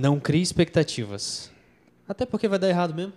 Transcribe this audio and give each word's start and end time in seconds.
Não 0.00 0.18
crie 0.18 0.40
expectativas. 0.40 1.50
Até 2.08 2.24
porque 2.24 2.48
vai 2.48 2.58
dar 2.58 2.70
errado 2.70 2.94
mesmo. 2.94 3.12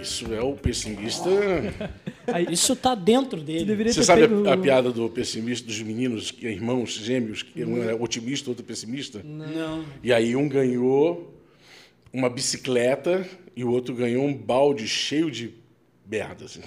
Isso 0.00 0.32
é 0.32 0.40
o 0.40 0.54
pessimista. 0.54 1.28
Isso 2.50 2.76
tá 2.76 2.94
dentro 2.94 3.40
dele. 3.40 3.92
Você 3.92 4.04
sabe 4.04 4.22
pego- 4.22 4.48
a, 4.48 4.54
a 4.54 4.56
piada 4.56 4.90
do 4.92 5.08
pessimista, 5.08 5.66
dos 5.66 5.80
meninos, 5.82 6.30
que 6.30 6.46
é 6.46 6.52
irmãos 6.52 6.92
gêmeos, 6.94 7.42
que 7.42 7.64
um 7.64 7.82
é 7.82 7.94
otimista, 7.94 8.50
outro 8.50 8.64
pessimista? 8.64 9.20
Não. 9.24 9.84
E 10.02 10.12
aí 10.12 10.36
um 10.36 10.48
ganhou 10.48 11.34
uma 12.12 12.28
bicicleta 12.30 13.26
e 13.56 13.64
o 13.64 13.70
outro 13.70 13.94
ganhou 13.94 14.24
um 14.24 14.34
balde 14.34 14.86
cheio 14.86 15.30
de 15.30 15.54
merda. 16.08 16.44
Assim. 16.44 16.60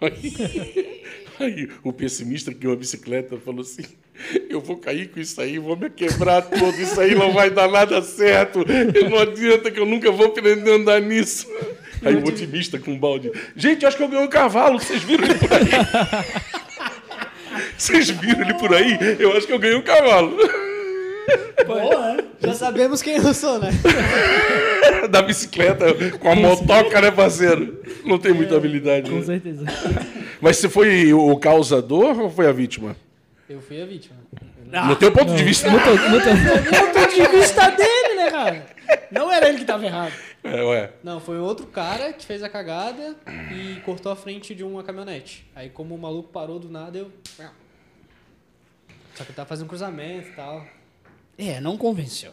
Aí, 0.00 1.02
aí 1.38 1.68
o 1.82 1.92
pessimista 1.92 2.52
que 2.52 2.58
ganhou 2.60 2.74
a 2.74 2.78
bicicleta 2.78 3.36
falou 3.36 3.60
assim: 3.60 3.84
Eu 4.48 4.60
vou 4.60 4.76
cair 4.76 5.10
com 5.10 5.20
isso 5.20 5.40
aí, 5.40 5.58
vou 5.58 5.76
me 5.76 5.90
quebrar 5.90 6.42
todo, 6.42 6.80
isso 6.80 7.00
aí 7.00 7.14
não 7.14 7.32
vai 7.32 7.50
dar 7.50 7.68
nada 7.68 8.00
certo. 8.02 8.64
Não 9.10 9.18
adianta 9.18 9.70
que 9.70 9.78
eu 9.78 9.86
nunca 9.86 10.10
vou 10.10 10.26
aprender 10.26 10.70
a 10.70 10.74
andar 10.74 11.00
nisso. 11.00 11.46
Aí 12.02 12.14
o 12.14 12.26
otimista 12.26 12.78
com 12.78 12.92
um 12.92 12.98
balde: 12.98 13.30
Gente, 13.54 13.84
acho 13.84 13.96
que 13.96 14.02
eu 14.02 14.08
ganhei 14.08 14.24
um 14.24 14.30
cavalo, 14.30 14.78
vocês 14.78 15.02
viram 15.02 15.24
ele 15.24 15.34
por 15.34 15.52
aí? 15.52 16.50
Vocês 17.76 18.10
viram 18.10 18.42
ele 18.42 18.54
por 18.54 18.74
aí? 18.74 18.96
Eu 19.18 19.36
acho 19.36 19.46
que 19.46 19.52
eu 19.52 19.58
ganhei 19.58 19.76
um 19.76 19.82
cavalo. 19.82 20.36
Boa, 21.66 22.14
né? 22.14 22.24
Já 22.40 22.54
sabemos 22.54 23.02
quem 23.02 23.16
eu 23.16 23.34
sou, 23.34 23.58
né? 23.58 23.70
da 25.10 25.22
bicicleta 25.22 25.86
com 26.18 26.30
a 26.30 26.34
motoca, 26.34 27.00
né, 27.00 27.10
parceiro? 27.10 27.82
Não 28.04 28.18
tem 28.18 28.32
muita 28.32 28.56
habilidade. 28.56 29.10
Com 29.10 29.16
né? 29.18 29.24
certeza. 29.24 29.64
Mas 30.40 30.56
você 30.56 30.68
foi 30.68 31.12
o 31.12 31.36
causador 31.36 32.18
ou 32.18 32.30
foi 32.30 32.46
a 32.46 32.52
vítima? 32.52 32.96
Eu 33.48 33.60
fui 33.60 33.82
a 33.82 33.86
vítima. 33.86 34.16
no 34.86 34.96
teu 34.96 35.12
ponto 35.12 35.34
de 35.34 35.42
vista. 35.42 35.68
Muito, 35.68 35.86
muito... 36.08 36.24
ponto 36.94 37.14
de 37.14 37.36
vista 37.36 37.70
dele, 37.70 38.14
né, 38.16 38.30
cara? 38.30 38.66
Não 39.10 39.30
era 39.30 39.48
ele 39.48 39.58
que 39.58 39.64
tava 39.64 39.84
errado. 39.84 40.12
É, 40.42 40.62
ué. 40.62 40.92
Não, 41.02 41.20
foi 41.20 41.38
outro 41.38 41.66
cara 41.66 42.12
que 42.12 42.24
fez 42.24 42.42
a 42.42 42.48
cagada 42.48 43.14
e 43.52 43.80
cortou 43.80 44.10
a 44.10 44.16
frente 44.16 44.54
de 44.54 44.64
uma 44.64 44.82
caminhonete. 44.82 45.46
Aí, 45.54 45.68
como 45.68 45.94
o 45.94 45.98
maluco 45.98 46.30
parou 46.30 46.58
do 46.58 46.70
nada, 46.70 46.96
eu. 46.96 47.10
Só 49.14 49.24
que 49.24 49.30
ele 49.30 49.36
tava 49.36 49.48
fazendo 49.48 49.68
cruzamento 49.68 50.28
e 50.28 50.32
tal. 50.32 50.64
É, 51.42 51.58
não 51.58 51.74
convenceu. 51.78 52.32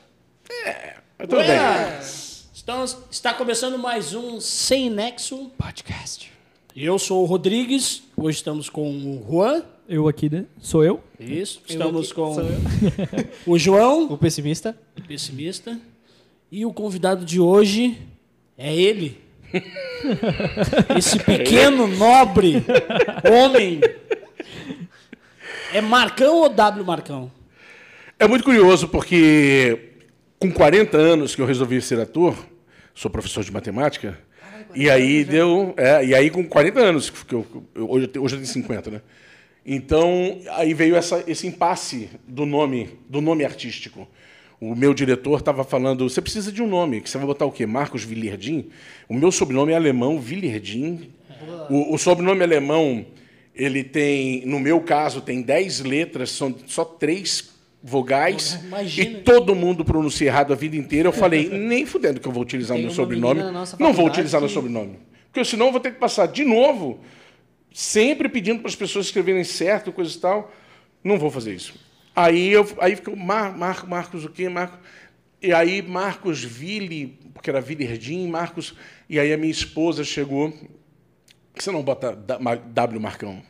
Mas 1.17 1.29
tudo 1.29 1.37
bem. 1.37 1.45
Buenas! 1.47 2.49
Estamos, 2.53 2.97
está 3.09 3.33
começando 3.33 3.79
mais 3.79 4.13
um 4.13 4.41
Sem 4.41 4.89
Nexo. 4.89 5.49
Podcast. 5.57 6.29
Eu 6.75 6.99
sou 6.99 7.23
o 7.23 7.25
Rodrigues, 7.25 8.03
hoje 8.17 8.39
estamos 8.39 8.67
com 8.69 8.91
o 8.91 9.25
Juan. 9.25 9.63
Eu 9.87 10.09
aqui, 10.09 10.29
né? 10.29 10.43
Sou 10.59 10.83
eu. 10.83 11.01
Isso. 11.17 11.61
Eu 11.69 11.71
Estamos 11.73 12.07
aqui, 12.07 12.15
com 12.15 12.33
sou 12.33 12.43
eu. 12.43 12.57
o 13.47 13.57
João, 13.57 14.11
O 14.11 14.17
pessimista. 14.17 14.77
pessimista. 15.07 15.79
E 16.51 16.65
o 16.65 16.73
convidado 16.73 17.23
de 17.23 17.39
hoje 17.39 17.97
é 18.57 18.75
ele. 18.75 19.21
Esse 20.97 21.17
pequeno, 21.17 21.87
nobre 21.87 22.55
homem. 23.23 23.79
É 25.73 25.79
Marcão 25.79 26.41
ou 26.41 26.49
W 26.49 26.83
Marcão? 26.83 27.36
É 28.19 28.27
muito 28.27 28.43
curioso 28.43 28.87
porque 28.87 29.79
com 30.39 30.51
40 30.51 30.97
anos 30.97 31.35
que 31.35 31.41
eu 31.41 31.45
resolvi 31.45 31.81
ser 31.81 31.99
ator, 31.99 32.35
sou 32.93 33.11
professor 33.11 33.43
de 33.43 33.51
matemática, 33.51 34.17
e 34.75 34.89
aí 34.89 35.23
deu. 35.23 35.73
É, 35.77 36.03
e 36.05 36.15
aí 36.15 36.29
com 36.29 36.43
40 36.43 36.79
anos, 36.79 37.09
que 37.09 37.33
eu, 37.33 37.45
eu- 37.75 37.89
hoje, 37.89 38.05
eu 38.05 38.07
tenho- 38.07 38.25
hoje 38.25 38.35
eu 38.35 38.39
tenho 38.39 38.51
50, 38.51 38.89
né? 38.91 39.01
Então, 39.65 40.39
aí 40.51 40.73
veio 40.73 40.95
essa, 40.95 41.23
esse 41.27 41.45
impasse 41.45 42.09
do 42.27 42.45
nome, 42.45 42.89
do 43.09 43.19
nome 43.21 43.43
artístico. 43.43 44.07
O 44.59 44.73
meu 44.73 44.93
diretor 44.93 45.37
estava 45.39 45.63
falando, 45.63 46.09
você 46.09 46.21
precisa 46.21 46.51
de 46.51 46.63
um 46.63 46.67
nome, 46.67 47.01
que 47.01 47.09
você 47.09 47.17
vai 47.17 47.27
botar 47.27 47.45
o 47.45 47.51
quê? 47.51 47.65
Marcos 47.65 48.03
Villerdim? 48.03 48.69
O 49.07 49.13
meu 49.13 49.31
sobrenome 49.31 49.73
é 49.73 49.75
alemão, 49.75 50.19
Villerdim. 50.19 51.11
O, 51.69 51.93
o 51.93 51.97
sobrenome 51.97 52.41
alemão, 52.43 53.05
ele 53.53 53.83
tem, 53.83 54.43
no 54.45 54.59
meu 54.59 54.79
caso, 54.81 55.21
tem 55.21 55.41
10 55.41 55.81
letras, 55.81 56.31
são 56.31 56.55
só 56.65 56.83
três 56.85 57.55
vogais, 57.81 58.59
Imagina. 58.63 59.09
e 59.19 59.21
todo 59.23 59.55
mundo 59.55 59.85
pronuncia 59.85 60.27
errado 60.27 60.51
a 60.51 60.55
vida 60.55 60.75
inteira. 60.75 61.07
Eu 61.07 61.13
falei, 61.13 61.47
nem 61.57 61.85
fudendo 61.85 62.19
que 62.19 62.27
eu 62.27 62.31
vou 62.31 62.43
utilizar 62.43 62.75
o 62.75 62.79
Tem 62.79 62.85
meu 62.85 62.93
sobrenome. 62.95 63.41
Não 63.79 63.93
vou 63.93 64.07
utilizar 64.07 64.41
meu 64.41 64.47
que- 64.47 64.53
sobrenome. 64.53 64.99
Porque 65.31 65.45
senão 65.45 65.67
eu 65.67 65.71
vou 65.71 65.81
ter 65.81 65.91
que 65.91 65.99
passar 65.99 66.25
de 66.27 66.43
novo 66.43 66.99
sempre 67.71 68.27
pedindo 68.27 68.59
para 68.59 68.69
as 68.69 68.75
pessoas 68.75 69.05
escreverem 69.05 69.43
certo, 69.43 69.91
coisa 69.91 70.15
e 70.15 70.19
tal. 70.19 70.51
Não 71.03 71.17
vou 71.19 71.29
fazer 71.29 71.53
isso. 71.53 71.75
Aí 72.15 72.49
eu 72.51 72.67
aí 72.79 72.95
ficou 72.95 73.15
Mar, 73.15 73.55
Mar, 73.55 73.87
Marcos 73.87 74.25
o 74.25 74.29
quê? 74.29 74.49
Marcos. 74.49 74.79
E 75.39 75.53
aí 75.53 75.83
Marcos 75.83 76.43
Ville, 76.43 77.19
porque 77.33 77.49
era 77.49 77.61
Villerdim, 77.61 78.27
Marcos. 78.27 78.73
E 79.07 79.19
aí 79.19 79.31
a 79.31 79.37
minha 79.37 79.51
esposa 79.51 80.03
chegou. 80.03 80.51
Você 81.55 81.71
não 81.71 81.83
bota 81.83 82.15
W 82.15 82.99
Marcão? 82.99 83.41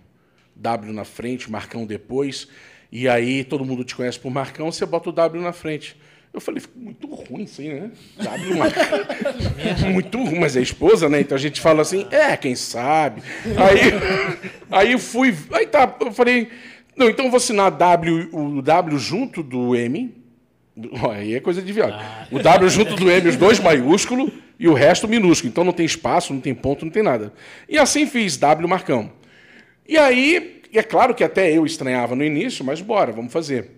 W 0.55 0.91
na 0.93 1.05
frente, 1.05 1.49
Marcão 1.49 1.85
depois. 1.85 2.47
E 2.91 3.07
aí 3.07 3.43
todo 3.43 3.65
mundo 3.65 3.83
te 3.83 3.95
conhece 3.95 4.19
por 4.19 4.31
Marcão, 4.31 4.71
você 4.71 4.85
bota 4.85 5.09
o 5.09 5.13
W 5.13 5.41
na 5.41 5.53
frente. 5.53 5.95
Eu 6.33 6.41
falei, 6.41 6.61
ficou 6.61 6.81
muito 6.81 7.07
ruim 7.07 7.43
isso 7.43 7.61
aí, 7.61 7.69
né? 7.69 7.91
W 8.21 8.57
Marcão. 8.57 8.83
muito 9.91 10.17
ruim, 10.23 10.39
mas 10.39 10.55
é 10.55 10.61
esposa, 10.61 11.09
né? 11.09 11.21
Então 11.21 11.35
a 11.35 11.39
gente 11.39 11.59
fala 11.59 11.81
assim, 11.81 12.05
é, 12.11 12.37
quem 12.37 12.55
sabe. 12.55 13.23
Aí, 13.45 14.91
aí 14.91 14.99
fui. 14.99 15.35
Aí 15.51 15.65
tá, 15.65 15.95
eu 15.99 16.11
falei, 16.11 16.49
não, 16.95 17.09
então 17.09 17.25
eu 17.25 17.31
vou 17.31 17.37
assinar 17.37 17.71
W, 17.71 18.29
o 18.31 18.61
W 18.61 18.99
junto 18.99 19.41
do 19.41 19.75
M. 19.75 20.15
Aí 21.11 21.33
é 21.33 21.39
coisa 21.39 21.61
de 21.61 21.73
viado. 21.73 21.99
O 22.31 22.39
W 22.39 22.69
junto 22.69 22.95
do 22.95 23.09
M, 23.09 23.29
os 23.29 23.35
dois 23.35 23.59
maiúsculo 23.59 24.31
e 24.59 24.67
o 24.67 24.73
resto 24.73 25.07
minúsculo. 25.07 25.49
Então 25.49 25.63
não 25.63 25.73
tem 25.73 25.85
espaço, 25.85 26.33
não 26.33 26.41
tem 26.41 26.53
ponto, 26.53 26.85
não 26.85 26.91
tem 26.91 27.03
nada. 27.03 27.33
E 27.67 27.77
assim 27.77 28.05
fiz, 28.05 28.37
W 28.37 28.67
Marcão. 28.67 29.11
E 29.87 29.97
aí, 29.97 30.56
é 30.79 30.83
claro 30.83 31.13
que 31.15 31.23
até 31.23 31.51
eu 31.51 31.65
estranhava 31.65 32.15
no 32.15 32.23
início, 32.23 32.63
mas 32.65 32.81
bora, 32.81 33.11
vamos 33.11 33.31
fazer. 33.33 33.71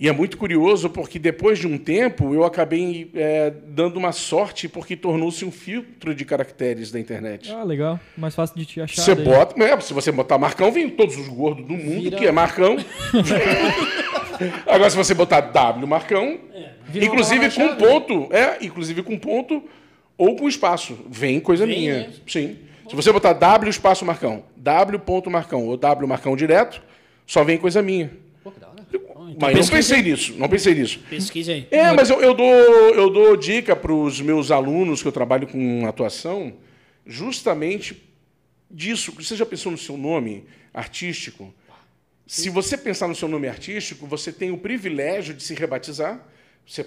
E 0.00 0.08
é 0.08 0.12
muito 0.12 0.36
curioso 0.38 0.88
porque 0.88 1.18
depois 1.18 1.58
de 1.58 1.66
um 1.66 1.76
tempo 1.76 2.32
eu 2.32 2.44
acabei 2.44 3.10
é, 3.16 3.50
dando 3.66 3.96
uma 3.96 4.12
sorte 4.12 4.68
porque 4.68 4.94
tornou-se 4.94 5.44
um 5.44 5.50
filtro 5.50 6.14
de 6.14 6.24
caracteres 6.24 6.92
da 6.92 7.00
internet. 7.00 7.50
Ah, 7.52 7.64
legal. 7.64 7.98
Mais 8.16 8.32
fácil 8.32 8.56
de 8.56 8.64
te 8.64 8.80
achar. 8.80 9.02
Você 9.02 9.14
daí. 9.16 9.24
bota, 9.24 9.60
é, 9.64 9.80
se 9.80 9.92
você 9.92 10.12
botar 10.12 10.38
Marcão, 10.38 10.70
vem 10.70 10.88
todos 10.88 11.16
os 11.16 11.26
gordos 11.26 11.66
do 11.66 11.72
mundo, 11.74 12.02
Vira- 12.04 12.16
que 12.16 12.26
é 12.28 12.30
Marcão. 12.30 12.76
Agora, 14.66 14.88
se 14.90 14.96
você 14.96 15.14
botar 15.14 15.40
W 15.40 15.86
Marcão, 15.86 16.38
uma 16.54 17.04
inclusive 17.04 17.50
com 17.50 17.56
palavra-chave. 17.68 17.76
ponto, 18.06 18.28
é, 18.34 18.58
inclusive 18.64 19.02
com 19.02 19.18
ponto 19.18 19.64
ou 20.16 20.36
com 20.36 20.48
espaço, 20.48 20.96
vem 21.08 21.40
coisa 21.40 21.66
Vem 21.66 21.76
minha. 21.78 21.94
mesmo. 21.94 22.12
Sim. 22.26 22.56
Se 22.88 22.96
você 22.96 23.12
botar 23.12 23.32
W 23.34 23.70
espaço 23.70 24.04
Marcão, 24.04 24.44
W 24.56 24.98
ponto 25.00 25.30
Marcão 25.30 25.66
ou 25.66 25.76
W 25.76 26.08
Marcão 26.08 26.36
direto, 26.36 26.82
só 27.26 27.44
vem 27.44 27.58
coisa 27.58 27.82
minha. 27.82 28.10
Pô, 28.42 28.50
que 28.50 28.60
da 28.60 28.68
hora. 28.68 28.78
Mas 29.40 29.58
não 29.58 29.68
pensei 29.68 30.02
nisso, 30.02 30.34
não 30.38 30.48
pensei 30.48 30.74
nisso. 30.74 31.00
Pesquisa 31.10 31.52
aí. 31.52 31.66
É, 31.70 31.92
mas 31.92 32.08
eu, 32.08 32.20
eu 32.20 32.34
dou, 32.34 32.46
eu 32.46 33.10
dou 33.10 33.36
dica 33.36 33.76
para 33.76 33.92
os 33.92 34.20
meus 34.20 34.50
alunos 34.50 35.02
que 35.02 35.08
eu 35.08 35.12
trabalho 35.12 35.46
com 35.46 35.86
atuação, 35.86 36.54
justamente 37.06 38.02
disso. 38.70 39.12
Você 39.12 39.36
já 39.36 39.44
pensou 39.44 39.70
no 39.70 39.78
seu 39.78 39.96
nome 39.96 40.46
artístico? 40.72 41.52
Se 42.26 42.50
você 42.50 42.76
pensar 42.76 43.08
no 43.08 43.14
seu 43.14 43.28
nome 43.28 43.48
artístico, 43.48 44.06
você 44.06 44.32
tem 44.32 44.50
o 44.50 44.58
privilégio 44.58 45.34
de 45.34 45.42
se 45.42 45.54
rebatizar. 45.54 46.20
Você 46.66 46.86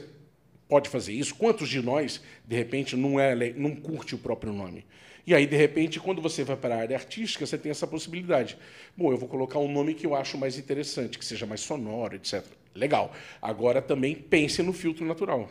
pode 0.68 0.90
fazer 0.90 1.14
isso. 1.14 1.36
Quantos 1.36 1.68
de 1.68 1.82
nós, 1.82 2.22
de 2.46 2.56
repente, 2.56 2.96
não, 2.96 3.20
é, 3.20 3.54
não 3.54 3.76
curte 3.76 4.14
o 4.16 4.18
próprio 4.18 4.54
nome? 4.54 4.86
E 5.26 5.36
aí, 5.36 5.46
de 5.46 5.56
repente, 5.56 6.00
quando 6.00 6.22
você 6.22 6.44
vai 6.44 6.56
para 6.56 6.76
a 6.76 6.80
área 6.80 6.98
artística, 6.98 7.46
você 7.46 7.58
tem 7.58 7.70
essa 7.72 7.86
possibilidade. 7.86 8.58
Bom, 8.98 9.12
eu 9.12 9.18
vou 9.18 9.30
colocar 9.30 9.60
um 9.60 9.72
nome 9.72 9.94
que 9.94 10.06
eu 10.06 10.16
acho 10.16 10.38
mais 10.38 10.58
interessante, 10.58 11.18
que 11.20 11.26
seja 11.26 11.46
mais 11.46 11.62
sonoro, 11.62 12.16
etc. 12.16 12.44
Legal. 12.74 13.14
Agora 13.42 13.82
também 13.82 14.16
pense 14.16 14.64
no 14.64 14.74
filtro 14.74 15.06
natural. 15.06 15.50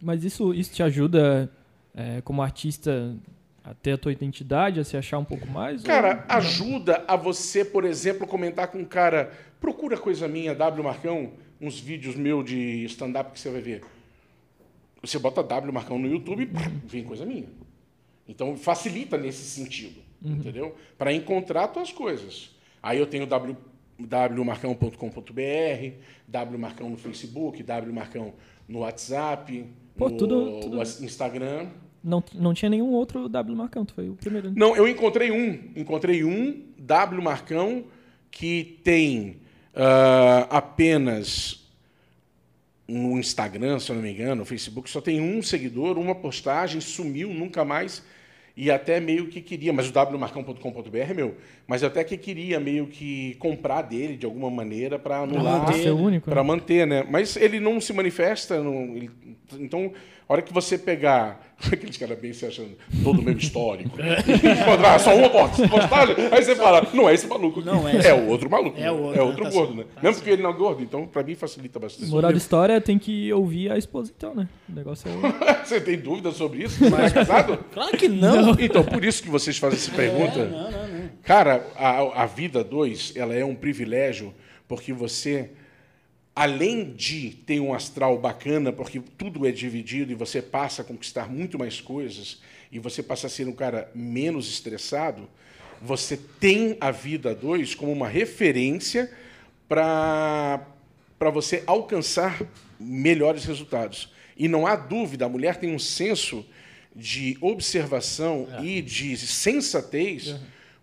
Mas 0.00 0.24
isso, 0.24 0.54
isso 0.54 0.72
te 0.72 0.82
ajuda, 0.82 1.50
é, 1.94 2.20
como 2.22 2.40
artista, 2.42 3.14
a 3.64 3.74
ter 3.74 3.92
a 3.92 3.98
tua 3.98 4.12
identidade, 4.12 4.80
a 4.80 4.84
se 4.84 4.96
achar 4.96 5.18
um 5.18 5.24
pouco 5.24 5.46
mais? 5.48 5.82
ou- 5.82 5.86
Cara, 5.86 6.24
ajuda 6.28 7.04
a 7.06 7.16
você, 7.16 7.64
por 7.64 7.84
exemplo, 7.84 8.26
comentar 8.26 8.68
com 8.68 8.78
um 8.78 8.84
cara, 8.84 9.32
procura 9.60 9.96
coisa 9.98 10.26
minha, 10.26 10.54
W 10.54 10.82
Marcão, 10.82 11.32
uns 11.60 11.78
vídeos 11.78 12.16
meus 12.16 12.44
de 12.44 12.84
stand-up 12.86 13.30
que 13.32 13.38
você 13.40 13.50
vai 13.50 13.60
ver. 13.60 13.82
Você 15.02 15.18
bota 15.18 15.42
W 15.42 15.72
Marcão 15.72 15.98
no 15.98 16.08
YouTube, 16.08 16.50
vem 16.86 17.04
coisa 17.04 17.26
minha. 17.26 17.46
Então 18.32 18.56
facilita 18.56 19.16
nesse 19.18 19.44
sentido, 19.44 20.00
entendeu? 20.24 20.74
Para 20.98 21.12
encontrar 21.12 21.68
tuas 21.68 21.92
coisas. 21.92 22.50
Aí 22.82 22.98
eu 22.98 23.06
tenho 23.06 23.26
w, 23.26 23.56
wmarcão.com.br, 23.98 25.96
W 26.28 26.58
Marcão 26.58 26.90
no 26.90 26.96
Facebook, 26.96 27.62
W 27.62 27.92
Marcão 27.94 28.34
no 28.68 28.80
WhatsApp, 28.80 29.66
Pô, 29.96 30.08
no 30.08 30.16
tudo- 30.16 30.60
tudo- 30.60 30.82
Instagram. 31.04 31.68
Não, 32.02 32.22
não 32.34 32.52
tinha 32.52 32.68
nenhum 32.68 32.90
outro 32.90 33.28
W 33.28 33.56
Marcão, 33.56 33.84
tu 33.84 33.94
foi 33.94 34.08
o 34.08 34.14
primeiro. 34.14 34.48
né? 34.48 34.54
Não, 34.56 34.74
eu 34.76 34.88
encontrei 34.88 35.30
um. 35.30 35.70
Encontrei 35.76 36.24
um 36.24 36.64
W 36.78 37.22
Marcão 37.22 37.84
que 38.30 38.80
tem 38.82 39.36
ah, 39.74 40.48
apenas 40.50 41.60
no 42.88 43.18
Instagram, 43.18 43.78
se 43.78 43.90
eu 43.90 43.96
não 43.96 44.02
me 44.02 44.10
engano, 44.12 44.36
no 44.36 44.44
Facebook, 44.44 44.90
só 44.90 45.00
tem 45.00 45.20
um 45.20 45.40
seguidor, 45.42 45.96
uma 45.96 46.14
postagem, 46.14 46.80
sumiu, 46.80 47.32
nunca 47.32 47.64
mais. 47.64 48.02
E 48.56 48.70
até 48.70 49.00
meio 49.00 49.28
que 49.28 49.40
queria, 49.40 49.72
mas 49.72 49.88
o 49.88 49.92
wmarcão.com.br, 49.92 51.14
meu, 51.14 51.34
mas 51.66 51.82
até 51.82 52.04
que 52.04 52.16
queria 52.18 52.60
meio 52.60 52.86
que 52.86 53.34
comprar 53.38 53.82
dele 53.82 54.16
de 54.16 54.26
alguma 54.26 54.50
maneira 54.50 54.98
para 54.98 55.18
anular, 55.20 55.60
manter. 55.60 55.82
Ser 55.82 55.90
o 55.90 55.96
único, 55.96 56.28
né? 56.28 56.34
para 56.34 56.44
manter, 56.44 56.86
né? 56.86 57.06
Mas 57.08 57.34
ele 57.36 57.58
não 57.60 57.80
se 57.80 57.92
manifesta, 57.94 58.62
não- 58.62 58.94
ele- 58.96 59.10
então, 59.58 59.92
a 60.28 60.32
hora 60.32 60.42
que 60.42 60.52
você 60.52 60.78
pegar 60.78 61.40
aqueles 61.72 61.96
caras 61.96 62.18
bem 62.18 62.32
se 62.32 62.44
achando 62.44 62.70
todo 63.04 63.20
o 63.20 63.22
meu 63.22 63.36
histórico, 63.36 63.96
e 64.00 64.34
encontrar 64.60 64.98
só 64.98 65.14
uma 65.16 65.30
post- 65.30 65.68
postagem, 65.68 66.16
aí 66.32 66.42
você 66.42 66.56
fala, 66.56 66.84
não 66.92 67.08
é 67.08 67.14
esse 67.14 67.26
maluco, 67.28 67.60
Não 67.60 67.88
é 67.88 67.96
esse. 67.96 68.08
é 68.08 68.14
o 68.14 68.26
outro 68.28 68.50
maluco, 68.50 68.80
É 68.80 68.90
o 68.90 68.96
outro, 69.00 69.20
é 69.20 69.22
outro 69.22 69.44
Tá 69.44 69.50
gordo, 69.50 69.74
certo, 69.74 69.78
né? 69.78 69.84
tá 69.94 70.00
Mesmo 70.02 70.02
certo. 70.02 70.16
porque 70.16 70.30
ele 70.30 70.42
não 70.42 70.50
é 70.50 70.52
gordo, 70.54 70.82
então 70.82 71.06
para 71.06 71.22
mim 71.22 71.34
facilita 71.36 71.78
bastante. 71.78 72.10
Moral 72.10 72.32
da 72.32 72.36
história 72.38 72.80
tem 72.80 72.98
que 72.98 73.32
ouvir 73.32 73.70
a 73.70 73.78
esposa 73.78 74.12
então, 74.16 74.34
né? 74.34 74.48
O 74.68 74.74
negócio 74.74 75.08
é. 75.08 75.62
Você 75.64 75.80
tem 75.80 75.96
dúvida 75.98 76.32
sobre 76.32 76.64
isso? 76.64 76.78
Você 76.78 76.90
não 76.90 76.98
é 76.98 77.10
casado? 77.10 77.58
Claro 77.72 77.96
que 77.96 78.08
não. 78.08 78.50
Então, 78.58 78.82
por 78.84 79.04
isso 79.04 79.22
que 79.22 79.30
vocês 79.30 79.56
fazem 79.56 79.78
essa 79.78 79.90
pergunta. 79.92 80.40
É, 80.40 80.46
não, 80.46 80.70
não, 80.70 80.88
não. 80.88 81.02
Cara, 81.22 81.64
a, 81.76 82.22
a 82.24 82.26
vida 82.26 82.64
2, 82.64 83.12
ela 83.16 83.34
é 83.34 83.44
um 83.44 83.54
privilégio 83.54 84.34
porque 84.66 84.92
você, 84.92 85.50
além 86.34 86.92
de 86.92 87.30
ter 87.30 87.60
um 87.60 87.74
astral 87.74 88.18
bacana, 88.18 88.72
porque 88.72 89.00
tudo 89.18 89.46
é 89.46 89.52
dividido 89.52 90.12
e 90.12 90.14
você 90.14 90.40
passa 90.40 90.82
a 90.82 90.84
conquistar 90.84 91.30
muito 91.30 91.58
mais 91.58 91.80
coisas 91.80 92.40
e 92.70 92.78
você 92.78 93.02
passa 93.02 93.26
a 93.26 93.30
ser 93.30 93.46
um 93.46 93.52
cara 93.52 93.90
menos 93.94 94.48
estressado, 94.48 95.28
você 95.80 96.16
tem 96.16 96.76
a 96.80 96.90
vida 96.90 97.34
2 97.34 97.74
como 97.74 97.92
uma 97.92 98.08
referência 98.08 99.10
para 99.68 100.66
para 101.18 101.30
você 101.30 101.62
alcançar 101.68 102.42
melhores 102.80 103.44
resultados. 103.44 104.12
E 104.36 104.48
não 104.48 104.66
há 104.66 104.74
dúvida, 104.74 105.24
a 105.24 105.28
mulher 105.28 105.54
tem 105.54 105.72
um 105.72 105.78
senso 105.78 106.44
de 106.96 107.38
observação 107.40 108.48
e 108.60 108.82
de 108.82 109.16
sensatez 109.16 110.34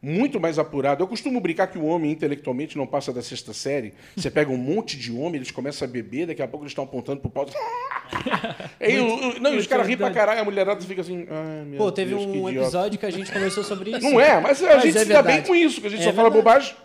muito 0.01 0.39
mais 0.39 0.57
apurado. 0.57 1.03
Eu 1.03 1.07
costumo 1.07 1.39
brincar 1.41 1.67
que 1.67 1.77
o 1.77 1.85
homem 1.85 2.11
intelectualmente 2.11 2.77
não 2.77 2.87
passa 2.87 3.11
da 3.11 3.21
sexta 3.21 3.53
série. 3.53 3.93
Você 4.15 4.31
pega 4.31 4.49
um 4.51 4.57
monte 4.57 4.97
de 4.97 5.11
homem, 5.11 5.35
eles 5.35 5.51
começam 5.51 5.87
a 5.87 5.91
beber, 5.91 6.27
daqui 6.27 6.41
a 6.41 6.47
pouco 6.47 6.63
eles 6.63 6.71
estão 6.71 6.83
apontando 6.85 7.19
pro 7.21 7.29
pau. 7.29 7.45
Aí, 8.79 8.99
o- 8.99 9.29
o- 9.37 9.39
não, 9.39 9.53
e 9.53 9.57
os 9.57 9.67
caras 9.67 9.85
riem 9.85 9.97
pra 9.97 10.11
caralho, 10.11 10.41
a 10.41 10.43
mulherada 10.45 10.81
fica 10.81 11.01
assim. 11.01 11.27
Ai, 11.29 11.77
Pô, 11.77 11.91
teve 11.91 12.11
Deus, 12.11 12.25
um 12.25 12.49
idiota." 12.49 12.59
episódio 12.67 12.99
que 12.99 13.05
a 13.05 13.11
gente 13.11 13.31
conversou 13.31 13.63
sobre 13.63 13.91
isso. 13.91 14.01
Não 14.09 14.19
é, 14.19 14.39
mas 14.39 14.63
a 14.63 14.75
Mas 14.75 14.83
gente 14.83 14.97
é 14.97 14.99
se 15.05 15.05
dá 15.13 15.21
bem 15.21 15.41
com 15.43 15.53
isso, 15.55 15.81
que 15.81 15.87
a 15.87 15.89
gente 15.89 16.01
É 16.01 16.05
só 16.05 16.13
fala 16.13 16.29
verdade. 16.29 16.73
bobagem. 16.73 16.75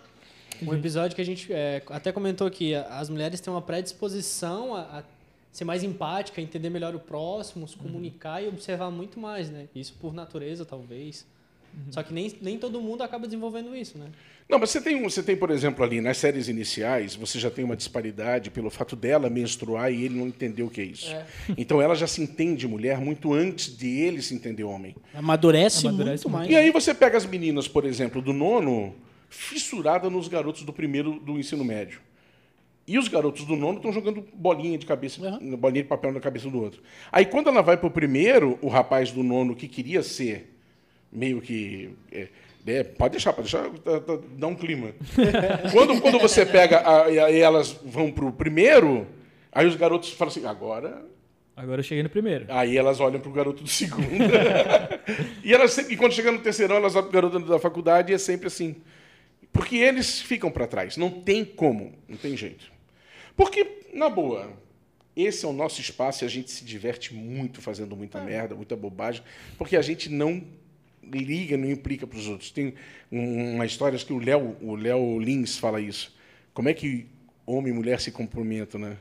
Um 0.62 0.74
episódio 0.74 1.14
que 1.14 1.20
a 1.20 1.24
gente 1.24 1.52
é, 1.52 1.82
até 1.90 2.12
comentou 2.12 2.48
que 2.50 2.74
as 2.74 3.08
mulheres 3.08 3.40
têm 3.40 3.52
uma 3.52 3.60
predisposição 3.62 4.74
a, 4.74 4.80
a 4.80 5.02
ser 5.52 5.64
mais 5.64 5.82
empática, 5.82 6.40
entender 6.40 6.70
melhor 6.70 6.94
o 6.94 7.00
próximo, 7.00 7.66
se 7.68 7.76
comunicar 7.76 8.42
e 8.42 8.48
observar 8.48 8.90
muito 8.90 9.18
mais, 9.20 9.50
né? 9.50 9.66
Isso 9.74 9.94
por 10.00 10.12
natureza, 10.14 10.64
talvez. 10.64 11.26
Só 11.90 12.02
que 12.02 12.12
nem, 12.12 12.32
nem 12.40 12.58
todo 12.58 12.80
mundo 12.80 13.02
acaba 13.02 13.26
desenvolvendo 13.26 13.74
isso, 13.76 13.96
né? 13.98 14.06
Não, 14.48 14.58
mas 14.58 14.70
você 14.70 14.80
tem, 14.80 14.96
um- 14.96 15.08
você 15.08 15.22
tem, 15.22 15.36
por 15.36 15.50
exemplo, 15.50 15.84
ali 15.84 16.00
nas 16.00 16.18
séries 16.18 16.48
iniciais, 16.48 17.14
você 17.14 17.38
já 17.38 17.50
tem 17.50 17.64
uma 17.64 17.76
disparidade 17.76 18.50
pelo 18.50 18.68
fato 18.70 18.94
dela 18.94 19.30
menstruar 19.30 19.90
e 19.92 20.04
ele 20.04 20.18
não 20.18 20.26
entender 20.26 20.62
o 20.62 20.68
que 20.70 20.80
é 20.80 20.84
isso. 20.84 21.14
Então 21.56 21.80
ela 21.80 21.94
já 21.94 22.06
se 22.06 22.20
entende 22.22 22.66
mulher 22.68 22.98
muito 22.98 23.32
antes 23.32 23.76
de 23.76 23.88
ele 23.88 24.20
se 24.22 24.34
entender 24.34 24.64
homem. 24.64 24.94
Amadurece, 25.14 25.86
Amadurece 25.86 26.24
muito 26.24 26.30
mais. 26.30 26.50
E 26.50 26.56
aí 26.56 26.70
você 26.70 26.92
pega 26.94 27.16
as 27.16 27.24
meninas, 27.26 27.66
por 27.68 27.84
exemplo, 27.84 28.20
do 28.20 28.32
nono, 28.32 28.94
fissurada 29.30 30.08
nos 30.10 30.28
garotos 30.28 30.62
do 30.62 30.72
primeiro 30.72 31.18
do 31.20 31.38
ensino 31.38 31.64
médio. 31.64 32.00
E 32.86 32.98
os 32.98 33.08
garotos 33.08 33.44
do 33.46 33.56
nono 33.56 33.78
estão 33.78 33.90
jogando 33.92 34.22
bolinha 34.34 34.76
de 34.76 34.84
cabeça, 34.84 35.18
bolinha 35.58 35.82
de 35.82 35.88
papel 35.88 36.12
na 36.12 36.20
cabeça 36.20 36.50
do 36.50 36.60
outro. 36.60 36.82
Aí 37.10 37.24
quando 37.24 37.48
ela 37.48 37.62
vai 37.62 37.78
para 37.78 37.86
o 37.86 37.90
primeiro, 37.90 38.58
o 38.60 38.68
rapaz 38.68 39.10
do 39.10 39.22
nono 39.22 39.56
que 39.56 39.66
queria 39.66 40.02
ser 40.02 40.53
meio 41.14 41.40
que. 41.40 41.90
é, 42.12 42.28
é, 42.66 42.82
pode 42.82 43.12
deixar, 43.12 43.32
pode 43.32 43.50
deixar, 43.50 43.70
tá- 43.80 44.00
tá- 44.00 44.18
dá 44.36 44.46
um 44.46 44.54
clima. 44.54 44.92
quando, 45.72 46.00
quando 46.00 46.18
você 46.18 46.44
pega 46.46 46.82
a- 46.88 47.10
e 47.10 47.18
aí 47.18 47.38
elas 47.40 47.72
vão 47.84 48.10
para 48.10 48.24
o 48.24 48.32
primeiro, 48.32 49.06
aí 49.52 49.66
os 49.66 49.76
garotos 49.76 50.10
falam 50.12 50.30
assim, 50.32 50.44
agora 50.46 51.04
Agora 51.56 51.78
eu 51.78 51.84
cheguei 51.84 52.02
no 52.02 52.10
primeiro. 52.10 52.46
Aí 52.48 52.76
elas 52.76 52.98
olham 52.98 53.20
pro 53.20 53.30
garoto 53.30 53.62
do 53.62 53.68
segundo. 53.68 54.02
e 55.44 55.52
elas 55.54 55.72
sempre, 55.72 55.94
e 55.94 55.96
quando 55.96 56.12
chegam 56.12 56.32
no 56.32 56.40
terceirão, 56.40 56.74
elas 56.76 56.96
olham 56.96 57.08
pro 57.08 57.12
garoto 57.12 57.38
da 57.46 57.60
faculdade 57.60 58.10
e 58.10 58.14
é 58.14 58.18
sempre 58.18 58.48
assim. 58.48 58.74
Porque 59.52 59.76
eles 59.76 60.20
ficam 60.20 60.50
para 60.50 60.66
trás. 60.66 60.96
Não 60.96 61.08
tem 61.08 61.44
como, 61.44 61.92
não 62.08 62.16
tem 62.16 62.36
jeito. 62.36 62.72
Porque, 63.36 63.82
na 63.92 64.08
boa, 64.08 64.50
esse 65.16 65.44
é 65.44 65.48
o 65.48 65.52
nosso 65.52 65.80
espaço 65.80 66.24
e 66.24 66.26
a 66.26 66.28
gente 66.28 66.50
se 66.50 66.64
diverte 66.64 67.14
muito 67.14 67.62
fazendo 67.62 67.94
muita 67.94 68.20
merda, 68.20 68.56
muita 68.56 68.74
bobagem, 68.74 69.22
porque 69.56 69.76
a 69.76 69.82
gente 69.82 70.08
não 70.10 70.42
liga, 71.12 71.56
não 71.56 71.70
implica 71.70 72.06
para 72.06 72.18
os 72.18 72.28
outros. 72.28 72.50
Tem 72.50 72.74
um- 73.10 73.54
uma 73.54 73.66
história 73.66 73.96
acho 73.96 74.06
que 74.06 74.12
o 74.12 74.18
Léo, 74.18 74.56
o 74.60 74.74
Léo 74.76 75.18
Lins 75.18 75.56
fala 75.58 75.80
isso. 75.80 76.14
Como 76.52 76.68
é 76.68 76.74
que 76.74 77.06
homem 77.46 77.72
e 77.72 77.76
mulher 77.76 78.00
se 78.00 78.10
cumprimentam, 78.10 78.80
né? 78.80 78.96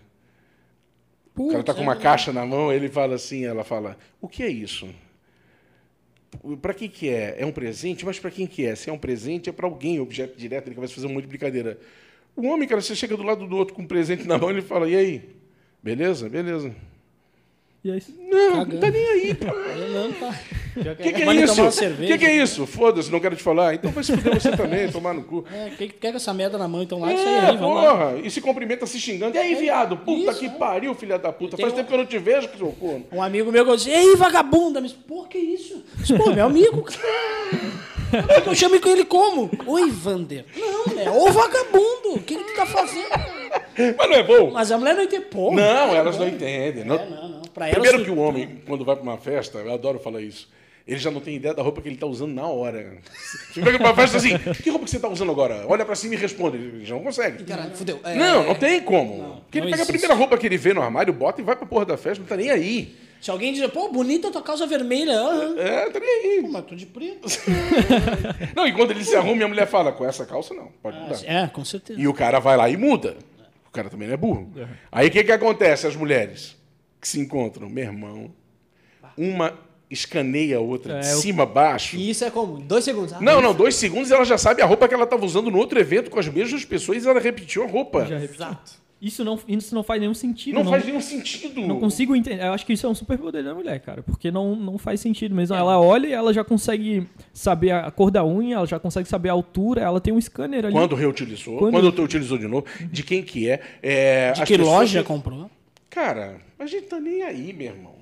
O 1.35 1.47
cara 1.49 1.63
tá 1.63 1.73
com 1.73 1.81
uma 1.81 1.95
caixa 1.95 2.31
na 2.31 2.45
mão, 2.45 2.71
ele 2.71 2.89
fala 2.89 3.15
assim, 3.15 3.43
ela 3.45 3.63
fala: 3.63 3.97
"O 4.21 4.27
que 4.27 4.43
é 4.43 4.49
isso?" 4.49 4.87
Para 6.61 6.73
quem 6.73 6.89
que 6.89 7.09
é? 7.09 7.35
É 7.39 7.45
um 7.45 7.51
presente? 7.51 8.05
Mas 8.05 8.19
para 8.19 8.31
quem 8.31 8.47
que 8.47 8.65
é? 8.65 8.75
Se 8.75 8.89
é 8.89 8.93
um 8.93 8.97
presente, 8.97 9.49
é 9.49 9.53
para 9.53 9.67
alguém, 9.67 9.99
objeto 9.99 10.35
direto, 10.37 10.67
ele 10.67 10.75
começa 10.75 10.93
a 10.93 10.95
fazer 10.95 11.07
um 11.07 11.13
monte 11.13 11.23
de 11.23 11.29
brincadeira. 11.29 11.79
O 12.35 12.47
homem, 12.47 12.67
cara, 12.67 12.81
você 12.81 12.95
chega 12.95 13.15
do 13.15 13.21
lado 13.23 13.45
do 13.47 13.55
outro 13.55 13.75
com 13.75 13.83
um 13.83 13.87
presente 13.87 14.27
na 14.27 14.37
mão, 14.37 14.49
ele 14.49 14.61
fala: 14.61 14.89
"E 14.89 14.95
aí? 14.95 15.29
Beleza? 15.81 16.27
Beleza?" 16.29 16.75
E 17.83 17.91
é 17.91 17.97
isso. 17.97 18.15
Não, 18.19 18.65
não 18.65 18.79
tá 18.79 18.89
nem 18.89 19.05
aí. 19.05 19.35
pô. 19.35 19.45
Não, 19.93 20.13
tá. 20.13 20.39
O 20.75 20.95
que, 20.95 21.13
que 21.13 21.21
é 21.21 21.25
Manda 21.25 21.41
isso? 21.43 21.61
O 21.63 21.71
que, 22.07 22.17
que 22.17 22.25
é 22.25 22.35
isso? 22.35 22.65
Foda-se, 22.65 23.11
não 23.11 23.19
quero 23.19 23.35
te 23.35 23.43
falar. 23.43 23.75
Então 23.75 23.91
vai 23.91 24.03
se 24.03 24.15
fuder 24.15 24.33
você 24.39 24.51
também, 24.57 24.89
tomar 24.91 25.13
no 25.13 25.23
cu. 25.23 25.45
É, 25.53 25.69
que 25.69 25.93
pega 25.93 26.17
essa 26.17 26.33
merda 26.33 26.57
na 26.57 26.67
mão, 26.67 26.81
então 26.81 26.99
lá, 26.99 27.13
isso 27.13 27.23
aí, 27.27 27.33
É, 27.35 27.39
aí, 27.51 27.57
vamos 27.57 27.81
porra, 27.81 28.15
e 28.23 28.29
se 28.31 28.41
cumprimenta 28.41 28.85
se 28.85 28.99
xingando. 28.99 29.35
E 29.35 29.39
aí, 29.39 29.55
viado? 29.55 29.97
Puta 29.97 30.31
Isso, 30.31 30.39
que 30.39 30.45
é. 30.47 30.49
pariu, 30.49 30.93
filha 30.95 31.17
da 31.19 31.31
puta. 31.31 31.57
Faz 31.57 31.73
um- 31.73 31.75
tempo 31.75 31.87
que 31.89 31.93
eu 31.93 31.97
não 31.99 32.05
te 32.05 32.17
vejo, 32.17 32.49
seu 32.57 32.71
corno. 32.71 33.05
Um 33.11 33.21
amigo 33.21 33.51
meu 33.51 33.63
que 33.65 33.71
eu 33.71 33.75
disse, 33.75 33.89
ei, 33.91 34.15
vagabunda, 34.15 34.81
mas, 34.81 34.93
pô, 34.93 35.23
que 35.25 35.37
isso? 35.37 35.73
Eu 35.75 35.81
disse, 36.01 36.13
Pô, 36.17 36.31
meu 36.31 36.45
amigo. 36.45 36.85
Eu 38.45 38.53
chamei 38.53 38.79
com 38.79 38.89
ele 38.89 39.05
como? 39.05 39.49
Oi, 39.65 39.89
Vander. 39.89 40.45
Não, 40.55 40.99
é 41.01 41.09
ô 41.09 41.31
vagabundo, 41.31 42.13
o 42.15 42.19
que, 42.21 42.35
tu 42.35 42.53
tá 42.55 42.63
fazendo? 42.63 43.09
Mas 43.97 44.07
não 44.09 44.15
é 44.15 44.21
bom? 44.23 44.51
Mas 44.51 44.71
a 44.71 44.77
mulher 44.77 44.95
não 44.95 45.01
entende, 45.03 45.25
pô. 45.25 45.51
Não, 45.51 45.95
elas 45.95 46.17
não 46.19 46.27
entendem. 46.27 46.83
Não- 46.83 46.95
É, 46.95 47.05
não, 47.09 47.29
não. 47.29 47.41
Pra 47.53 47.67
elas, 47.69 47.79
Primeiro 47.79 48.03
que 48.05 48.11
o 48.11 48.17
homem, 48.19 48.61
quando 48.67 48.85
vai 48.85 48.95
para 48.95 49.03
uma 49.03 49.17
festa, 49.17 49.57
eu 49.59 49.73
adoro 49.73 49.97
falar 49.99 50.21
isso, 50.21 50.47
ele 50.85 50.99
já 50.99 51.09
não 51.09 51.21
tem 51.21 51.35
ideia 51.35 51.53
da 51.53 51.61
roupa 51.63 51.81
que 51.81 51.87
ele 51.87 51.95
está 51.95 52.05
usando 52.05 52.33
na 52.33 52.45
hora. 52.47 52.97
Você 53.51 53.61
pega 53.61 53.77
para 53.77 53.87
uma 53.87 53.95
festa 53.95 54.17
assim, 54.17 54.37
que 54.61 54.69
roupa 54.69 54.85
que 54.85 54.91
você 54.91 54.97
está 54.97 55.07
usando 55.07 55.31
agora? 55.31 55.65
Olha 55.67 55.85
para 55.85 55.95
cima 55.95 56.13
e 56.15 56.17
responde. 56.17 56.57
Ele 56.57 56.85
já 56.85 56.95
não 56.95 57.03
consegue. 57.03 57.43
Caralho, 57.43 57.75
fudeu. 57.75 57.99
É, 58.03 58.15
Não, 58.15 58.43
não 58.47 58.55
tem 58.55 58.81
como. 58.81 59.41
Porque 59.43 59.59
ele 59.59 59.65
não 59.67 59.71
pega 59.71 59.83
a 59.83 59.85
existe. 59.85 59.91
primeira 59.91 60.13
roupa 60.13 60.37
que 60.37 60.45
ele 60.45 60.57
vê 60.57 60.73
no 60.73 60.81
armário, 60.81 61.13
bota 61.13 61.39
e 61.41 61.43
vai 61.43 61.55
pra 61.55 61.65
porra 61.65 61.85
da 61.85 61.97
festa, 61.97 62.19
não 62.21 62.27
tá 62.27 62.35
nem 62.35 62.49
aí. 62.51 62.95
Se 63.21 63.31
alguém 63.31 63.53
dizer, 63.53 63.69
pô, 63.69 63.87
bonita 63.89 64.29
tua 64.29 64.41
calça 64.41 64.67
vermelha, 64.67 65.13
aham. 65.13 65.57
É, 65.57 65.89
tá 65.89 65.97
nem 66.01 66.41
Pô, 66.41 66.47
aí. 66.47 66.51
mas 66.51 66.65
tô 66.65 66.75
de 66.75 66.85
preto. 66.85 67.25
Não, 68.53 68.67
e 68.67 68.73
quando 68.73 68.91
ele 68.91 69.05
se 69.05 69.15
arruma, 69.15 69.45
a 69.45 69.47
mulher 69.47 69.65
fala, 69.65 69.93
com 69.93 70.05
essa 70.05 70.25
calça 70.25 70.53
não, 70.53 70.67
pode 70.81 70.99
mudar. 70.99 71.17
É, 71.23 71.47
com 71.47 71.63
certeza. 71.63 71.97
E 71.97 72.05
o 72.05 72.13
cara 72.13 72.39
vai 72.39 72.57
lá 72.57 72.69
e 72.69 72.75
muda. 72.75 73.15
O 73.65 73.71
cara 73.71 73.89
também 73.89 74.09
não 74.09 74.13
é 74.15 74.17
burro. 74.17 74.51
Aí 74.91 75.07
o 75.07 75.11
que, 75.11 75.23
que 75.23 75.31
acontece? 75.31 75.87
As 75.87 75.95
mulheres 75.95 76.57
que 76.99 77.07
se 77.07 77.17
encontram, 77.17 77.69
meu 77.69 77.85
irmão, 77.85 78.29
uma 79.17 79.57
escaneia 79.93 80.57
a 80.57 80.59
outra 80.59 80.99
de 80.99 81.07
É, 81.07 81.11
cima 81.11 81.43
a 81.43 81.45
baixo. 81.45 81.95
E 81.95 82.09
isso 82.09 82.25
é 82.25 82.29
como? 82.31 82.59
Dois 82.59 82.83
segundos. 82.83 83.13
Ah, 83.13 83.21
Não, 83.21 83.41
não, 83.41 83.53
dois 83.53 83.75
segundos 83.75 84.11
ela 84.11 84.25
já 84.25 84.37
sabe 84.37 84.61
a 84.61 84.65
roupa 84.65 84.87
que 84.87 84.93
ela 84.93 85.03
estava 85.05 85.25
usando 85.25 85.49
no 85.49 85.57
outro 85.57 85.79
evento 85.79 86.09
com 86.11 86.19
as 86.19 86.27
mesmas 86.27 86.65
pessoas 86.65 87.03
e 87.03 87.07
ela 87.07 87.19
repetiu 87.19 87.63
a 87.63 87.67
roupa. 87.67 88.05
Já 88.05 88.17
repeti. 88.17 88.43
Isso 89.01 89.21
não, 89.25 89.37
isso 89.49 89.75
não 89.75 89.83
faz 89.83 89.99
nenhum 89.99 90.13
sentido. 90.13 90.55
Não, 90.55 90.63
faz 90.63 90.85
nenhum 90.85 91.01
sentido. 91.01 91.59
Não 91.59 91.77
consigo 91.77 92.15
entender. 92.15 92.41
Eu 92.41 92.53
acho 92.53 92.65
que 92.65 92.71
isso 92.71 92.85
é 92.85 92.89
um 92.89 92.95
superpoder 92.95 93.43
da 93.43 93.53
mulher, 93.53 93.77
cara. 93.81 94.01
Porque 94.01 94.31
não, 94.31 94.55
não 94.55 94.77
faz 94.77 95.01
sentido 95.01 95.35
mesmo. 95.35 95.53
Ela 95.53 95.77
olha 95.77 96.07
e 96.07 96.13
ela 96.13 96.33
já 96.33 96.41
consegue 96.41 97.05
saber 97.33 97.71
a 97.71 97.91
cor 97.91 98.09
da 98.09 98.23
unha, 98.25 98.55
ela 98.55 98.65
já 98.65 98.79
consegue 98.79 99.09
saber 99.09 99.27
a 99.27 99.33
altura, 99.33 99.81
ela 99.81 99.99
tem 99.99 100.13
um 100.13 100.21
scanner 100.21 100.63
ali. 100.63 100.73
Quando 100.73 100.95
reutilizou, 100.95 101.57
Quando- 101.57 101.73
quando, 101.73 102.01
utilizou 102.01 102.37
de 102.37 102.47
novo, 102.47 102.65
de 102.89 103.03
quem 103.03 103.21
que 103.21 103.49
é. 103.49 103.59
é 103.81 104.31
De 104.31 104.41
que 104.43 104.57
pessoas 104.57 104.67
loja 104.69 105.01
que- 105.01 105.07
comprou? 105.07 105.51
Cara, 105.89 106.37
a 106.57 106.65
gente 106.65 106.85
tá 106.87 106.97
nem 106.97 107.23
aí, 107.23 107.51
meu 107.51 107.67
irmão. 107.67 107.92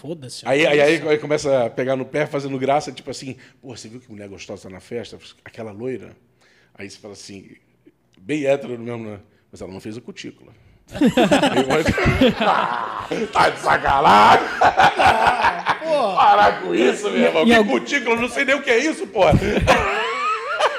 Foda-se. 0.00 0.46
Aí, 0.46 0.66
aí, 0.66 0.80
aí, 0.80 1.08
aí 1.08 1.18
começa 1.18 1.66
a 1.66 1.70
pegar 1.70 1.96
no 1.96 2.04
pé, 2.04 2.26
fazendo 2.26 2.58
graça, 2.58 2.92
tipo 2.92 3.10
assim, 3.10 3.36
pô, 3.60 3.76
você 3.76 3.88
viu 3.88 4.00
que 4.00 4.10
mulher 4.10 4.28
gostosa 4.28 4.68
na 4.70 4.80
festa? 4.80 5.18
Aquela 5.44 5.72
loira. 5.72 6.16
Aí 6.74 6.88
você 6.88 6.98
fala 6.98 7.14
assim, 7.14 7.50
bem 8.20 8.44
hétero 8.46 8.78
mesmo, 8.78 9.04
né? 9.10 9.18
Mas 9.50 9.60
ela 9.60 9.72
não 9.72 9.80
fez 9.80 9.96
a 9.96 10.00
cutícula. 10.00 10.52
Tá 13.32 13.50
de 13.50 13.58
sacanagem! 13.60 14.46
Parar 15.80 16.62
com 16.62 16.74
isso, 16.74 17.10
meu 17.10 17.20
irmão. 17.22 17.44
Que 17.44 17.54
algum- 17.54 17.78
cutícula, 17.78 18.16
não 18.16 18.28
sei 18.28 18.44
nem 18.44 18.54
o 18.54 18.62
que 18.62 18.70
é 18.70 18.78
isso, 18.78 19.06
porra. 19.06 19.32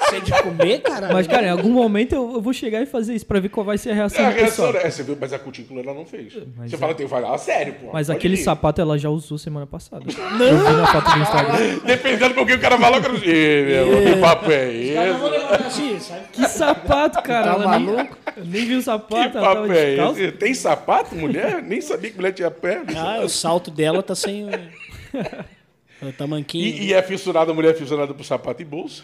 Sei 0.10 0.22
de 0.22 0.32
comer, 0.44 0.82
cara. 0.82 1.14
Mas, 1.14 1.28
cara, 1.28 1.48
em 1.48 1.50
algum 1.50 1.70
momento 1.72 2.14
eu, 2.14 2.34
eu 2.34 2.42
vou 2.42 2.54
chegar 2.54 2.82
e 2.82 2.86
fazer 2.86 3.14
isso 3.16 3.26
pra 3.26 3.40
ver 3.40 3.50
qual 3.50 3.66
vai 3.66 3.78
ser 3.78 3.92
a 3.92 3.94
reação 3.94 4.24
É 4.24 4.28
a 4.28 4.32
do 4.32 4.36
pessoal. 4.36 4.72
reação, 4.72 4.88
é, 4.88 4.92
você 4.92 5.04
viu, 5.04 5.18
mas 5.20 5.34
a 5.34 5.40
cutícula 5.40 5.82
ela 5.82 5.94
não 5.94 6.06
fez. 6.06 6.34
Mas 6.58 6.70
você 6.70 6.76
é. 6.76 6.80
fala, 6.80 6.94
tem 6.96 7.06
que 7.06 7.10
falar, 7.10 7.34
ah, 7.34 7.38
sério, 7.38 7.74
pô. 7.76 7.90
Mas 7.94 8.10
aquele 8.10 8.34
ir. 8.36 8.38
sapato 8.38 8.82
ela 8.82 8.98
já 8.98 9.10
usou 9.10 9.38
semana 9.38 9.68
passada. 9.68 10.06
Não! 10.38 10.46
Eu 10.50 10.58
vi 10.58 10.74
na 10.74 10.88
foto 10.88 11.12
do 11.14 11.20
Instagram. 11.20 11.80
Dependendo 11.86 12.34
com 12.36 12.46
quem 12.46 12.56
o 12.56 12.60
cara 12.60 12.78
fala, 12.78 12.98
eu 12.98 13.02
quero 13.02 13.16
Ih, 13.18 13.22
meu 13.22 13.88
irmão, 13.98 14.14
que 14.14 14.20
papo 14.22 14.52
é 14.52 14.94
Cara, 14.94 15.08
eu 15.08 15.18
vou 15.18 15.34
esse? 15.36 15.54
assim? 15.54 16.00
Que 16.32 16.48
sapato, 16.48 17.22
cara. 17.22 17.56
Tá 17.56 17.64
ela 17.64 17.78
nem, 17.78 17.86
maluco? 17.88 18.18
eu 18.38 18.46
nem 18.46 18.66
vi 18.66 18.76
o 18.76 18.78
Que 18.78 18.84
sapato, 18.84 19.38
ela 19.38 19.48
papo 19.48 19.62
tava 19.62 19.78
é 19.78 19.96
esse? 19.96 20.32
Tem 20.34 20.54
sapato, 20.54 21.16
mulher? 21.16 21.62
Nem 21.62 21.82
sabia 21.82 22.10
que 22.12 22.18
mulher 22.18 22.32
tinha 22.32 22.52
perna. 22.52 22.94
Ah, 22.96 23.22
o 23.24 23.30
salto 23.30 23.70
dela 23.72 24.02
tá 24.02 24.16
sem 24.16 24.46
o, 26.02 26.08
o 26.08 26.14
tamanquinho. 26.14 26.66
E, 26.66 26.88
e 26.88 26.94
é 26.94 27.02
fissurada, 27.02 27.52
a 27.52 27.54
mulher 27.54 27.72
é 27.72 27.74
fissurada 27.74 28.14
por 28.14 28.24
sapato 28.24 28.62
e 28.62 28.66
bolsa. 28.66 29.04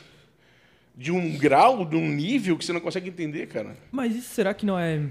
De 0.98 1.12
um 1.12 1.38
grau, 1.38 1.84
de 1.86 1.96
um 1.96 2.08
nível 2.08 2.58
que 2.58 2.64
você 2.66 2.72
não 2.74 2.80
consegue 2.80 3.10
entender, 3.10 3.48
cara. 3.48 3.76
Mas 3.92 4.16
isso 4.16 4.34
será 4.34 4.54
que 4.54 4.66
não 4.66 4.80
é 4.80 5.02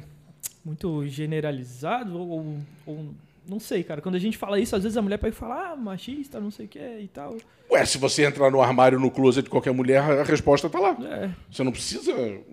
muito 0.65 1.07
generalizado? 1.07 2.19
Ou, 2.19 2.59
ou- 2.87 3.15
não 3.47 3.61
sei, 3.61 3.85
cara. 3.85 4.01
Quando 4.01 4.15
a 4.15 4.19
gente 4.19 4.39
fala 4.39 4.59
isso, 4.59 4.75
às 4.75 4.83
vezes 4.83 4.97
a 4.97 5.03
mulher 5.03 5.19
pega 5.19 5.35
e 5.35 5.39
fala, 5.39 5.73
ah, 5.73 5.77
machista, 5.77 6.41
não 6.41 6.51
sei 6.51 6.65
o 6.65 6.69
que 6.69 6.79
e 6.79 7.09
tal. 7.13 7.37
Ué, 7.71 7.85
se 7.85 7.99
você 7.99 8.25
entrar 8.25 8.51
no 8.51 8.63
armário, 8.63 8.99
no 8.99 9.11
closet 9.11 9.45
de 9.45 9.51
qualquer 9.51 9.73
mulher, 9.73 10.01
a 10.01 10.23
resposta 10.23 10.71
tá 10.71 10.79
lá. 10.79 10.97
É. 11.03 11.31
Você 11.51 11.63
não 11.63 11.73
precisa. 11.73 12.13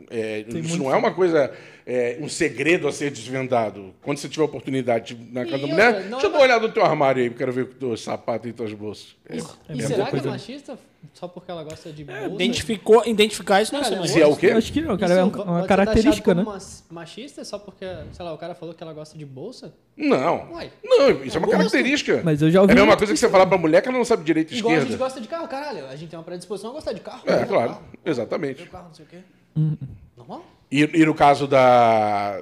é, 0.10 0.42
isso 0.50 0.78
não 0.78 0.94
é 0.94 0.98
uma 0.98 1.14
coisa, 1.14 1.54
é, 1.86 2.18
um 2.22 2.30
segredo 2.30 2.88
a 2.88 2.92
ser 2.92 3.12
desvendado. 3.12 3.94
Quando 4.02 4.18
você 4.18 4.30
tiver 4.30 4.44
oportunidade 4.44 5.18
na 5.32 5.44
casa 5.46 5.58
E 5.58 5.62
da 5.62 5.68
mulher, 5.68 5.94
não 6.06 6.18
deixa 6.20 6.26
eu 6.26 6.30
é 6.30 6.32
dar 6.32 6.38
uma 6.38 6.40
olhada 6.44 6.68
no 6.68 6.74
teu 6.74 6.84
armário 6.86 7.22
aí, 7.22 7.28
eu 7.28 7.34
quero 7.34 7.52
ver 7.52 7.62
o 7.64 7.66
teu 7.68 7.98
sapato 7.98 8.48
e 8.48 8.54
tuas 8.54 8.74
bolsas. 8.74 9.16
É, 9.28 9.36
E, 9.36 9.40
é 9.40 9.74
e 9.76 9.82
será 9.82 10.06
que 10.06 10.18
é 10.18 10.22
machista 10.22 10.78
só 11.14 11.28
porque 11.28 11.50
ela 11.50 11.64
gosta 11.64 11.92
de 11.92 12.04
bolsa? 12.04 12.26
Identificou, 12.28 13.04
identificar 13.06 13.62
isso 13.62 13.74
não 13.74 13.80
é 13.82 13.84
Cara, 13.84 13.96
machista. 13.98 14.18
Se 14.18 14.24
é 14.24 14.28
o 14.28 14.36
quê? 14.36 14.48
Eu 14.48 14.58
acho 14.58 14.72
que 14.74 14.82
não, 14.82 14.98
cara. 14.98 15.12
Isso 15.14 15.20
é 15.20 15.24
um- 15.24 15.30
pode 15.30 15.50
uma 15.50 15.66
característica, 15.66 16.34
né? 16.36 16.46
machista 16.90 17.44
só 17.44 17.58
porque, 17.58 17.86
sei 18.12 18.26
lá, 18.26 18.34
o 18.34 18.38
cara 18.38 18.54
falou 18.56 18.74
que 18.76 18.84
ela 18.84 18.94
gosta 18.94 19.18
de 19.18 19.26
bolsa? 19.26 19.74
Não. 19.98 20.52
Uai. 20.52 20.72
Não, 20.84 21.24
isso 21.24 21.36
é 21.38 21.40
uma 21.40 21.48
gosto. 21.48 21.58
característica. 21.58 22.22
Mas 22.24 22.42
eu 22.42 22.50
já 22.52 22.62
ouvi 22.62 22.72
É 22.74 22.78
a 22.78 22.80
mesma 22.80 22.98
coisa 22.98 23.14
que 23.14 23.20
você 23.20 23.30
falar 23.30 23.46
pra 23.46 23.58
mulher 23.58 23.82
que 23.82 23.90
ela 23.90 23.98
não 23.98 24.06
sabe 24.06 24.24
direito 24.24 24.54
e 24.54 24.58
Igual 24.58 24.74
a 24.74 24.76
gente 24.80 24.84
esquerda. 24.90 25.04
gosta 25.04 25.22
de 25.22 25.28
carro, 25.28 25.48
caralho. 25.48 25.86
A 25.88 25.96
gente 25.96 26.10
tem 26.10 26.18
uma 26.20 26.26
predisposição 26.26 26.72
a 26.72 26.74
gostar 26.74 26.94
de 26.94 27.02
carro. 27.02 27.22
É, 27.26 27.38
né? 27.38 27.46
claro. 27.46 27.70
Carro, 27.70 27.84
Exatamente. 28.06 28.66
carro, 28.68 28.88
não 28.88 28.94
sei 28.94 29.06
o 29.06 29.08
quê. 29.08 29.18
Uhum. 29.56 29.78
Normal? 30.18 30.46
E, 30.72 30.90
e 31.02 31.06
no 31.06 31.14
caso 31.14 31.48
da. 31.48 32.42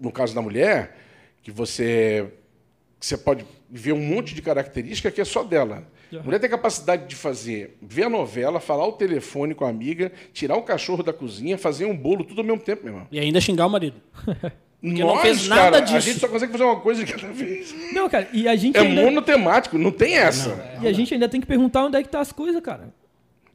No 0.00 0.12
caso 0.12 0.34
da 0.34 0.42
mulher, 0.42 0.96
que 1.42 1.50
você. 1.50 2.26
você 3.00 3.16
pode 3.16 3.44
ver 3.68 3.92
um 3.92 4.00
monte 4.00 4.34
de 4.34 4.40
característica 4.42 5.10
que 5.10 5.20
é 5.20 5.24
só 5.24 5.42
dela. 5.42 5.86
A 6.12 6.22
mulher 6.22 6.38
tem 6.38 6.48
capacidade 6.48 7.08
de 7.08 7.16
fazer, 7.16 7.76
ver 7.82 8.04
a 8.04 8.08
novela, 8.08 8.60
falar 8.60 8.86
o 8.86 8.92
telefone 8.92 9.54
com 9.56 9.64
a 9.64 9.68
amiga, 9.68 10.12
tirar 10.32 10.56
o 10.56 10.62
cachorro 10.62 11.02
da 11.02 11.12
cozinha, 11.12 11.58
fazer 11.58 11.84
um 11.84 11.96
bolo 11.96 12.22
tudo 12.22 12.42
ao 12.42 12.46
mesmo 12.46 12.60
tempo, 12.60 12.84
meu 12.84 12.92
irmão. 12.92 13.08
E 13.10 13.18
ainda 13.18 13.40
xingar 13.40 13.66
o 13.66 13.70
marido. 13.70 14.00
Porque 14.80 15.02
não 15.02 15.18
fez 15.18 15.48
nada 15.48 15.62
cara, 15.62 15.76
A 15.78 15.80
disso. 15.80 16.00
gente 16.02 16.20
só 16.20 16.28
consegue 16.28 16.52
fazer 16.52 16.62
uma 16.62 16.78
coisa 16.78 17.02
de 17.02 17.12
cada 17.12 17.32
vez. 17.32 17.74
Não, 17.92 18.08
cara, 18.08 18.28
e 18.32 18.46
a 18.46 18.54
gente 18.54 18.76
É 18.76 18.82
ainda. 18.82 19.02
monotemático, 19.02 19.76
não 19.76 19.90
tem 19.90 20.16
essa. 20.16 20.78
E 20.80 20.86
a 20.86 20.92
gente 20.92 21.12
ainda 21.12 21.28
tem 21.28 21.40
que 21.40 21.46
perguntar 21.46 21.84
onde 21.86 21.96
é 21.96 22.02
que 22.04 22.08
tá 22.08 22.20
as 22.20 22.30
coisas, 22.30 22.62
cara. 22.62 22.94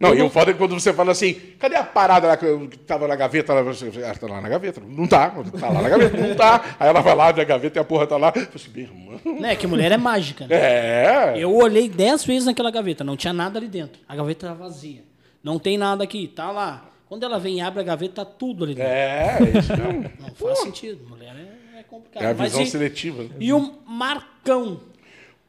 Não, 0.02 0.16
e 0.16 0.22
o 0.22 0.30
foda 0.30 0.52
é 0.52 0.54
quando 0.54 0.74
você 0.74 0.92
fala 0.92 1.12
assim, 1.12 1.34
cadê 1.60 1.76
a 1.76 1.84
parada 1.84 2.28
lá 2.28 2.36
que 2.36 2.46
eu- 2.46 2.68
que 2.68 2.78
tava 2.80 3.08
na 3.08 3.16
gaveta? 3.16 3.54
Lá, 3.54 3.62
você, 3.62 3.90
ah, 4.04 4.16
tá 4.16 4.28
lá 4.28 4.42
na 4.42 4.50
gaveta. 4.50 4.82
Não 4.86 5.08
tá, 5.08 5.30
tá 5.30 5.70
lá 5.70 5.82
na 5.82 5.90
gaveta, 5.90 6.18
não 6.18 6.36
tá. 6.36 6.76
Aí 6.80 6.90
ela 6.90 7.02
vai 7.02 7.16
lá, 7.16 7.28
abre 7.28 7.42
a 7.42 7.46
gaveta 7.46 7.78
e 7.78 7.82
a 7.82 7.84
porra 7.84 8.08
tá 8.08 8.18
lá. 8.18 8.30
Eu 8.30 8.34
falei 8.34 8.50
assim, 8.56 8.72
meu 8.74 8.84
irmão. 8.84 9.40
Né? 9.40 9.56
Que 9.56 9.68
mulher 9.68 9.92
é 9.92 9.98
mágica. 9.98 10.48
Né? 10.48 10.56
É. 10.56 11.34
Eu 11.38 11.54
olhei 11.56 11.88
dez 11.88 12.26
vezes 12.26 12.46
naquela 12.46 12.72
gaveta, 12.72 13.04
não 13.04 13.16
tinha 13.16 13.32
nada 13.32 13.60
ali 13.60 13.68
dentro. 13.68 14.02
A 14.10 14.16
gaveta 14.16 14.48
tá 14.48 14.54
vazia. 14.54 15.04
Não 15.44 15.60
tem 15.60 15.78
nada 15.78 16.04
aqui, 16.04 16.28
tá 16.28 16.52
lá. 16.52 16.90
Quando 17.08 17.24
ela 17.24 17.40
vem 17.40 17.58
e 17.58 17.62
abre 17.62 17.82
a 17.82 17.84
gaveta, 17.84 18.24
tá 18.24 18.26
tudo 18.26 18.64
ali 18.64 18.74
dentro. 18.74 18.90
É, 18.90 19.38
é 19.40 19.60
isso 19.60 19.76
mesmo. 19.76 20.10
Não 20.20 20.30
faz 20.34 20.60
sentido. 20.60 21.08
Mulher 21.10 21.36
é, 21.76 21.80
é 21.80 21.84
complicado. 21.84 22.24
É 22.24 22.28
a 22.28 22.34
visão 22.34 22.62
e, 22.62 22.68
seletiva. 22.68 23.26
e 23.40 23.52
o 23.52 23.74
Marcão? 23.86 24.80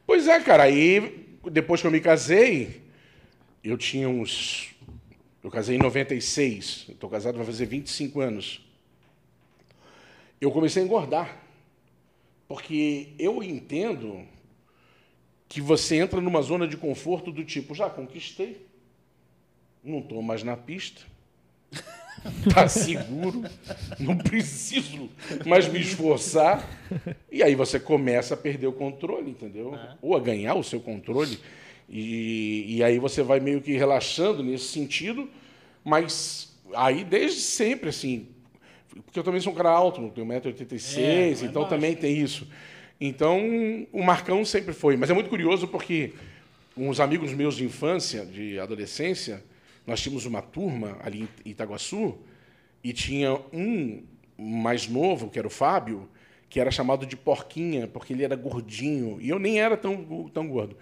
Pois 0.04 0.26
é, 0.26 0.40
cara. 0.40 0.64
Aí, 0.64 1.25
depois 1.50 1.80
que 1.80 1.87
eu 1.87 1.90
me 1.92 2.00
casei, 2.00 2.81
eu 3.62 3.76
tinha 3.76 4.09
uns. 4.09 4.75
Eu 5.42 5.50
casei 5.50 5.76
em 5.76 5.78
96. 5.78 6.87
Estou 6.90 7.09
casado, 7.09 7.37
vai 7.37 7.47
fazer 7.47 7.66
25 7.66 8.21
anos. 8.21 8.61
Eu 10.40 10.50
comecei 10.50 10.83
a 10.83 10.85
engordar. 10.85 11.42
Porque 12.49 13.09
eu 13.19 13.42
entendo 13.42 14.26
que 15.49 15.61
você 15.61 15.97
entra 15.97 16.21
numa 16.21 16.42
zona 16.42 16.66
de 16.66 16.76
conforto 16.76 17.31
do 17.31 17.45
tipo, 17.45 17.75
já 17.75 17.88
conquistei. 17.88 18.66
Não 19.83 20.00
estou 20.00 20.23
mais 20.23 20.42
na 20.42 20.57
pista. 20.57 21.02
Tá 22.54 22.69
seguro. 22.69 23.42
Não 23.99 24.16
preciso 24.16 25.11
mais 25.45 25.66
me 25.66 25.81
esforçar. 25.81 26.69
E 27.31 27.42
aí 27.42 27.57
você 27.57 27.81
começa 27.81 28.35
a 28.35 28.37
perder 28.37 28.69
o 28.69 28.73
controle, 28.73 29.31
entendeu? 29.31 29.76
Ou 30.00 30.16
a 30.16 30.21
ganhar 30.21 30.54
o 30.54 30.62
seu 30.62 30.78
controle. 30.78 31.40
E, 31.88 32.76
e 32.76 32.82
aí 32.82 32.98
você 32.98 33.22
vai 33.22 33.40
meio 33.40 33.60
que 33.60 33.72
relaxando 33.72 34.42
nesse 34.42 34.66
sentido, 34.66 35.28
mas 35.84 36.52
aí 36.74 37.04
desde 37.04 37.40
sempre, 37.40 37.88
assim. 37.88 38.28
Porque 39.04 39.18
eu 39.18 39.24
também 39.24 39.40
sou 39.40 39.52
um 39.52 39.56
cara 39.56 39.70
alto, 39.70 40.02
eu 40.02 40.10
tenho 40.10 40.26
1,86m, 40.26 40.98
É, 40.98 41.28
é 41.28 41.30
então 41.30 41.62
baixo. 41.62 41.68
também 41.68 41.94
tem 41.94 42.16
isso. 42.18 42.46
Então, 43.00 43.40
o 43.92 44.02
Marcão 44.02 44.44
sempre 44.44 44.72
foi. 44.72 44.96
Mas 44.96 45.10
é 45.10 45.14
muito 45.14 45.28
curioso 45.28 45.66
porque 45.66 46.12
uns 46.76 47.00
amigos 47.00 47.32
meus 47.32 47.56
de 47.56 47.64
infância, 47.64 48.24
de 48.24 48.58
adolescência, 48.58 49.42
nós 49.86 50.00
tínhamos 50.00 50.24
uma 50.24 50.40
turma 50.40 50.98
ali 51.02 51.28
em 51.44 51.50
Itaguaçu 51.50 52.16
e 52.84 52.92
tinha 52.92 53.38
um 53.52 54.02
mais 54.38 54.86
novo, 54.88 55.28
que 55.28 55.38
era 55.38 55.46
o 55.46 55.50
Fábio, 55.50 56.08
que 56.48 56.60
era 56.60 56.70
chamado 56.70 57.04
de 57.06 57.16
Porquinha, 57.16 57.86
porque 57.86 58.12
ele 58.12 58.24
era 58.24 58.36
gordinho. 58.36 59.18
E 59.20 59.28
eu 59.28 59.38
nem 59.38 59.60
era 59.60 59.76
tão, 59.76 60.30
tão 60.32 60.46
gordo. 60.48 60.76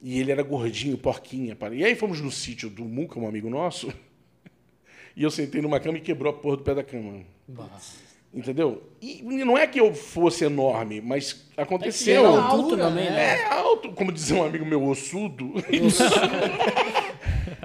E 0.00 0.20
ele 0.20 0.30
era 0.30 0.42
gordinho, 0.42 0.98
porquinha. 0.98 1.56
E 1.72 1.84
aí 1.84 1.94
fomos 1.94 2.20
no 2.20 2.30
sítio 2.30 2.68
do 2.68 2.84
Muca, 2.84 3.18
um 3.18 3.26
amigo 3.26 3.48
nosso, 3.48 3.92
e 5.16 5.22
eu 5.22 5.30
sentei 5.30 5.60
numa 5.60 5.80
cama 5.80 5.98
e 5.98 6.00
quebrou 6.00 6.32
a 6.32 6.36
porra 6.36 6.58
do 6.58 6.62
pé 6.62 6.74
da 6.74 6.82
cama. 6.82 7.22
Entendeu? 8.34 8.82
E 9.00 9.22
não 9.22 9.56
é 9.56 9.66
que 9.66 9.80
eu 9.80 9.94
fosse 9.94 10.44
enorme, 10.44 11.00
mas 11.00 11.48
aconteceu. 11.56 12.26
Era 12.26 12.28
altura, 12.28 12.52
alto 12.52 12.76
também, 12.76 13.10
né? 13.10 13.40
É 13.40 13.46
alto, 13.46 13.92
como 13.92 14.12
dizia 14.12 14.36
um 14.36 14.44
amigo 14.44 14.66
meu, 14.66 14.86
ossudo. 14.86 15.54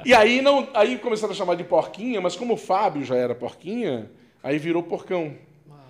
e 0.05 0.13
aí 0.13 0.41
não, 0.41 0.69
aí 0.73 0.97
começaram 0.97 1.33
a 1.33 1.35
chamar 1.35 1.55
de 1.55 1.65
porquinha, 1.65 2.21
mas 2.21 2.37
como 2.37 2.53
o 2.53 2.57
Fábio 2.57 3.03
já 3.03 3.17
era 3.17 3.35
porquinha, 3.35 4.09
aí 4.41 4.57
virou 4.57 4.81
porcão. 4.81 5.35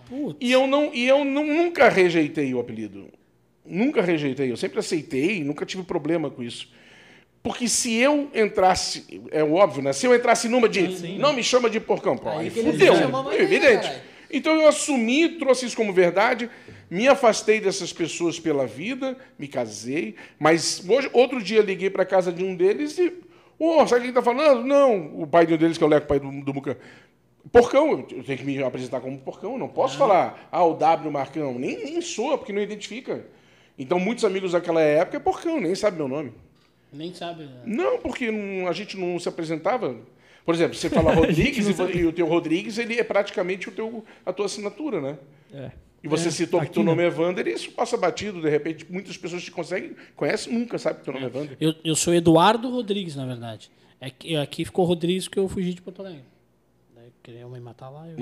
Putz. 0.10 0.38
E 0.41 0.51
eu 0.51 0.65
não, 0.65 0.91
e 0.93 1.07
eu 1.07 1.24
não, 1.24 1.45
nunca 1.45 1.88
rejeitei 1.88 2.53
o 2.53 2.60
apelido. 2.60 3.07
Nunca 3.65 4.01
rejeitei, 4.01 4.51
eu 4.51 4.58
sempre 4.58 4.80
aceitei, 4.80 5.44
nunca 5.44 5.65
tive 5.65 5.84
problema 5.84 6.30
com 6.30 6.41
isso. 6.41 6.70
Porque 7.44 7.68
se 7.68 7.96
eu 7.96 8.30
entrasse, 8.34 9.22
é 9.32 9.44
óbvio, 9.44 9.82
né? 9.82 9.94
Se 9.94 10.06
eu 10.06 10.15
entrasse 10.15 10.48
numa 10.48 10.70
de 10.70 11.18
não 11.18 11.34
me 11.34 11.44
chama 11.44 11.70
de 11.70 11.80
porcão, 11.80 12.15
pô, 12.18 12.30
Aí 12.30 12.39
aí 12.39 12.50
fudeu, 12.50 12.94
é 13.32 13.41
evidente. 13.41 13.91
Então 14.32 14.56
eu 14.56 14.68
assumi, 14.68 15.27
trouxe 15.30 15.65
isso 15.65 15.75
como 15.75 15.91
verdade, 15.91 16.50
me 16.89 17.08
afastei 17.08 17.60
dessas 17.60 17.91
pessoas 17.91 18.39
pela 18.39 18.65
vida, 18.68 19.18
me 19.38 19.48
casei, 19.48 20.15
mas 20.39 20.84
hoje, 20.88 21.10
outro 21.13 21.41
dia 21.41 21.62
liguei 21.62 21.89
para 21.89 22.06
casa 22.06 22.32
de 22.32 22.44
um 22.44 22.56
deles 22.56 22.98
e, 22.98 23.13
ô, 23.58 23.86
sabe 23.88 24.01
quem 24.01 24.10
está 24.10 24.22
falando? 24.22 24.63
Não, 24.63 25.22
o 25.22 25.25
pai 25.25 25.46
de 25.46 25.53
um 25.53 25.58
deles, 25.58 25.77
que 25.77 25.84
é 25.84 25.88
o 25.88 25.89
Leco, 25.89 26.08
pai 26.08 26.20
do, 26.20 26.30
do 26.30 26.53
Muca. 26.53 26.77
Porcão, 27.51 28.06
eu 28.12 28.24
tenho 28.24 28.38
que 28.38 28.44
me 28.44 28.62
apresentar 28.62 29.01
como 29.01 29.18
porcão, 29.18 29.58
não 29.58 29.68
posso 29.68 29.98
falar, 29.98 30.48
ah, 30.51 30.63
o 30.63 30.75
W 30.75 31.12
Marcão, 31.12 31.58
nem, 31.58 31.84
nem 31.84 32.01
sou, 32.01 32.38
porque 32.38 32.53
não 32.53 32.62
identifica. 32.62 33.25
Então 33.81 34.00
muitos 34.00 34.23
amigos 34.23 34.51
daquela 34.51 34.81
época 34.81 35.17
é 35.17 35.19
porcão, 35.19 35.59
nem 35.59 35.73
sabe 35.75 35.97
meu 35.97 36.07
nome. 36.07 36.31
Nem 36.93 37.13
sabe. 37.13 37.43
né? 37.43 37.61
Não, 37.65 37.97
porque 38.00 38.29
não- 38.29 38.67
a 38.67 38.73
gente 38.73 38.97
não 38.97 39.17
se 39.19 39.27
apresentava. 39.27 39.95
Por 40.45 40.53
exemplo, 40.53 40.75
você 40.75 40.89
fala 40.89 41.13
Rodrigues 41.15 41.67
e, 41.67 41.97
e 41.97 42.05
o 42.05 42.11
teu 42.11 42.27
Rodrigues, 42.27 42.77
ele 42.77 43.00
é 43.00 43.03
praticamente 43.03 43.69
o 43.69 43.71
teu, 43.71 44.03
a 44.25 44.33
tua 44.33 44.45
assinatura, 44.45 45.00
né? 45.00 45.17
É. 45.53 45.71
E 46.03 46.07
você 46.07 46.31
citou 46.31 46.59
que 46.61 46.71
teu 46.71 46.83
não. 46.83 46.95
nome 46.95 47.07
é 47.07 47.11
Wander 47.11 47.47
e 47.47 47.53
isso 47.53 47.71
passa 47.71 47.95
batido, 47.95 48.41
de 48.41 48.50
repente 48.50 48.85
muitas 48.89 49.17
pessoas 49.17 49.43
te 49.43 49.51
conseguem, 49.51 49.95
conhecem, 50.15 50.51
nunca 50.51 50.79
sabe 50.79 51.00
que 51.00 51.05
teu 51.05 51.13
nome 51.13 51.27
é 51.27 51.29
Wander. 51.29 51.57
Eu, 51.61 51.75
eu 51.83 51.95
sou 51.95 52.13
Eduardo 52.13 52.69
Rodrigues, 52.71 53.15
na 53.15 53.25
verdade. 53.25 53.69
É 54.00 54.09
que, 54.09 54.35
aqui 54.35 54.65
ficou 54.65 54.83
Rodrigues 54.83 55.25
porque 55.25 55.39
eu 55.39 55.47
fugi 55.47 55.75
de 55.75 55.81
Porto 55.81 56.01
Alegre. 56.01 56.23
Queriam 57.24 57.50
me 57.50 57.60
matar 57.60 57.90
lá. 57.90 58.08
Eu... 58.08 58.18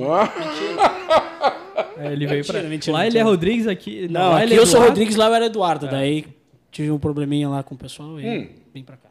É, 1.98 2.12
ele 2.12 2.28
veio 2.28 2.46
pra. 2.46 2.54
Mentira, 2.56 2.70
mentira, 2.70 2.94
lá 2.94 3.00
ele 3.02 3.08
mentira. 3.14 3.20
é 3.20 3.24
Rodrigues, 3.24 3.68
aqui. 3.68 4.08
Não, 4.10 4.30
lá 4.32 4.36
aqui 4.38 4.46
ele 4.46 4.54
é 4.56 4.58
eu 4.60 4.66
sou. 4.66 4.82
Rodrigues, 4.82 5.16
lá 5.16 5.28
eu 5.28 5.34
era 5.36 5.46
Eduardo. 5.46 5.88
Daí 5.88 6.26
tive 6.72 6.92
um 6.92 7.00
probleminha 7.00 7.48
lá 7.50 7.64
com 7.64 7.76
o 7.76 7.78
pessoal 7.78 8.20
e 8.20 8.28
Hum. 8.28 8.50
vim 8.74 8.84
pra 8.84 8.98
cá. 8.98 9.10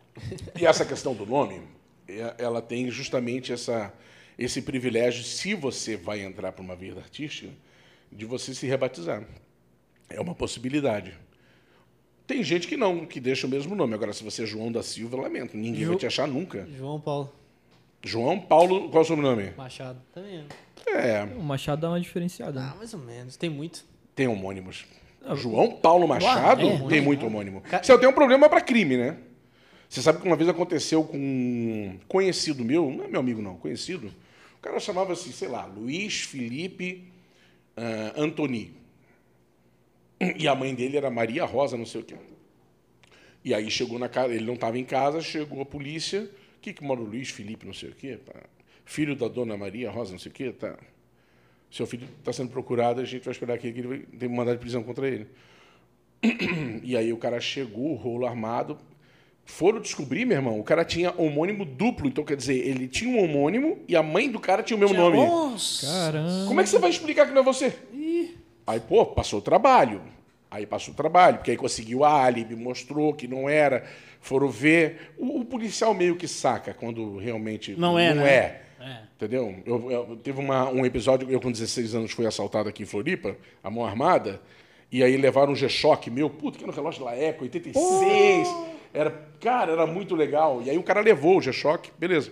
e 0.60 0.66
essa 0.66 0.84
questão 0.84 1.14
do 1.14 1.24
nome, 1.26 1.60
é- 2.06 2.34
ela 2.38 2.60
tem 2.60 2.90
justamente 2.90 3.52
essa, 3.52 3.92
esse 4.38 4.60
privilégio, 4.62 5.24
se 5.24 5.54
você 5.54 5.96
vai 5.96 6.22
entrar 6.22 6.52
para 6.52 6.62
uma 6.62 6.76
vida 6.76 7.00
artística, 7.00 7.50
de 8.12 8.24
você 8.26 8.54
se 8.54 8.66
rebatizar. 8.66 9.24
É 10.10 10.20
uma 10.20 10.34
possibilidade. 10.34 11.14
Tem 12.26 12.42
gente 12.42 12.66
que 12.68 12.76
não, 12.76 13.06
que 13.06 13.20
deixa 13.20 13.46
o 13.46 13.50
mesmo 13.50 13.74
nome. 13.74 13.94
Agora, 13.94 14.12
se 14.12 14.22
você 14.22 14.42
é 14.42 14.46
João 14.46 14.70
da 14.70 14.82
Silva, 14.82 15.16
eu 15.16 15.22
lamento. 15.22 15.56
Ninguém 15.56 15.82
Ju- 15.84 15.88
vai 15.90 15.96
te 15.98 16.06
achar 16.06 16.26
nunca. 16.28 16.66
João 16.76 17.00
Paulo 17.00 17.32
João 18.02 18.40
Paulo, 18.40 18.88
qual 18.90 19.02
é 19.02 19.04
o 19.04 19.08
sobrenome? 19.08 19.52
Machado. 19.56 20.00
Também. 20.12 20.44
É, 20.86 21.24
O 21.36 21.42
Machado 21.42 21.82
dá 21.82 21.88
uma 21.88 22.00
diferenciada. 22.00 22.60
né? 22.60 22.70
Ah, 22.72 22.76
mais 22.76 22.94
ou 22.94 23.00
menos. 23.00 23.36
Tem 23.36 23.50
muito. 23.50 23.84
tem 24.14 24.26
homônimos. 24.26 24.86
João 25.34 25.72
Paulo 25.72 26.08
Machado 26.08 26.66
é, 26.66 26.88
tem 26.88 27.00
muito 27.00 27.26
homônimo. 27.26 27.62
Você 27.82 27.98
tem 27.98 28.08
um 28.08 28.12
problema 28.12 28.48
para 28.48 28.60
crime, 28.60 28.96
né? 28.96 29.18
Você 29.88 30.00
sabe 30.00 30.20
que 30.20 30.26
uma 30.26 30.36
vez 30.36 30.48
aconteceu 30.48 31.02
com 31.02 31.16
um 31.16 31.98
conhecido 32.06 32.64
meu, 32.64 32.90
não 32.90 33.04
é 33.04 33.08
meu 33.08 33.20
amigo 33.20 33.42
não, 33.42 33.56
conhecido. 33.56 34.12
O 34.58 34.60
cara 34.60 34.78
chamava-se, 34.78 35.32
sei 35.32 35.48
lá, 35.48 35.64
Luiz 35.64 36.22
Felipe 36.22 37.10
ah, 37.76 38.12
Antoni. 38.16 38.74
E 40.36 40.48
a 40.48 40.54
mãe 40.54 40.74
dele 40.74 40.96
era 40.96 41.10
Maria 41.10 41.44
Rosa, 41.44 41.76
não 41.76 41.86
sei 41.86 42.00
o 42.00 42.04
quê. 42.04 42.16
E 43.44 43.54
aí 43.54 43.70
chegou 43.70 43.98
na 43.98 44.08
casa, 44.08 44.34
ele 44.34 44.44
não 44.44 44.54
estava 44.54 44.78
em 44.78 44.84
casa, 44.84 45.20
chegou 45.20 45.62
a 45.62 45.66
polícia. 45.66 46.28
Que, 46.68 46.74
que 46.74 46.84
mora 46.84 47.00
o 47.00 47.04
Luiz 47.04 47.30
Felipe, 47.30 47.66
não 47.66 47.72
sei 47.72 47.90
o 47.90 47.94
quê? 47.94 48.18
pá? 48.24 48.40
Filho 48.84 49.16
da 49.16 49.26
dona 49.26 49.56
Maria 49.56 49.90
Rosa, 49.90 50.12
não 50.12 50.18
sei 50.18 50.30
o 50.30 50.34
quê, 50.34 50.52
tá. 50.52 50.76
Seu 51.70 51.86
filho 51.86 52.06
está 52.18 52.32
sendo 52.32 52.50
procurado, 52.50 53.00
a 53.00 53.04
gente 53.04 53.24
vai 53.24 53.32
esperar 53.32 53.54
aqui 53.54 53.72
que 53.72 53.80
ele 53.80 54.06
um 54.22 54.28
mandado 54.30 54.56
de 54.56 54.60
prisão 54.60 54.82
contra 54.82 55.08
ele. 55.08 55.26
E 56.82 56.96
aí 56.96 57.12
o 57.12 57.16
cara 57.16 57.40
chegou, 57.40 57.94
rolo 57.94 58.26
armado. 58.26 58.78
Foram 59.44 59.80
descobrir, 59.80 60.26
meu 60.26 60.36
irmão, 60.36 60.60
o 60.60 60.64
cara 60.64 60.84
tinha 60.84 61.12
homônimo 61.16 61.64
duplo. 61.64 62.06
Então, 62.06 62.24
quer 62.24 62.36
dizer, 62.36 62.56
ele 62.56 62.86
tinha 62.86 63.10
um 63.10 63.22
homônimo 63.22 63.78
e 63.88 63.96
a 63.96 64.02
mãe 64.02 64.30
do 64.30 64.38
cara 64.38 64.62
tinha 64.62 64.76
o 64.76 64.80
mesmo 64.80 64.96
nome. 64.96 65.16
Nossa. 65.16 65.86
Caramba. 65.86 66.46
Como 66.46 66.60
é 66.60 66.64
que 66.64 66.68
você 66.68 66.78
vai 66.78 66.90
explicar 66.90 67.26
que 67.26 67.32
não 67.32 67.40
é 67.40 67.44
você? 67.44 67.74
Aí, 68.66 68.80
pô, 68.80 69.06
passou 69.06 69.38
o 69.38 69.42
trabalho. 69.42 70.02
Aí 70.50 70.66
passou 70.66 70.92
o 70.92 70.96
trabalho, 70.96 71.38
porque 71.38 71.50
aí 71.50 71.56
conseguiu 71.56 72.04
a 72.04 72.10
álibi, 72.10 72.56
mostrou 72.56 73.14
que 73.14 73.28
não 73.28 73.48
era. 73.48 73.86
Foram 74.20 74.48
ver. 74.48 75.12
O, 75.18 75.40
o 75.40 75.44
policial 75.44 75.94
meio 75.94 76.16
que 76.16 76.26
saca 76.28 76.74
quando 76.74 77.16
realmente 77.18 77.74
Não 77.78 77.98
é, 77.98 78.14
Não 78.14 78.22
né? 78.22 78.30
é. 78.34 78.62
É. 78.80 78.98
Entendeu? 79.16 79.56
Eu, 79.66 79.90
eu- 79.90 80.16
teve 80.22 80.38
uma- 80.40 80.68
um 80.70 80.86
episódio, 80.86 81.28
eu 81.28 81.40
com 81.40 81.50
16 81.50 81.94
anos 81.96 82.12
fui 82.12 82.26
assaltado 82.26 82.68
aqui 82.68 82.84
em 82.84 82.86
Floripa, 82.86 83.36
a 83.62 83.68
mão 83.68 83.84
armada, 83.84 84.40
e 84.92 85.02
aí 85.02 85.16
levaram 85.16 85.52
um 85.52 85.56
G-Shock 85.56 86.08
meu, 86.10 86.30
puta, 86.30 86.56
que 86.58 86.64
um 86.64 86.70
relógio 86.70 87.04
da 87.04 87.16
Eco, 87.16 87.42
86. 87.42 88.48
Era, 88.94 89.10
cara, 89.40 89.72
era 89.72 89.86
muito 89.86 90.14
legal. 90.14 90.62
E 90.62 90.70
aí 90.70 90.78
o 90.78 90.82
cara 90.84 91.00
levou 91.00 91.38
o 91.38 91.42
G-Shock, 91.42 91.90
beleza. 91.98 92.30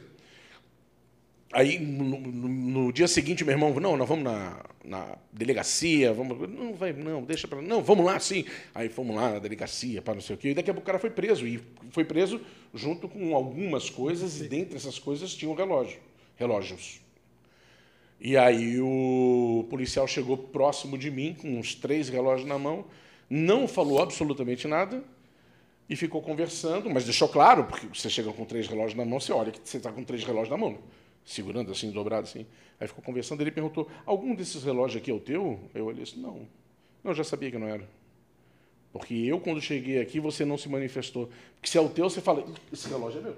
Aí 1.52 1.78
no, 1.78 2.04
no- 2.04 2.48
no 2.48 2.92
dia 2.92 3.06
seguinte, 3.08 3.44
meu 3.44 3.52
irmão, 3.54 3.72
não, 3.80 3.96
nós 3.96 4.08
vamos 4.08 4.24
na, 4.24 4.64
na 4.84 5.16
delegacia, 5.32 6.12
vamos. 6.12 6.48
Não, 6.50 6.74
vai, 6.74 6.92
não, 6.92 7.22
deixa 7.22 7.46
pra. 7.48 7.62
Não, 7.62 7.82
vamos 7.82 8.04
lá, 8.04 8.18
sim. 8.18 8.44
Aí 8.74 8.88
fomos 8.88 9.14
lá 9.16 9.32
na 9.34 9.38
delegacia, 9.38 10.02
para 10.02 10.14
não 10.14 10.20
sei 10.20 10.34
o 10.36 10.38
quê. 10.38 10.50
E 10.50 10.54
daqui 10.54 10.70
a 10.70 10.74
pouco 10.74 10.84
o 10.84 10.86
cara 10.86 10.98
foi 10.98 11.10
preso. 11.10 11.46
E 11.46 11.62
foi 11.90 12.04
preso 12.04 12.40
junto 12.74 13.08
com 13.08 13.34
algumas 13.34 13.88
coisas, 13.88 14.40
e 14.40 14.48
dentre 14.48 14.76
essas 14.76 14.98
coisas 14.98 15.32
tinha 15.34 15.50
um 15.50 15.54
relógio. 15.54 15.98
Relógios. 16.36 17.00
E 18.20 18.36
aí 18.36 18.80
o 18.80 19.66
policial 19.68 20.06
chegou 20.06 20.36
próximo 20.38 20.96
de 20.96 21.10
mim, 21.10 21.34
com 21.40 21.58
uns 21.58 21.74
três 21.74 22.08
relógios 22.08 22.48
na 22.48 22.58
mão, 22.58 22.84
não 23.28 23.68
falou 23.68 24.00
absolutamente 24.00 24.66
nada 24.66 25.04
e 25.88 25.94
ficou 25.96 26.22
conversando, 26.22 26.90
mas 26.90 27.04
deixou 27.04 27.28
claro, 27.28 27.64
porque 27.64 27.86
você 27.86 28.08
chega 28.10 28.32
com 28.32 28.44
três 28.44 28.66
relógios 28.66 28.94
na 28.94 29.04
mão, 29.04 29.20
você 29.20 29.32
olha 29.32 29.52
que 29.52 29.60
você 29.62 29.76
está 29.76 29.92
com 29.92 30.02
três 30.02 30.24
relógios 30.24 30.50
na 30.50 30.56
mão, 30.56 30.78
segurando 31.26 31.72
assim, 31.72 31.90
dobrado 31.90 32.26
assim. 32.26 32.46
Aí 32.80 32.86
ficou 32.86 33.04
conversando, 33.04 33.40
ele 33.42 33.50
perguntou, 33.50 33.90
algum 34.06 34.34
desses 34.34 34.62
relógios 34.62 35.02
aqui 35.02 35.10
é 35.10 35.14
o 35.14 35.20
teu? 35.20 35.58
Eu 35.74 35.86
olhei 35.86 36.04
assim, 36.04 36.20
não. 36.20 36.48
Não, 37.02 37.10
eu 37.10 37.14
já 37.14 37.24
sabia 37.24 37.50
que 37.50 37.58
não 37.58 37.68
era. 37.68 37.86
Porque 38.92 39.12
eu, 39.14 39.38
quando 39.40 39.60
cheguei 39.60 40.00
aqui, 40.00 40.20
você 40.20 40.44
não 40.44 40.56
se 40.56 40.68
manifestou. 40.68 41.28
Porque 41.56 41.68
se 41.68 41.76
é 41.76 41.80
o 41.80 41.88
teu, 41.88 42.08
você 42.08 42.20
fala, 42.20 42.40
"Ih, 42.40 42.54
esse 42.72 42.88
relógio 42.88 43.20
é 43.20 43.22
meu. 43.24 43.36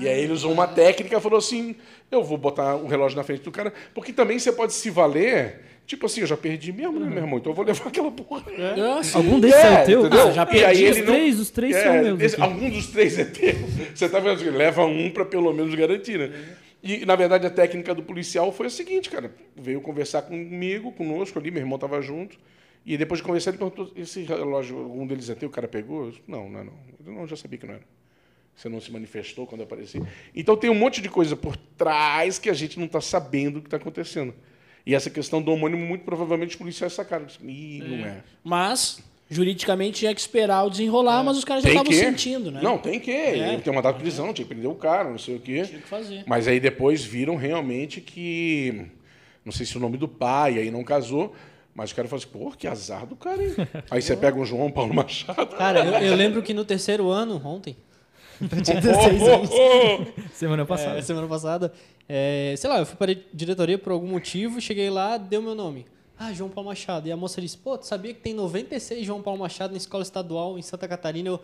E 0.00 0.08
aí 0.08 0.22
ele 0.22 0.32
usou 0.32 0.50
uma 0.52 0.66
técnica 0.66 1.16
e 1.16 1.20
falou 1.20 1.38
assim: 1.38 1.76
eu 2.10 2.22
vou 2.24 2.38
botar 2.38 2.74
o 2.76 2.86
relógio 2.86 3.16
na 3.16 3.22
frente 3.24 3.42
do 3.42 3.50
cara, 3.50 3.72
porque 3.94 4.12
também 4.12 4.38
você 4.38 4.50
pode 4.52 4.72
se 4.72 4.88
valer, 4.90 5.60
tipo 5.86 6.06
assim, 6.06 6.22
eu 6.22 6.26
já 6.26 6.36
perdi 6.36 6.72
mesmo, 6.72 6.98
né, 6.98 7.06
meu 7.08 7.18
irmão? 7.18 7.38
Então 7.38 7.52
eu 7.52 7.56
vou 7.56 7.64
levar 7.64 7.86
aquela 7.88 8.10
porra. 8.10 8.44
Nossa. 8.76 9.18
Algum 9.18 9.38
desses 9.38 9.62
é, 9.62 9.82
o 9.82 9.86
teu? 9.86 10.06
Ah, 10.06 10.30
já 10.30 10.42
E 10.42 10.46
perdi. 10.46 10.64
aí 10.64 10.90
Os 10.90 10.96
ele 10.96 11.06
não- 11.06 11.12
três, 11.14 11.40
os 11.40 11.50
três 11.50 11.76
É, 11.76 11.82
são 11.84 12.02
meus. 12.02 12.20
esse- 12.20 12.40
algum 12.40 12.70
dos 12.70 12.86
três 12.88 13.18
é 13.18 13.24
teu. 13.24 13.54
Você 13.94 14.08
tá 14.08 14.18
vendo? 14.20 14.40
Ele 14.40 14.50
leva 14.56 14.84
um 14.84 15.10
para 15.10 15.24
pelo 15.24 15.52
menos 15.52 15.74
garantir, 15.74 16.18
né? 16.18 16.32
E, 16.82 17.04
na 17.04 17.14
verdade, 17.14 17.46
a 17.46 17.50
técnica 17.50 17.94
do 17.94 18.02
policial 18.02 18.50
foi 18.52 18.66
a 18.66 18.70
seguinte, 18.70 19.10
cara. 19.10 19.34
Veio 19.54 19.82
conversar 19.82 20.22
comigo, 20.22 20.90
conosco 20.92 21.38
ali, 21.38 21.50
meu 21.50 21.60
irmão 21.60 21.74
estava 21.76 22.00
junto. 22.00 22.38
E 22.86 22.96
depois 22.96 23.20
de 23.20 23.26
conversar, 23.26 23.50
ele 23.50 23.58
perguntou: 23.58 23.92
esse 23.94 24.22
relógio, 24.22 24.78
algum 24.78 25.06
deles 25.06 25.28
é 25.28 25.34
teu? 25.34 25.50
O 25.50 25.52
cara 25.52 25.68
pegou? 25.68 26.06
Eu 26.06 26.10
disse, 26.12 26.22
não, 26.26 26.48
não 26.48 26.60
é 26.60 26.64
não. 26.64 26.72
Eu 27.06 27.12
não, 27.12 27.26
já 27.26 27.36
sabia 27.36 27.58
que 27.58 27.66
não 27.66 27.74
era. 27.74 27.82
Você 28.60 28.68
não 28.68 28.78
se 28.78 28.92
manifestou 28.92 29.46
quando 29.46 29.62
apareci. 29.62 30.02
Então 30.36 30.54
tem 30.54 30.68
um 30.68 30.74
monte 30.74 31.00
de 31.00 31.08
coisa 31.08 31.34
por 31.34 31.56
trás 31.56 32.38
que 32.38 32.50
a 32.50 32.52
gente 32.52 32.78
não 32.78 32.84
está 32.84 33.00
sabendo 33.00 33.56
o 33.56 33.62
que 33.62 33.68
está 33.68 33.78
acontecendo. 33.78 34.34
E 34.84 34.94
essa 34.94 35.08
questão 35.08 35.40
do 35.40 35.50
homônimo, 35.50 35.82
muito 35.82 36.04
provavelmente 36.04 36.50
os 36.50 36.56
policiais 36.56 36.92
sacaram. 36.92 37.24
Ih, 37.42 37.82
não 37.82 38.06
é. 38.06 38.22
Mas, 38.44 39.02
juridicamente, 39.30 40.00
tinha 40.00 40.14
que 40.14 40.20
esperar 40.20 40.64
o 40.64 40.68
desenrolar, 40.68 41.24
mas 41.24 41.38
os 41.38 41.44
caras 41.44 41.62
já 41.62 41.70
Tem 41.70 41.78
estavam 41.78 41.90
que. 41.90 42.04
sentindo, 42.04 42.50
né? 42.50 42.60
Não, 42.62 42.76
tem 42.76 43.00
que. 43.00 43.10
É. 43.10 43.54
Ele 43.54 43.62
tem 43.62 43.72
uma 43.72 43.80
data 43.80 43.96
de 43.96 44.02
prisão, 44.02 44.30
tinha 44.34 44.44
que 44.46 44.52
prender 44.52 44.70
o 44.70 44.74
cara, 44.74 45.08
não 45.08 45.18
sei 45.18 45.36
o 45.36 45.40
quê. 45.40 45.62
Tinha 45.64 45.80
que 45.80 45.88
fazer. 45.88 46.24
Mas 46.26 46.46
aí 46.46 46.60
depois 46.60 47.02
viram 47.02 47.36
realmente 47.36 48.02
que. 48.02 48.84
Não 49.42 49.52
sei 49.52 49.64
se 49.64 49.74
o 49.78 49.80
nome 49.80 49.96
do 49.96 50.06
pai, 50.06 50.58
aí 50.58 50.70
não 50.70 50.84
casou. 50.84 51.34
Mas 51.74 51.92
o 51.92 51.94
cara 51.94 52.06
falou 52.08 52.22
assim, 52.22 52.30
pô, 52.30 52.50
que 52.50 52.66
azar 52.66 53.06
do 53.06 53.16
cara, 53.16 53.42
hein? 53.42 53.54
Aí 53.90 54.02
você 54.02 54.14
pega 54.16 54.38
o 54.38 54.44
João 54.44 54.70
Paulo 54.70 54.92
Machado. 54.92 55.56
Cara, 55.56 55.84
eu, 55.84 56.08
eu 56.08 56.14
lembro 56.16 56.42
que 56.42 56.52
no 56.52 56.64
terceiro 56.64 57.08
ano, 57.08 57.40
ontem, 57.42 57.76
eu 58.40 58.62
tinha 58.62 58.78
Ô, 58.78 58.80
16 58.80 59.22
ô, 59.22 59.26
anos. 59.34 59.50
ô. 59.50 60.30
Semana 60.32 60.64
passada. 60.66 60.98
É, 60.98 61.02
semana 61.02 61.26
passada. 61.26 61.72
É, 62.08 62.54
sei 62.56 62.68
lá, 62.70 62.78
eu 62.78 62.86
fui 62.86 62.96
para 62.96 63.12
a 63.12 63.16
diretoria 63.32 63.78
por 63.78 63.92
algum 63.92 64.06
motivo, 64.08 64.60
cheguei 64.60 64.90
lá, 64.90 65.16
deu 65.16 65.40
meu 65.42 65.54
nome. 65.54 65.86
Ah, 66.18 66.32
João 66.32 66.50
Paulo 66.50 66.68
Machado. 66.68 67.08
E 67.08 67.12
a 67.12 67.16
moça 67.16 67.40
disse, 67.40 67.56
pô, 67.56 67.78
tu 67.78 67.86
sabia 67.86 68.12
que 68.12 68.20
tem 68.20 68.34
96 68.34 69.06
João 69.06 69.22
Paulo 69.22 69.40
Machado 69.40 69.70
na 69.70 69.76
escola 69.78 70.02
estadual 70.02 70.58
em 70.58 70.62
Santa 70.62 70.86
Catarina? 70.86 71.30
Eu, 71.30 71.40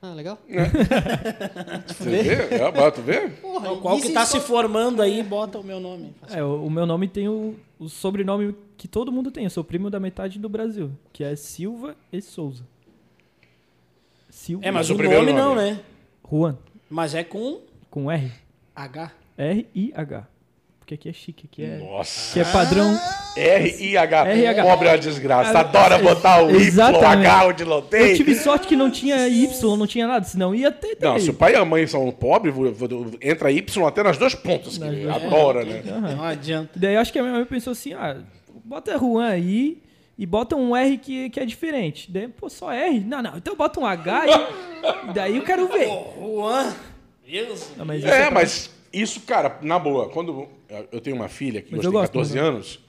ah, 0.00 0.12
legal. 0.12 0.38
Você 1.86 2.04
vê? 2.04 2.54
É, 2.54 2.70
mas 2.70 2.94
tu 2.94 3.00
vê? 3.02 3.28
Porra, 3.30 3.58
Então, 3.66 3.80
qual 3.80 3.98
que 4.00 4.08
em 4.08 4.12
tá 4.12 4.24
se 4.26 4.38
formando 4.40 5.00
aí, 5.02 5.22
bota 5.22 5.58
o 5.58 5.64
meu 5.64 5.80
nome. 5.80 6.14
É, 6.30 6.42
o, 6.44 6.66
o 6.66 6.70
meu 6.70 6.86
nome 6.86 7.08
tem 7.08 7.28
o, 7.28 7.56
o 7.78 7.88
sobrenome 7.88 8.54
que 8.76 8.86
todo 8.86 9.10
mundo 9.10 9.30
tem. 9.30 9.44
Eu 9.44 9.50
sou 9.50 9.64
primo 9.64 9.88
da 9.90 9.98
metade 9.98 10.38
do 10.38 10.48
Brasil, 10.48 10.90
que 11.12 11.24
é 11.24 11.34
Silva 11.34 11.96
e 12.12 12.20
Souza. 12.20 12.62
Silva 14.30 14.64
É, 14.66 14.70
mas 14.70 14.90
o 14.90 14.94
o 14.94 14.96
primeiro 14.96 15.24
nome 15.24 15.36
não, 15.36 15.54
nome. 15.54 15.70
né? 15.72 15.80
Juan, 16.30 16.56
Mas 16.90 17.14
é 17.14 17.24
com 17.24 17.60
com 17.90 18.10
R. 18.10 18.30
H. 18.74 19.10
R-I-H. 19.38 20.26
Porque 20.78 20.94
aqui 20.94 21.08
é 21.08 21.12
chique, 21.12 21.48
aqui 21.50 21.64
é, 21.64 21.78
Nossa. 21.78 22.32
que 22.32 22.38
é 22.40 22.44
padrão. 22.44 22.96
R-I-H. 23.36 24.28
R-I-H. 24.28 24.62
Pobre 24.62 24.86
é 24.88 24.92
uma 24.92 24.98
desgraça. 24.98 25.58
Ah, 25.58 25.60
Adora 25.62 25.98
botar 25.98 26.42
o 26.44 26.50
exatamente. 26.50 27.26
Y-H 27.26 27.46
onde 27.48 27.64
não 27.64 27.82
tem. 27.82 28.10
Eu 28.10 28.16
tive 28.16 28.34
sorte 28.36 28.68
que 28.68 28.76
não 28.76 28.88
tinha 28.88 29.26
Y, 29.26 29.76
não 29.76 29.86
tinha 29.86 30.06
nada, 30.06 30.24
senão 30.24 30.54
ia 30.54 30.70
ter. 30.70 30.96
Não, 31.00 31.18
se 31.18 31.30
o 31.30 31.34
pai 31.34 31.54
e 31.54 31.56
a 31.56 31.64
mãe 31.64 31.86
são 31.88 32.08
pobres, 32.12 32.54
entra 33.20 33.50
Y 33.50 33.84
até 33.84 34.02
nas 34.04 34.16
duas 34.16 34.34
pontas. 34.36 34.78
Nas 34.78 34.94
que 34.94 35.02
duas 35.02 35.16
adora, 35.16 35.64
né? 35.64 35.82
Não 35.84 36.22
adianta. 36.22 36.70
Daí 36.76 36.94
eu 36.94 37.00
acho 37.00 37.12
que 37.12 37.18
a 37.18 37.22
minha 37.22 37.34
mãe 37.34 37.44
pensou 37.44 37.72
assim: 37.72 37.92
ah, 37.92 38.18
bota 38.64 38.96
Juan 38.96 39.26
aí 39.26 39.82
e 40.18 40.24
bota 40.26 40.56
um 40.56 40.74
R 40.76 40.96
que, 40.98 41.30
que 41.30 41.38
é 41.40 41.44
diferente. 41.44 42.10
Daí, 42.10 42.28
pô, 42.28 42.48
só 42.48 42.72
R? 42.72 43.00
Não, 43.00 43.22
não, 43.22 43.36
então 43.36 43.54
bota 43.56 43.78
um 43.80 43.86
H 43.86 44.24
e. 44.26 45.12
daí 45.12 45.36
eu 45.36 45.42
quero 45.44 45.68
ver. 45.68 45.86
Juan. 46.18 46.74
Não, 47.76 47.84
mas 47.84 47.98
isso 48.04 48.08
É, 48.12 48.20
pra- 48.26 48.30
mas 48.30 48.70
isso, 48.92 49.20
cara, 49.22 49.58
na 49.62 49.78
boa, 49.78 50.08
quando 50.08 50.48
eu 50.92 51.00
tenho 51.00 51.16
uma 51.16 51.28
filha 51.28 51.60
que 51.60 51.70
tem 51.70 51.78
gosto, 51.90 52.12
14 52.12 52.34
né? 52.34 52.40
anos, 52.40 52.80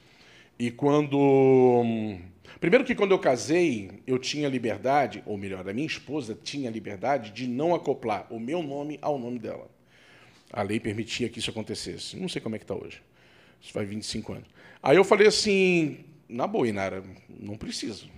e 0.59 0.69
quando. 0.71 2.17
Primeiro 2.59 2.83
que 2.85 2.95
quando 2.95 3.11
eu 3.11 3.19
casei, 3.19 3.91
eu 4.07 4.17
tinha 4.17 4.47
liberdade, 4.49 5.21
ou 5.25 5.37
melhor, 5.37 5.67
a 5.67 5.73
minha 5.73 5.85
esposa 5.85 6.37
tinha 6.41 6.69
liberdade 6.71 7.31
de 7.31 7.47
não 7.47 7.75
acoplar 7.75 8.25
o 8.31 8.39
meu 8.39 8.63
nome 8.63 8.97
ao 9.01 9.19
nome 9.19 9.37
dela. 9.37 9.67
A 10.51 10.61
lei 10.63 10.79
permitia 10.79 11.29
que 11.29 11.37
isso 11.39 11.49
acontecesse. 11.51 12.15
Não 12.17 12.27
sei 12.29 12.41
como 12.41 12.55
é 12.55 12.57
que 12.57 12.63
está 12.63 12.73
hoje. 12.73 13.01
Isso 13.61 13.71
faz 13.73 13.87
25 13.87 14.33
anos. 14.33 14.47
Aí 14.81 14.95
eu 14.97 15.03
falei 15.03 15.27
assim, 15.27 15.97
na 16.27 16.47
boa, 16.47 16.67
Inara, 16.67 17.03
não 17.29 17.57
preciso. 17.57 18.09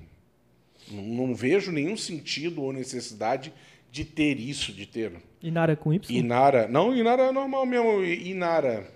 Não, 0.90 1.04
não 1.04 1.36
vejo 1.36 1.72
nenhum 1.72 1.96
sentido 1.96 2.62
ou 2.64 2.74
necessidade 2.74 3.54
de 3.92 4.06
ter 4.06 4.40
isso, 4.40 4.72
de 4.72 4.86
ter. 4.86 5.14
Inara 5.42 5.76
com 5.76 5.94
Y? 5.94 6.18
Inara. 6.18 6.68
Não, 6.68 6.96
Inara 6.96 7.24
é 7.24 7.32
normal 7.32 7.66
mesmo. 7.66 8.04
Inara. 8.04 8.92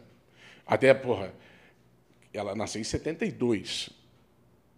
Até, 0.66 0.94
porra, 0.94 1.34
ela 2.34 2.56
nasceu 2.56 2.82
em 2.82 2.84
72. 2.84 3.90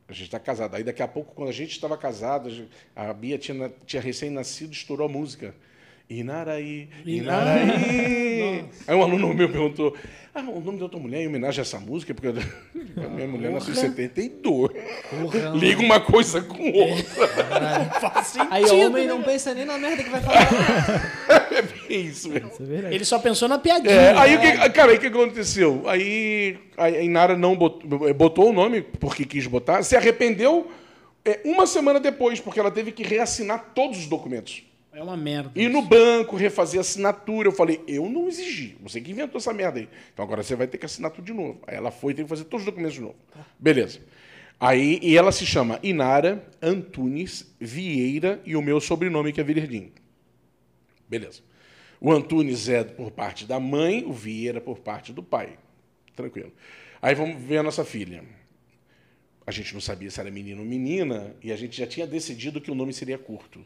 A 0.07 0.13
gente 0.13 0.25
está 0.25 0.39
casado. 0.39 0.75
Aí 0.75 0.83
daqui 0.83 1.01
a 1.01 1.07
pouco, 1.07 1.33
quando 1.33 1.49
a 1.49 1.53
gente 1.53 1.71
estava 1.71 1.97
casado, 1.97 2.67
a 2.95 3.11
Bia 3.13 3.37
tinha, 3.37 3.73
tinha 3.85 4.01
recém-nascido, 4.01 4.71
estourou 4.73 5.07
a 5.07 5.11
música. 5.11 5.55
Inaraí, 6.07 6.87
Inaraí. 7.03 8.65
Aí 8.87 8.95
um 8.95 9.01
aluno 9.01 9.33
meu 9.33 9.49
perguntou: 9.49 9.95
Ah, 10.35 10.41
o 10.41 10.59
nome 10.59 10.79
da 10.79 10.87
tua 10.87 10.99
mulher 10.99 11.21
é 11.21 11.23
em 11.23 11.27
homenagem 11.27 11.61
a 11.61 11.63
essa 11.63 11.79
música? 11.79 12.13
Porque 12.13 12.27
a 12.27 13.09
minha 13.09 13.27
mulher 13.27 13.51
nasceu 13.51 13.73
em 13.73 13.77
72. 13.77 14.71
Liga 15.55 15.81
uma 15.81 15.99
coisa 15.99 16.41
com 16.41 16.71
outra. 16.71 17.85
Faz 17.99 18.27
sentido, 18.27 18.53
Aí 18.53 18.65
o 18.65 18.85
homem 18.85 19.07
né? 19.07 19.13
não 19.13 19.23
pensa 19.23 19.55
nem 19.55 19.65
na 19.65 19.79
merda 19.79 20.03
que 20.03 20.09
vai 20.09 20.21
falar. 20.21 20.45
É 21.55 21.61
bem 21.61 22.07
isso 22.07 22.29
mesmo. 22.29 22.51
É. 22.59 22.93
Ele 22.93 23.05
só 23.05 23.17
pensou 23.17 23.47
na 23.47 23.57
piadinha. 23.57 23.93
É, 23.93 24.17
aí, 24.17 24.35
o 24.35 24.41
que, 24.41 24.69
cara, 24.71 24.91
aí 24.91 24.97
o 24.97 24.99
que 24.99 25.07
aconteceu? 25.07 25.83
Aí 25.87 26.57
a 26.75 26.89
Inara 26.89 27.37
não 27.37 27.55
botou, 27.55 28.13
botou 28.13 28.49
o 28.49 28.53
nome, 28.53 28.81
porque 28.81 29.23
quis 29.23 29.47
botar, 29.47 29.81
se 29.81 29.95
arrependeu 29.95 30.69
é, 31.23 31.39
uma 31.45 31.65
semana 31.65 31.97
depois, 31.97 32.41
porque 32.41 32.59
ela 32.59 32.69
teve 32.69 32.91
que 32.91 33.03
reassinar 33.03 33.71
todos 33.73 33.99
os 33.99 34.07
documentos. 34.07 34.63
É 34.95 35.03
uma 35.03 35.17
merda. 35.17 35.51
Ir 35.59 35.67
no 35.67 35.81
banco, 35.81 36.37
refazer 36.37 36.79
a 36.79 36.81
assinatura. 36.81 37.49
Eu 37.49 37.51
falei, 37.51 37.83
eu 37.85 38.09
não 38.09 38.29
exigi. 38.29 38.77
Você 38.81 39.01
que 39.01 39.11
inventou 39.11 39.37
essa 39.37 39.51
merda 39.51 39.77
aí. 39.77 39.89
Então 40.13 40.23
agora 40.23 40.41
você 40.41 40.55
vai 40.55 40.67
ter 40.67 40.77
que 40.77 40.85
assinar 40.85 41.11
tudo 41.11 41.25
de 41.25 41.33
novo. 41.33 41.59
Aí 41.67 41.75
ela 41.75 41.91
foi, 41.91 42.13
tem 42.13 42.23
que 42.23 42.29
fazer 42.29 42.45
todos 42.45 42.61
os 42.61 42.65
documentos 42.65 42.93
de 42.93 43.01
novo. 43.01 43.15
Beleza. 43.59 43.99
Aí, 44.57 44.97
e 45.01 45.17
ela 45.17 45.33
se 45.33 45.45
chama 45.45 45.81
Inara 45.83 46.49
Antunes 46.61 47.53
Vieira 47.59 48.41
e 48.45 48.55
o 48.55 48.61
meu 48.61 48.79
sobrenome 48.79 49.33
que 49.33 49.41
é 49.41 49.43
Vilerdim. 49.43 49.91
Beleza. 51.09 51.41
O 51.99 52.09
Antunes 52.09 52.69
é 52.69 52.85
por 52.85 53.11
parte 53.11 53.45
da 53.45 53.59
mãe, 53.59 54.05
o 54.05 54.13
Vieira 54.13 54.61
por 54.61 54.79
parte 54.79 55.11
do 55.11 55.21
pai. 55.21 55.59
Tranquilo. 56.15 56.53
Aí 57.01 57.13
vamos 57.13 57.43
ver 57.43 57.57
a 57.57 57.63
nossa 57.63 57.83
filha. 57.83 58.23
A 59.45 59.51
gente 59.51 59.73
não 59.73 59.81
sabia 59.81 60.09
se 60.09 60.21
era 60.21 60.31
menino 60.31 60.61
ou 60.61 60.67
menina, 60.67 61.35
e 61.43 61.51
a 61.51 61.57
gente 61.57 61.77
já 61.77 61.85
tinha 61.85 62.07
decidido 62.07 62.61
que 62.61 62.71
o 62.71 62.75
nome 62.75 62.93
seria 62.93 63.17
curto. 63.17 63.65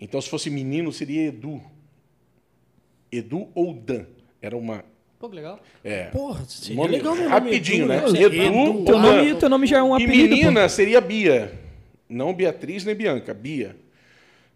Então, 0.00 0.20
se 0.20 0.28
fosse 0.30 0.48
menino, 0.48 0.90
seria 0.92 1.28
Edu. 1.28 1.60
Edu 3.12 3.48
ou 3.54 3.74
Dan. 3.74 4.06
Era 4.40 4.56
uma. 4.56 4.82
Pô, 5.18 5.28
que 5.28 5.36
legal. 5.36 5.60
É, 5.84 6.04
Porra, 6.04 6.42
seria 6.46 6.76
nome 6.76 6.96
legal 6.96 7.14
nome 7.14 7.28
rapidinho, 7.28 7.86
né? 7.86 7.98
Edu, 7.98 8.16
Edu, 8.16 8.34
Edu, 8.36 8.84
Teu 8.84 8.94
ou 8.96 9.00
nome, 9.02 9.32
Dan. 9.32 9.38
teu 9.38 9.48
nome 9.50 9.66
já 9.66 9.78
é 9.78 9.82
um 9.82 9.98
E 9.98 10.04
apelido. 10.04 10.28
pô. 10.28 10.34
menina 10.36 10.68
seria 10.68 11.00
Bia. 11.00 11.52
Não 12.08 12.32
Beatriz 12.32 12.84
nem 12.84 12.94
Bianca, 12.94 13.34
Bia. 13.34 13.76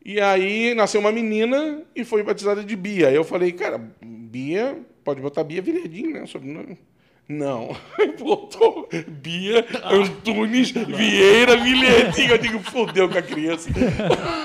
E 0.05 0.21
aí 0.21 0.75
nasceu 0.75 1.01
uma 1.01 1.13
menina 1.13 1.83
e 1.95 2.05
foi 2.05 2.23
batizada 2.23 2.65
de 2.65 2.75
Bia. 2.77 3.09
Aí 3.09 3.15
eu 3.15 3.25
falei, 3.25 3.53
cara, 3.53 3.79
Bia, 4.03 4.79
pode 5.05 5.21
botar 5.21 5.45
Bia 5.45 5.61
Vilerdim, 5.61 6.09
né? 6.09 6.25
Sobrenome. 6.27 6.79
Não. 7.27 7.75
Botou 8.21 8.87
Bia 9.09 9.65
Antunes 9.85 10.71
Vieira 10.71 11.57
Vilerdim. 11.57 12.27
Eu 12.27 12.37
digo, 12.39 12.59
fodeu 12.61 13.09
com 13.09 13.17
a 13.17 13.23
criança. 13.23 13.71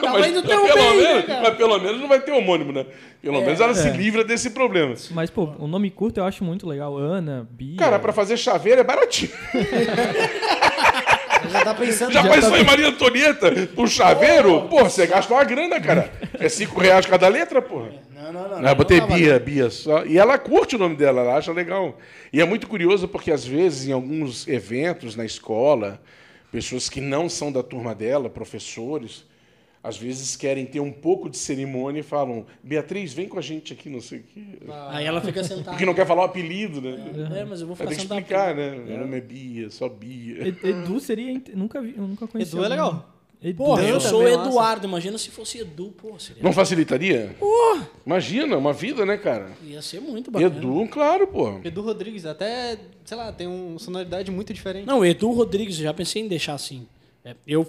mas, 0.01 0.27
indo 0.27 0.41
mas 0.41 0.49
tão 0.49 0.65
pelo 0.65 0.73
bem, 0.75 0.97
né, 0.97 1.03
menos, 1.13 1.25
cara? 1.25 1.41
mas 1.41 1.55
pelo 1.57 1.77
menos 1.79 1.99
não 2.01 2.07
vai 2.07 2.21
ter 2.21 2.31
homônimo, 2.31 2.71
né? 2.71 2.85
Pelo 3.21 3.41
menos 3.41 3.59
ela 3.59 3.73
se 3.73 3.89
É. 3.89 3.91
livra 3.91 4.23
desse 4.23 4.51
problema. 4.51 4.95
Mas, 5.11 5.29
pô, 5.29 5.49
o 5.59 5.67
nome 5.67 5.89
curto 5.91 6.21
eu 6.21 6.23
acho 6.23 6.41
muito 6.43 6.65
legal. 6.65 6.97
Ana, 6.97 7.45
Bia. 7.51 7.75
Cara, 7.77 7.99
pra 7.99 8.13
fazer 8.13 8.37
chaveiro 8.37 8.79
é 8.79 8.83
baratinho. 8.83 9.31
Já 11.49 11.63
tá 11.63 11.73
pensando 11.73 12.12
Já 12.12 12.21
já 12.23 12.29
pensou 12.31 12.51
tá- 12.51 12.59
em 12.59 12.63
Maria 12.63 12.88
Antonieta 12.88 13.51
pro 13.75 13.88
chaveiro? 13.88 14.62
Pô, 14.69 14.83
você 14.83 15.05
gasta 15.07 15.33
uma 15.33 15.43
grana, 15.43 15.79
cara. 15.81 16.12
É 16.39 16.47
cinco 16.49 16.79
reais 16.79 17.05
cada 17.05 17.27
letra, 17.27 17.62
porra. 17.62 17.89
Não, 18.15 18.31
não, 18.33 18.49
não. 18.49 18.62
Não, 18.62 18.69
eu 18.69 18.75
botei 18.75 18.99
tava- 18.99 19.15
Bia, 19.15 19.39
Bia 19.39 19.69
só. 19.69 20.05
E 20.05 20.17
ela 20.17 20.38
curte 20.38 20.75
o 20.75 20.79
nome 20.79 20.95
dela, 20.95 21.21
ela 21.21 21.35
acha 21.38 21.51
legal. 21.51 21.97
E 22.31 22.39
é 22.41 22.45
muito 22.45 22.67
curioso 22.67 23.07
porque, 23.07 23.31
às 23.31 23.45
vezes, 23.45 23.88
em 23.88 23.91
alguns 23.91 24.47
eventos 24.47 25.15
na 25.15 25.25
escola, 25.25 25.99
pessoas 26.51 26.89
que 26.89 26.99
não 27.01 27.27
são 27.29 27.51
da 27.51 27.63
turma 27.63 27.93
dela, 27.95 28.29
professores, 28.29 29.25
às 29.89 29.97
vezes 29.97 30.36
querem 30.36 30.65
ter 30.65 30.80
um 30.80 30.91
pouco 30.91 31.30
de 31.30 31.38
cerimônia 31.38 31.99
e 31.99 32.04
falam: 32.04 32.45
Beatriz, 32.63 33.12
vem 33.12 33.28
com 33.28 33.38
a 33.38 33.41
gente 33.41 33.73
aqui, 33.73 33.89
não 33.89 33.99
sei 33.99 34.19
o 34.19 34.23
quê. 34.23 34.41
Aí 34.89 35.06
ela 35.06 35.19
fica 35.19 35.43
sentada. 35.43 35.71
Porque 35.71 35.86
não 35.86 35.93
quer 35.93 36.06
falar 36.08 36.21
o 36.21 36.25
apelido, 36.25 36.80
né? 36.82 36.97
É, 37.41 37.45
mas 37.45 37.60
eu 37.62 37.67
vou 37.67 37.75
Vai 37.75 37.88
ficar 37.88 37.89
ter 37.89 37.95
que 37.95 38.02
sentada. 38.02 38.21
explicar, 38.21 38.56
né? 38.56 38.71
Meu 38.78 38.99
nome 38.99 39.17
é 39.17 39.21
Bia, 39.21 39.69
só 39.69 39.89
Bia. 39.89 40.47
Ed- 40.47 40.60
Edu 40.63 40.99
seria. 40.99 41.41
Nunca 41.54 41.82
vi, 41.82 41.95
eu 41.97 42.08
nunca 42.08 42.28
conheci. 42.28 42.56
Edu 42.56 42.63
é 42.63 42.67
legal. 42.69 43.15
Edu. 43.41 43.56
Porra, 43.63 43.84
eu 43.84 44.02
sou 44.02 44.28
é 44.28 44.36
massa. 44.36 44.49
Eduardo. 44.49 44.86
Imagina 44.88 45.17
se 45.17 45.30
fosse 45.32 45.60
Edu, 45.60 45.93
pô. 45.97 46.19
Seria... 46.19 46.43
Não 46.43 46.52
facilitaria? 46.52 47.36
Imagina, 48.06 48.58
uma 48.58 48.73
vida, 48.73 49.06
né, 49.06 49.17
cara? 49.17 49.52
Ia 49.63 49.82
ser 49.82 50.02
muito 50.02 50.30
bacana. 50.30 50.56
Edu, 50.58 50.88
claro, 50.91 51.25
pô. 51.28 51.60
Edu 51.63 51.82
Rodrigues, 51.82 52.25
até, 52.25 52.78
sei 53.06 53.15
lá, 53.17 53.32
tem 53.32 53.47
uma 53.47 53.80
sonoridade 53.80 54.30
muito 54.30 54.54
diferente. 54.54 54.86
Não, 54.86 55.06
Edu 55.06 55.32
Rodrigues, 55.32 55.78
eu 55.78 55.84
já 55.84 55.93
pensei 55.93 56.21
em 56.21 56.28
deixar 56.28 56.54
assim. 56.54 56.86
É, 57.23 57.36
eu, 57.45 57.62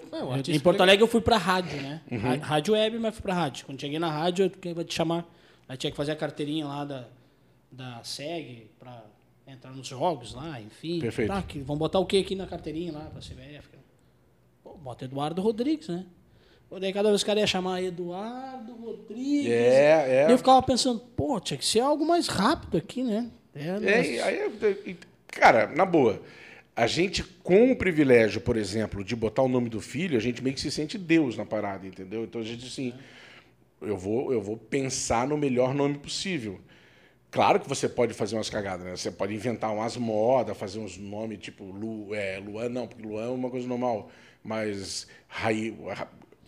em 0.49 0.61
Porto 0.61 0.77
legal. 0.77 0.83
Alegre 0.83 1.03
eu 1.03 1.09
fui 1.09 1.21
pra 1.21 1.37
rádio, 1.37 1.81
né? 1.83 2.01
Uhum. 2.11 2.39
Rádio 2.39 2.75
web, 2.75 2.99
mas 2.99 3.15
fui 3.15 3.23
pra 3.23 3.35
rádio. 3.35 3.67
Quando 3.67 3.81
cheguei 3.81 3.99
na 3.99 4.11
rádio, 4.11 4.45
eu 4.47 4.51
que- 4.51 4.73
vou 4.73 4.85
te 4.85 4.95
chamar. 4.95 5.27
Aí 5.69 5.77
tinha 5.77 5.91
que 5.91 5.97
fazer 5.97 6.13
a 6.13 6.17
carteirinha 6.17 6.67
lá 6.67 6.85
da, 6.85 7.09
da 7.71 8.01
SEG 8.05 8.71
pra 8.79 9.03
entrar 9.47 9.73
nos 9.73 9.87
jogos 9.89 10.35
lá, 10.35 10.61
enfim. 10.61 11.01
Perfeito. 11.01 11.29
Tá, 11.33 11.43
que, 11.43 11.59
vão 11.61 11.77
botar 11.77 11.99
o 11.99 12.07
que 12.07 12.19
aqui 12.19 12.35
na 12.37 12.47
carteirinha 12.47 12.93
lá 12.93 13.01
pra 13.11 13.21
CBF? 13.21 13.69
Pô, 14.63 14.75
bota 14.75 15.05
Eduardo 15.05 15.43
Rodrigues, 15.43 15.89
né? 15.89 16.07
Daí 16.81 16.93
cada 16.93 17.09
vez 17.09 17.23
o 17.23 17.27
cara 17.27 17.41
ia 17.41 17.47
chamar 17.49 17.83
Eduardo 17.83 18.73
Rodrigues. 18.75 19.51
É, 19.51 20.23
é. 20.25 20.29
E 20.29 20.33
eu 20.33 20.39
ficava 20.39 20.63
pensando, 20.63 21.01
pô, 21.01 21.41
tinha 21.41 21.59
que 21.59 21.65
ser 21.67 21.81
algo 21.81 22.07
mais 22.07 22.29
rápido 22.29 22.77
aqui, 22.79 23.03
né? 23.03 23.29
É, 23.53 23.67
É, 23.67 23.73
mas- 23.81 24.23
aí, 24.23 24.37
é- 24.39 24.97
cara, 25.27 25.67
na 25.67 25.85
boa, 25.85 26.23
a 26.75 26.87
gente 26.87 27.23
com 27.23 27.73
o 27.73 27.77
privilégio, 27.77 28.41
por 28.41 28.57
exemplo, 28.57 29.05
de 29.05 29.15
botar 29.15 29.43
o 29.43 29.49
nome 29.49 29.69
do 29.69 29.81
filho, 29.81 30.17
a 30.17 30.21
gente 30.21 30.43
meio 30.43 30.55
que 30.55 30.61
se 30.61 30.71
sente 30.71 30.97
Deus 30.97 31.37
na 31.37 31.45
parada, 31.45 31.87
entendeu? 31.87 32.25
Então 32.25 32.41
a 32.41 32.45
gente 32.45 32.67
assim, 32.67 32.95
eu 33.81 33.97
vou, 33.97 34.33
eu 34.33 34.41
vou 34.41 34.57
pensar 34.57 35.27
no 35.27 35.37
melhor 35.37 35.75
nome 35.75 35.99
possível. 35.99 36.61
Claro 37.31 37.61
que 37.61 37.69
você 37.69 37.89
pode 37.89 38.13
fazer 38.13 38.35
umas 38.35 38.51
cagadas, 38.51 38.85
né? 38.85 38.97
Você 38.97 39.11
pode 39.11 39.35
inventar 39.35 39.73
umas 39.73 39.97
modas, 39.97 40.57
fazer 40.57 40.81
uns 40.81 40.97
nomes 40.97 41.39
tipo 41.39 41.65
Lu, 41.65 42.15
é, 42.15 42.39
Luan, 42.39 42.69
não, 42.69 42.89
porque 42.89 43.07
Luan 43.07 43.25
é 43.25 43.29
uma 43.29 43.51
coisa 43.51 43.69
normal. 43.69 44.11
Mas 44.43 45.07
Rai, 45.29 45.75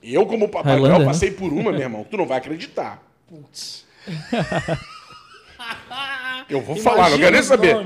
eu, 0.03 0.27
como 0.27 0.49
Papai 0.49 0.73
Highlander, 0.73 0.99
Noel, 0.99 1.07
né? 1.07 1.13
passei 1.13 1.31
por 1.31 1.53
uma, 1.53 1.71
meu 1.71 1.81
irmão, 1.81 2.05
tu 2.05 2.17
não 2.17 2.27
vai 2.27 2.39
acreditar. 2.39 3.03
Putz. 3.29 3.87
Eu 6.49 6.61
vou 6.61 6.77
falar, 6.77 7.11
não 7.11 7.19
quero 7.19 7.33
nem 7.33 7.43
saber. 7.43 7.77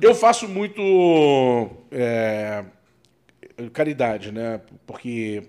Eu 0.00 0.14
faço 0.14 0.48
muito 0.48 1.70
é, 1.90 2.64
caridade, 3.72 4.32
né? 4.32 4.60
Porque 4.86 5.42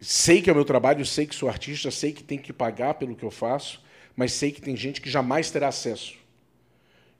sei 0.00 0.40
que 0.40 0.48
é 0.48 0.52
o 0.52 0.56
meu 0.56 0.64
trabalho, 0.64 1.04
sei 1.04 1.26
que 1.26 1.34
sou 1.34 1.48
artista, 1.48 1.90
sei 1.90 2.12
que 2.12 2.22
tem 2.22 2.38
que 2.38 2.52
pagar 2.52 2.94
pelo 2.94 3.14
que 3.14 3.24
eu 3.24 3.30
faço, 3.30 3.82
mas 4.16 4.32
sei 4.32 4.50
que 4.50 4.60
tem 4.60 4.76
gente 4.76 5.00
que 5.00 5.10
jamais 5.10 5.50
terá 5.50 5.68
acesso. 5.68 6.14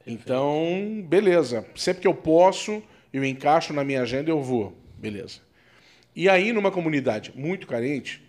Então, 0.06 1.04
beleza. 1.06 1.66
Sempre 1.76 2.02
que 2.02 2.08
eu 2.08 2.14
posso, 2.14 2.82
eu 3.12 3.24
encaixo 3.24 3.72
na 3.72 3.84
minha 3.84 4.02
agenda, 4.02 4.30
eu 4.30 4.42
vou. 4.42 4.76
Beleza. 4.98 5.40
E 6.14 6.28
aí, 6.28 6.52
numa 6.52 6.70
comunidade 6.70 7.32
muito 7.34 7.66
carente, 7.66 8.22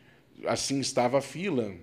assim 0.45 0.79
estava 0.79 1.17
a 1.17 1.21
fila. 1.21 1.73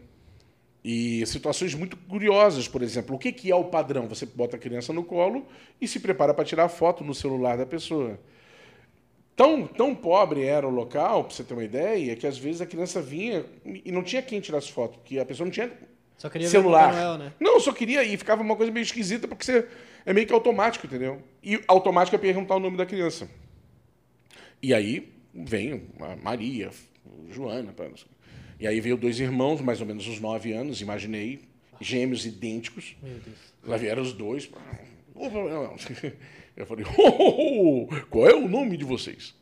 E 0.85 1.27
situações 1.27 1.75
muito 1.75 1.97
curiosas, 1.97 2.69
por 2.69 2.83
exemplo, 2.83 3.17
o 3.17 3.19
que 3.19 3.33
que 3.33 3.51
é 3.51 3.55
o 3.55 3.65
padrão? 3.65 4.07
Você 4.09 4.25
bota 4.25 4.57
a 4.57 4.59
criança 4.59 4.93
no 4.93 5.03
colo 5.03 5.47
e 5.81 5.89
se 5.89 5.99
prepara 6.01 6.33
para 6.33 6.45
tirar 6.45 6.69
foto 6.69 7.03
no 7.03 7.15
celular 7.15 7.59
da 7.59 7.67
pessoa. 7.67 8.19
Tão, 9.35 9.67
tão 9.67 9.95
pobre 9.95 10.45
era 10.45 10.67
o 10.67 10.71
local, 10.71 11.25
para 11.25 11.35
você 11.35 11.45
ter 11.45 11.55
uma 11.55 11.65
ideia, 11.65 12.17
que 12.17 12.27
às 12.27 12.39
vezes 12.39 12.61
a 12.61 12.67
criança 12.67 13.01
vinha 13.01 13.45
e 13.85 13.93
não 13.93 14.03
tinha 14.03 14.21
quem 14.23 14.41
tirasse 14.41 14.73
foto, 14.73 14.99
porque 14.99 15.19
a 15.19 15.25
pessoa 15.25 15.45
não 15.45 15.53
tinha 15.53 15.71
Só 16.17 16.29
queria 16.29 16.49
celular. 16.49 16.93
ver 16.93 16.99
o 16.99 17.01
Noel, 17.03 17.19
né? 17.19 17.33
Não, 17.39 17.61
só 17.61 17.73
queria 17.73 18.03
ir, 18.03 18.17
ficava 18.17 18.43
uma 18.43 18.57
coisa 18.57 18.73
meio 18.73 18.83
esquisita, 18.83 19.29
porque 19.29 19.45
você 19.45 19.69
é 20.05 20.13
meio 20.13 20.27
que 20.27 20.33
automático, 20.33 20.87
entendeu? 20.87 21.23
E 21.43 21.61
automático 21.69 22.17
é 22.17 22.19
perguntar 22.19 22.57
o 22.57 22.61
nome 22.61 22.77
da 22.77 22.87
criança. 22.87 23.29
E 24.61 24.75
aí 24.75 25.13
vem 25.33 25.83
a 26.01 26.17
Maria, 26.17 26.71
Joana. 27.31 27.73
pá, 27.73 27.85
não 27.89 27.97
sei. 27.97 28.09
E 28.61 28.67
aí 28.67 28.81
veio 28.81 28.97
dois 28.97 29.21
irmãos, 29.21 29.61
mais 29.61 29.81
ou 29.81 29.87
menos 29.87 30.07
uns 30.07 30.21
nove 30.21 30.53
anos, 30.53 30.81
imaginei, 30.81 31.41
gêmeos 31.81 32.27
idênticos. 32.27 32.97
Meu 33.03 33.13
Deus. 33.15 33.37
Lá 33.65 33.77
vieram 33.77 34.03
os 34.03 34.13
dois. 34.13 34.49
Eu 36.57 36.67
falei, 36.67 36.85
"Ô, 36.97 37.03
ô, 37.03 37.83
ô, 37.85 37.87
qual 38.11 38.29
é 38.29 38.35
o 38.35 38.49
nome 38.49 38.77
de 38.77 38.85
vocês? 38.85 39.35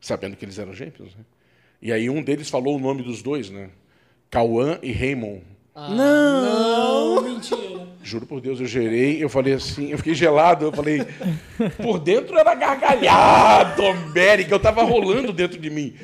Sabendo 0.00 0.36
que 0.36 0.44
eles 0.44 0.58
eram 0.58 0.74
gêmeos, 0.74 1.14
né? 1.14 1.24
E 1.80 1.92
aí 1.92 2.10
um 2.10 2.22
deles 2.22 2.50
falou 2.50 2.76
o 2.76 2.80
nome 2.80 3.02
dos 3.02 3.22
dois, 3.22 3.48
né? 3.50 3.70
Cauã 4.30 4.78
e 4.82 4.92
Raymond. 4.92 5.42
Não, 5.74 7.22
mentira. 7.22 7.88
Juro 8.02 8.26
por 8.26 8.40
Deus, 8.40 8.60
eu 8.60 8.66
gerei, 8.66 9.22
eu 9.22 9.28
falei 9.30 9.54
assim, 9.54 9.90
eu 9.90 9.96
fiquei 9.98 10.14
gelado, 10.14 10.66
eu 10.66 10.72
falei, 10.72 10.98
por 11.82 11.98
dentro 11.98 12.36
era 12.38 12.54
gargalhado, 12.54 13.84
América, 13.86 14.54
eu 14.54 14.60
tava 14.60 14.82
rolando 14.82 15.32
dentro 15.32 15.58
de 15.58 15.70
mim. 15.70 15.94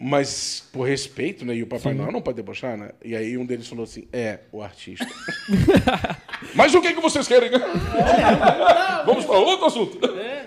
Mas, 0.00 0.64
por 0.72 0.86
respeito, 0.86 1.44
né? 1.44 1.56
E 1.56 1.62
o 1.62 1.66
Papai 1.66 1.92
Noel 1.92 2.12
não 2.12 2.22
pode 2.22 2.36
debochar, 2.36 2.76
né? 2.76 2.90
E 3.04 3.16
aí 3.16 3.36
um 3.36 3.44
deles 3.44 3.66
falou 3.66 3.82
assim, 3.82 4.06
é, 4.12 4.40
o 4.52 4.62
artista. 4.62 5.04
Mas 6.54 6.72
o 6.72 6.80
que, 6.80 6.92
que 6.94 7.00
vocês 7.00 7.26
querem? 7.26 7.50
Vamos 9.04 9.24
para 9.24 9.38
outro 9.38 9.66
assunto. 9.66 9.98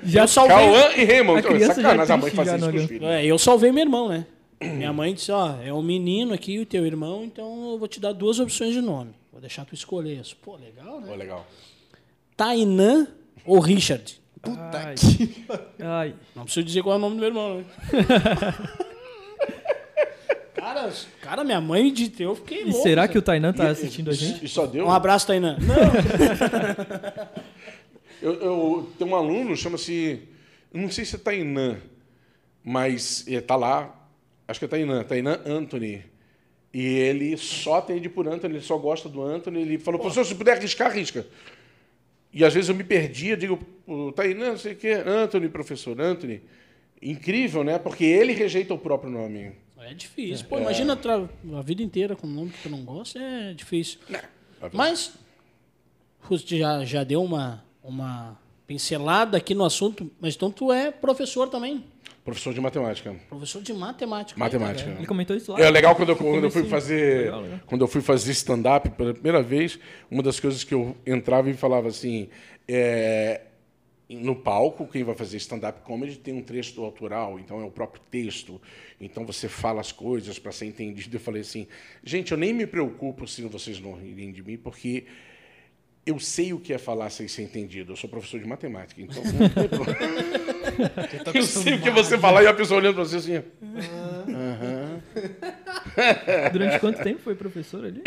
Já 0.04 0.26
salvei. 0.26 0.56
Cauã 0.56 0.92
e 0.96 1.04
Raymond. 1.04 1.38
A 1.38 1.40
Então, 1.40 1.52
é 1.52 1.56
criança 1.56 1.82
já 1.82 1.90
sacanagem 1.90 2.12
é 2.12 2.16
a 2.16 2.18
mãe 2.18 2.32
já, 2.32 2.56
isso 2.56 2.66
com 2.66 2.72
né, 2.72 2.80
os 2.80 2.88
filhos. 2.88 3.10
É, 3.10 3.26
eu 3.26 3.38
salvei 3.38 3.72
meu 3.74 3.84
irmão, 3.84 4.08
né? 4.08 4.26
Minha 4.62 4.94
mãe 4.94 5.14
disse, 5.14 5.32
ó, 5.32 5.56
é 5.62 5.74
um 5.74 5.82
menino 5.82 6.34
aqui, 6.34 6.60
o 6.60 6.66
teu 6.66 6.86
irmão, 6.86 7.24
então 7.26 7.72
eu 7.72 7.80
vou 7.80 7.88
te 7.88 8.00
dar 8.00 8.14
duas 8.14 8.40
opções 8.40 8.74
de 8.74 8.80
nome. 8.80 9.12
Vou 9.32 9.42
deixar 9.42 9.66
tu 9.66 9.74
escolher 9.74 10.22
isso. 10.22 10.38
Pô, 10.42 10.56
legal, 10.56 11.02
né? 11.02 11.08
Ó, 11.12 11.16
legal. 11.16 11.46
Tainã 12.38 13.08
ou 13.44 13.60
Richard? 13.60 14.22
Ai. 14.44 14.96
Ai. 15.80 16.16
Não 16.36 16.44
preciso 16.44 16.66
dizer 16.66 16.84
qual 16.84 16.94
é 16.94 16.98
o 16.98 17.02
nome 17.02 17.16
do 17.16 17.20
meu 17.20 17.30
irmão, 17.30 17.58
né? 17.58 17.66
cara, 20.62 20.93
cara, 21.21 21.43
minha 21.43 21.60
mãe 21.60 21.91
disse, 21.91 22.21
eu 22.21 22.36
fiquei 22.36 22.62
E 22.62 22.65
louco. 22.65 22.84
será 22.84 23.08
que 23.08 23.17
o 23.17 23.21
Tainan 23.21 23.54
tá 23.54 23.69
assistindo 23.69 24.10
a 24.10 24.13
gente? 24.13 24.45
E 24.45 24.47
só 24.47 24.65
deu. 24.65 24.86
Um 24.86 24.91
abraço, 24.91 25.28
Tainã. 25.28 25.58
Eu, 28.21 28.34
eu 28.36 28.91
tenho 29.00 29.10
um 29.10 29.15
aluno, 29.15 29.58
chama-se. 29.58 30.21
eu 30.71 30.80
Não 30.80 30.91
sei 30.91 31.04
se 31.06 31.15
é 31.15 31.17
Tainã, 31.17 31.78
mas 32.63 33.26
está 33.28 33.56
lá. 33.56 34.00
Acho 34.47 34.60
que 34.60 34.65
é 34.65 34.67
Tainã, 34.67 35.04
Tainã 35.04 35.39
Anthony. 35.43 36.04
E 36.71 36.86
ele 36.86 37.36
só 37.36 37.80
atende 37.80 38.08
por 38.08 38.28
Anthony, 38.28 38.58
ele 38.58 38.63
só 38.63 38.78
gosta 38.78 39.10
do 39.10 39.24
Anthony. 39.24 39.62
Ele 39.62 39.80
falou, 39.80 40.00
professor, 40.00 40.24
se 40.24 40.36
puder 40.36 40.56
arriscar, 40.58 40.91
arrisca. 40.91 41.26
E 42.32 42.45
às 42.45 42.54
vezes 42.54 42.69
eu 42.69 42.76
me 42.76 42.84
perdia, 42.84 43.36
digo, 43.36 43.58
"Pô, 43.86 44.12
Tainã, 44.12 44.50
não 44.52 44.58
sei 44.58 44.74
o 44.74 44.76
quê, 44.76 45.02
Anthony, 45.04 45.50
professor, 45.50 46.00
Anthony. 46.00 46.41
Incrível, 47.02 47.63
né? 47.63 47.80
Porque 47.80 48.06
ele 48.06 48.34
rejeita 48.34 48.71
o 48.71 48.78
próprio 48.78 49.10
nome. 49.12 49.54
É 49.84 49.94
difícil. 49.94 50.46
Pô, 50.48 50.60
imagina 50.60 50.96
tra- 50.96 51.28
a 51.58 51.62
vida 51.62 51.82
inteira 51.82 52.15
com 52.15 52.28
um 52.28 52.32
nome 52.32 52.50
que 52.52 52.63
tu 52.63 52.70
não 52.70 52.84
gosta, 52.84 53.20
é 53.20 53.54
difícil. 53.54 54.00
Mas, 54.74 55.13
você 56.30 56.58
já, 56.60 56.86
já 56.86 57.04
deu 57.04 57.24
uma, 57.24 57.63
uma 57.84 58.38
pincelada 58.67 59.38
aqui 59.38 59.54
no 59.56 59.65
assunto, 59.65 60.10
mas 60.20 60.36
então 60.36 60.52
tu 60.52 60.72
é 60.72 60.91
professor 60.91 61.50
também. 61.50 61.84
Professor 62.24 62.54
de 62.54 62.62
matemática. 62.62 63.15
Professor 63.28 63.63
de 63.63 63.74
matemática. 63.74 64.39
Matemática. 64.39 64.91
Ele 64.91 65.08
comentou 65.08 65.36
isso 65.36 65.52
lá. 65.52 65.60
É 65.60 65.72
legal 65.72 65.96
quando 65.96 66.10
eu, 66.10 66.15
quando 66.15 66.44
eu 66.44 66.52
fui 66.52 66.65
fazer 66.65 67.24
Legal, 67.26 67.41
legal. 67.41 67.60
quando 67.65 67.82
eu 67.82 67.88
fui 67.88 68.02
fazer 68.02 68.32
stand-up 68.34 68.89
pela 68.91 69.13
primeira 69.13 69.41
vez, 69.41 69.80
uma 70.10 70.22
das 70.22 70.39
coisas 70.39 70.63
que 70.63 70.74
eu 70.76 70.96
entrava 71.08 71.50
e 71.50 71.54
falava 71.56 71.88
assim, 71.88 72.30
é, 72.67 73.41
no 74.15 74.36
palco, 74.36 74.88
quem 74.88 75.04
vai 75.04 75.15
fazer 75.15 75.38
stand-up 75.38 75.82
comedy 75.82 76.17
tem 76.17 76.34
um 76.34 76.41
texto 76.41 76.84
autoral, 76.84 77.39
então 77.39 77.62
é 77.62 77.63
o 77.63 77.71
próprio 77.71 78.02
texto, 78.12 78.62
então 79.00 79.26
você 79.26 79.47
fala 79.47 79.80
as 79.80 79.91
coisas 79.91 80.38
para 80.38 80.52
ser 80.52 80.65
entendido. 80.65 81.15
Eu 81.15 81.19
falei 81.19 81.41
assim, 81.41 81.67
gente, 82.04 82.32
eu 82.32 82.38
nem 82.38 82.54
me 82.54 82.67
preocupo 82.67 83.28
se 83.28 83.41
vocês 83.43 83.80
não 83.80 83.93
rirem 83.93 84.32
de 84.32 84.43
mim, 84.43 84.58
porque 84.58 85.06
eu 86.06 86.19
sei 86.19 86.52
o 86.52 86.60
que 86.60 86.74
é 86.74 86.78
falar 86.78 87.10
sem 87.10 87.28
ser 87.28 87.43
entendido. 87.43 87.93
Eu 87.93 87.95
sou 87.95 88.10
professor 88.10 88.39
de 88.39 88.47
matemática, 88.47 89.02
então 89.02 89.21
problema. 89.69 90.41
Eu 91.34 91.43
sei 91.43 91.76
o 91.76 91.82
que 91.82 91.89
é 91.89 91.91
você 91.91 92.17
falar 92.17 92.43
e 92.43 92.47
a 92.47 92.54
pessoa 92.54 92.80
olhando 92.80 92.95
para 92.95 93.04
você 93.04 93.17
assim. 93.17 93.34
Durante 96.52 96.80
quanto 96.80 97.04
tempo 97.04 97.19
foi 97.19 97.36
professor 97.36 97.86
ali? 97.86 98.02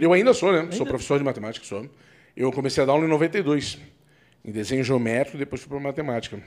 Eu 0.00 0.12
ainda 0.12 0.32
sou, 0.32 0.52
né? 0.52 0.70
Sou 0.72 0.86
professor 0.86 1.18
de 1.18 1.24
matemática, 1.24 1.66
sou. 1.66 1.88
Eu 2.36 2.52
comecei 2.52 2.82
a 2.82 2.86
dar 2.86 2.92
aula 2.92 3.04
em 3.04 3.08
92, 3.08 3.78
em 4.44 4.52
desenho 4.52 4.84
geométrico, 4.84 5.38
depois 5.38 5.60
fui 5.62 5.70
para 5.70 5.80
matemática. 5.80 6.42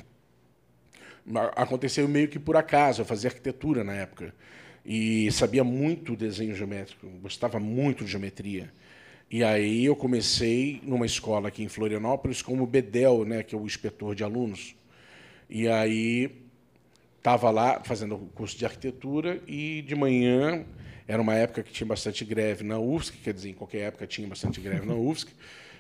Ma- 1.26 1.52
Aconteceu 1.56 2.08
meio 2.08 2.28
que 2.28 2.40
por 2.40 2.56
acaso, 2.56 3.02
eu 3.02 3.06
fazia 3.06 3.30
arquitetura 3.30 3.84
na 3.84 3.94
época. 3.94 4.34
E 4.86 5.32
sabia 5.32 5.64
muito 5.64 6.16
desenho 6.16 6.54
geométrico, 6.56 7.08
gostava 7.22 7.60
muito 7.60 8.04
de 8.04 8.12
geometria. 8.12 8.72
E 9.32 9.44
aí 9.44 9.86
eu 9.86 9.96
comecei 9.96 10.82
numa 10.84 11.06
escola 11.06 11.48
aqui 11.48 11.64
em 11.64 11.70
Florianópolis 11.70 12.42
como 12.42 12.68
Bedel, 12.68 13.26
né, 13.26 13.44
que 13.44 13.56
é 13.56 13.58
o 13.58 13.66
inspetor 13.66 14.16
de 14.16 14.24
alunos. 14.24 14.76
E 15.50 15.68
aí 15.68 16.32
estava 17.18 17.50
lá 17.52 17.82
fazendo 17.84 18.16
o 18.16 18.20
curso 18.30 18.58
de 18.58 18.66
arquitetura 18.66 19.42
e 19.48 19.82
de 19.84 19.96
manhã 19.96 20.66
era 21.08 21.22
uma 21.22 21.36
época 21.36 21.64
que 21.64 21.72
tinha 21.72 21.88
bastante 21.88 22.26
greve 22.26 22.64
na 22.64 22.80
UFSC, 22.80 23.18
quer 23.24 23.34
dizer, 23.34 23.50
em 23.50 23.54
qualquer 23.54 23.80
época 23.88 24.08
tinha 24.08 24.28
bastante 24.28 24.62
greve 24.62 24.86
na 24.86 24.96
UFSC, 24.96 25.34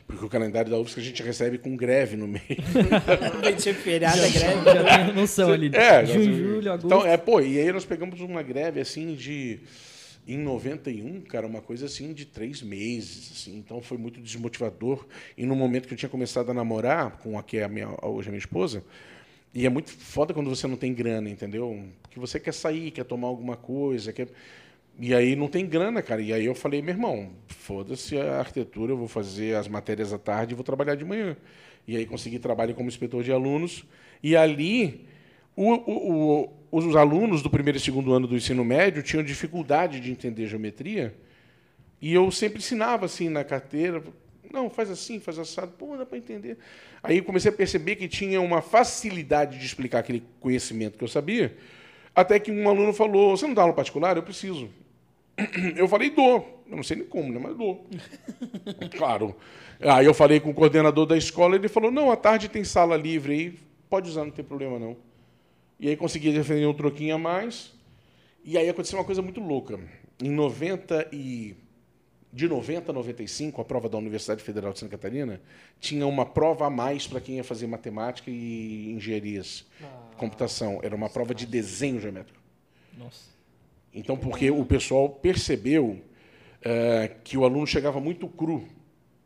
porque 0.08 0.26
o 0.26 0.30
calendário 0.30 0.70
da 0.70 0.78
UFSC 0.80 1.00
a 1.00 1.04
gente 1.04 1.24
recebe 1.24 1.58
com 1.58 1.76
greve 1.76 2.16
no 2.16 2.28
meio. 2.28 2.44
Vai 3.42 3.58
ser 3.60 3.74
feriado, 3.74 4.20
é 4.20 4.30
greve. 4.30 4.64
Já 4.66 5.06
tem 5.06 5.14
noção 5.16 5.52
ali. 5.52 5.72
É, 5.74 6.06
Junho, 6.06 6.26
nós- 6.28 6.38
julho, 6.38 6.72
agosto. 6.72 6.86
Então, 6.86 7.06
é, 7.06 7.18
pô, 7.18 7.40
e 7.42 7.60
aí 7.60 7.72
nós 7.72 7.86
pegamos 7.86 8.20
uma 8.22 8.42
greve 8.44 8.80
assim 8.80 9.16
de 9.16 9.60
em 10.26 10.38
91, 10.38 11.20
cara, 11.22 11.46
uma 11.46 11.62
coisa 11.62 11.86
assim 11.86 12.14
de 12.14 12.26
três 12.26 12.62
meses, 12.62 13.32
assim. 13.34 13.58
Então 13.58 13.82
foi 13.82 13.98
muito 13.98 14.22
desmotivador. 14.22 15.06
E 15.38 15.46
no 15.46 15.56
momento 15.56 15.88
que 15.88 15.94
eu 15.94 15.98
tinha 15.98 16.10
começado 16.10 16.50
a 16.50 16.54
namorar 16.54 17.18
com 17.18 17.38
a 17.38 17.44
que 17.44 17.58
é 17.58 17.64
a 17.64 17.68
minha 17.70 17.90
hoje 18.02 18.30
a 18.30 18.32
minha 18.32 18.40
esposa, 18.40 18.84
e 19.54 19.66
é 19.66 19.70
muito 19.70 19.92
foda 19.92 20.34
quando 20.34 20.50
você 20.50 20.66
não 20.68 20.78
tem 20.78 20.94
grana, 20.94 21.30
entendeu? 21.30 21.84
Porque 22.02 22.20
você 22.20 22.40
quer 22.40 22.54
sair, 22.54 22.90
quer 22.92 23.04
tomar 23.04 23.28
alguma 23.28 23.56
coisa, 23.58 24.12
quer 24.14 24.28
e 25.00 25.14
aí 25.14 25.36
não 25.36 25.48
tem 25.48 25.66
grana, 25.66 26.02
cara. 26.02 26.22
E 26.22 26.32
aí 26.32 26.46
eu 26.46 26.56
falei, 26.56 26.82
meu 26.82 26.94
irmão, 26.94 27.32
foda-se 27.48 28.18
a 28.18 28.40
arquitetura, 28.40 28.92
eu 28.92 28.98
vou 28.98 29.08
fazer 29.08 29.56
as 29.56 29.68
matérias 29.68 30.14
à 30.14 30.18
tarde 30.20 30.54
e 30.54 30.56
vou 30.56 30.64
trabalhar 30.64 30.96
de 30.96 31.04
manhã. 31.06 31.36
E 31.88 31.98
aí 31.98 32.06
consegui 32.06 32.40
trabalho 32.40 32.74
como 32.76 32.88
inspetor 32.88 33.24
de 33.24 33.32
alunos. 33.32 33.84
E 34.22 34.36
ali, 34.36 35.06
o- 35.56 35.74
o- 35.74 36.44
o- 36.72 36.78
os 36.78 36.96
alunos 36.96 37.42
do 37.42 37.50
primeiro 37.50 37.78
e 37.78 37.82
segundo 37.82 38.14
ano 38.14 38.28
do 38.28 38.36
ensino 38.36 38.64
médio 38.64 39.04
tinham 39.04 39.24
dificuldade 39.24 40.00
de 40.00 40.12
entender 40.12 40.48
geometria. 40.48 41.14
E 42.02 42.14
eu 42.14 42.30
sempre 42.32 42.60
ensinava 42.60 43.06
assim 43.06 43.30
na 43.30 43.44
carteira. 43.44 44.04
Não, 44.52 44.70
faz 44.70 44.90
assim, 44.92 45.20
faz 45.20 45.40
assado. 45.40 45.72
Pô, 45.78 45.98
dá 45.98 46.06
para 46.06 46.18
entender. 46.18 46.58
Aí 47.02 47.22
comecei 47.22 47.50
a 47.50 47.54
perceber 47.54 47.96
que 47.96 48.08
tinha 48.08 48.40
uma 48.42 48.62
facilidade 48.62 49.58
de 49.60 49.66
explicar 49.66 50.00
aquele 50.00 50.24
conhecimento 50.40 50.98
que 50.98 51.04
eu 51.04 51.08
sabia. 51.08 51.56
Até 52.16 52.40
que 52.40 52.52
um 52.52 52.70
aluno 52.70 52.94
falou: 52.94 53.36
Você 53.36 53.48
não 53.48 53.54
dá 53.54 53.64
aula 53.64 53.74
particular? 53.74 54.16
Eu 54.18 54.24
preciso. 54.24 54.70
Eu 55.76 55.88
falei: 55.88 56.10
Dou. 56.10 56.64
Eu 56.70 56.78
não 56.78 56.84
sei 56.84 56.98
nem 56.98 57.06
como, 57.06 57.32
né? 57.32 57.40
Mas 57.40 57.56
dou. 57.56 57.86
claro. 58.98 59.36
Aí 59.80 60.06
eu 60.06 60.14
falei 60.14 60.40
com 60.40 60.50
o 60.50 60.54
coordenador 60.54 61.06
da 61.06 61.18
escola. 61.18 61.56
Ele 61.56 61.68
falou: 61.68 61.92
Não, 61.92 62.10
à 62.10 62.16
tarde 62.16 62.50
tem 62.50 62.64
sala 62.64 62.96
livre 62.96 63.34
aí. 63.34 63.60
Pode 63.90 64.10
usar, 64.10 64.24
não 64.24 64.32
tem 64.32 64.44
problema 64.44 64.80
não. 64.80 64.98
E 65.80 65.90
aí 65.90 65.96
consegui 65.96 66.32
defender 66.32 66.66
um 66.66 66.74
troquinho 66.74 67.16
a 67.16 67.18
mais. 67.18 67.74
E 68.44 68.58
aí 68.58 68.68
aconteceu 68.68 68.98
uma 68.98 69.06
coisa 69.06 69.22
muito 69.22 69.40
louca. 69.40 69.80
Em 70.22 70.32
90 70.32 71.10
e 71.12 71.56
de 72.32 72.48
90 72.48 72.92
a 72.92 72.94
95, 72.94 73.62
a 73.62 73.66
prova 73.66 73.88
da 73.88 73.98
Universidade 73.98 74.42
Federal 74.42 74.74
de 74.74 74.80
Santa 74.80 74.92
Catarina 74.98 75.40
tinha 75.80 76.08
uma 76.08 76.26
prova 76.26 76.66
a 76.66 76.70
mais 76.70 77.06
para 77.06 77.22
quem 77.22 77.36
ia 77.36 77.44
fazer 77.44 77.68
matemática 77.68 78.32
e 78.32 78.92
engenharias, 78.92 79.66
computação. 80.18 80.80
Era 80.82 80.96
uma 80.96 81.10
prova 81.10 81.36
de 81.36 81.46
desenho 81.46 82.00
geométrico. 82.00 82.40
Nossa. 82.98 83.33
Então, 83.94 84.18
porque 84.18 84.50
o 84.50 84.66
pessoal 84.66 85.08
percebeu 85.08 86.02
eh, 86.62 87.12
que 87.24 87.38
o 87.38 87.46
aluno 87.46 87.68
chegava 87.68 88.00
muito 88.00 88.28
cru 88.28 88.68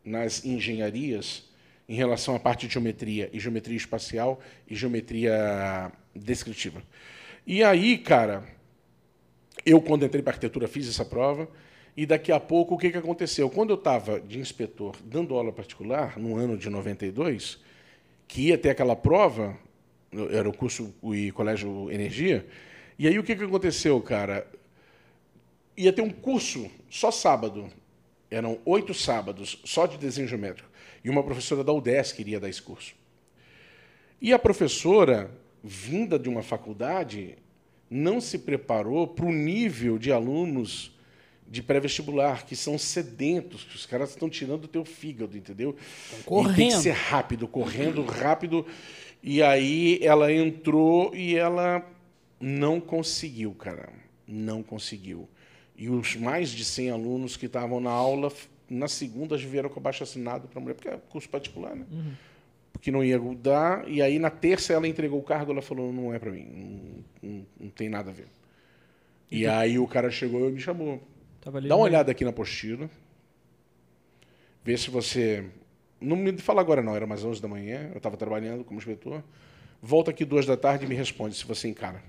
nas 0.04 0.44
engenharias 0.44 1.48
em 1.88 1.94
relação 1.94 2.34
à 2.34 2.38
parte 2.38 2.66
de 2.66 2.74
geometria, 2.74 3.30
e 3.32 3.40
geometria 3.40 3.76
espacial 3.76 4.40
e 4.68 4.74
geometria 4.74 5.90
descritiva. 6.14 6.82
E 7.46 7.64
aí, 7.64 7.96
cara, 7.96 8.44
eu, 9.64 9.80
quando 9.80 10.04
entrei 10.04 10.22
para 10.22 10.32
arquitetura, 10.32 10.68
fiz 10.68 10.86
essa 10.86 11.04
prova, 11.04 11.48
e 11.96 12.04
daqui 12.04 12.30
a 12.30 12.38
pouco, 12.38 12.74
o 12.74 12.78
que, 12.78 12.90
que 12.90 12.98
aconteceu? 12.98 13.48
Quando 13.48 13.70
eu 13.70 13.76
estava 13.76 14.20
de 14.20 14.38
inspetor 14.38 14.96
dando 15.02 15.34
aula 15.34 15.50
particular, 15.50 16.18
no 16.18 16.36
ano 16.36 16.58
de 16.58 16.68
92, 16.68 17.58
que 18.28 18.48
ia 18.48 18.58
ter 18.58 18.70
aquela 18.70 18.94
prova, 18.94 19.56
era 20.30 20.48
o 20.48 20.52
curso 20.52 20.94
e 21.12 21.32
colégio 21.32 21.90
Energia, 21.90 22.46
e 22.98 23.08
aí 23.08 23.18
o 23.18 23.22
que, 23.22 23.34
que 23.34 23.44
aconteceu, 23.44 24.00
cara? 24.00 24.46
Ia 25.78 25.92
ter 25.92 26.02
um 26.02 26.10
curso 26.10 26.68
só 26.90 27.12
sábado, 27.12 27.70
eram 28.28 28.58
oito 28.64 28.92
sábados, 28.92 29.60
só 29.64 29.86
de 29.86 29.96
desenho 29.96 30.26
geométrico, 30.26 30.68
e 31.04 31.08
uma 31.08 31.22
professora 31.22 31.62
da 31.62 31.72
UDESC 31.72 32.16
queria 32.16 32.40
dar 32.40 32.48
esse 32.48 32.60
curso. 32.60 32.96
E 34.20 34.32
a 34.32 34.40
professora, 34.40 35.30
vinda 35.62 36.18
de 36.18 36.28
uma 36.28 36.42
faculdade, 36.42 37.36
não 37.88 38.20
se 38.20 38.40
preparou 38.40 39.06
para 39.06 39.24
o 39.24 39.32
nível 39.32 40.00
de 40.00 40.10
alunos 40.10 40.92
de 41.46 41.62
pré-vestibular, 41.62 42.44
que 42.44 42.56
são 42.56 42.76
sedentos, 42.76 43.62
que 43.62 43.76
os 43.76 43.86
caras 43.86 44.10
estão 44.10 44.28
tirando 44.28 44.64
o 44.64 44.68
teu 44.68 44.84
fígado, 44.84 45.38
entendeu? 45.38 45.76
E 45.78 46.10
tem 46.10 46.18
que 46.18 46.24
correndo. 46.24 46.82
ser 46.82 46.90
rápido, 46.90 47.46
correndo 47.46 48.02
rápido. 48.02 48.66
E 49.22 49.40
aí 49.44 50.00
ela 50.02 50.32
entrou 50.32 51.14
e 51.14 51.36
ela 51.36 51.88
não 52.40 52.80
conseguiu, 52.80 53.54
cara. 53.54 53.92
Não 54.26 54.60
conseguiu. 54.60 55.28
E 55.78 55.88
os 55.88 56.16
mais 56.16 56.50
de 56.50 56.64
100 56.64 56.90
alunos 56.90 57.36
que 57.36 57.46
estavam 57.46 57.78
na 57.80 57.90
aula, 57.90 58.30
na 58.68 58.88
segunda 58.88 59.36
vieram 59.36 59.70
com 59.70 59.78
abaixo 59.78 60.02
assinado 60.02 60.48
para 60.48 60.58
a 60.58 60.60
mulher, 60.62 60.74
porque 60.74 60.88
é 60.88 60.98
curso 61.08 61.28
particular, 61.28 61.74
né? 61.76 61.86
Porque 62.72 62.90
não 62.90 63.02
ia 63.04 63.18
dar. 63.40 63.88
E 63.88 64.02
aí 64.02 64.18
na 64.18 64.28
terça 64.30 64.72
ela 64.72 64.86
entregou 64.88 65.18
o 65.20 65.22
cargo, 65.22 65.52
ela 65.52 65.62
falou: 65.62 65.92
não 65.92 66.12
é 66.12 66.18
para 66.18 66.30
mim, 66.32 67.04
não, 67.22 67.30
não- 67.30 67.46
não 67.60 67.70
tem 67.70 67.88
nada 67.88 68.10
a 68.10 68.12
ver. 68.12 68.26
E 69.30 69.46
aí 69.46 69.78
o 69.78 69.86
cara 69.86 70.10
chegou 70.10 70.48
e 70.48 70.52
me 70.52 70.60
chamou. 70.60 71.00
Tava 71.40 71.60
Dá 71.60 71.76
uma 71.76 71.84
olhada 71.84 72.10
aqui 72.10 72.24
na 72.24 72.30
apostila. 72.30 72.90
Vê 74.64 74.76
se 74.76 74.90
você. 74.90 75.44
Não 76.00 76.16
me 76.16 76.36
fala 76.38 76.60
agora, 76.60 76.82
não, 76.82 76.94
era 76.94 77.06
mais 77.06 77.24
11 77.24 77.40
da 77.40 77.48
manhã, 77.48 77.88
eu 77.92 77.96
estava 77.98 78.16
trabalhando 78.16 78.64
como 78.64 78.78
inspetor. 78.78 79.22
Volta 79.82 80.10
aqui 80.10 80.24
duas 80.24 80.44
da 80.46 80.56
tarde 80.56 80.84
e 80.84 80.88
me 80.88 80.94
responde 80.94 81.34
se 81.36 81.44
você 81.44 81.68
encara. 81.68 82.02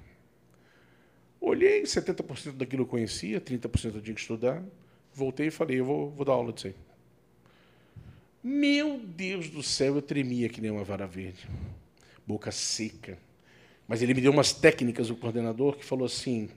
Olhei, 1.42 1.84
70% 1.84 2.58
daquilo 2.58 2.84
eu 2.84 2.88
conhecia, 2.88 3.40
30% 3.40 3.96
eu 3.96 4.02
tinha 4.02 4.14
que 4.14 4.22
estudar. 4.22 4.64
Voltei 5.14 5.48
e 5.48 5.52
falei, 5.52 5.80
eu 5.80 5.86
vou, 5.86 6.10
vou 6.12 6.26
dar 6.26 6.34
aula 6.34 6.52
disso 6.52 6.68
aí. 6.68 6.76
Meu 8.44 8.98
Deus 8.98 9.50
do 9.50 9.62
céu, 9.62 9.96
eu 9.96 10.02
tremia 10.02 10.50
que 10.50 10.62
nem 10.62 10.72
uma 10.72 10.84
vara 10.84 11.06
verde. 11.06 11.48
Boca 12.26 12.52
seca. 12.52 13.18
Mas 13.88 14.02
ele 14.02 14.14
me 14.14 14.22
deu 14.22 14.32
umas 14.32 14.54
técnicas, 14.54 15.10
o 15.10 15.16
coordenador, 15.16 15.76
que 15.76 15.84
falou 15.84 16.06
assim: 16.06 16.50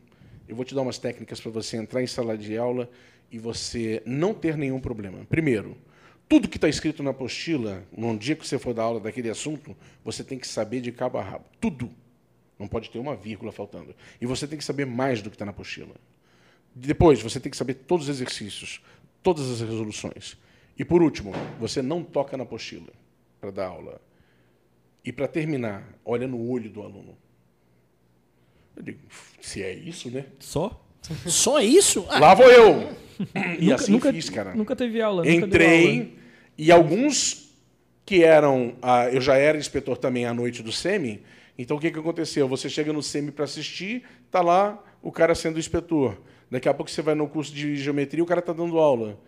eu 0.48 0.54
vou 0.54 0.64
te 0.64 0.74
dar 0.74 0.82
umas 0.82 0.98
técnicas 0.98 1.40
para 1.40 1.50
você 1.50 1.76
entrar 1.76 2.02
em 2.02 2.06
sala 2.06 2.36
de 2.36 2.56
aula 2.56 2.90
e 3.30 3.38
você 3.38 4.02
não 4.04 4.34
ter 4.34 4.56
nenhum 4.56 4.78
problema. 4.78 5.24
Primeiro, 5.28 5.76
tudo 6.28 6.48
que 6.48 6.56
está 6.56 6.68
escrito 6.68 7.02
na 7.02 7.10
apostila, 7.10 7.82
no 7.90 8.16
dia 8.16 8.36
que 8.36 8.46
você 8.46 8.58
for 8.58 8.74
dar 8.74 8.84
aula 8.84 9.00
daquele 9.00 9.30
assunto, 9.30 9.76
você 10.04 10.22
tem 10.22 10.38
que 10.38 10.46
saber 10.46 10.80
de 10.80 10.92
cabo 10.92 11.18
a 11.18 11.22
rabo. 11.22 11.44
Tudo. 11.60 11.90
Não 12.62 12.68
pode 12.68 12.88
ter 12.90 13.00
uma 13.00 13.16
vírgula 13.16 13.50
faltando. 13.50 13.92
E 14.20 14.24
você 14.24 14.46
tem 14.46 14.56
que 14.56 14.64
saber 14.64 14.86
mais 14.86 15.20
do 15.20 15.28
que 15.28 15.34
está 15.34 15.44
na 15.44 15.50
apostila. 15.50 15.96
Depois, 16.72 17.20
você 17.20 17.40
tem 17.40 17.50
que 17.50 17.56
saber 17.56 17.74
todos 17.74 18.08
os 18.08 18.14
exercícios, 18.14 18.80
todas 19.20 19.50
as 19.50 19.60
resoluções. 19.60 20.36
E, 20.78 20.84
por 20.84 21.02
último, 21.02 21.32
você 21.58 21.82
não 21.82 22.04
toca 22.04 22.36
na 22.36 22.44
apostila 22.44 22.86
para 23.40 23.50
dar 23.50 23.66
aula. 23.66 24.00
E, 25.04 25.12
para 25.12 25.26
terminar, 25.26 25.82
olha 26.04 26.28
no 26.28 26.48
olho 26.48 26.70
do 26.70 26.82
aluno. 26.82 27.18
Eu 28.76 28.82
digo, 28.84 29.00
se 29.40 29.60
é 29.60 29.74
isso, 29.74 30.08
né? 30.08 30.26
Só? 30.38 30.80
Só 31.26 31.60
isso? 31.60 32.06
Ah, 32.08 32.20
Lá 32.20 32.34
vou 32.34 32.46
eu. 32.48 32.96
E 33.58 33.64
nunca, 33.64 33.74
assim 33.74 33.92
nunca, 33.92 34.12
fiz, 34.12 34.30
cara. 34.30 34.54
Nunca 34.54 34.76
teve 34.76 35.02
aula. 35.02 35.24
nunca 35.24 35.46
deu 35.48 35.66
aula. 35.66 35.80
Entrei 35.82 36.18
e 36.56 36.70
alguns 36.70 37.56
que 38.06 38.22
eram. 38.22 38.76
ah, 38.80 39.10
eu 39.10 39.20
já 39.20 39.36
era 39.36 39.58
inspetor 39.58 39.98
também 39.98 40.26
à 40.26 40.32
noite 40.32 40.62
do 40.62 40.70
SEMI. 40.70 41.22
Então 41.62 41.76
o 41.76 41.80
que, 41.80 41.90
que 41.90 41.98
aconteceu? 41.98 42.48
Você 42.48 42.68
chega 42.68 42.92
no 42.92 43.02
SEMI 43.02 43.32
para 43.32 43.44
assistir, 43.44 44.04
tá 44.30 44.40
lá 44.40 44.82
o 45.00 45.10
cara 45.10 45.34
sendo 45.34 45.58
inspetor. 45.58 46.18
Daqui 46.50 46.68
a 46.68 46.74
pouco 46.74 46.90
você 46.90 47.02
vai 47.02 47.14
no 47.14 47.28
curso 47.28 47.52
de 47.52 47.76
geometria, 47.76 48.22
o 48.22 48.26
cara 48.26 48.40
está 48.40 48.52
dando 48.52 48.78
aula. 48.78 49.18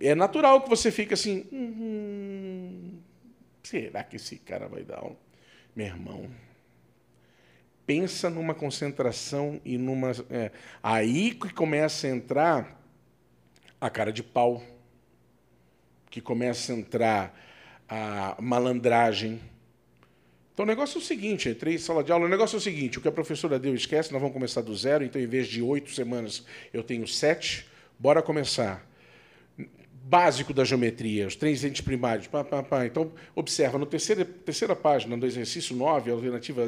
É 0.00 0.14
natural 0.14 0.62
que 0.62 0.68
você 0.68 0.90
fique 0.90 1.14
assim. 1.14 1.46
"Hum, 1.52 2.98
será 3.62 4.02
que 4.02 4.16
esse 4.16 4.36
cara 4.36 4.68
vai 4.68 4.82
dar 4.82 4.98
aula? 4.98 5.16
Meu 5.74 5.86
irmão. 5.86 6.28
Pensa 7.86 8.28
numa 8.28 8.54
concentração 8.54 9.60
e 9.64 9.78
numa. 9.78 10.10
é, 10.28 10.50
aí 10.82 11.32
que 11.32 11.52
começa 11.52 12.06
a 12.06 12.10
entrar 12.10 12.82
a 13.80 13.88
cara 13.88 14.12
de 14.12 14.22
pau 14.22 14.62
que 16.10 16.20
começa 16.22 16.72
a 16.72 16.76
entrar 16.76 17.38
a 17.86 18.36
malandragem. 18.40 19.38
Então 20.56 20.64
o 20.64 20.66
negócio 20.66 20.96
é 20.96 21.02
o 21.02 21.04
seguinte, 21.04 21.54
em 21.66 21.76
sala 21.76 22.02
de 22.02 22.10
aula, 22.10 22.24
o 22.24 22.28
negócio 22.30 22.56
é 22.56 22.58
o 22.58 22.60
seguinte, 22.62 22.96
o 22.96 23.02
que 23.02 23.08
a 23.08 23.12
professora 23.12 23.58
deu 23.58 23.74
esquece, 23.74 24.10
nós 24.10 24.18
vamos 24.18 24.32
começar 24.32 24.62
do 24.62 24.74
zero, 24.74 25.04
então 25.04 25.20
em 25.20 25.26
vez 25.26 25.48
de 25.48 25.60
oito 25.60 25.90
semanas 25.90 26.46
eu 26.72 26.82
tenho 26.82 27.06
sete, 27.06 27.66
bora 27.98 28.22
começar. 28.22 28.82
Básico 29.92 30.54
da 30.54 30.64
geometria, 30.64 31.26
os 31.26 31.36
três 31.36 31.62
entes 31.62 31.82
primários. 31.82 32.26
Pá, 32.26 32.42
pá, 32.42 32.62
pá. 32.62 32.86
Então, 32.86 33.12
observa, 33.34 33.76
na 33.76 33.84
terceira, 33.84 34.24
terceira 34.24 34.74
página 34.74 35.14
do 35.14 35.26
exercício 35.26 35.76
9, 35.76 36.10
alternativa 36.10 36.62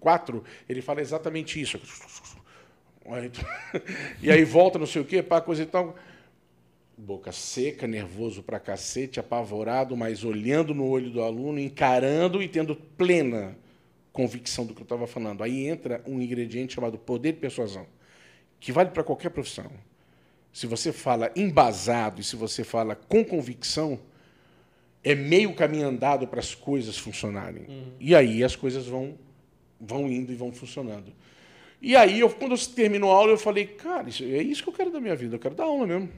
04, 0.00 0.42
ele 0.66 0.80
fala 0.80 1.02
exatamente 1.02 1.60
isso. 1.60 1.78
E 4.22 4.30
aí 4.30 4.42
volta, 4.42 4.78
não 4.78 4.86
sei 4.86 5.02
o 5.02 5.04
quê, 5.04 5.22
pá, 5.22 5.38
coisa 5.38 5.64
e 5.64 5.66
tal. 5.66 5.94
Boca 6.96 7.32
seca, 7.32 7.86
nervoso 7.86 8.42
pra 8.42 8.60
cacete, 8.60 9.18
apavorado, 9.18 9.96
mas 9.96 10.22
olhando 10.22 10.74
no 10.74 10.86
olho 10.86 11.10
do 11.10 11.22
aluno, 11.22 11.58
encarando 11.58 12.42
e 12.42 12.48
tendo 12.48 12.76
plena 12.76 13.56
convicção 14.12 14.64
do 14.64 14.74
que 14.74 14.80
eu 14.80 14.84
estava 14.84 15.06
falando. 15.06 15.42
Aí 15.42 15.66
entra 15.66 16.02
um 16.06 16.20
ingrediente 16.20 16.74
chamado 16.74 16.96
poder 16.96 17.32
de 17.32 17.40
persuasão, 17.40 17.86
que 18.60 18.70
vale 18.70 18.90
para 18.90 19.02
qualquer 19.02 19.30
profissão. 19.30 19.70
Se 20.52 20.68
você 20.68 20.92
fala 20.92 21.32
embasado 21.34 22.20
e 22.20 22.24
se 22.24 22.36
você 22.36 22.62
fala 22.62 22.94
com 22.94 23.24
convicção, 23.24 23.98
é 25.02 25.16
meio 25.16 25.52
caminho 25.54 25.88
andado 25.88 26.28
para 26.28 26.38
as 26.38 26.54
coisas 26.54 26.96
funcionarem. 26.96 27.66
E 27.98 28.14
aí 28.14 28.44
as 28.44 28.54
coisas 28.54 28.86
vão, 28.86 29.18
vão 29.80 30.08
indo 30.08 30.32
e 30.32 30.36
vão 30.36 30.52
funcionando. 30.52 31.12
E 31.82 31.94
aí, 31.94 32.20
eu, 32.20 32.30
quando 32.30 32.52
eu 32.52 32.58
terminou 32.68 33.10
a 33.10 33.14
aula, 33.14 33.32
eu 33.32 33.36
falei, 33.36 33.66
cara, 33.66 34.08
isso, 34.08 34.24
é 34.24 34.42
isso 34.42 34.62
que 34.62 34.70
eu 34.70 34.72
quero 34.72 34.90
da 34.90 34.98
minha 34.98 35.14
vida, 35.14 35.34
eu 35.34 35.38
quero 35.38 35.54
dar 35.54 35.64
aula 35.64 35.86
mesmo. 35.86 36.08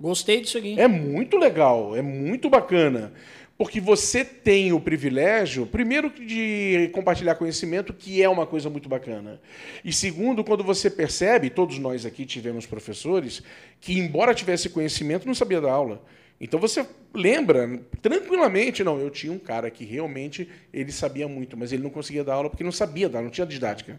Gostei 0.00 0.40
disso 0.40 0.58
aqui. 0.58 0.78
É 0.78 0.86
muito 0.86 1.36
legal, 1.36 1.96
é 1.96 2.02
muito 2.02 2.50
bacana. 2.50 3.12
Porque 3.58 3.80
você 3.80 4.22
tem 4.22 4.70
o 4.74 4.78
privilégio, 4.78 5.64
primeiro, 5.64 6.10
de 6.10 6.90
compartilhar 6.92 7.36
conhecimento, 7.36 7.94
que 7.94 8.22
é 8.22 8.28
uma 8.28 8.44
coisa 8.44 8.68
muito 8.68 8.86
bacana. 8.86 9.40
E 9.82 9.94
segundo, 9.94 10.44
quando 10.44 10.62
você 10.62 10.90
percebe, 10.90 11.48
todos 11.48 11.78
nós 11.78 12.04
aqui 12.04 12.26
tivemos 12.26 12.66
professores, 12.66 13.42
que, 13.80 13.98
embora 13.98 14.34
tivesse 14.34 14.68
conhecimento, 14.68 15.26
não 15.26 15.34
sabia 15.34 15.58
dar 15.58 15.72
aula. 15.72 16.02
Então 16.40 16.60
você 16.60 16.86
lembra 17.14 17.80
tranquilamente, 18.02 18.84
não, 18.84 19.00
eu 19.00 19.08
tinha 19.08 19.32
um 19.32 19.38
cara 19.38 19.70
que 19.70 19.84
realmente 19.84 20.46
ele 20.70 20.92
sabia 20.92 21.26
muito, 21.26 21.56
mas 21.56 21.72
ele 21.72 21.82
não 21.82 21.88
conseguia 21.88 22.22
dar 22.22 22.34
aula 22.34 22.50
porque 22.50 22.62
não 22.62 22.72
sabia 22.72 23.08
dar, 23.08 23.22
não 23.22 23.30
tinha 23.30 23.46
didática. 23.46 23.98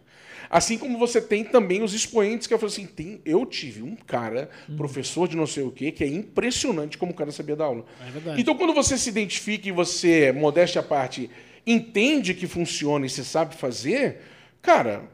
Assim 0.50 0.78
como 0.78 1.00
você 1.00 1.19
tem 1.19 1.43
também 1.43 1.82
os 1.82 1.93
expoentes 1.93 2.45
que 2.45 2.54
eu 2.54 2.60
falo 2.60 2.71
assim, 2.71 2.86
tem, 2.86 3.19
eu 3.26 3.43
tive 3.45 3.82
um 3.82 3.95
cara, 3.95 4.50
professor 4.78 5.28
de 5.28 5.36
não 5.36 5.47
sei 5.47 5.63
o 5.63 5.71
quê, 5.71 5.91
que 5.91 6.04
é 6.04 6.08
impressionante 6.08 6.97
como 6.97 7.12
o 7.12 7.15
cara 7.15 7.32
sabia 7.32 7.56
dar 7.56 7.65
aula. 7.65 7.86
É 8.08 8.12
verdade. 8.12 8.39
Então 8.39 8.56
quando 8.56 8.73
você 8.73 8.97
se 8.97 9.10
identifica 9.10 9.67
e 9.67 9.71
você, 9.71 10.32
modéstia 10.32 10.82
à 10.82 10.84
parte, 10.84 11.30
entende 11.65 12.36
que 12.36 12.45
funciona 12.45 13.06
e 13.06 13.10
você 13.10 13.23
sabe 13.23 13.56
fazer, 13.56 14.21
cara, 14.62 15.10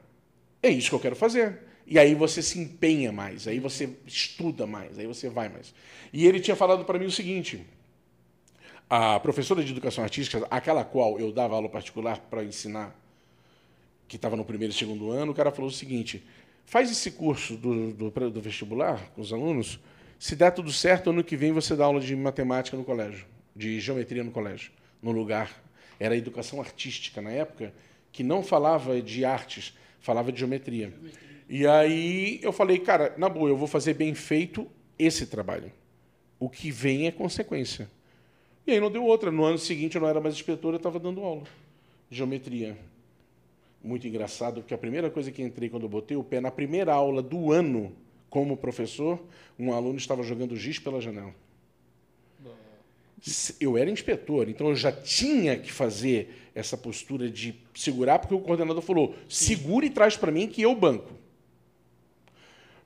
é 0.62 0.70
isso 0.70 0.90
que 0.90 0.96
eu 0.96 1.00
quero 1.00 1.16
fazer. 1.16 1.58
E 1.86 2.00
aí 2.00 2.16
você 2.16 2.42
se 2.42 2.60
empenha 2.60 3.12
mais, 3.12 3.48
aí 3.48 3.60
você 3.60 3.90
estuda 4.06 4.66
mais, 4.66 4.98
aí 4.98 5.06
você 5.06 5.30
vai 5.30 5.50
mais. 5.50 5.74
E 6.12 6.26
ele 6.26 6.40
tinha 6.40 6.56
falado 6.56 6.86
para 6.86 6.98
mim 6.98 7.06
o 7.06 7.12
seguinte: 7.12 7.66
a 8.90 9.20
professora 9.20 9.64
de 9.64 9.72
educação 9.72 10.04
artística, 10.04 10.46
aquela 10.50 10.84
qual 10.84 11.20
eu 11.20 11.32
dava 11.32 11.56
aula 11.56 11.68
particular 11.68 12.20
para 12.20 12.44
ensinar, 12.44 12.96
que 14.08 14.16
estava 14.16 14.36
no 14.36 14.46
primeiro 14.46 14.74
e 14.74 14.78
segundo 14.78 15.12
ano, 15.12 15.32
o 15.32 15.36
cara 15.36 15.52
falou 15.52 15.70
o 15.70 15.74
seguinte: 15.74 16.24
faz 16.66 16.90
esse 16.92 17.12
curso 17.12 17.58
do, 17.58 17.92
do, 17.92 18.30
do 18.30 18.42
vestibular 18.42 19.10
com 19.16 19.22
os 19.22 19.34
alunos, 19.34 19.80
se 20.18 20.36
der 20.38 20.52
tudo 20.52 20.72
certo, 20.72 21.10
ano 21.10 21.24
que 21.24 21.36
vem 21.36 21.52
você 21.52 21.76
dá 21.76 21.84
aula 21.84 22.00
de 22.00 22.16
matemática 22.16 22.78
no 22.78 22.84
colégio, 22.86 23.26
de 23.54 23.80
geometria 23.80 24.24
no 24.24 24.32
colégio, 24.32 24.72
no 25.02 25.12
lugar. 25.12 25.52
Era 26.00 26.16
educação 26.16 26.62
artística 26.62 27.22
na 27.22 27.30
época, 27.30 27.74
que 28.12 28.24
não 28.24 28.42
falava 28.42 29.02
de 29.02 29.26
artes, 29.26 29.74
falava 30.00 30.32
de 30.32 30.40
geometria. 30.40 30.94
E 31.56 31.68
aí 31.68 32.40
eu 32.42 32.52
falei, 32.52 32.80
cara, 32.80 33.14
na 33.16 33.30
boa, 33.30 33.48
eu 33.48 33.56
vou 33.56 33.68
fazer 33.68 33.94
bem 33.94 34.16
feito 34.16 34.68
esse 34.98 35.28
trabalho. 35.28 35.72
O 36.40 36.50
que 36.50 36.72
vem 36.72 37.06
é 37.06 37.12
consequência. 37.12 37.88
E 38.66 38.72
aí 38.72 38.80
não 38.80 38.90
deu 38.90 39.06
outra. 39.06 39.32
No 39.32 39.44
ano 39.44 39.60
seguinte 39.60 39.94
eu 39.94 40.02
não 40.02 40.10
era 40.10 40.20
mais 40.20 40.34
inspetor, 40.34 40.74
eu 40.74 40.78
estava 40.78 40.98
dando 41.00 41.22
aula. 41.22 41.44
de 42.10 42.18
Geometria. 42.18 42.76
Muito 43.84 44.08
engraçado, 44.08 44.62
porque 44.62 44.74
a 44.74 44.78
primeira 44.80 45.12
coisa 45.12 45.32
que 45.32 45.44
entrei 45.44 45.70
quando 45.70 45.84
eu 45.84 45.90
botei 45.90 46.18
o 46.18 46.24
pé, 46.24 46.42
na 46.42 46.50
primeira 46.50 46.92
aula 46.92 47.22
do 47.22 47.52
ano 47.52 47.96
como 48.32 48.58
professor, 48.58 49.24
um 49.60 49.72
aluno 49.72 50.00
estava 50.00 50.24
jogando 50.24 50.56
giz 50.56 50.80
pela 50.80 51.00
janela. 51.00 51.36
Eu 53.60 53.78
era 53.78 53.92
inspetor, 53.92 54.50
então 54.50 54.70
eu 54.70 54.76
já 54.76 54.92
tinha 54.92 55.56
que 55.56 55.72
fazer 55.72 56.50
essa 56.56 56.76
postura 56.76 57.30
de 57.30 57.54
segurar, 57.76 58.18
porque 58.18 58.34
o 58.34 58.40
coordenador 58.40 58.82
falou: 58.82 59.16
segura 59.30 59.86
e 59.86 59.92
traz 59.92 60.18
para 60.18 60.32
mim 60.32 60.48
que 60.48 60.64
eu 60.64 60.74
banco. 60.74 61.22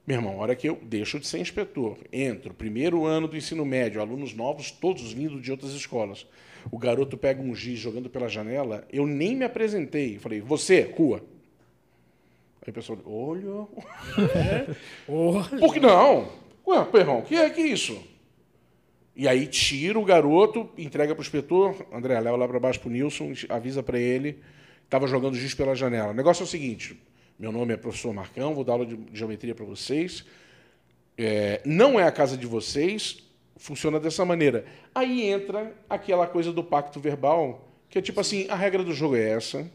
Meu 0.07 0.15
irmão, 0.15 0.35
a 0.35 0.43
hora 0.43 0.55
que 0.55 0.69
eu 0.69 0.79
deixo 0.81 1.19
de 1.19 1.27
ser 1.27 1.39
inspetor, 1.39 1.97
entro, 2.13 2.53
primeiro 2.53 3.05
ano 3.05 3.27
do 3.27 3.35
ensino 3.35 3.65
médio, 3.65 3.99
alunos 3.99 4.33
novos, 4.33 4.71
todos 4.71 5.11
vindo 5.11 5.41
de 5.41 5.51
outras 5.51 5.73
escolas. 5.73 6.25
O 6.71 6.77
garoto 6.77 7.17
pega 7.17 7.41
um 7.41 7.53
giz 7.53 7.77
jogando 7.77 8.09
pela 8.09 8.29
janela, 8.29 8.87
eu 8.89 9.05
nem 9.05 9.35
me 9.35 9.43
apresentei. 9.43 10.17
Falei, 10.17 10.39
você, 10.39 10.93
rua. 10.97 11.21
Aí 12.61 12.69
o 12.69 12.73
pessoal, 12.73 12.97
olha. 13.05 13.67
Por 15.59 15.73
que 15.73 15.81
não? 15.81 16.31
Ué, 16.65 16.85
Perrão, 16.85 17.21
que 17.21 17.35
é 17.35 17.49
que 17.49 17.59
é 17.59 17.67
isso? 17.67 18.01
E 19.13 19.27
aí 19.27 19.45
tira 19.45 19.99
o 19.99 20.05
garoto, 20.05 20.69
entrega 20.77 21.13
para 21.13 21.21
o 21.21 21.25
inspetor, 21.25 21.85
André, 21.91 22.17
leva 22.17 22.37
lá 22.37 22.47
para 22.47 22.59
baixo 22.61 22.79
para 22.79 22.87
o 22.87 22.91
Nilson, 22.93 23.33
avisa 23.49 23.83
para 23.83 23.99
ele, 23.99 24.39
estava 24.85 25.05
jogando 25.05 25.35
giz 25.35 25.53
pela 25.53 25.75
janela. 25.75 26.11
O 26.11 26.15
negócio 26.15 26.43
é 26.43 26.45
o 26.45 26.47
seguinte, 26.47 26.97
meu 27.37 27.51
nome 27.51 27.73
é 27.73 27.77
professor 27.77 28.13
Marcão, 28.13 28.53
vou 28.53 28.63
dar 28.63 28.73
aula 28.73 28.85
de 28.85 28.99
geometria 29.13 29.53
para 29.53 29.65
vocês. 29.65 30.25
É, 31.17 31.61
não 31.65 31.99
é 31.99 32.03
a 32.03 32.11
casa 32.11 32.35
de 32.37 32.45
vocês, 32.45 33.23
funciona 33.55 33.99
dessa 33.99 34.23
maneira. 34.25 34.65
Aí 34.93 35.23
entra 35.23 35.75
aquela 35.89 36.27
coisa 36.27 36.51
do 36.51 36.63
pacto 36.63 36.99
verbal, 36.99 37.71
que 37.89 37.97
é 37.97 38.01
tipo 38.01 38.19
assim, 38.19 38.47
a 38.49 38.55
regra 38.55 38.83
do 38.83 38.93
jogo 38.93 39.15
é 39.15 39.29
essa, 39.29 39.69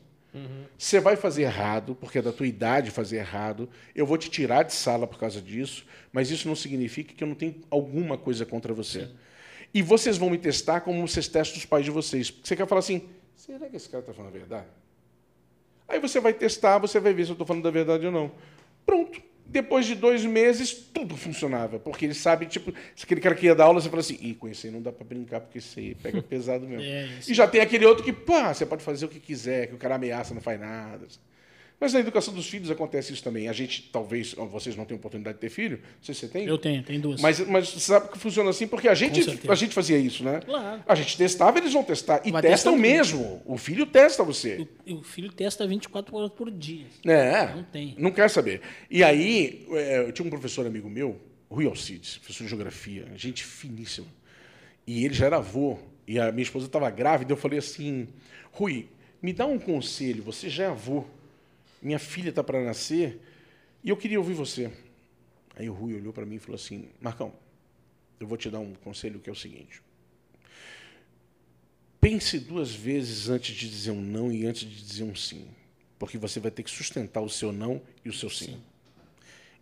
você 0.78 0.98
vai 0.98 1.14
fazer 1.14 1.42
errado, 1.42 1.94
porque 1.94 2.18
é 2.18 2.22
da 2.22 2.32
tua 2.32 2.46
idade 2.46 2.90
fazer 2.90 3.18
errado. 3.18 3.68
Eu 3.94 4.06
vou 4.06 4.16
te 4.16 4.30
tirar 4.30 4.62
de 4.62 4.72
sala 4.72 5.06
por 5.06 5.18
causa 5.18 5.40
disso, 5.40 5.84
mas 6.10 6.30
isso 6.30 6.48
não 6.48 6.56
significa 6.56 7.14
que 7.14 7.22
eu 7.22 7.28
não 7.28 7.34
tenho 7.34 7.56
alguma 7.70 8.16
coisa 8.16 8.46
contra 8.46 8.72
você. 8.72 9.08
E 9.74 9.82
vocês 9.82 10.16
vão 10.16 10.30
me 10.30 10.38
testar 10.38 10.80
como 10.80 11.06
vocês 11.06 11.28
testam 11.28 11.58
os 11.58 11.66
pais 11.66 11.84
de 11.84 11.90
vocês. 11.90 12.32
Você 12.42 12.56
quer 12.56 12.66
falar 12.66 12.78
assim, 12.78 13.08
será 13.36 13.68
que 13.68 13.76
esse 13.76 13.88
cara 13.88 14.00
está 14.00 14.14
falando 14.14 14.34
a 14.34 14.38
verdade? 14.38 14.66
Aí 15.92 16.00
você 16.00 16.18
vai 16.18 16.32
testar, 16.32 16.78
você 16.78 16.98
vai 16.98 17.12
ver 17.12 17.24
se 17.24 17.30
eu 17.30 17.34
estou 17.34 17.46
falando 17.46 17.62
da 17.62 17.70
verdade 17.70 18.06
ou 18.06 18.10
não. 18.10 18.32
Pronto. 18.86 19.20
Depois 19.44 19.84
de 19.84 19.94
dois 19.94 20.24
meses, 20.24 20.72
tudo 20.72 21.14
funcionava. 21.18 21.78
Porque 21.78 22.06
ele 22.06 22.14
sabe, 22.14 22.46
tipo, 22.46 22.72
se 22.96 23.04
aquele 23.04 23.20
cara 23.20 23.34
que 23.34 23.44
ia 23.44 23.54
dar 23.54 23.64
aula, 23.64 23.78
você 23.78 23.90
fala 23.90 24.00
assim, 24.00 24.16
ih, 24.18 24.34
com 24.34 24.48
esse 24.48 24.68
aí 24.68 24.72
não 24.72 24.80
dá 24.80 24.90
para 24.90 25.04
brincar, 25.04 25.40
porque 25.40 25.58
esse 25.58 25.78
aí 25.78 25.94
pega 25.94 26.22
pesado 26.24 26.66
mesmo. 26.66 26.82
É, 26.82 27.10
e 27.28 27.34
já 27.34 27.46
tem 27.46 27.60
aquele 27.60 27.84
outro 27.84 28.02
que, 28.02 28.10
pô, 28.10 28.40
você 28.42 28.64
pode 28.64 28.82
fazer 28.82 29.04
o 29.04 29.08
que 29.08 29.20
quiser, 29.20 29.66
que 29.66 29.74
o 29.74 29.78
cara 29.78 29.96
ameaça, 29.96 30.32
não 30.32 30.40
faz 30.40 30.58
nada. 30.58 31.06
Mas 31.82 31.92
na 31.92 31.98
educação 31.98 32.32
dos 32.32 32.48
filhos 32.48 32.70
acontece 32.70 33.12
isso 33.12 33.24
também. 33.24 33.48
A 33.48 33.52
gente, 33.52 33.90
talvez, 33.90 34.34
vocês 34.34 34.76
não 34.76 34.84
tenham 34.84 34.98
oportunidade 35.00 35.34
de 35.34 35.40
ter 35.40 35.50
filho, 35.50 35.78
não 35.78 36.00
sei 36.00 36.14
se 36.14 36.20
você 36.20 36.28
tem. 36.28 36.46
Eu 36.46 36.56
tenho, 36.56 36.80
tem 36.80 37.00
duas. 37.00 37.20
Mas, 37.20 37.40
mas 37.40 37.70
sabe 37.70 38.08
que 38.08 38.18
funciona 38.18 38.50
assim? 38.50 38.68
Porque 38.68 38.86
a 38.86 38.94
gente, 38.94 39.20
a 39.48 39.54
gente 39.56 39.74
fazia 39.74 39.98
isso, 39.98 40.22
né? 40.22 40.42
Claro. 40.46 40.80
A 40.86 40.94
gente 40.94 41.16
testava, 41.16 41.58
eles 41.58 41.72
vão 41.72 41.82
testar. 41.82 42.22
E 42.24 42.30
Vai 42.30 42.40
testam 42.40 42.74
testando. 42.74 42.80
mesmo. 42.80 43.42
O 43.44 43.58
filho 43.58 43.84
testa 43.84 44.22
você. 44.22 44.64
E 44.86 44.94
o 44.94 45.02
filho 45.02 45.32
testa 45.32 45.66
24 45.66 46.16
horas 46.16 46.30
por 46.30 46.52
dia. 46.52 46.86
É. 47.04 47.52
Não 47.52 47.64
tem. 47.64 47.96
Não 47.98 48.12
quer 48.12 48.30
saber. 48.30 48.60
E 48.88 49.02
aí, 49.02 49.66
é, 49.72 50.02
eu 50.02 50.12
tinha 50.12 50.24
um 50.24 50.30
professor 50.30 50.64
amigo 50.64 50.88
meu, 50.88 51.20
Rui 51.50 51.66
Alcides, 51.66 52.18
professor 52.18 52.44
de 52.44 52.50
geografia, 52.50 53.08
gente 53.16 53.42
finíssima. 53.42 54.06
E 54.86 55.04
ele 55.04 55.14
já 55.14 55.26
era 55.26 55.38
avô, 55.38 55.80
e 56.06 56.20
a 56.20 56.30
minha 56.30 56.44
esposa 56.44 56.66
estava 56.66 56.88
grávida, 56.90 57.32
eu 57.32 57.36
falei 57.36 57.58
assim, 57.58 58.06
Rui, 58.52 58.86
me 59.20 59.32
dá 59.32 59.46
um 59.46 59.58
conselho, 59.58 60.22
você 60.22 60.48
já 60.48 60.62
é 60.62 60.66
avô, 60.68 61.04
minha 61.82 61.98
filha 61.98 62.30
está 62.30 62.44
para 62.44 62.62
nascer, 62.62 63.20
e 63.82 63.90
eu 63.90 63.96
queria 63.96 64.18
ouvir 64.18 64.34
você. 64.34 64.72
Aí 65.56 65.68
o 65.68 65.72
Rui 65.72 65.94
olhou 65.94 66.12
para 66.12 66.24
mim 66.24 66.36
e 66.36 66.38
falou 66.38 66.54
assim, 66.54 66.88
Marcão, 67.00 67.32
eu 68.18 68.26
vou 68.26 68.38
te 68.38 68.48
dar 68.48 68.60
um 68.60 68.74
conselho 68.74 69.18
que 69.18 69.28
é 69.28 69.32
o 69.32 69.36
seguinte. 69.36 69.82
Pense 72.00 72.38
duas 72.38 72.74
vezes 72.74 73.28
antes 73.28 73.54
de 73.54 73.68
dizer 73.68 73.90
um 73.90 74.00
não 74.00 74.32
e 74.32 74.46
antes 74.46 74.68
de 74.68 74.84
dizer 74.84 75.04
um 75.04 75.14
sim. 75.14 75.46
Porque 75.98 76.18
você 76.18 76.40
vai 76.40 76.50
ter 76.50 76.62
que 76.62 76.70
sustentar 76.70 77.20
o 77.20 77.28
seu 77.28 77.52
não 77.52 77.80
e 78.04 78.08
o 78.08 78.12
seu 78.12 78.28
sim. 78.28 78.60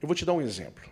Eu 0.01 0.09
vou 0.09 0.15
te 0.15 0.25
dar 0.25 0.33
um 0.33 0.41
exemplo. 0.41 0.89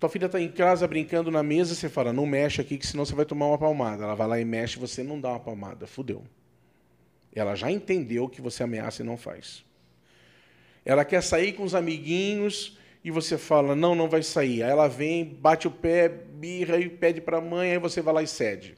Tua 0.00 0.08
filha 0.08 0.24
está 0.24 0.40
em 0.40 0.50
casa 0.50 0.86
brincando 0.86 1.30
na 1.30 1.42
mesa, 1.42 1.74
você 1.74 1.88
fala, 1.88 2.14
não 2.14 2.24
mexe 2.24 2.62
aqui, 2.62 2.78
que 2.78 2.86
senão 2.86 3.04
você 3.04 3.14
vai 3.14 3.26
tomar 3.26 3.48
uma 3.48 3.58
palmada. 3.58 4.04
Ela 4.04 4.14
vai 4.14 4.26
lá 4.26 4.40
e 4.40 4.44
mexe, 4.44 4.78
você 4.78 5.02
não 5.02 5.20
dá 5.20 5.30
uma 5.30 5.40
palmada. 5.40 5.86
Fudeu. 5.86 6.24
Ela 7.34 7.54
já 7.54 7.70
entendeu 7.70 8.26
que 8.26 8.40
você 8.40 8.62
ameaça 8.62 9.02
e 9.02 9.04
não 9.04 9.18
faz. 9.18 9.65
Ela 10.86 11.04
quer 11.04 11.20
sair 11.20 11.52
com 11.52 11.64
os 11.64 11.74
amiguinhos 11.74 12.78
e 13.04 13.10
você 13.10 13.36
fala, 13.36 13.74
não, 13.74 13.96
não 13.96 14.08
vai 14.08 14.22
sair. 14.22 14.62
Aí 14.62 14.70
ela 14.70 14.86
vem, 14.86 15.24
bate 15.24 15.66
o 15.66 15.70
pé, 15.70 16.08
birra 16.08 16.78
e 16.78 16.88
pede 16.88 17.20
para 17.20 17.38
a 17.38 17.40
mãe, 17.40 17.72
aí 17.72 17.78
você 17.78 18.00
vai 18.00 18.14
lá 18.14 18.22
e 18.22 18.26
cede. 18.28 18.76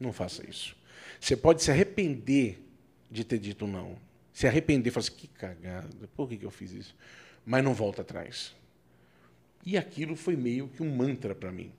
Não 0.00 0.10
faça 0.10 0.48
isso. 0.48 0.74
Você 1.20 1.36
pode 1.36 1.62
se 1.62 1.70
arrepender 1.70 2.64
de 3.10 3.24
ter 3.24 3.38
dito 3.38 3.66
não. 3.66 3.98
Se 4.32 4.46
arrepender, 4.46 4.90
falar 4.90 5.04
assim, 5.06 5.16
que 5.16 5.28
cagada, 5.28 6.08
por 6.16 6.26
que 6.30 6.42
eu 6.42 6.50
fiz 6.50 6.72
isso? 6.72 6.96
Mas 7.44 7.62
não 7.62 7.74
volta 7.74 8.00
atrás. 8.00 8.56
E 9.66 9.76
aquilo 9.76 10.16
foi 10.16 10.36
meio 10.36 10.68
que 10.68 10.82
um 10.82 10.96
mantra 10.96 11.34
para 11.34 11.52
mim. 11.52 11.70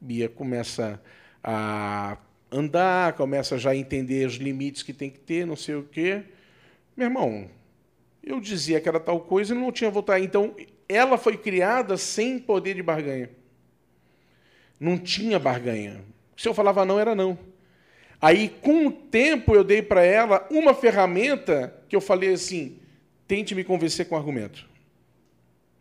Bia 0.00 0.28
começa 0.28 1.02
a 1.42 2.16
andar, 2.52 3.14
começa 3.14 3.58
já 3.58 3.70
a 3.70 3.76
entender 3.76 4.24
os 4.28 4.34
limites 4.34 4.84
que 4.84 4.92
tem 4.92 5.10
que 5.10 5.18
ter, 5.18 5.44
não 5.44 5.56
sei 5.56 5.74
o 5.74 5.82
quê. 5.82 6.22
Meu 6.96 7.08
irmão, 7.08 7.50
eu 8.26 8.40
dizia 8.40 8.80
que 8.80 8.88
era 8.88 8.98
tal 8.98 9.20
coisa 9.20 9.54
e 9.54 9.58
não 9.58 9.70
tinha 9.70 9.90
voltar. 9.90 10.18
Então, 10.18 10.54
ela 10.88 11.18
foi 11.18 11.36
criada 11.36 11.96
sem 11.96 12.38
poder 12.38 12.74
de 12.74 12.82
barganha. 12.82 13.30
Não 14.78 14.98
tinha 14.98 15.38
barganha. 15.38 16.02
Se 16.36 16.48
eu 16.48 16.54
falava 16.54 16.84
não, 16.84 16.98
era 16.98 17.14
não. 17.14 17.38
Aí, 18.20 18.48
com 18.48 18.86
o 18.86 18.90
tempo, 18.90 19.54
eu 19.54 19.62
dei 19.62 19.82
para 19.82 20.02
ela 20.02 20.46
uma 20.50 20.74
ferramenta 20.74 21.74
que 21.88 21.94
eu 21.94 22.00
falei 22.00 22.32
assim: 22.32 22.78
tente 23.28 23.54
me 23.54 23.62
convencer 23.62 24.08
com 24.08 24.16
argumento. 24.16 24.66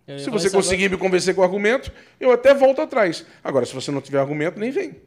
Se 0.05 0.13
você 0.13 0.21
isso 0.21 0.29
agora. 0.29 0.51
conseguir 0.51 0.89
me 0.89 0.97
convencer 0.97 1.33
com 1.33 1.41
argumento, 1.41 1.91
eu 2.19 2.31
até 2.31 2.53
volto 2.53 2.81
atrás. 2.81 3.25
Agora, 3.41 3.65
se 3.65 3.73
você 3.73 3.89
não 3.89 4.01
tiver 4.01 4.19
argumento, 4.19 4.59
nem 4.59 4.69
vem. 4.69 4.97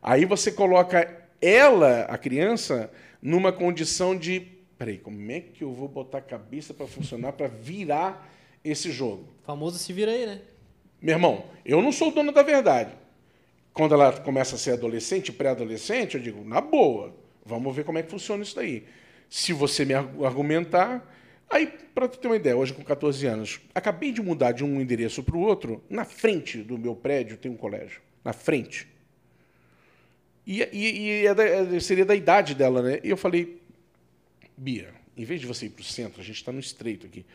Aí 0.00 0.24
você 0.24 0.52
coloca 0.52 1.28
ela, 1.40 2.02
a 2.02 2.16
criança, 2.16 2.90
numa 3.20 3.52
condição 3.52 4.16
de: 4.16 4.46
peraí, 4.82 4.98
como 4.98 5.30
é 5.30 5.38
que 5.38 5.62
eu 5.62 5.72
vou 5.72 5.86
botar 5.86 6.18
a 6.18 6.20
cabeça 6.20 6.74
para 6.74 6.88
funcionar 6.88 7.32
para 7.34 7.46
virar 7.46 8.28
esse 8.64 8.90
jogo? 8.90 9.28
Famoso 9.44 9.78
se 9.78 9.92
vira 9.92 10.10
aí, 10.10 10.26
né? 10.26 10.40
Meu 11.00 11.14
irmão, 11.14 11.44
eu 11.64 11.80
não 11.80 11.92
sou 11.92 12.08
o 12.08 12.10
dono 12.10 12.32
da 12.32 12.42
verdade. 12.42 12.90
Quando 13.72 13.94
ela 13.94 14.12
começa 14.12 14.56
a 14.56 14.58
ser 14.58 14.72
adolescente, 14.72 15.30
pré-adolescente, 15.32 16.16
eu 16.16 16.20
digo, 16.20 16.42
na 16.44 16.60
boa, 16.60 17.14
vamos 17.46 17.76
ver 17.76 17.84
como 17.84 17.98
é 17.98 18.02
que 18.02 18.10
funciona 18.10 18.42
isso 18.42 18.56
daí. 18.56 18.84
Se 19.30 19.52
você 19.52 19.84
me 19.84 19.94
argu- 19.94 20.24
argumentar. 20.26 21.08
Aí, 21.48 21.68
para 21.94 22.08
tu 22.08 22.18
ter 22.18 22.26
uma 22.26 22.34
ideia, 22.36 22.56
hoje 22.56 22.72
com 22.74 22.82
14 22.82 23.24
anos, 23.24 23.60
acabei 23.72 24.10
de 24.10 24.20
mudar 24.20 24.50
de 24.50 24.64
um 24.64 24.80
endereço 24.80 25.22
para 25.22 25.36
o 25.36 25.40
outro, 25.40 25.80
na 25.88 26.04
frente 26.04 26.58
do 26.58 26.76
meu 26.76 26.96
prédio 26.96 27.36
tem 27.36 27.52
um 27.52 27.56
colégio. 27.56 28.00
Na 28.24 28.32
frente. 28.32 28.88
E, 30.44 30.60
e- 30.72 30.98
e 31.22 31.26
é 31.26 31.34
da- 31.34 31.44
é- 31.44 31.78
seria 31.80 32.04
da 32.04 32.16
idade 32.16 32.54
dela, 32.56 32.82
né? 32.82 32.98
E 33.04 33.10
eu 33.10 33.16
falei, 33.16 33.61
Bia, 34.62 34.94
em 35.16 35.24
vez 35.24 35.40
de 35.40 35.46
você 35.46 35.66
ir 35.66 35.70
para 35.70 35.82
o 35.82 35.84
centro, 35.84 36.20
a 36.20 36.24
gente 36.24 36.36
está 36.36 36.52
no 36.52 36.60
estreito 36.60 37.06
aqui, 37.06 37.26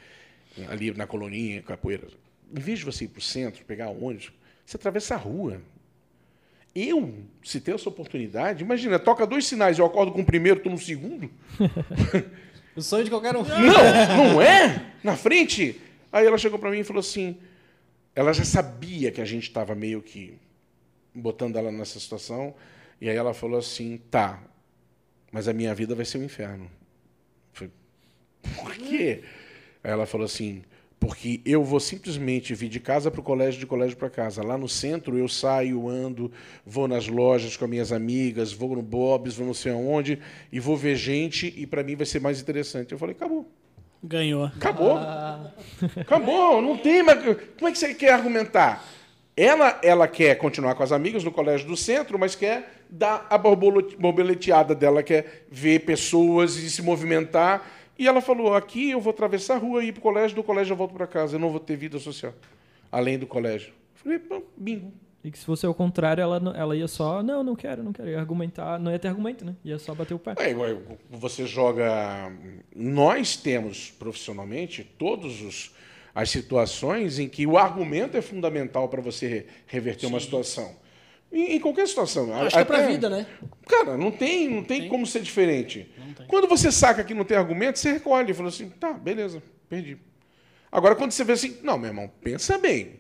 ali 0.70 0.92
na 0.92 1.06
coloninha, 1.06 1.62
capoeira. 1.62 2.08
Em 2.56 2.60
vez 2.60 2.80
de 2.80 2.86
você 2.86 3.04
ir 3.04 3.10
para 3.10 3.20
o 3.20 3.22
centro, 3.22 3.66
pegar 3.66 3.90
ônibus, 3.90 4.32
você 4.66 4.78
atravessa 4.78 5.16
a 5.16 5.18
rua. 5.18 5.62
Eu, 6.74 7.14
se 7.44 7.60
ter 7.60 7.76
essa 7.76 7.90
oportunidade, 7.90 8.64
imagina, 8.64 8.98
toca 8.98 9.28
dois 9.28 9.46
sinais, 9.46 9.78
eu 9.78 9.86
acordo 9.86 10.12
com 10.12 10.22
o 10.22 10.26
primeiro, 10.26 10.60
estou 10.60 10.72
no 10.72 10.78
segundo. 10.78 11.30
O 12.78 12.82
sonho 12.84 13.04
de 13.04 13.10
qualquer 13.10 13.36
um. 13.36 13.42
Não, 13.42 14.34
não 14.34 14.40
é? 14.40 14.94
Na 15.04 15.18
frente. 15.18 15.82
Aí 16.12 16.28
ela 16.28 16.38
chegou 16.38 16.60
para 16.60 16.70
mim 16.70 16.82
e 16.82 16.84
falou 16.84 17.00
assim, 17.00 17.36
ela 18.14 18.32
já 18.32 18.46
sabia 18.46 19.12
que 19.12 19.20
a 19.20 19.26
gente 19.26 19.48
estava 19.48 19.74
meio 19.74 20.00
que 20.00 20.38
botando 21.12 21.56
ela 21.56 21.72
nessa 21.72 22.00
situação, 22.00 22.54
e 23.02 23.10
aí 23.10 23.16
ela 23.16 23.34
falou 23.34 23.58
assim, 23.58 24.00
tá, 24.12 24.44
mas 25.32 25.48
a 25.48 25.54
minha 25.54 25.74
vida 25.74 25.96
vai 25.96 26.06
ser 26.06 26.20
um 26.20 26.24
inferno. 26.24 26.70
Por 28.42 28.74
quê? 28.76 29.24
Aí 29.84 29.92
ela 29.92 30.06
falou 30.06 30.26
assim, 30.26 30.64
porque 31.00 31.42
eu 31.46 31.64
vou 31.64 31.80
simplesmente 31.80 32.54
vir 32.56 32.70
de 32.70 32.80
casa 32.80 33.12
para 33.12 33.22
o 33.22 33.24
colégio, 33.24 33.60
de 33.60 33.66
colégio 33.66 33.96
para 33.96 34.10
casa. 34.10 34.44
Lá 34.44 34.58
no 34.58 34.68
centro 34.68 35.18
eu 35.18 35.28
saio, 35.28 35.88
ando, 35.88 36.32
vou 36.66 36.88
nas 36.88 37.08
lojas 37.08 37.56
com 37.56 37.66
as 37.66 37.70
minhas 37.70 37.92
amigas, 37.92 38.52
vou 38.52 38.76
no 38.76 38.82
Bob's, 38.82 39.36
vou 39.36 39.46
não 39.46 39.54
sei 39.54 39.72
aonde, 39.72 40.20
e 40.52 40.60
vou 40.60 40.76
ver 40.76 40.96
gente, 40.96 41.54
e 41.56 41.68
para 41.68 41.84
mim 41.84 41.96
vai 41.96 42.06
ser 42.06 42.20
mais 42.20 42.42
interessante. 42.42 42.92
Eu 42.92 42.98
falei, 42.98 43.16
acabou. 43.16 43.48
Ganhou. 44.04 44.46
Acabou. 44.46 44.98
Acabou, 46.00 46.62
não 46.62 46.78
tem 46.78 47.04
mais. 47.04 47.24
Como 47.58 47.68
é 47.68 47.72
que 47.72 47.78
você 47.78 47.94
quer 47.94 48.14
argumentar? 48.14 48.84
Ela, 49.36 49.80
ela 49.84 50.08
quer 50.08 50.36
continuar 50.36 50.74
com 50.74 50.82
as 50.82 50.92
amigas 50.92 51.24
no 51.24 51.32
colégio 51.32 51.68
do 51.68 51.78
centro, 51.78 52.18
mas 52.18 52.34
quer 52.34 52.84
dar 52.90 53.28
a 53.30 53.38
borboleteada 53.38 54.74
dela, 54.74 55.04
quer 55.04 55.46
ver 55.52 55.82
pessoas 55.82 56.56
e 56.58 56.70
se 56.72 56.82
movimentar. 56.82 57.77
E 57.98 58.08
ela 58.08 58.22
falou: 58.22 58.54
aqui 58.54 58.92
eu 58.92 59.02
vou 59.02 59.12
atravessar 59.12 59.56
a 59.56 59.58
rua 59.58 59.84
e 59.84 59.88
ir 59.88 59.92
para 59.92 60.00
o 60.00 60.02
colégio, 60.04 60.36
do 60.36 60.44
colégio 60.44 60.74
eu 60.74 60.78
volto 60.78 60.94
para 60.94 61.08
casa, 61.08 61.36
eu 61.36 61.40
não 61.40 61.50
vou 61.50 61.60
ter 61.60 61.76
vida 61.76 62.00
social, 62.00 62.34
além 62.92 63.18
do 63.18 63.26
colégio. 63.28 63.70
Eu 63.70 64.20
falei: 64.20 64.44
bingo. 64.56 64.94
E 65.24 65.32
que 65.32 65.38
se 65.38 65.44
fosse 65.46 65.66
ao 65.66 65.74
contrário, 65.74 66.22
ela, 66.22 66.42
ela 66.56 66.76
ia 66.76 66.88
só, 66.88 67.22
não, 67.22 67.44
não 67.44 67.56
quero, 67.56 67.84
não 67.84 67.92
quero. 67.92 68.08
Ia 68.10 68.20
argumentar, 68.20 68.80
não 68.80 68.92
ia 68.92 69.00
ter 69.00 69.10
argumento, 69.10 69.44
né? 69.44 69.56
Ia 69.66 69.78
só 69.78 69.94
bater 69.94 70.14
o 70.14 70.20
pé. 70.20 70.36
É, 70.38 70.52
igual 70.52 70.70
você 71.10 71.46
joga. 71.46 72.32
Nós 72.74 73.36
temos 73.36 73.92
profissionalmente 73.92 74.84
todos 74.98 75.42
os 75.42 75.72
as 76.16 76.32
situações 76.32 77.20
em 77.20 77.28
que 77.30 77.46
o 77.46 77.58
argumento 77.60 78.18
é 78.18 78.22
fundamental 78.24 78.90
para 78.90 79.02
você 79.02 79.28
re- 79.28 79.46
reverter 79.68 80.08
uma 80.08 80.20
situação. 80.20 80.76
Em, 81.32 81.56
em 81.56 81.60
qualquer 81.60 81.88
situação. 81.88 82.34
Acho 82.34 82.56
que 82.56 82.62
é 82.62 82.66
pra 82.66 82.78
Até- 82.78 82.88
vida, 82.88 83.10
né? 83.10 83.26
Cara, 83.68 83.98
não 83.98 84.12
tem, 84.12 84.50
não 84.50 84.64
tem, 84.64 84.88
como 84.88 85.06
ser 85.06 85.22
diferente. 85.22 85.92
Quando 86.28 86.48
você 86.48 86.72
saca 86.72 87.04
que 87.04 87.14
não 87.14 87.26
tem 87.26 87.38
argumento, 87.38 87.80
você 87.80 87.92
recolhe 87.92 88.32
e 88.32 88.34
fala 88.34 88.50
assim, 88.50 88.70
tá, 88.70 88.94
beleza, 88.94 89.42
perdi. 89.70 89.98
Agora, 90.72 90.96
quando 90.96 91.12
você 91.12 91.24
vê 91.24 91.34
assim, 91.34 91.58
não, 91.64 91.78
meu 91.78 91.90
irmão, 91.90 92.12
pensa 92.22 92.58
bem. 92.58 93.00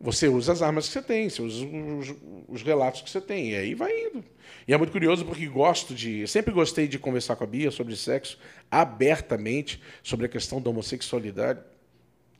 Você 0.00 0.28
usa 0.28 0.52
as 0.52 0.60
armas 0.60 0.86
que 0.86 0.92
você 0.92 1.02
tem, 1.02 1.28
você 1.28 1.40
usa 1.40 1.64
os, 1.64 2.14
os 2.48 2.62
relatos 2.62 3.00
que 3.00 3.08
você 3.10 3.20
tem, 3.20 3.50
e 3.52 3.56
aí 3.56 3.74
vai 3.74 3.90
indo. 3.90 4.22
E 4.68 4.74
é 4.74 4.76
muito 4.76 4.92
curioso 4.92 5.24
porque 5.24 5.46
gosto 5.46 5.94
de. 5.94 6.20
eu 6.20 6.28
Sempre 6.28 6.52
gostei 6.52 6.86
de 6.86 6.98
conversar 6.98 7.34
com 7.36 7.44
a 7.44 7.46
Bia 7.46 7.70
sobre 7.70 7.96
sexo 7.96 8.38
abertamente, 8.70 9.80
sobre 10.02 10.26
a 10.26 10.28
questão 10.28 10.60
da 10.60 10.68
homossexualidade. 10.70 11.60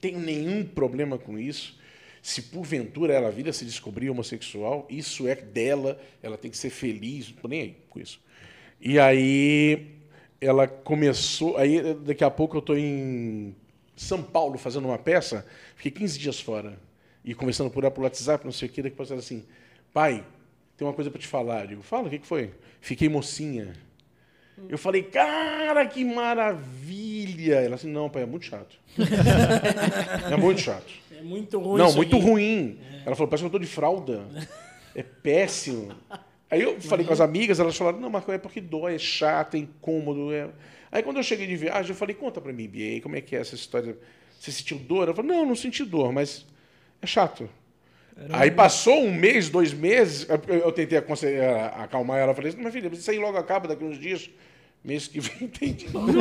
Tenho 0.00 0.20
nenhum 0.20 0.64
problema 0.64 1.16
com 1.18 1.38
isso. 1.38 1.78
Se 2.26 2.42
porventura 2.42 3.14
ela 3.14 3.30
vir 3.30 3.48
a 3.48 3.52
se 3.52 3.64
descobrir 3.64 4.10
homossexual, 4.10 4.84
isso 4.90 5.28
é 5.28 5.36
dela, 5.36 5.96
ela 6.20 6.36
tem 6.36 6.50
que 6.50 6.56
ser 6.56 6.70
feliz, 6.70 7.28
não 7.28 7.36
tô 7.36 7.46
nem 7.46 7.60
aí 7.60 7.76
com 7.88 8.00
isso. 8.00 8.20
E 8.80 8.98
aí 8.98 9.92
ela 10.40 10.66
começou, 10.66 11.56
aí 11.56 11.94
daqui 11.94 12.24
a 12.24 12.30
pouco 12.30 12.56
eu 12.56 12.58
estou 12.58 12.76
em 12.76 13.54
São 13.94 14.20
Paulo 14.20 14.58
fazendo 14.58 14.88
uma 14.88 14.98
peça, 14.98 15.46
fiquei 15.76 15.92
15 15.92 16.18
dias 16.18 16.40
fora, 16.40 16.76
e 17.24 17.32
conversando 17.32 17.70
por, 17.70 17.88
por 17.92 18.02
WhatsApp, 18.02 18.44
não 18.44 18.50
sei 18.50 18.68
o 18.68 18.72
que, 18.72 18.82
daqui 18.82 18.94
a 18.94 18.96
pouco 18.96 19.12
ela 19.12 19.20
assim, 19.20 19.44
pai, 19.92 20.26
tem 20.76 20.84
uma 20.84 20.94
coisa 20.94 21.12
para 21.12 21.20
te 21.20 21.28
falar. 21.28 21.60
Eu 21.60 21.68
digo, 21.68 21.82
fala, 21.82 22.08
o 22.08 22.10
que, 22.10 22.18
que 22.18 22.26
foi? 22.26 22.52
Fiquei 22.80 23.08
mocinha. 23.08 23.72
Eu 24.68 24.78
falei, 24.78 25.04
cara, 25.04 25.86
que 25.86 26.04
maravilha! 26.04 27.56
Ela 27.56 27.76
assim, 27.76 27.88
não, 27.88 28.10
pai, 28.10 28.22
é 28.22 28.26
muito 28.26 28.46
chato. 28.46 28.76
é 30.28 30.36
muito 30.36 30.60
chato. 30.60 30.92
É 31.26 31.28
muito 31.28 31.58
ruim 31.58 31.78
Não, 31.78 31.92
muito 31.92 32.16
aqui. 32.16 32.24
ruim. 32.24 32.78
Ela 33.04 33.16
falou, 33.16 33.28
parece 33.28 33.42
que 33.42 33.46
eu 33.46 33.50
tô 33.50 33.58
de 33.58 33.66
fralda. 33.66 34.26
É 34.94 35.02
péssimo. 35.02 35.94
Aí 36.50 36.62
eu 36.62 36.80
falei 36.80 37.04
com 37.04 37.12
as 37.12 37.20
amigas, 37.20 37.58
elas 37.60 37.76
falaram, 37.76 37.98
não, 38.00 38.08
Marco, 38.08 38.30
é 38.32 38.38
porque 38.38 38.60
dói, 38.60 38.94
é 38.94 38.98
chato, 38.98 39.56
é 39.56 39.58
incômodo. 39.58 40.32
É... 40.32 40.48
Aí 40.92 41.02
quando 41.02 41.16
eu 41.16 41.22
cheguei 41.22 41.46
de 41.46 41.56
viagem, 41.56 41.90
eu 41.90 41.96
falei, 41.96 42.14
conta 42.14 42.40
pra 42.40 42.52
mim, 42.52 42.68
Bia, 42.68 43.00
como 43.02 43.16
é 43.16 43.20
que 43.20 43.34
é 43.36 43.40
essa 43.40 43.54
história? 43.54 43.98
Você 44.40 44.52
sentiu 44.52 44.78
dor? 44.78 45.04
Ela 45.08 45.14
falou, 45.14 45.30
não, 45.30 45.44
não 45.44 45.56
senti 45.56 45.84
dor, 45.84 46.12
mas 46.12 46.46
é 47.02 47.06
chato. 47.06 47.48
Aí 48.30 48.50
passou 48.50 49.02
um 49.04 49.12
mês, 49.12 49.50
dois 49.50 49.74
meses, 49.74 50.26
eu- 50.48 50.72
tentei 50.72 50.96
acalmar 51.76 52.18
ela, 52.18 52.32
falei, 52.34 52.52
minha 52.56 52.70
filha, 52.72 52.88
isso 52.92 53.10
aí 53.10 53.18
logo 53.18 53.36
acaba 53.36 53.68
daqui 53.68 53.84
uns 53.84 53.98
dias. 53.98 54.30
Mês 54.84 55.08
que 55.08 55.18
vem 55.20 55.48
tem 55.48 55.72
de 55.74 55.90
novo. 55.92 56.12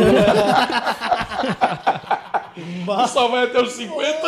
Só 3.07 3.27
vai 3.27 3.45
até 3.45 3.61
os 3.61 3.71
50 3.73 4.27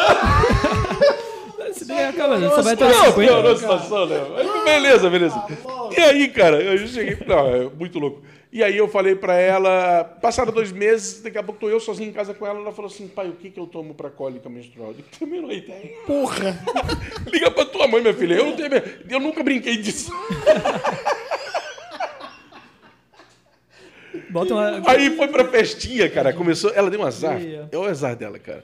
Esse 1.69 1.85
daí 1.85 2.05
acaba, 2.05 2.39
só 2.49 2.61
vai 2.61 2.73
até 2.73 2.85
os 2.87 2.97
não, 2.97 3.05
50. 3.05 3.31
não, 3.31 3.43
não, 3.43 3.57
situação, 3.57 4.05
né? 4.05 4.25
Mas 4.35 4.63
Beleza, 4.63 5.09
beleza. 5.09 5.45
E 5.95 5.99
aí, 5.99 6.27
cara, 6.29 6.61
eu 6.61 6.87
cheguei. 6.87 7.17
Não, 7.27 7.47
é 7.47 7.69
muito 7.69 7.99
louco. 7.99 8.21
E 8.51 8.63
aí 8.63 8.77
eu 8.77 8.87
falei 8.87 9.13
pra 9.13 9.35
ela, 9.35 10.03
passaram 10.21 10.53
dois 10.53 10.71
meses, 10.71 11.21
daqui 11.21 11.37
a 11.37 11.43
pouco 11.43 11.59
tô 11.59 11.69
eu 11.69 11.79
sozinho 11.79 12.09
em 12.09 12.13
casa 12.13 12.33
com 12.33 12.47
ela, 12.47 12.59
ela 12.59 12.71
falou 12.71 12.89
assim, 12.89 13.07
pai, 13.07 13.27
o 13.27 13.33
que 13.33 13.49
que 13.49 13.59
eu 13.59 13.67
tomo 13.67 13.93
pra 13.93 14.09
cólica 14.09 14.49
menstrual? 14.49 14.89
Eu 14.89 14.93
digo, 14.95 15.07
também 15.19 15.41
não 15.41 15.51
é 15.51 15.55
ideia. 15.55 15.91
Porra! 16.05 16.57
Liga 17.27 17.51
pra 17.51 17.65
tua 17.65 17.87
mãe, 17.87 18.01
minha 18.01 18.13
filha. 18.13 18.35
Eu, 18.35 18.45
não 18.45 18.55
tenho, 18.55 18.69
eu 19.09 19.19
nunca 19.19 19.43
brinquei 19.43 19.77
disso. 19.77 20.11
Bota 24.29 24.53
uma. 24.53 24.89
Aí 24.89 25.15
foi 25.15 25.27
pra 25.27 25.45
festinha, 25.45 26.09
cara. 26.09 26.33
Começou. 26.33 26.71
Ela 26.73 26.89
deu 26.89 26.99
um 26.99 27.05
azar. 27.05 27.39
É 27.71 27.77
o 27.77 27.83
azar 27.83 28.15
dela, 28.15 28.39
cara. 28.39 28.63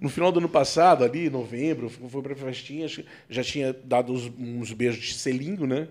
No 0.00 0.08
final 0.08 0.30
do 0.30 0.38
ano 0.38 0.48
passado, 0.48 1.04
ali, 1.04 1.26
em 1.26 1.30
novembro, 1.30 1.88
foi 1.88 2.22
pra 2.22 2.34
festinha, 2.34 2.86
já 3.28 3.42
tinha 3.42 3.74
dado 3.84 4.12
uns, 4.12 4.30
uns 4.38 4.72
beijos 4.72 5.04
de 5.04 5.14
selinho, 5.14 5.66
né? 5.66 5.88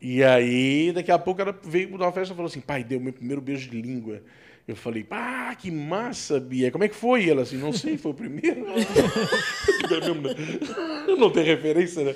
E 0.00 0.22
aí, 0.22 0.92
daqui 0.92 1.12
a 1.12 1.18
pouco, 1.18 1.40
ela 1.40 1.56
veio 1.62 1.88
numa 1.88 2.12
festa 2.12 2.32
e 2.32 2.36
falou 2.36 2.48
assim: 2.48 2.60
pai, 2.60 2.82
deu 2.82 3.00
meu 3.00 3.12
primeiro 3.12 3.40
beijo 3.40 3.70
de 3.70 3.80
língua. 3.80 4.20
Eu 4.66 4.74
falei, 4.74 5.06
ah, 5.10 5.54
que 5.58 5.70
massa, 5.70 6.40
Bia. 6.40 6.70
Como 6.70 6.84
é 6.84 6.88
que 6.88 6.94
foi? 6.94 7.24
E 7.24 7.30
ela 7.30 7.42
assim, 7.42 7.58
não 7.58 7.70
sei, 7.70 7.98
foi 7.98 8.12
o 8.12 8.14
primeiro. 8.14 8.64
Não 11.18 11.30
tenho 11.30 11.46
referência, 11.46 12.02
né? 12.02 12.14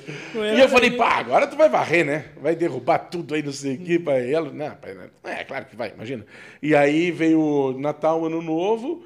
E 0.56 0.60
eu 0.60 0.68
falei, 0.68 0.92
pá, 0.92 1.18
agora 1.18 1.46
tu 1.46 1.56
vai 1.56 1.68
varrer, 1.68 2.06
né? 2.06 2.24
Vai 2.40 2.56
derrubar 2.56 2.98
tudo 2.98 3.34
aí, 3.34 3.42
não 3.42 3.52
sei 3.52 3.74
o 3.74 3.78
quê, 3.78 3.98
pai. 3.98 4.32
Ela, 4.32 4.50
não, 4.50 4.66
não. 4.66 5.30
é 5.30 5.44
claro 5.44 5.66
que 5.66 5.76
vai, 5.76 5.92
imagina. 5.94 6.24
E 6.62 6.74
aí 6.74 7.10
veio 7.10 7.76
Natal, 7.78 8.24
Ano 8.24 8.40
Novo, 8.40 9.04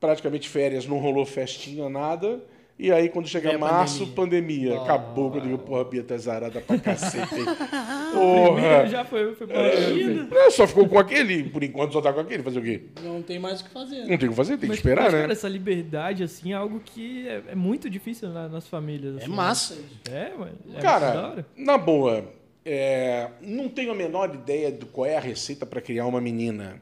praticamente 0.00 0.48
férias, 0.48 0.86
não 0.86 0.98
rolou 0.98 1.24
festinha, 1.24 1.88
nada. 1.88 2.42
E 2.82 2.90
aí, 2.90 3.10
quando 3.10 3.28
chega 3.28 3.58
março, 3.58 4.06
pandemia. 4.06 4.78
Ah. 4.78 4.82
Acabou, 4.84 5.30
quando 5.30 5.44
eu 5.44 5.50
digo, 5.50 5.58
porra, 5.58 5.84
Bia 5.84 6.02
tá 6.02 6.16
zarada 6.16 6.62
pra 6.62 6.78
cacete. 6.78 7.34
Porra. 8.14 8.86
já 8.88 9.04
foi, 9.04 9.34
foi 9.34 9.46
pra 9.46 9.60
Imagina. 9.70 10.28
É, 10.32 10.50
só 10.50 10.66
ficou 10.66 10.88
com 10.88 10.98
aquele, 10.98 11.44
por 11.44 11.62
enquanto 11.62 11.92
só 11.92 12.00
tá 12.00 12.10
com 12.10 12.20
aquele. 12.20 12.42
Fazer 12.42 12.58
o 12.58 12.62
quê? 12.62 12.80
Não 13.02 13.20
tem 13.20 13.38
mais 13.38 13.60
o 13.60 13.64
que 13.64 13.70
fazer. 13.70 14.06
Não 14.06 14.16
tem 14.16 14.28
o 14.28 14.30
que 14.30 14.36
fazer, 14.36 14.52
tem 14.52 14.60
que 14.60 14.68
Mas, 14.68 14.76
esperar, 14.78 15.02
mas, 15.04 15.12
né? 15.12 15.20
cara, 15.20 15.32
essa 15.34 15.46
liberdade, 15.46 16.22
assim, 16.22 16.52
é 16.52 16.56
algo 16.56 16.80
que 16.82 17.28
é, 17.28 17.42
é 17.48 17.54
muito 17.54 17.90
difícil 17.90 18.30
na- 18.30 18.48
nas 18.48 18.66
famílias. 18.66 19.16
É 19.18 19.22
assim, 19.24 19.30
massa. 19.30 19.76
É, 20.10 20.30
mano. 20.34 20.52
É 20.74 20.80
Cara, 20.80 21.44
na 21.54 21.76
boa, 21.76 22.24
é, 22.64 23.28
não 23.42 23.68
tenho 23.68 23.92
a 23.92 23.94
menor 23.94 24.34
ideia 24.34 24.72
de 24.72 24.86
qual 24.86 25.04
é 25.06 25.18
a 25.18 25.20
receita 25.20 25.66
para 25.66 25.82
criar 25.82 26.06
uma 26.06 26.20
menina. 26.20 26.80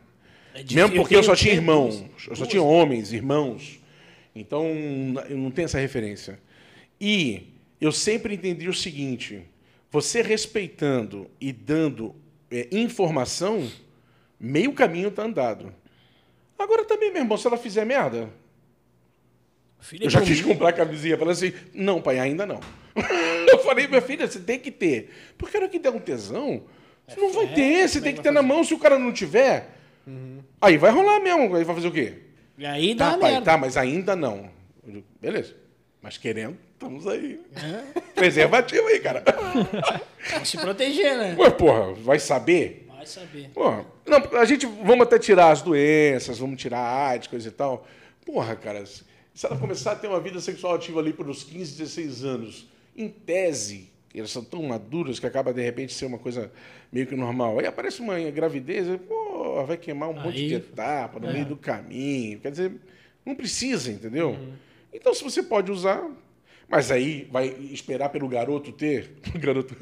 É 0.54 0.58
difícil. 0.58 0.76
Mesmo 0.76 0.94
porque 0.96 1.16
eu 1.16 1.24
só 1.24 1.34
tinha 1.34 1.54
irmãos, 1.54 2.04
eu 2.28 2.36
só 2.36 2.46
tinha 2.46 2.62
homens, 2.62 3.12
irmãos. 3.12 3.80
Então, 4.40 4.66
eu 5.28 5.36
não 5.36 5.50
tenho 5.50 5.66
essa 5.66 5.78
referência. 5.78 6.38
E 7.00 7.48
eu 7.80 7.92
sempre 7.92 8.34
entendi 8.34 8.68
o 8.68 8.74
seguinte: 8.74 9.42
você 9.90 10.22
respeitando 10.22 11.30
e 11.40 11.52
dando 11.52 12.14
é, 12.50 12.68
informação, 12.72 13.70
meio 14.38 14.72
caminho 14.72 15.08
está 15.08 15.24
andado. 15.24 15.74
Agora 16.58 16.84
também, 16.84 17.12
meu 17.12 17.22
irmão, 17.22 17.38
se 17.38 17.46
ela 17.46 17.56
fizer 17.56 17.84
merda, 17.84 18.28
Filho, 19.80 20.04
eu 20.04 20.10
já 20.10 20.20
é 20.20 20.24
quis 20.24 20.40
comprar 20.40 20.70
a 20.70 20.72
camisinha. 20.72 21.16
Falei 21.16 21.32
assim, 21.32 21.52
não, 21.72 22.02
pai, 22.02 22.18
ainda 22.18 22.44
não. 22.44 22.60
Eu 23.48 23.58
falei, 23.60 23.86
minha 23.86 24.02
filha, 24.02 24.26
você 24.26 24.40
tem 24.40 24.58
que 24.58 24.70
ter. 24.70 25.10
Porque 25.38 25.56
a 25.56 25.60
hora 25.60 25.68
que 25.68 25.78
der 25.78 25.90
um 25.90 26.00
tesão, 26.00 26.62
você 27.06 27.20
não 27.20 27.32
vai 27.32 27.44
é, 27.44 27.54
ter, 27.54 27.88
você 27.88 27.98
é 27.98 28.00
tem 28.00 28.12
que 28.14 28.20
ter 28.20 28.32
vai 28.32 28.42
na 28.42 28.46
mão. 28.46 28.64
Se 28.64 28.74
o 28.74 28.78
cara 28.78 28.98
não 28.98 29.12
tiver, 29.12 29.70
aí 30.60 30.76
vai 30.76 30.90
rolar 30.90 31.20
mesmo. 31.20 31.54
Aí 31.54 31.64
vai 31.64 31.74
fazer 31.74 31.88
o 31.88 31.92
quê? 31.92 32.14
E 32.58 32.66
aí 32.66 32.94
dá 32.94 33.12
Tá, 33.12 33.18
pai, 33.18 33.30
merda. 33.32 33.44
tá, 33.52 33.56
mas 33.56 33.76
ainda 33.76 34.16
não. 34.16 34.50
Digo, 34.84 35.04
beleza. 35.20 35.54
Mas 36.02 36.16
querendo, 36.18 36.56
estamos 36.72 37.06
aí. 37.06 37.40
Preservativo 38.14 38.86
aí, 38.88 39.00
cara. 39.00 39.22
Pra 39.22 40.44
se 40.44 40.58
proteger, 40.58 41.16
né? 41.16 41.36
Ué, 41.38 41.50
porra, 41.50 41.92
vai 41.94 42.18
saber? 42.18 42.86
Vai 42.88 43.06
saber. 43.06 43.50
Porra, 43.54 43.84
não, 44.06 44.38
a 44.40 44.44
gente 44.44 44.66
vamos 44.66 45.02
até 45.06 45.18
tirar 45.18 45.50
as 45.50 45.62
doenças, 45.62 46.38
vamos 46.38 46.60
tirar 46.60 46.78
a 46.80 47.08
AIDS, 47.08 47.28
coisa 47.28 47.48
e 47.48 47.52
tal. 47.52 47.86
Porra, 48.24 48.54
cara, 48.56 48.84
se 48.86 49.04
ela 49.46 49.56
começar 49.56 49.92
a 49.92 49.96
ter 49.96 50.08
uma 50.08 50.20
vida 50.20 50.40
sexual 50.40 50.74
ativa 50.74 51.00
ali 51.00 51.12
pelos 51.12 51.42
15, 51.44 51.76
16 51.78 52.24
anos, 52.24 52.68
em 52.96 53.08
tese, 53.08 53.90
elas 54.14 54.30
são 54.30 54.42
tão 54.44 54.62
maduras 54.62 55.18
que 55.20 55.26
acaba 55.26 55.52
de 55.52 55.62
repente 55.62 55.92
ser 55.92 56.06
uma 56.06 56.18
coisa 56.18 56.50
meio 56.92 57.06
que 57.06 57.14
normal. 57.14 57.58
Aí 57.58 57.66
aparece 57.66 58.00
uma 58.00 58.18
gravidez, 58.30 58.88
aí, 58.88 59.00
pô, 59.48 59.64
vai 59.64 59.76
queimar 59.76 60.08
um 60.10 60.14
monte 60.14 60.36
de 60.36 60.44
Aí- 60.44 60.54
etapa 60.54 61.18
no 61.18 61.32
meio 61.32 61.44
do 61.46 61.56
caminho. 61.56 62.38
Quer 62.40 62.50
dizer, 62.50 62.72
não 63.24 63.34
precisa, 63.34 63.90
entendeu? 63.90 64.36
Então, 64.92 65.12
se 65.14 65.22
você 65.22 65.42
pode 65.42 65.70
usar, 65.70 66.02
mas 66.68 66.90
aí 66.90 67.26
vai 67.30 67.46
esperar 67.72 68.08
pelo 68.10 68.28
garoto 68.28 68.72
ter. 68.72 69.10
O 69.34 69.38
garoto. 69.38 69.74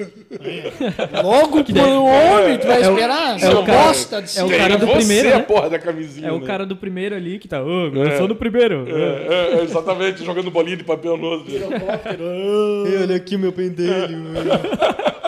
Logo 1.22 1.64
pro 1.64 2.04
homem, 2.04 2.58
tu 2.58 2.66
vai 2.66 2.82
é 2.82 2.88
o- 2.88 2.92
esperar? 2.92 3.42
é 3.42 3.48
o 3.50 3.64
cara- 3.64 3.82
bosta 3.86 4.22
de 4.22 4.38
é 4.38 4.44
o 4.44 4.48
ser. 4.48 4.56
cara 4.58 4.76
do 4.78 4.86
você 4.86 4.96
primeiro, 4.96 5.28
a 5.34 5.38
né? 5.38 5.42
porra 5.42 5.70
da 5.70 5.78
camisinha. 5.78 6.28
É 6.28 6.32
o 6.32 6.40
né? 6.40 6.46
cara 6.46 6.66
do 6.66 6.76
primeiro 6.76 7.14
ali 7.14 7.38
que 7.38 7.48
tá. 7.48 7.62
Ô, 7.62 7.86
eu 7.88 8.16
sou 8.18 8.28
do 8.28 8.36
primeiro. 8.36 8.86
É, 8.88 9.58
é, 9.58 9.62
exatamente, 9.62 10.24
jogando 10.24 10.50
bolinha 10.50 10.76
de 10.76 10.84
papel 10.84 11.16
no 11.16 11.26
outro. 11.26 11.52
olha 13.02 13.16
aqui 13.16 13.36
o 13.36 13.38
meu 13.38 13.52
pendelho. 13.52 14.16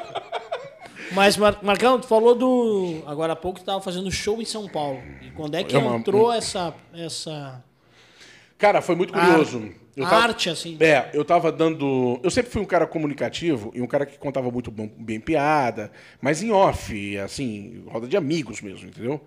Mas, 1.19 1.37
Mar- 1.37 1.59
Marcão, 1.63 1.99
tu 2.01 2.07
falou 2.07 2.35
do. 2.35 3.03
Agora 3.07 3.33
há 3.33 3.37
pouco 3.37 3.59
tu 3.59 3.65
tava 3.65 3.81
fazendo 3.81 4.09
show 4.11 4.41
em 4.41 4.45
São 4.45 4.69
Paulo. 4.69 5.01
E 5.21 5.31
quando 5.33 5.57
é 5.57 5.65
que 5.65 5.75
É 5.75 5.79
uma- 5.79 5.97
entrou 5.97 6.33
essa. 6.33 6.73
essa 6.95 7.63
Cara, 8.57 8.81
foi 8.81 8.95
muito 8.95 9.13
curioso. 9.13 9.69
Eu 9.97 10.05
tava- 10.05 10.23
arte, 10.23 10.49
assim? 10.49 10.77
É, 10.79 11.11
eu 11.13 11.25
tava 11.25 11.51
dando. 11.51 12.21
Eu 12.23 12.31
sempre 12.31 12.53
fui 12.53 12.63
um 12.63 12.65
cara 12.65 12.87
comunicativo 12.87 13.73
e 13.75 13.83
um 13.83 13.87
cara 13.89 14.07
que 14.07 14.17
contava 14.17 14.49
muito 14.49 14.71
bom- 14.71 14.89
bem 14.97 15.19
piada, 15.19 15.91
mas 16.21 16.41
em 16.41 16.53
off, 16.53 17.19
assim, 17.19 17.83
roda 17.89 18.07
de 18.07 18.17
amigos 18.17 18.61
mesmo, 18.61 18.89
entendeu? 18.89 19.21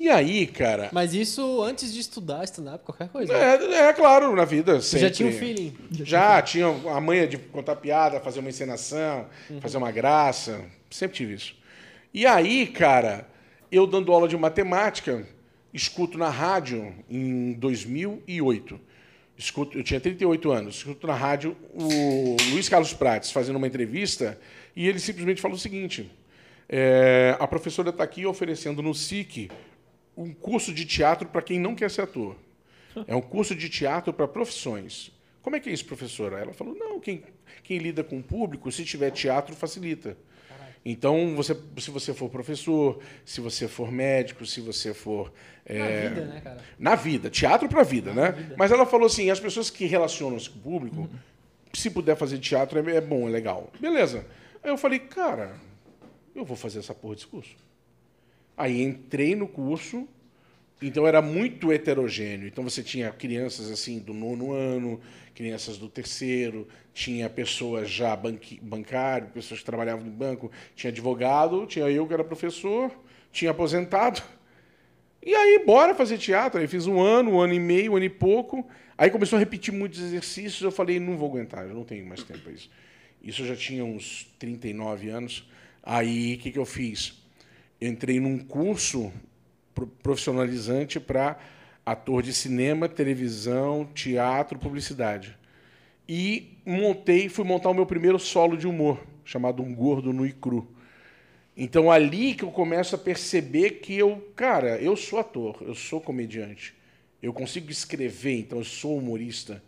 E 0.00 0.08
aí, 0.08 0.46
cara. 0.46 0.88
Mas 0.92 1.12
isso 1.12 1.62
antes 1.62 1.92
de 1.92 2.00
estudar 2.00 2.42
stand-up, 2.44 2.82
qualquer 2.82 3.10
coisa. 3.10 3.34
É, 3.34 3.88
é 3.88 3.92
claro, 3.92 4.34
na 4.34 4.46
vida. 4.46 4.80
Você 4.80 4.98
já 4.98 5.08
sempre. 5.08 5.16
tinha 5.16 5.28
um 5.28 5.32
feeling. 5.32 5.76
Já, 5.90 6.40
tinha 6.40 6.68
a 6.68 6.98
manha 6.98 7.28
de 7.28 7.36
contar 7.36 7.76
piada, 7.76 8.18
fazer 8.18 8.40
uma 8.40 8.48
encenação, 8.48 9.26
fazer 9.60 9.76
uma 9.76 9.90
graça. 9.90 10.64
Sempre 10.90 11.18
tive 11.18 11.34
isso. 11.34 11.54
E 12.14 12.26
aí, 12.26 12.66
cara, 12.66 13.28
eu 13.70 13.86
dando 13.86 14.10
aula 14.10 14.26
de 14.26 14.38
matemática, 14.38 15.28
escuto 15.70 16.16
na 16.16 16.30
rádio 16.30 16.94
em 17.10 17.52
2008. 17.52 18.80
Escuto, 19.36 19.76
eu 19.76 19.84
tinha 19.84 20.00
38 20.00 20.50
anos. 20.50 20.76
Escuto 20.76 21.06
na 21.06 21.14
rádio 21.14 21.54
o 21.74 22.36
Luiz 22.52 22.70
Carlos 22.70 22.94
Prates 22.94 23.32
fazendo 23.32 23.56
uma 23.56 23.66
entrevista 23.66 24.40
e 24.74 24.88
ele 24.88 24.98
simplesmente 24.98 25.42
falou 25.42 25.58
o 25.58 25.60
seguinte: 25.60 26.10
é, 26.66 27.36
a 27.38 27.46
professora 27.46 27.90
está 27.90 28.02
aqui 28.02 28.24
oferecendo 28.24 28.80
no 28.80 28.94
SIC 28.94 29.50
um 30.22 30.34
curso 30.34 30.72
de 30.72 30.84
teatro 30.84 31.28
para 31.28 31.42
quem 31.42 31.58
não 31.58 31.74
quer 31.74 31.90
ser 31.90 32.02
ator. 32.02 32.36
É 33.06 33.14
um 33.14 33.20
curso 33.20 33.54
de 33.54 33.68
teatro 33.68 34.12
para 34.12 34.28
profissões. 34.28 35.12
Como 35.42 35.56
é 35.56 35.60
que 35.60 35.70
é 35.70 35.72
isso, 35.72 35.86
professora? 35.86 36.38
Ela 36.38 36.52
falou: 36.52 36.74
não, 36.74 37.00
quem, 37.00 37.22
quem 37.62 37.78
lida 37.78 38.04
com 38.04 38.18
o 38.18 38.22
público, 38.22 38.70
se 38.70 38.84
tiver 38.84 39.10
teatro, 39.10 39.54
facilita. 39.54 40.16
Então, 40.84 41.34
você, 41.36 41.54
se 41.78 41.90
você 41.90 42.14
for 42.14 42.30
professor, 42.30 43.00
se 43.24 43.40
você 43.40 43.68
for 43.68 43.92
médico, 43.92 44.46
se 44.46 44.60
você 44.60 44.94
for. 44.94 45.32
Na 45.68 45.74
é, 45.74 46.08
vida, 46.08 46.24
né, 46.24 46.40
cara? 46.40 46.64
na 46.78 46.94
vida, 46.94 47.30
teatro 47.30 47.68
para 47.68 47.80
a 47.80 47.84
vida, 47.84 48.12
né? 48.12 48.54
Mas 48.56 48.72
ela 48.72 48.84
falou 48.84 49.06
assim: 49.06 49.30
as 49.30 49.40
pessoas 49.40 49.70
que 49.70 49.86
relacionam-se 49.86 50.50
com 50.50 50.58
o 50.58 50.62
público, 50.62 51.08
se 51.72 51.90
puder 51.90 52.16
fazer 52.16 52.38
teatro, 52.38 52.78
é, 52.78 52.96
é 52.96 53.00
bom, 53.00 53.28
é 53.28 53.30
legal. 53.30 53.70
Beleza. 53.78 54.26
Aí 54.62 54.70
eu 54.70 54.76
falei, 54.76 54.98
cara, 54.98 55.54
eu 56.34 56.44
vou 56.44 56.56
fazer 56.56 56.80
essa 56.80 56.94
porra 56.94 57.14
desse 57.14 57.26
curso. 57.26 57.54
Aí 58.60 58.82
entrei 58.82 59.34
no 59.34 59.48
curso, 59.48 60.06
então 60.82 61.06
era 61.06 61.22
muito 61.22 61.72
heterogêneo. 61.72 62.46
Então 62.46 62.62
você 62.62 62.82
tinha 62.82 63.10
crianças 63.10 63.70
assim 63.70 63.98
do 63.98 64.12
nono 64.12 64.52
ano, 64.52 65.00
crianças 65.34 65.78
do 65.78 65.88
terceiro, 65.88 66.68
tinha 66.92 67.30
pessoas 67.30 67.90
já 67.90 68.14
banqui, 68.14 68.60
bancário, 68.62 69.28
pessoas 69.28 69.60
que 69.60 69.64
trabalhavam 69.64 70.04
no 70.04 70.10
banco, 70.10 70.52
tinha 70.76 70.90
advogado, 70.90 71.64
tinha 71.64 71.88
eu 71.90 72.06
que 72.06 72.12
era 72.12 72.22
professor, 72.22 72.92
tinha 73.32 73.50
aposentado. 73.50 74.22
E 75.24 75.34
aí, 75.34 75.64
bora 75.64 75.94
fazer 75.94 76.18
teatro. 76.18 76.60
Aí 76.60 76.68
fiz 76.68 76.86
um 76.86 77.00
ano, 77.00 77.30
um 77.30 77.40
ano 77.40 77.54
e 77.54 77.58
meio, 77.58 77.92
um 77.92 77.96
ano 77.96 78.04
e 78.04 78.10
pouco. 78.10 78.68
Aí 78.98 79.08
começou 79.10 79.38
a 79.38 79.40
repetir 79.40 79.72
muitos 79.72 80.00
exercícios. 80.00 80.60
Eu 80.60 80.70
falei, 80.70 81.00
não 81.00 81.16
vou 81.16 81.30
aguentar, 81.30 81.66
eu 81.66 81.74
não 81.74 81.84
tenho 81.84 82.04
mais 82.04 82.22
tempo 82.22 82.40
para 82.40 82.52
isso. 82.52 82.70
Isso 83.22 83.40
eu 83.40 83.46
já 83.46 83.56
tinha 83.56 83.86
uns 83.86 84.30
39 84.38 85.08
anos. 85.08 85.48
Aí, 85.82 86.34
o 86.34 86.38
que, 86.40 86.52
que 86.52 86.58
eu 86.58 86.66
fiz? 86.66 87.19
Entrei 87.80 88.20
num 88.20 88.38
curso 88.38 89.12
profissionalizante 90.02 91.00
para 91.00 91.38
ator 91.84 92.22
de 92.22 92.32
cinema, 92.32 92.88
televisão, 92.88 93.86
teatro, 93.94 94.58
publicidade. 94.58 95.36
E 96.08 96.58
montei, 96.66 97.28
fui 97.28 97.44
montar 97.44 97.70
o 97.70 97.74
meu 97.74 97.86
primeiro 97.86 98.18
solo 98.18 98.56
de 98.56 98.66
humor, 98.66 99.00
chamado 99.24 99.62
Um 99.62 99.74
Gordo 99.74 100.12
No 100.12 100.26
e 100.26 100.32
Cru. 100.32 100.68
Então 101.56 101.90
ali 101.90 102.34
que 102.34 102.42
eu 102.42 102.50
começo 102.50 102.94
a 102.94 102.98
perceber 102.98 103.80
que 103.80 103.96
eu, 103.96 104.32
cara, 104.34 104.76
eu 104.78 104.96
sou 104.96 105.18
ator, 105.18 105.56
eu 105.60 105.74
sou 105.74 106.00
comediante. 106.00 106.74
Eu 107.22 107.32
consigo 107.32 107.70
escrever, 107.70 108.38
então 108.40 108.58
eu 108.58 108.64
sou 108.64 108.96
humorista. 108.96 109.62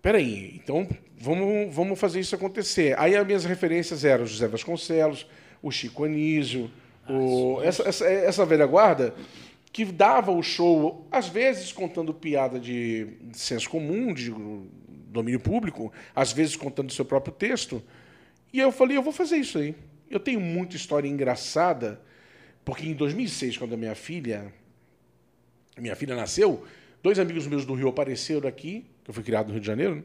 Peraí, 0.00 0.54
então 0.56 0.88
vamos, 1.18 1.74
vamos 1.74 1.98
fazer 1.98 2.20
isso 2.20 2.34
acontecer. 2.34 2.98
Aí 2.98 3.16
as 3.16 3.26
minhas 3.26 3.44
referências 3.44 4.04
eram 4.04 4.24
José 4.24 4.48
Vasconcelos, 4.48 5.26
o 5.62 5.70
Chico 5.70 6.04
Anísio, 6.04 6.70
o, 7.08 7.60
essa, 7.62 7.88
essa, 7.88 8.06
essa 8.06 8.46
velha 8.46 8.66
guarda 8.66 9.14
que 9.72 9.84
dava 9.84 10.32
o 10.32 10.42
show, 10.42 11.06
às 11.10 11.28
vezes 11.28 11.72
contando 11.72 12.12
piada 12.12 12.58
de, 12.58 13.06
senso 13.32 13.68
comum, 13.70 14.12
de 14.12 14.32
domínio 15.08 15.40
público, 15.40 15.92
às 16.14 16.32
vezes 16.32 16.56
contando 16.56 16.92
seu 16.92 17.04
próprio 17.04 17.32
texto. 17.32 17.82
E 18.52 18.58
eu 18.58 18.72
falei, 18.72 18.96
eu 18.96 19.02
vou 19.02 19.12
fazer 19.12 19.36
isso 19.36 19.58
aí. 19.58 19.74
Eu 20.10 20.18
tenho 20.18 20.40
muita 20.40 20.74
história 20.74 21.08
engraçada, 21.08 22.00
porque 22.64 22.86
em 22.86 22.94
2006, 22.94 23.58
quando 23.58 23.74
a 23.74 23.76
minha 23.76 23.94
filha, 23.94 24.52
minha 25.78 25.94
filha 25.94 26.16
nasceu, 26.16 26.64
dois 27.00 27.18
amigos 27.20 27.46
meus 27.46 27.64
do 27.64 27.74
Rio 27.74 27.88
apareceram 27.88 28.48
aqui, 28.48 28.84
que 29.04 29.10
eu 29.10 29.14
fui 29.14 29.22
criado 29.22 29.48
no 29.48 29.52
Rio 29.52 29.60
de 29.60 29.66
Janeiro, 29.66 29.96
né? 29.96 30.02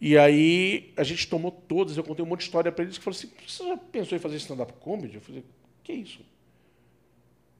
e 0.00 0.16
aí 0.16 0.92
a 0.96 1.04
gente 1.04 1.28
tomou 1.28 1.50
todas, 1.50 1.98
eu 1.98 2.02
contei 2.02 2.24
um 2.24 2.28
monte 2.28 2.40
de 2.40 2.46
história 2.46 2.72
para 2.72 2.84
eles, 2.84 2.96
que 2.96 3.04
falaram 3.04 3.18
assim, 3.18 3.30
você 3.46 3.68
já 3.68 3.76
pensou 3.76 4.16
em 4.16 4.20
fazer 4.20 4.36
stand-up 4.36 4.72
comedy? 4.80 5.16
Eu 5.16 5.20
falei, 5.20 5.44
que 5.84 5.92
isso? 5.92 6.20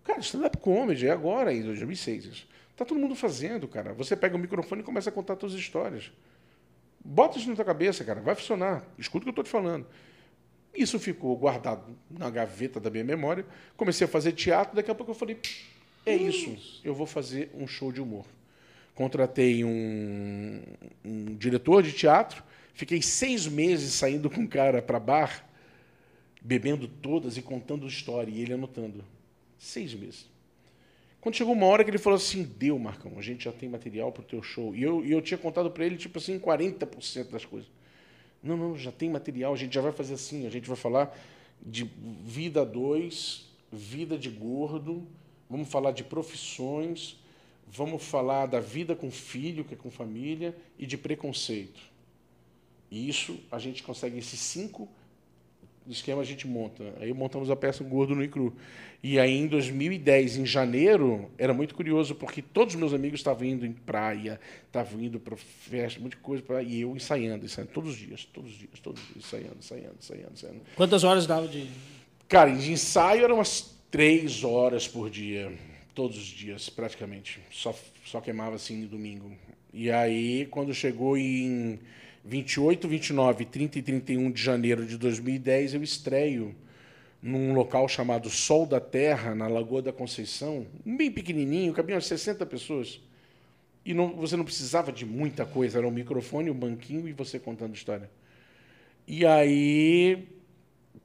Cara, 0.05 0.21
stand-up 0.21 0.57
comedy 0.59 1.07
é 1.07 1.11
agora, 1.11 1.53
em 1.53 1.63
2006. 1.63 2.25
Isso. 2.25 2.49
Tá 2.77 2.85
todo 2.85 2.99
mundo 2.99 3.15
fazendo, 3.15 3.69
cara. 3.69 3.93
Você 3.95 4.17
pega 4.17 4.37
o 4.37 4.39
microfone 4.39 4.83
e 4.83 4.85
começa 4.85 5.11
a 5.11 5.13
contar 5.13 5.39
suas 5.39 5.53
histórias. 5.53 6.11
Bota 7.05 7.39
isso 7.39 7.49
na 7.49 7.57
tua 7.57 7.65
cabeça, 7.65 8.05
cara. 8.05 8.21
Vai 8.21 8.35
funcionar. 8.35 8.85
Escuta 8.99 9.19
o 9.19 9.25
que 9.25 9.29
eu 9.29 9.43
estou 9.43 9.45
te 9.45 9.51
falando. 9.51 9.87
Isso 10.75 10.99
ficou 10.99 11.37
guardado 11.37 11.97
na 12.11 12.31
gaveta 12.31 12.81
da 12.81 12.91
minha 12.91 13.05
memória. 13.05 13.45
Comecei 13.77 14.07
a 14.07 14.09
fazer 14.09 14.33
teatro. 14.33 14.75
Daqui 14.75 14.91
a 14.91 14.95
pouco 14.95 15.13
eu 15.13 15.17
falei: 15.17 15.39
é 16.07 16.15
isso. 16.15 16.81
Eu 16.83 16.95
vou 16.95 17.07
fazer 17.07 17.51
um 17.55 17.67
show 17.67 17.93
de 17.93 18.01
humor. 18.01 18.25
Contratei 18.95 19.65
um, 19.65 20.63
um 21.05 21.37
diretor 21.37 21.83
de 21.83 21.93
teatro. 21.93 22.43
Fiquei 22.75 23.03
seis 23.03 23.47
meses 23.47 23.93
saindo 23.93 24.31
com 24.31 24.41
um 24.41 24.47
cara 24.47 24.81
para 24.81 24.99
bar, 24.99 25.47
bebendo 26.41 26.89
todas 26.89 27.37
e 27.37 27.43
contando 27.43 27.87
história. 27.87 28.31
E 28.31 28.41
ele 28.41 28.55
anotando. 28.55 29.05
Seis 29.63 29.95
meses. 29.95 30.29
Quando 31.21 31.37
chegou 31.37 31.55
uma 31.55 31.67
hora 31.67 31.85
que 31.85 31.91
ele 31.91 31.99
falou 31.99 32.17
assim, 32.17 32.43
deu, 32.43 32.77
Marcão, 32.81 33.13
a 33.17 33.23
gente 33.23 33.45
já 33.45 33.53
tem 33.53 33.69
material 33.69 34.11
para 34.11 34.23
o 34.23 34.25
teu 34.25 34.43
show. 34.43 34.75
E 34.75 34.83
eu, 34.83 35.05
e 35.05 35.13
eu 35.13 35.23
tinha 35.23 35.39
contado 35.39 35.71
para 35.71 35.87
ele, 35.87 35.97
tipo 35.97 36.19
assim, 36.19 36.37
40% 36.37 37.31
das 37.31 37.45
coisas. 37.45 37.71
Não, 38.43 38.57
não, 38.57 38.77
já 38.77 38.91
tem 38.91 39.09
material, 39.09 39.53
a 39.55 39.57
gente 39.57 39.73
já 39.73 39.81
vai 39.81 39.93
fazer 39.93 40.15
assim, 40.15 40.49
a 40.49 40.51
gente 40.51 40.67
vai 40.67 40.77
falar 40.77 41.17
de 41.65 41.85
vida 42.25 42.67
dois, 42.67 43.49
vida 43.71 44.19
de 44.19 44.29
gordo, 44.29 45.07
vamos 45.49 45.69
falar 45.69 45.93
de 45.93 46.03
profissões, 46.03 47.17
vamos 47.69 48.03
falar 48.03 48.47
da 48.47 48.59
vida 48.59 48.97
com 48.97 49.13
filho, 49.13 49.65
que 49.65 49.75
é 49.75 49.77
com 49.77 49.93
família, 49.93 50.57
e 50.77 50.87
de 50.87 50.99
preconceito. 50.99 51.81
E 52.91 53.09
isso, 53.09 53.39
a 53.49 53.61
gente 53.61 53.85
consegue 53.85 54.19
esses 54.19 54.41
cinco 54.41 54.89
esquema 55.89 56.23
a 56.23 56.25
gente 56.25 56.47
monta. 56.47 56.95
Aí 57.01 57.13
montamos 57.13 57.51
a 57.51 57.57
peça 57.57 57.83
Gordo 57.83 58.15
no 58.15 58.23
Icru. 58.23 58.55
E 59.03 59.19
aí, 59.19 59.37
em 59.37 59.49
2010, 59.49 60.37
em 60.37 60.47
janeiro, 60.47 61.29
era 61.37 61.53
muito 61.53 61.75
curioso, 61.75 62.15
porque 62.15 62.41
todos 62.41 62.75
os 62.75 62.81
meus 62.81 62.95
amigos 62.95 63.19
estavam 63.19 63.45
indo 63.45 63.67
em 63.67 63.73
praia, 63.73 64.39
estavam 64.65 65.01
indo 65.01 65.19
para 65.19 65.37
festa, 65.37 65.99
muita 65.99 66.17
coisa, 66.19 66.41
pra, 66.43 66.63
e 66.63 66.83
eu 66.83 66.95
ensaiando, 66.95 67.45
ensaiando, 67.45 67.73
todos 67.73 67.91
os 67.91 67.97
dias, 67.97 68.25
todos 68.25 68.53
os 68.53 68.59
dias, 68.59 68.79
todos 68.81 69.03
os 69.03 69.09
dias, 69.09 69.25
ensaiando, 69.25 69.57
ensaiando, 69.59 69.97
ensaiando, 69.99 70.33
ensaiando. 70.35 70.61
Quantas 70.77 71.03
horas 71.03 71.27
dava 71.27 71.49
de... 71.49 71.67
Cara, 72.29 72.51
de 72.51 72.71
ensaio 72.71 73.25
eram 73.25 73.37
umas 73.37 73.77
três 73.91 74.45
horas 74.45 74.87
por 74.87 75.11
dia, 75.11 75.53
todos 75.95 76.17
os 76.17 76.25
dias, 76.25 76.69
praticamente. 76.71 77.41
Só, 77.51 77.75
só 78.05 78.21
queimava 78.21 78.55
assim 78.55 78.83
no 78.83 78.89
domingo. 78.89 79.33
E 79.75 79.91
aí, 79.91 80.47
quando 80.47 80.73
chegou 80.73 81.17
em 81.17 81.81
28, 82.25 82.87
29, 82.87 83.45
30 83.45 83.79
e 83.79 83.83
31 83.83 84.31
de 84.31 84.43
janeiro 84.43 84.87
de 84.87 84.97
2010, 84.97 85.75
eu 85.75 85.83
estreio 85.83 86.55
num 87.23 87.55
local 87.55 87.89
chamado 87.89 88.29
Sol 88.29 88.67
da 88.67 88.81
Terra, 88.81 89.35
na 89.35 89.47
Lagoa 89.47 89.81
da 89.81 89.93
Conceição, 89.93 90.67
bem 90.85 91.11
pequenininho, 91.11 91.73
cabiam 91.73 92.01
60 92.01 92.45
pessoas. 92.47 93.01
E 93.85 93.95
não, 93.95 94.15
você 94.17 94.37
não 94.37 94.45
precisava 94.45 94.93
de 94.93 95.05
muita 95.05 95.45
coisa, 95.45 95.79
era 95.79 95.87
um 95.87 95.91
microfone, 95.91 96.51
um 96.51 96.55
banquinho 96.55 97.09
e 97.09 97.13
você 97.13 97.39
contando 97.39 97.75
história. 97.75 98.11
E 99.07 99.27
aí, 99.27 100.29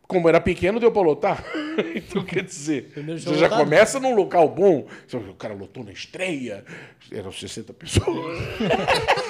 como 0.07 0.29
era 0.29 0.39
pequeno, 0.39 0.79
deu 0.79 0.91
para 0.91 1.01
lotar. 1.01 1.43
então, 1.95 2.23
quer 2.23 2.43
dizer, 2.43 2.91
você 3.17 3.35
já 3.35 3.49
começa 3.49 3.99
num 3.99 4.15
local 4.15 4.49
bom. 4.49 4.87
O 5.13 5.33
cara 5.35 5.53
lotou 5.53 5.83
na 5.83 5.91
estreia, 5.91 6.63
eram 7.11 7.31
60 7.31 7.73
pessoas. 7.73 8.37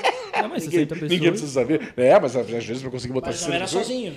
Não, 0.47 0.55
mas 0.55 0.65
ninguém, 0.65 0.85
pessoas... 0.85 1.11
ninguém 1.11 1.29
precisa 1.29 1.51
saber. 1.51 1.93
É, 1.95 2.19
mas 2.19 2.35
às 2.35 2.47
vezes 2.47 2.81
para 2.81 2.91
conseguir 2.91 3.13
botar 3.13 3.27
mas 3.27 3.45
não 3.45 3.53
era 3.53 3.65
pessoas, 3.65 3.87
sozinho. 3.87 4.15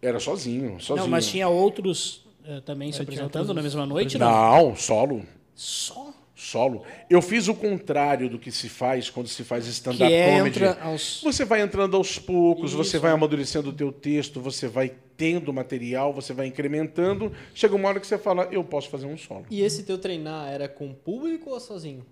Era 0.00 0.20
sozinho, 0.20 0.80
sozinho. 0.80 1.04
Não, 1.04 1.08
mas 1.08 1.26
tinha 1.26 1.48
outros 1.48 2.26
uh, 2.46 2.60
também 2.60 2.92
se 2.92 3.00
apresentando 3.00 3.54
na 3.54 3.62
mesma 3.62 3.86
noite? 3.86 4.18
Não, 4.18 4.68
não 4.68 4.76
solo. 4.76 5.24
Só? 5.54 6.12
Solo. 6.34 6.82
Eu 7.08 7.22
fiz 7.22 7.48
o 7.48 7.54
contrário 7.54 8.28
do 8.28 8.38
que 8.38 8.50
se 8.50 8.68
faz 8.68 9.08
quando 9.08 9.28
se 9.28 9.44
faz 9.44 9.66
stand-up 9.66 10.12
é 10.12 10.36
comedy. 10.36 10.64
Aos... 10.82 11.22
Você 11.22 11.44
vai 11.44 11.62
entrando 11.62 11.96
aos 11.96 12.18
poucos, 12.18 12.72
Isso. 12.72 12.76
você 12.76 12.98
vai 12.98 13.12
amadurecendo 13.12 13.70
o 13.70 13.72
teu 13.72 13.90
texto, 13.90 14.40
você 14.40 14.66
vai 14.66 14.92
tendo 15.16 15.52
material, 15.52 16.12
você 16.12 16.34
vai 16.34 16.48
incrementando. 16.48 17.32
Chega 17.54 17.74
uma 17.74 17.88
hora 17.88 18.00
que 18.00 18.06
você 18.06 18.18
fala, 18.18 18.48
eu 18.50 18.64
posso 18.64 18.90
fazer 18.90 19.06
um 19.06 19.16
solo. 19.16 19.46
E 19.48 19.62
esse 19.62 19.84
teu 19.84 19.96
treinar 19.96 20.52
era 20.52 20.68
com 20.68 20.92
público 20.92 21.50
ou 21.50 21.60
sozinho? 21.60 22.04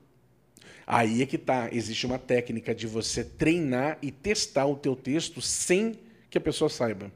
Aí 0.92 1.22
é 1.22 1.26
que 1.26 1.38
tá. 1.38 1.70
Existe 1.72 2.04
uma 2.04 2.18
técnica 2.18 2.74
de 2.74 2.86
você 2.86 3.24
treinar 3.24 3.96
e 4.02 4.10
testar 4.10 4.66
o 4.66 4.76
teu 4.76 4.94
texto 4.94 5.40
sem 5.40 5.98
que 6.28 6.36
a 6.36 6.40
pessoa 6.40 6.68
saiba. 6.68 7.10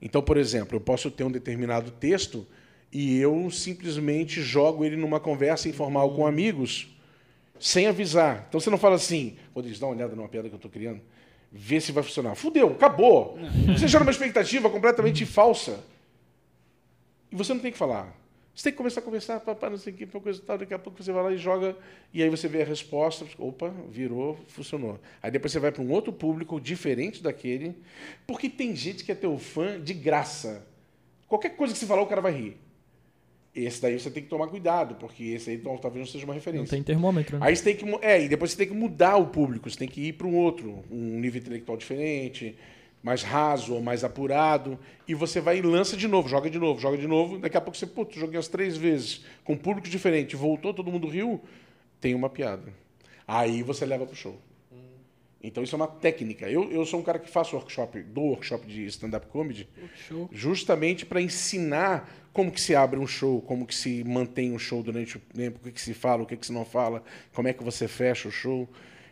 Então, 0.00 0.22
por 0.22 0.38
exemplo, 0.38 0.76
eu 0.76 0.80
posso 0.80 1.10
ter 1.10 1.22
um 1.22 1.30
determinado 1.30 1.90
texto 1.90 2.46
e 2.90 3.18
eu 3.18 3.50
simplesmente 3.50 4.40
jogo 4.40 4.82
ele 4.82 4.96
numa 4.96 5.20
conversa 5.20 5.68
informal 5.68 6.14
com 6.14 6.26
amigos 6.26 6.88
sem 7.60 7.86
avisar. 7.86 8.46
Então 8.48 8.58
você 8.58 8.70
não 8.70 8.78
fala 8.78 8.96
assim, 8.96 9.36
Rodrigues, 9.54 9.78
dá 9.78 9.86
uma 9.86 9.94
olhada 9.94 10.16
numa 10.16 10.28
piada 10.28 10.48
que 10.48 10.54
eu 10.54 10.56
estou 10.56 10.70
criando, 10.70 11.00
vê 11.52 11.80
se 11.80 11.92
vai 11.92 12.02
funcionar. 12.02 12.34
Fudeu, 12.34 12.70
acabou. 12.70 13.38
Você 13.68 13.86
gera 13.86 14.02
uma 14.02 14.10
expectativa 14.10 14.70
completamente 14.70 15.26
falsa. 15.26 15.84
E 17.30 17.36
você 17.36 17.52
não 17.52 17.60
tem 17.60 17.70
que 17.70 17.78
falar. 17.78 18.21
Você 18.54 18.64
tem 18.64 18.72
que 18.72 18.76
começar 18.76 19.00
a 19.00 19.02
conversar, 19.02 19.40
papá, 19.40 19.70
não 19.70 19.78
sei 19.78 19.92
o 19.94 19.96
que, 19.96 20.06
coisa 20.06 20.38
e 20.38 20.42
tal. 20.42 20.58
Daqui 20.58 20.74
a 20.74 20.78
pouco 20.78 21.02
você 21.02 21.10
vai 21.10 21.22
lá 21.22 21.32
e 21.32 21.38
joga, 21.38 21.74
e 22.12 22.22
aí 22.22 22.28
você 22.28 22.48
vê 22.48 22.62
a 22.62 22.64
resposta. 22.64 23.24
Opa, 23.38 23.72
virou, 23.90 24.38
funcionou. 24.48 25.00
Aí 25.22 25.30
depois 25.30 25.52
você 25.52 25.58
vai 25.58 25.72
para 25.72 25.82
um 25.82 25.90
outro 25.90 26.12
público 26.12 26.60
diferente 26.60 27.22
daquele, 27.22 27.74
porque 28.26 28.50
tem 28.50 28.76
gente 28.76 29.04
que 29.04 29.12
é 29.12 29.14
teu 29.14 29.38
fã 29.38 29.80
de 29.80 29.94
graça. 29.94 30.66
Qualquer 31.26 31.56
coisa 31.56 31.72
que 31.72 31.80
você 31.80 31.86
falar, 31.86 32.02
o 32.02 32.06
cara 32.06 32.20
vai 32.20 32.32
rir. 32.32 32.56
Esse 33.54 33.80
daí 33.80 33.98
você 33.98 34.10
tem 34.10 34.22
que 34.22 34.28
tomar 34.28 34.48
cuidado, 34.48 34.94
porque 34.96 35.24
esse 35.24 35.50
aí 35.50 35.58
talvez 35.58 35.96
não 35.96 36.06
seja 36.06 36.24
uma 36.24 36.34
referência. 36.34 36.62
Não 36.62 36.68
tem 36.68 36.82
termômetro, 36.82 37.38
né? 37.38 37.46
Aí 37.46 37.56
você 37.56 37.62
tem 37.62 37.76
que. 37.76 38.04
É, 38.04 38.22
e 38.22 38.28
depois 38.28 38.50
você 38.50 38.56
tem 38.58 38.66
que 38.66 38.74
mudar 38.74 39.16
o 39.16 39.28
público, 39.28 39.68
você 39.68 39.78
tem 39.78 39.88
que 39.88 40.08
ir 40.08 40.12
para 40.14 40.26
um 40.26 40.36
outro, 40.36 40.84
um 40.90 41.20
nível 41.20 41.40
intelectual 41.40 41.76
diferente 41.76 42.56
mais 43.02 43.22
raso 43.22 43.74
ou 43.74 43.82
mais 43.82 44.04
apurado, 44.04 44.78
e 45.08 45.14
você 45.14 45.40
vai 45.40 45.58
e 45.58 45.62
lança 45.62 45.96
de 45.96 46.06
novo, 46.06 46.28
joga 46.28 46.48
de 46.48 46.58
novo, 46.58 46.80
joga 46.80 46.96
de 46.96 47.06
novo, 47.06 47.38
daqui 47.38 47.56
a 47.56 47.60
pouco 47.60 47.76
você, 47.76 47.86
putz, 47.86 48.14
joguei 48.16 48.38
as 48.38 48.48
três 48.48 48.76
vezes, 48.76 49.24
com 49.44 49.54
um 49.54 49.58
público 49.58 49.88
diferente, 49.88 50.36
voltou, 50.36 50.72
todo 50.72 50.90
mundo 50.90 51.08
riu, 51.08 51.40
tem 52.00 52.14
uma 52.14 52.30
piada. 52.30 52.72
Aí 53.26 53.62
você 53.62 53.84
leva 53.84 54.06
para 54.06 54.12
o 54.12 54.16
show. 54.16 54.38
Então 55.42 55.64
isso 55.64 55.74
é 55.74 55.76
uma 55.76 55.88
técnica. 55.88 56.48
Eu, 56.48 56.70
eu 56.70 56.86
sou 56.86 57.00
um 57.00 57.02
cara 57.02 57.18
que 57.18 57.28
faço 57.28 57.56
workshop, 57.56 58.00
dou 58.02 58.26
workshop 58.26 58.64
de 58.64 58.86
stand-up 58.86 59.26
comedy, 59.26 59.68
show. 60.08 60.28
justamente 60.30 61.04
para 61.04 61.20
ensinar 61.20 62.08
como 62.32 62.52
que 62.52 62.60
se 62.60 62.76
abre 62.76 62.98
um 62.98 63.06
show, 63.06 63.42
como 63.42 63.66
que 63.66 63.74
se 63.74 64.04
mantém 64.04 64.52
um 64.52 64.58
show 64.58 64.82
durante 64.82 65.16
o 65.16 65.20
tempo, 65.20 65.58
o 65.58 65.64
que, 65.64 65.72
que 65.72 65.80
se 65.80 65.92
fala, 65.94 66.22
o 66.22 66.26
que, 66.26 66.36
que 66.36 66.46
se 66.46 66.52
não 66.52 66.64
fala, 66.64 67.02
como 67.34 67.48
é 67.48 67.52
que 67.52 67.64
você 67.64 67.88
fecha 67.88 68.28
o 68.28 68.30
show. 68.30 68.68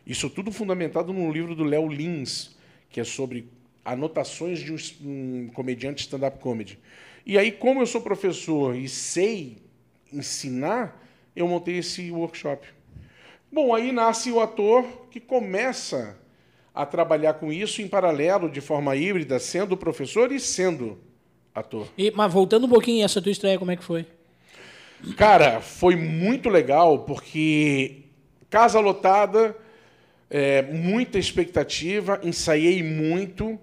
Isso 0.06 0.30
tudo 0.30 0.52
fundamentado 0.52 1.12
num 1.12 1.32
livro 1.32 1.56
do 1.56 1.64
Léo 1.64 1.88
Lins, 1.88 2.56
que 2.88 3.00
é 3.00 3.04
sobre 3.04 3.48
anotações 3.84 4.58
de 4.58 4.72
um, 5.02 5.50
comediante 5.54 6.02
stand-up 6.02 6.38
comedy. 6.38 6.78
E 7.24 7.38
aí, 7.38 7.52
como 7.52 7.80
eu 7.80 7.86
sou 7.86 8.00
professor 8.00 8.74
e 8.74 8.88
sei 8.88 9.58
ensinar, 10.12 11.00
eu 11.34 11.46
montei 11.46 11.78
esse 11.78 12.10
workshop. 12.10 12.66
Bom, 13.52 13.74
aí 13.74 13.92
nasce 13.92 14.30
o 14.30 14.40
ator 14.40 14.84
que 15.10 15.20
começa 15.20 16.16
a 16.74 16.86
trabalhar 16.86 17.34
com 17.34 17.52
isso 17.52 17.82
em 17.82 17.88
paralelo, 17.88 18.48
de 18.48 18.60
forma 18.60 18.94
híbrida, 18.94 19.38
sendo 19.38 19.76
professor 19.76 20.30
e 20.32 20.38
sendo 20.38 20.98
ator. 21.54 21.88
E, 21.98 22.10
mas 22.12 22.32
voltando 22.32 22.66
um 22.66 22.70
pouquinho, 22.70 23.04
essa 23.04 23.20
tua 23.20 23.32
estreia, 23.32 23.58
como 23.58 23.70
é 23.70 23.76
que 23.76 23.84
foi? 23.84 24.06
Cara, 25.16 25.60
foi 25.60 25.96
muito 25.96 26.48
legal, 26.48 27.00
porque 27.00 28.02
casa 28.48 28.78
lotada, 28.80 29.56
é, 30.28 30.62
muita 30.62 31.18
expectativa, 31.18 32.20
ensaiei 32.22 32.82
muito 32.82 33.58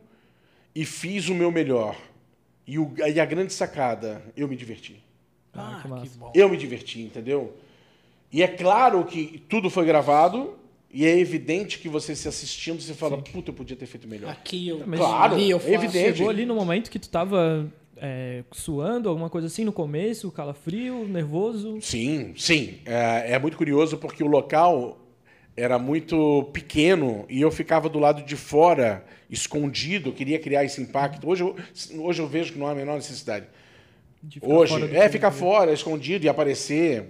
e 0.78 0.86
fiz 0.86 1.28
o 1.28 1.34
meu 1.34 1.52
melhor. 1.52 1.96
E, 2.68 2.78
o, 2.78 2.94
e 2.96 3.20
a 3.20 3.26
grande 3.26 3.52
sacada, 3.52 4.22
eu 4.36 4.48
me 4.48 4.56
diverti. 4.56 5.04
Ah, 5.52 5.80
que 5.82 5.88
massa. 5.88 6.20
bom. 6.20 6.32
Eu 6.36 6.48
me 6.48 6.56
diverti, 6.56 7.02
entendeu? 7.02 7.58
E 8.32 8.44
é 8.44 8.48
claro 8.48 9.04
que 9.04 9.44
tudo 9.50 9.72
foi 9.72 9.88
gravado, 9.88 10.54
e 10.94 11.04
é 11.04 11.18
evidente 11.18 11.80
que 11.80 11.90
você 11.90 12.16
se 12.16 12.28
assistindo, 12.28 12.80
você 12.80 12.94
fala, 12.94 13.18
puta, 13.18 13.50
eu 13.50 13.56
podia 13.56 13.76
ter 13.76 13.88
feito 13.88 14.08
melhor. 14.08 14.30
Aqui 14.30 14.68
eu, 14.68 14.84
Mas 14.86 15.00
Claro, 15.00 15.34
ali 15.34 15.50
eu 15.50 15.58
é 15.58 15.60
faço. 15.60 15.74
evidente. 15.74 16.18
Chegou 16.18 16.30
ali 16.30 16.46
no 16.46 16.54
momento 16.54 16.92
que 16.92 17.00
tu 17.00 17.10
tava 17.10 17.68
é, 17.96 18.44
suando, 18.52 19.10
alguma 19.10 19.32
coisa 19.32 19.48
assim 19.48 19.66
no 19.66 19.74
começo, 19.74 20.32
calafrio, 20.32 21.08
nervoso. 21.08 21.80
Sim, 21.82 22.36
sim. 22.38 22.82
É, 22.86 23.34
é 23.34 23.40
muito 23.40 23.58
curioso 23.58 23.98
porque 23.98 24.24
o 24.24 24.28
local 24.28 25.00
era 25.58 25.80
muito 25.80 26.44
pequeno 26.54 27.26
e 27.28 27.42
eu 27.42 27.50
ficava 27.50 27.90
do 27.90 27.98
lado 27.98 28.22
de 28.22 28.36
fora, 28.36 29.04
escondido, 29.28 30.14
queria 30.14 30.38
criar 30.38 30.64
esse 30.64 30.80
impacto. 30.80 31.28
Hoje 31.28 31.42
eu, 31.44 31.56
hoje 31.98 32.22
eu 32.22 32.28
vejo 32.28 32.54
que 32.54 32.60
não 32.60 32.68
há 32.68 32.72
a 32.72 32.76
menor 32.76 32.96
necessidade. 32.96 33.48
Hoje, 34.40 34.74
fora 34.74 34.98
é 34.98 35.10
ficar 35.10 35.32
né? 35.32 35.38
fora, 35.38 35.74
escondido 35.74 36.26
e 36.26 36.30
aparecer. 36.30 37.06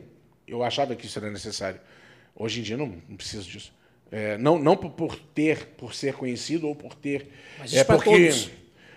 Eu 0.48 0.64
achava 0.64 0.96
que 0.96 1.06
isso 1.06 1.20
era 1.20 1.30
necessário. 1.30 1.80
Hoje 2.34 2.62
em 2.62 2.64
dia 2.64 2.78
não, 2.78 2.94
não 3.10 3.18
preciso 3.18 3.50
disso. 3.50 3.74
É, 4.10 4.38
não 4.38 4.58
não 4.58 4.78
por, 4.78 4.92
por 4.92 5.20
ter, 5.20 5.66
por 5.78 5.94
ser 5.94 6.14
conhecido 6.14 6.70
ou 6.70 6.76
por 6.76 6.96
ter. 6.96 7.30
Mas 7.60 7.74
é 7.74 7.78
isso 7.78 7.86
pra 7.86 7.96
porque 7.98 8.28
todos. 8.28 8.52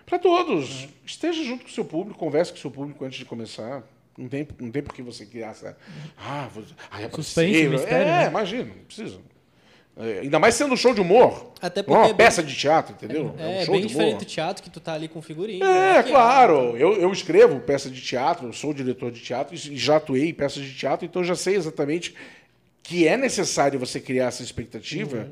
para 0.07 0.18
todos. 0.20 0.88
Esteja 1.05 1.42
junto 1.42 1.64
com 1.64 1.70
o 1.70 1.72
seu 1.72 1.84
público, 1.84 2.16
converse 2.16 2.53
com 2.53 2.59
o 2.59 2.61
seu 2.61 2.70
público 2.70 3.05
antes 3.05 3.18
de 3.18 3.24
começar. 3.24 3.82
Não 4.16 4.28
tem, 4.28 4.46
não 4.61 4.70
tem 4.70 4.82
por 4.82 4.94
que 4.94 5.03
você 5.03 5.26
criar 5.26 5.51
essa. 5.51 5.76
Ah, 6.16 6.48
vou, 6.53 6.62
ah, 6.90 7.03
é 7.03 7.11
Suspense, 7.11 7.68
mistério, 7.68 8.09
É, 8.09 8.24
né? 8.24 8.26
imagina, 8.26 8.64
não 8.64 8.84
precisa. 8.84 9.18
É, 10.01 10.20
ainda 10.20 10.38
mais 10.38 10.55
sendo 10.55 10.72
um 10.74 10.76
show 10.76 10.94
de 10.94 11.01
humor. 11.01 11.53
Até 11.61 11.82
não 11.82 11.82
é 11.82 11.84
porque 11.84 11.92
uma 11.98 12.05
é 12.05 12.09
bem- 12.09 12.16
peça 12.16 12.42
de 12.42 12.55
teatro, 12.57 12.94
entendeu? 12.94 13.34
É, 13.38 13.61
um 13.61 13.64
show 13.64 13.72
bem 13.72 13.82
de 13.82 13.88
diferente 13.88 14.11
humor. 14.12 14.18
do 14.20 14.24
teatro 14.24 14.62
que 14.62 14.70
tu 14.70 14.80
tá 14.80 14.94
ali 14.94 15.09
com 15.09 15.20
figurinha. 15.20 15.64
É, 15.64 15.96
maquiado. 15.96 16.09
claro. 16.09 16.76
Eu, 16.76 16.94
eu 17.01 17.12
escrevo 17.12 17.61
peça 17.61 17.90
de 17.90 18.01
teatro, 18.01 18.46
eu 18.48 18.53
sou 18.53 18.72
diretor 18.72 19.11
de 19.11 19.20
teatro 19.20 19.55
e 19.55 19.59
já 19.76 19.96
atuei 19.96 20.28
em 20.30 20.34
peças 20.34 20.62
de 20.62 20.74
teatro, 20.74 21.05
então 21.07 21.22
já 21.22 21.34
sei 21.34 21.55
exatamente 21.57 22.14
que 22.82 23.07
é 23.07 23.16
necessário 23.16 23.78
você 23.78 24.01
criar 24.01 24.26
essa 24.26 24.42
expectativa 24.42 25.28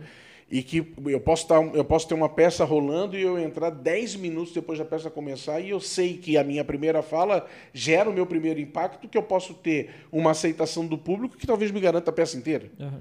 e 0.50 0.62
que 0.62 0.86
eu 1.06 1.20
posso, 1.20 1.46
tá, 1.46 1.56
eu 1.56 1.84
posso 1.84 2.08
ter 2.08 2.14
uma 2.14 2.28
peça 2.28 2.64
rolando 2.64 3.16
e 3.18 3.22
eu 3.22 3.38
entrar 3.38 3.68
10 3.70 4.16
minutos 4.16 4.54
depois 4.54 4.78
da 4.78 4.84
peça 4.84 5.10
começar 5.10 5.60
e 5.60 5.70
eu 5.70 5.80
sei 5.80 6.16
que 6.16 6.38
a 6.38 6.44
minha 6.44 6.64
primeira 6.64 7.02
fala 7.02 7.46
gera 7.74 8.08
o 8.08 8.12
meu 8.12 8.24
primeiro 8.24 8.58
impacto, 8.60 9.08
que 9.08 9.18
eu 9.18 9.22
posso 9.22 9.52
ter 9.54 9.90
uma 10.12 10.30
aceitação 10.30 10.86
do 10.86 10.96
público 10.96 11.36
que 11.36 11.46
talvez 11.46 11.70
me 11.70 11.80
garanta 11.80 12.10
a 12.10 12.14
peça 12.14 12.36
inteira. 12.36 12.70
Aham. 12.80 13.00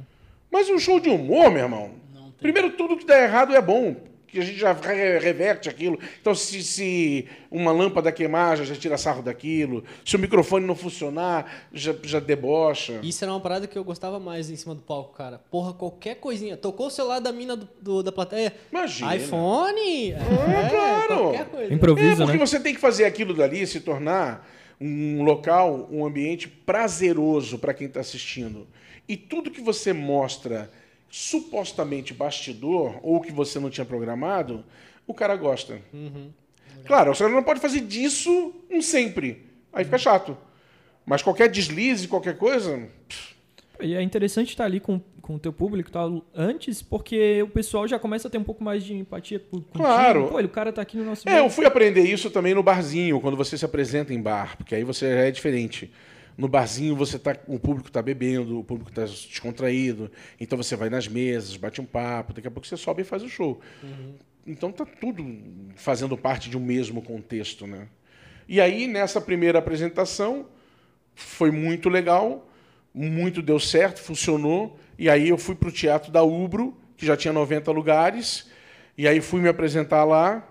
Mas 0.58 0.70
um 0.72 0.80
show 0.80 1.00
de 1.00 1.08
humor, 1.08 1.52
meu 1.52 1.62
irmão. 1.64 1.92
Primeiro, 2.40 2.72
tudo 2.72 2.98
que 2.98 3.06
dá 3.06 3.22
errado 3.22 3.54
é 3.56 3.62
bom. 3.62 3.96
Que 4.26 4.40
a 4.40 4.44
gente 4.44 4.58
já 4.60 4.74
re- 4.74 5.20
reverte 5.20 5.70
aquilo. 5.70 5.98
Então, 6.20 6.34
se, 6.36 6.62
se 6.64 7.26
uma 7.52 7.72
lâmpada 7.72 8.12
queimar, 8.12 8.58
já, 8.58 8.64
já 8.66 8.76
tira 8.76 8.98
sarro 8.98 9.22
daquilo. 9.22 9.84
Se 10.04 10.16
o 10.16 10.20
microfone 10.20 10.66
não 10.66 10.76
funcionar, 10.76 11.68
já, 11.72 11.96
já 12.04 12.20
debocha. 12.20 13.00
Isso 13.04 13.24
era 13.24 13.32
uma 13.32 13.40
parada 13.40 13.68
que 13.68 13.78
eu 13.78 13.84
gostava 13.84 14.20
mais 14.20 14.50
em 14.50 14.56
cima 14.56 14.74
do 14.74 14.82
palco, 14.82 15.16
cara. 15.16 15.40
Porra, 15.52 15.74
qualquer 15.74 16.16
coisinha. 16.16 16.58
Tocou 16.58 16.88
o 16.88 16.92
celular 16.92 17.20
da 17.20 17.32
mina 17.32 17.56
do, 17.56 17.70
do- 17.80 18.04
da 18.04 18.12
plateia. 18.12 18.52
Imagina. 18.72 19.16
iPhone? 19.16 20.12
É, 20.12 20.70
claro. 20.70 21.08
Qualquer 21.24 21.46
coisa. 21.46 21.72
É, 21.72 21.76
Improvisa, 21.76 22.24
porque 22.26 22.38
né? 22.40 22.46
você 22.46 22.60
tem 22.60 22.74
que 22.74 22.82
fazer 22.82 23.06
aquilo 23.06 23.34
dali 23.36 23.66
se 23.68 23.80
tornar 23.80 24.50
um 24.82 25.24
local, 25.24 25.88
um 25.92 26.06
ambiente 26.06 26.48
prazeroso 26.48 27.58
para 27.60 27.74
quem 27.74 27.88
está 27.88 28.00
assistindo. 28.02 28.68
E 29.08 29.16
tudo 29.16 29.52
que 29.52 29.62
você 29.62 29.94
mostra 29.94 30.70
supostamente 31.10 32.14
bastidor, 32.14 33.00
ou 33.02 33.22
que 33.22 33.32
você 33.32 33.60
não 33.60 33.70
tinha 33.70 33.86
programado, 33.86 34.64
o 35.06 35.14
cara 35.14 35.36
gosta. 35.36 35.82
Claro, 36.86 37.16
você 37.16 37.28
não 37.28 37.44
pode 37.44 37.60
fazer 37.60 37.82
disso 37.82 38.54
um 38.70 38.82
sempre. 38.82 39.46
Aí 39.72 39.86
fica 39.86 39.98
chato. 39.98 40.38
Mas 41.06 41.22
qualquer 41.22 41.50
deslize, 41.50 42.08
qualquer 42.08 42.38
coisa. 42.38 42.88
E 43.80 43.94
é 43.96 44.02
interessante 44.02 44.50
estar 44.50 44.66
ali 44.66 44.80
com, 44.80 45.00
com 45.22 45.36
o 45.36 45.40
teu 45.40 45.54
público 45.54 45.90
tá, 45.92 46.02
antes, 46.36 46.82
porque 46.82 47.42
o 47.44 47.48
pessoal 47.48 47.88
já 47.88 47.98
começa 48.00 48.28
a 48.28 48.32
ter 48.32 48.38
um 48.38 48.44
pouco 48.44 48.64
mais 48.64 48.84
de 48.84 48.94
empatia 48.94 49.40
por, 49.40 49.62
contigo. 49.62 49.78
Claro. 49.78 50.28
Pô, 50.28 50.40
o 50.40 50.50
cara 50.50 50.74
tá 50.74 50.82
aqui 50.82 50.98
no 50.98 51.06
nosso 51.06 51.28
É, 51.30 51.34
meio. 51.34 51.46
eu 51.46 51.50
fui 51.50 51.66
aprender 51.66 52.02
isso 52.02 52.30
também 52.30 52.54
no 52.54 52.64
barzinho, 52.64 53.22
quando 53.22 53.38
você 53.38 53.58
se 53.58 53.64
apresenta 53.64 54.14
em 54.14 54.22
bar, 54.22 54.58
porque 54.58 54.76
aí 54.76 54.84
você 54.84 55.14
já 55.14 55.22
é 55.22 55.32
diferente. 55.32 55.92
No 56.38 56.48
barzinho 56.48 56.96
você 56.96 57.18
tá, 57.18 57.36
o 57.48 57.58
público 57.58 57.90
está 57.90 58.02
bebendo, 58.02 58.60
o 58.60 58.64
público 58.64 58.92
está 58.92 59.04
descontraído, 59.06 60.12
então 60.40 60.56
você 60.56 60.76
vai 60.76 60.90
nas 60.90 61.08
mesas, 61.08 61.58
bate 61.58 61.82
um 61.82 61.86
papo, 61.86 62.32
daqui 62.34 62.48
a 62.48 62.52
pouco 62.52 62.68
você 62.68 62.78
sobe 62.78 63.02
e 63.02 63.06
faz 63.06 63.24
o 63.24 63.30
show. 63.30 63.60
Então 64.46 64.72
tá 64.72 64.86
tudo 64.86 65.26
fazendo 65.76 66.16
parte 66.16 66.50
de 66.50 66.56
um 66.56 66.60
mesmo 66.60 67.02
contexto, 67.02 67.66
né? 67.66 67.88
E 68.48 68.62
aí 68.62 68.88
nessa 68.88 69.20
primeira 69.20 69.58
apresentação 69.58 70.46
foi 71.16 71.50
muito 71.50 71.90
legal, 71.90 72.48
muito 72.94 73.42
deu 73.42 73.60
certo, 73.60 74.00
funcionou. 74.00 74.80
E 74.98 75.10
aí 75.10 75.30
eu 75.30 75.38
fui 75.38 75.56
para 75.56 75.70
o 75.70 75.72
Teatro 75.72 76.12
da 76.12 76.24
Ubro, 76.24 76.78
que 76.96 77.06
já 77.06 77.18
tinha 77.18 77.34
90 77.34 77.72
lugares, 77.72 78.50
e 78.98 79.08
aí 79.08 79.22
fui 79.22 79.42
me 79.42 79.50
apresentar 79.50 80.04
lá, 80.04 80.48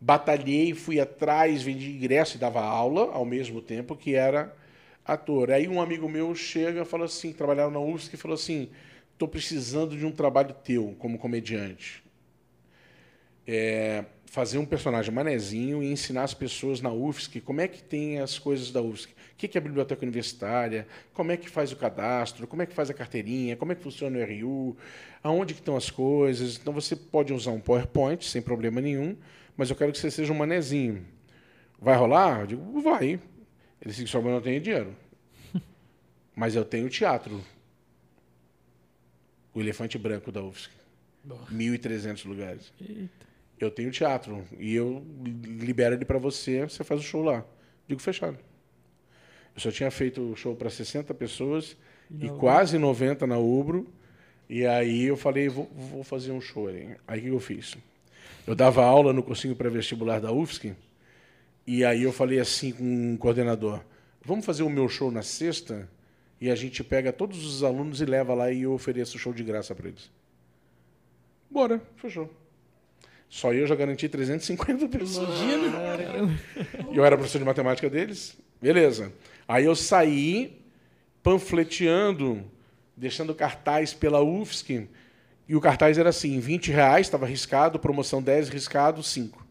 batalhei, 0.00 0.74
fui 0.74 0.98
atrás, 0.98 1.62
vendi 1.62 1.90
ingresso 1.90 2.36
e 2.36 2.40
dava 2.40 2.62
aula 2.62 3.12
ao 3.12 3.24
mesmo 3.24 3.60
tempo 3.60 3.94
que 3.94 4.14
era 4.14 4.54
ator. 5.08 5.50
Aí 5.50 5.66
um 5.66 5.80
amigo 5.80 6.08
meu 6.08 6.34
chega 6.34 6.82
e 6.82 6.84
fala 6.84 7.06
assim, 7.06 7.32
trabalhava 7.32 7.70
na 7.70 7.80
UFSC, 7.80 8.14
e 8.14 8.18
falou 8.18 8.34
assim, 8.34 8.68
estou 9.12 9.26
precisando 9.26 9.96
de 9.96 10.04
um 10.04 10.12
trabalho 10.12 10.54
teu 10.62 10.94
como 10.98 11.18
comediante. 11.18 12.04
É, 13.46 14.04
fazer 14.26 14.58
um 14.58 14.66
personagem 14.66 15.12
manezinho 15.12 15.82
e 15.82 15.90
ensinar 15.90 16.24
as 16.24 16.34
pessoas 16.34 16.82
na 16.82 16.92
UFSC 16.92 17.40
como 17.40 17.62
é 17.62 17.66
que 17.66 17.82
tem 17.82 18.18
as 18.20 18.38
coisas 18.38 18.70
da 18.70 18.82
UFSC. 18.82 19.08
O 19.32 19.36
que 19.38 19.56
é 19.56 19.60
a 19.60 19.62
biblioteca 19.62 20.04
universitária, 20.04 20.86
como 21.14 21.32
é 21.32 21.36
que 21.36 21.48
faz 21.48 21.72
o 21.72 21.76
cadastro, 21.76 22.46
como 22.46 22.60
é 22.60 22.66
que 22.66 22.74
faz 22.74 22.90
a 22.90 22.94
carteirinha, 22.94 23.56
como 23.56 23.72
é 23.72 23.74
que 23.74 23.82
funciona 23.82 24.18
o 24.18 24.22
RU, 24.22 24.76
aonde 25.22 25.54
que 25.54 25.60
estão 25.60 25.76
as 25.76 25.90
coisas. 25.90 26.58
Então 26.58 26.72
você 26.72 26.94
pode 26.94 27.32
usar 27.32 27.52
um 27.52 27.60
PowerPoint 27.60 28.22
sem 28.24 28.42
problema 28.42 28.80
nenhum, 28.80 29.16
mas 29.56 29.70
eu 29.70 29.76
quero 29.76 29.92
que 29.92 29.98
você 29.98 30.10
seja 30.10 30.32
um 30.32 30.36
manezinho. 30.36 31.06
Vai 31.80 31.96
rolar? 31.96 32.40
Eu 32.40 32.46
digo, 32.48 32.80
vai. 32.82 33.18
Ele 33.80 33.90
disse 33.90 34.04
que 34.04 34.10
só 34.10 34.18
eu 34.18 34.24
não 34.24 34.40
tenho 34.40 34.60
dinheiro. 34.60 34.94
Mas 36.34 36.54
eu 36.54 36.64
tenho 36.64 36.88
teatro. 36.88 37.42
O 39.54 39.60
Elefante 39.60 39.98
Branco 39.98 40.30
da 40.30 40.42
UFSC. 40.42 40.70
1.300 41.52 42.26
lugares. 42.26 42.72
Eita. 42.80 43.26
Eu 43.60 43.70
tenho 43.70 43.90
teatro 43.90 44.44
e 44.58 44.74
eu 44.74 45.04
libero 45.24 45.94
ele 45.96 46.04
para 46.04 46.18
você, 46.18 46.62
você 46.62 46.84
faz 46.84 47.00
o 47.00 47.04
show 47.04 47.22
lá. 47.22 47.44
Digo 47.88 48.00
fechado. 48.00 48.38
Eu 49.54 49.60
só 49.60 49.70
tinha 49.72 49.90
feito 49.90 50.20
o 50.20 50.36
show 50.36 50.54
para 50.54 50.70
60 50.70 51.12
pessoas 51.14 51.76
e, 52.20 52.28
quase 52.28 52.78
90 52.78 53.26
na 53.26 53.36
Ubro. 53.36 53.92
E 54.48 54.64
aí 54.64 55.04
eu 55.04 55.16
falei, 55.16 55.48
vou, 55.48 55.68
vou 55.74 56.04
fazer 56.04 56.30
um 56.30 56.40
show 56.40 56.68
ali. 56.68 56.96
Aí 57.06 57.18
o 57.18 57.22
que 57.22 57.28
eu 57.28 57.40
fiz? 57.40 57.76
Eu 58.46 58.54
dava 58.54 58.84
aula 58.84 59.12
no 59.12 59.22
cursinho 59.22 59.56
pré-vestibular 59.56 60.20
da 60.20 60.32
UFSC 60.32 60.74
e 61.68 61.84
aí 61.84 62.04
eu 62.04 62.12
falei 62.14 62.40
assim 62.40 62.72
com 62.72 63.12
o 63.12 63.18
coordenador, 63.18 63.84
vamos 64.24 64.46
fazer 64.46 64.62
o 64.62 64.70
meu 64.70 64.88
show 64.88 65.10
na 65.10 65.20
sexta 65.20 65.86
e 66.40 66.50
a 66.50 66.54
gente 66.54 66.82
pega 66.82 67.12
todos 67.12 67.44
os 67.44 67.62
alunos 67.62 68.00
e 68.00 68.06
leva 68.06 68.32
lá 68.32 68.50
e 68.50 68.62
eu 68.62 68.72
ofereço 68.72 69.18
o 69.18 69.20
show 69.20 69.34
de 69.34 69.44
graça 69.44 69.74
para 69.74 69.88
eles. 69.88 70.10
Bora, 71.50 71.82
fechou. 71.96 72.32
Só 73.28 73.52
eu 73.52 73.66
já 73.66 73.74
garanti 73.74 74.08
350 74.08 74.88
pessoas. 74.88 75.28
E 76.90 76.96
eu 76.96 77.04
era 77.04 77.18
professor 77.18 77.38
de 77.38 77.44
matemática 77.44 77.90
deles. 77.90 78.38
Beleza. 78.62 79.12
Aí 79.46 79.66
eu 79.66 79.76
saí 79.76 80.62
panfleteando, 81.22 82.50
deixando 82.96 83.34
cartaz 83.34 83.92
pela 83.92 84.22
UFSC. 84.22 84.88
E 85.46 85.54
o 85.54 85.60
cartaz 85.60 85.98
era 85.98 86.08
assim, 86.08 86.40
20 86.40 86.70
reais, 86.70 87.08
estava 87.08 87.26
riscado, 87.26 87.78
promoção 87.78 88.22
10, 88.22 88.48
riscado 88.48 89.02
5. 89.02 89.47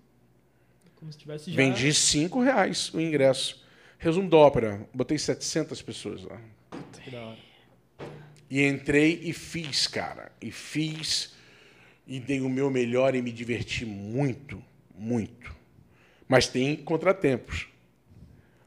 Como 0.99 1.11
se 1.11 1.17
tivesse 1.17 1.51
já... 1.51 1.55
Vendi 1.55 1.93
5 1.93 2.41
reais 2.41 2.93
o 2.93 2.99
ingresso. 2.99 3.63
Resumo 3.97 4.29
da 4.29 4.37
ópera, 4.37 4.87
botei 4.93 5.17
700 5.17 5.81
pessoas 5.81 6.23
lá. 6.23 6.39
Que 7.03 7.09
da 7.09 7.21
hora. 7.21 7.37
E 8.49 8.65
entrei 8.65 9.19
e 9.23 9.33
fiz, 9.33 9.87
cara. 9.87 10.31
E 10.41 10.51
fiz 10.51 11.35
e 12.05 12.19
dei 12.19 12.41
o 12.41 12.49
meu 12.49 12.69
melhor 12.69 13.15
e 13.15 13.21
me 13.21 13.31
diverti 13.31 13.85
muito, 13.85 14.63
muito. 14.95 15.55
Mas 16.27 16.47
tem 16.47 16.75
contratempos. 16.75 17.67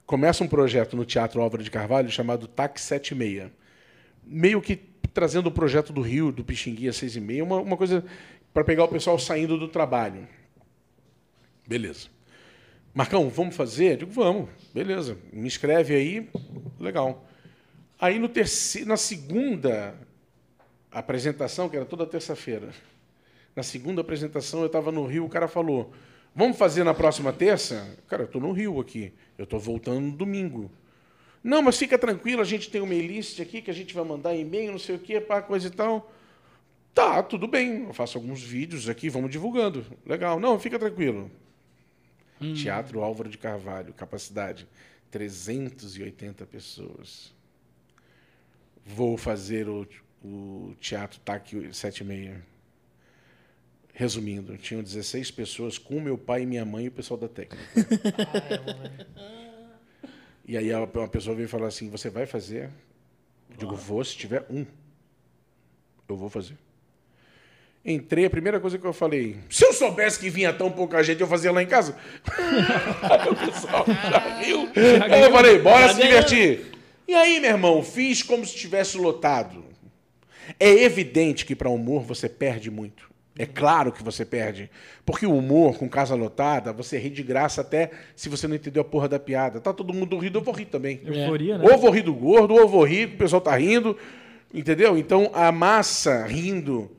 Começa 0.05 0.45
um 0.45 0.49
projeto 0.49 0.97
no 0.97 1.05
Teatro 1.05 1.41
Álvaro 1.41 1.63
de 1.63 1.71
Carvalho 1.71 2.11
chamado 2.11 2.47
TAC 2.47 2.81
76. 2.81 3.51
meio 4.25 4.61
que 4.61 4.77
trazendo 5.15 5.49
o 5.49 5.53
projeto 5.53 5.93
do 5.93 6.01
Rio, 6.01 6.31
do 6.31 6.45
Pixinguinha 6.45 6.93
6 6.93 7.17
e 7.17 7.21
meia, 7.21 7.45
uma, 7.45 7.57
uma 7.57 7.77
coisa 7.77 8.05
para 8.53 8.65
pegar 8.65 8.85
o 8.85 8.89
pessoal 8.89 9.19
saindo 9.19 9.59
do 9.59 9.69
trabalho. 9.69 10.29
Beleza. 11.67 12.09
Marcão, 12.93 13.29
vamos 13.29 13.55
fazer? 13.55 13.93
Eu 13.93 13.97
digo, 13.99 14.11
vamos. 14.11 14.49
Beleza. 14.75 15.17
Me 15.33 15.47
inscreve 15.47 15.95
aí. 15.95 16.29
Legal. 16.79 17.25
Aí 17.99 18.19
no 18.19 18.29
terceiro, 18.29 18.89
na 18.89 18.97
segunda 18.97 19.95
apresentação, 20.91 21.69
que 21.69 21.77
era 21.77 21.85
toda 21.85 22.05
terça-feira, 22.05 22.71
na 23.55 23.63
segunda 23.63 24.01
apresentação 24.01 24.61
eu 24.61 24.67
estava 24.67 24.91
no 24.91 25.07
Rio, 25.07 25.25
o 25.25 25.29
cara 25.29 25.47
falou, 25.47 25.93
vamos 26.35 26.57
fazer 26.57 26.83
na 26.83 26.95
próxima 26.95 27.33
terça? 27.33 27.97
Cara, 28.09 28.23
eu 28.23 28.27
estou 28.27 28.41
no 28.41 28.53
Rio 28.53 28.81
aqui. 28.81 29.13
Eu 29.39 29.45
estou 29.45 29.61
voltando 29.61 30.01
no 30.01 30.13
domingo. 30.13 30.71
Não, 31.45 31.63
mas 31.63 31.79
fica 31.79 31.97
tranquilo, 31.97 32.43
a 32.43 32.45
gente 32.45 32.71
tem 32.71 32.81
uma 32.81 32.95
list 32.95 33.41
aqui 33.41 33.63
que 33.63 33.71
a 33.71 33.75
gente 33.75 33.95
vai 33.95 34.05
mandar 34.05 34.35
e-mail, 34.35 34.73
não 34.73 34.79
sei 34.79 34.97
o 34.97 34.99
quê, 34.99 35.21
pá, 35.21 35.41
coisa 35.41 35.69
e 35.69 35.71
tal. 35.71 36.13
Tá, 36.93 37.23
tudo 37.23 37.47
bem. 37.47 37.85
Eu 37.85 37.95
faço 37.95 38.19
alguns 38.19 38.43
vídeos 38.43 38.89
aqui, 38.89 39.09
vamos 39.09 39.31
divulgando. 39.31 39.87
Legal. 40.05 40.41
Não, 40.41 40.59
fica 40.59 40.79
tranquilo. 40.79 41.31
Hum. 42.41 42.55
Teatro 42.55 43.03
Álvaro 43.03 43.29
de 43.29 43.37
Carvalho, 43.37 43.93
capacidade 43.93 44.67
380 45.11 46.47
pessoas. 46.47 47.35
Vou 48.85 49.17
fazer 49.17 49.69
o, 49.69 49.87
o 50.25 50.75
teatro 50.81 51.21
TAC 51.21 51.73
76. 51.73 52.39
Resumindo, 53.93 54.57
tinham 54.57 54.83
16 54.83 55.31
pessoas 55.31 55.77
com 55.77 56.01
meu 56.01 56.17
pai 56.17 56.43
e 56.43 56.47
minha 56.47 56.65
mãe 56.65 56.87
e 56.87 56.89
o 56.89 56.93
pessoal 56.93 57.21
da 57.21 57.29
técnica. 57.29 57.63
e 60.47 60.57
aí 60.57 60.73
uma 60.73 61.09
pessoa 61.09 61.37
veio 61.37 61.49
falar 61.49 61.67
assim: 61.67 61.91
Você 61.91 62.09
vai 62.09 62.25
fazer? 62.25 62.71
Eu 63.51 63.57
digo: 63.59 63.77
Vou, 63.77 64.03
se 64.03 64.17
tiver 64.17 64.47
um. 64.49 64.65
Eu 66.09 66.17
vou 66.17 66.31
fazer. 66.31 66.57
Entrei, 67.85 68.27
a 68.27 68.31
primeira 68.31 68.61
coisa 68.61 68.79
que 68.79 68.87
eu 68.87 68.93
falei, 68.93 69.37
se 69.49 69.65
eu 69.65 69.73
soubesse 69.73 70.19
que 70.19 70.29
vinha 70.29 70.53
tão 70.53 70.71
pouca 70.71 71.03
gente, 71.03 71.23
eu 71.23 71.27
fazia 71.27 71.51
lá 71.51 71.63
em 71.63 71.67
casa. 71.67 71.97
o 73.31 73.47
pessoal 73.47 73.87
riu. 74.39 74.69
Aí 75.11 75.23
eu 75.23 75.33
falei, 75.33 75.59
bora 75.61 75.95
se 75.95 76.03
divertir. 76.03 76.73
E 77.09 77.15
aí, 77.15 77.41
meu 77.41 77.51
irmão, 77.51 77.83
fiz 77.83 78.23
como 78.23 78.45
se 78.45 78.55
estivesse 78.55 78.99
lotado. 78.99 79.65
É 80.59 80.69
evidente 80.69 81.47
que 81.47 81.57
para 81.57 81.71
humor 81.71 82.03
você 82.03 82.29
perde 82.29 82.71
muito. 82.71 83.09
É 83.39 83.47
claro 83.47 83.91
que 83.91 84.03
você 84.03 84.27
perde. 84.27 84.71
Porque 85.07 85.25
o 85.25 85.35
humor 85.35 85.79
com 85.79 85.89
casa 85.89 86.15
lotada, 86.15 86.75
você 86.75 86.99
ri 86.99 87.09
de 87.09 87.23
graça 87.23 87.63
até 87.63 87.91
se 88.15 88.29
você 88.29 88.47
não 88.47 88.57
entendeu 88.57 88.83
a 88.83 88.85
porra 88.85 89.09
da 89.09 89.19
piada. 89.19 89.59
Tá 89.59 89.73
todo 89.73 89.95
mundo 89.95 90.19
rindo, 90.19 90.39
eu 90.39 90.43
vou 90.43 90.53
rir 90.53 90.67
também. 90.67 91.01
Euforia, 91.03 91.57
né? 91.57 91.67
Ou 91.67 91.79
vou 91.79 91.91
rir 91.91 92.03
do 92.03 92.13
gordo, 92.13 92.55
ou 92.55 92.69
vou 92.69 92.85
rir, 92.85 93.07
o 93.07 93.17
pessoal 93.17 93.41
tá 93.41 93.57
rindo. 93.57 93.97
Entendeu? 94.53 94.99
Então 94.99 95.31
a 95.33 95.51
massa 95.51 96.27
rindo 96.27 96.91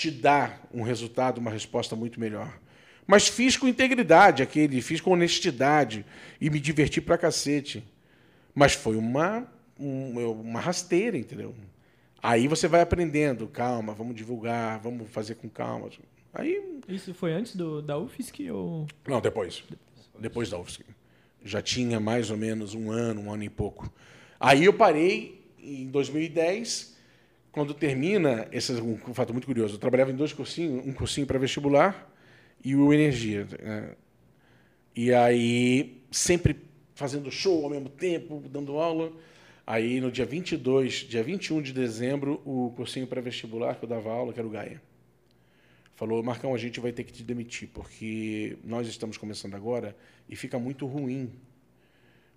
te 0.00 0.10
dá 0.10 0.58
um 0.72 0.80
resultado, 0.80 1.38
uma 1.38 1.50
resposta 1.50 1.94
muito 1.94 2.18
melhor. 2.18 2.58
Mas 3.06 3.28
fiz 3.28 3.56
com 3.58 3.68
integridade 3.68 4.42
aquele, 4.42 4.80
fiz 4.80 4.98
com 4.98 5.10
honestidade 5.10 6.06
e 6.40 6.48
me 6.48 6.58
diverti 6.58 7.02
pra 7.02 7.18
cacete. 7.18 7.84
Mas 8.54 8.72
foi 8.72 8.96
uma, 8.96 9.46
uma 9.78 10.58
rasteira, 10.58 11.18
entendeu? 11.18 11.54
Aí 12.22 12.48
você 12.48 12.66
vai 12.66 12.80
aprendendo, 12.80 13.46
calma, 13.46 13.92
vamos 13.92 14.14
divulgar, 14.14 14.80
vamos 14.80 15.10
fazer 15.10 15.34
com 15.34 15.50
calma. 15.50 15.90
Aí. 16.32 16.80
Isso 16.88 17.12
foi 17.12 17.32
antes 17.32 17.54
do, 17.54 17.82
da 17.82 17.98
UFSC 17.98 18.50
ou. 18.50 18.86
Não, 19.06 19.20
depois. 19.20 19.62
Depois 20.18 20.48
da 20.48 20.58
UFSC. 20.58 20.82
Já 21.44 21.60
tinha 21.60 22.00
mais 22.00 22.30
ou 22.30 22.38
menos 22.38 22.74
um 22.74 22.90
ano, 22.90 23.20
um 23.20 23.32
ano 23.32 23.44
e 23.44 23.50
pouco. 23.50 23.92
Aí 24.38 24.64
eu 24.64 24.72
parei 24.72 25.44
em 25.58 25.88
2010 25.88 26.96
quando 27.52 27.74
termina, 27.74 28.48
esse 28.52 28.72
é 28.72 28.82
um 28.82 29.14
fato 29.14 29.32
muito 29.32 29.46
curioso, 29.46 29.74
eu 29.74 29.78
trabalhava 29.78 30.10
em 30.10 30.16
dois 30.16 30.32
cursinhos, 30.32 30.86
um 30.86 30.92
cursinho 30.92 31.26
para 31.26 31.38
vestibular 31.38 32.08
e 32.64 32.76
o 32.76 32.92
Energia. 32.92 33.46
Né? 33.60 33.94
E 34.94 35.12
aí, 35.12 36.02
sempre 36.10 36.56
fazendo 36.94 37.30
show 37.30 37.64
ao 37.64 37.70
mesmo 37.70 37.88
tempo, 37.88 38.42
dando 38.48 38.78
aula. 38.78 39.12
Aí, 39.66 40.00
no 40.00 40.12
dia 40.12 40.26
22, 40.26 41.06
dia 41.08 41.22
21 41.22 41.62
de 41.62 41.72
dezembro, 41.72 42.42
o 42.44 42.72
cursinho 42.76 43.06
pré-vestibular 43.06 43.76
que 43.76 43.84
eu 43.84 43.88
dava 43.88 44.10
aula, 44.10 44.32
que 44.32 44.38
era 44.38 44.46
o 44.46 44.50
Gaia, 44.50 44.82
falou: 45.94 46.22
Marcão, 46.22 46.54
a 46.54 46.58
gente 46.58 46.78
vai 46.80 46.92
ter 46.92 47.04
que 47.04 47.12
te 47.12 47.22
demitir, 47.22 47.68
porque 47.72 48.58
nós 48.64 48.86
estamos 48.86 49.16
começando 49.16 49.54
agora 49.54 49.96
e 50.28 50.36
fica 50.36 50.58
muito 50.58 50.86
ruim 50.86 51.30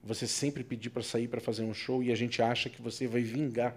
você 0.03 0.27
sempre 0.27 0.63
pedir 0.63 0.89
para 0.89 1.01
sair 1.01 1.27
para 1.27 1.39
fazer 1.39 1.63
um 1.63 1.73
show 1.73 2.03
e 2.03 2.11
a 2.11 2.15
gente 2.15 2.41
acha 2.41 2.69
que 2.69 2.81
você 2.81 3.07
vai 3.07 3.21
vingar 3.21 3.75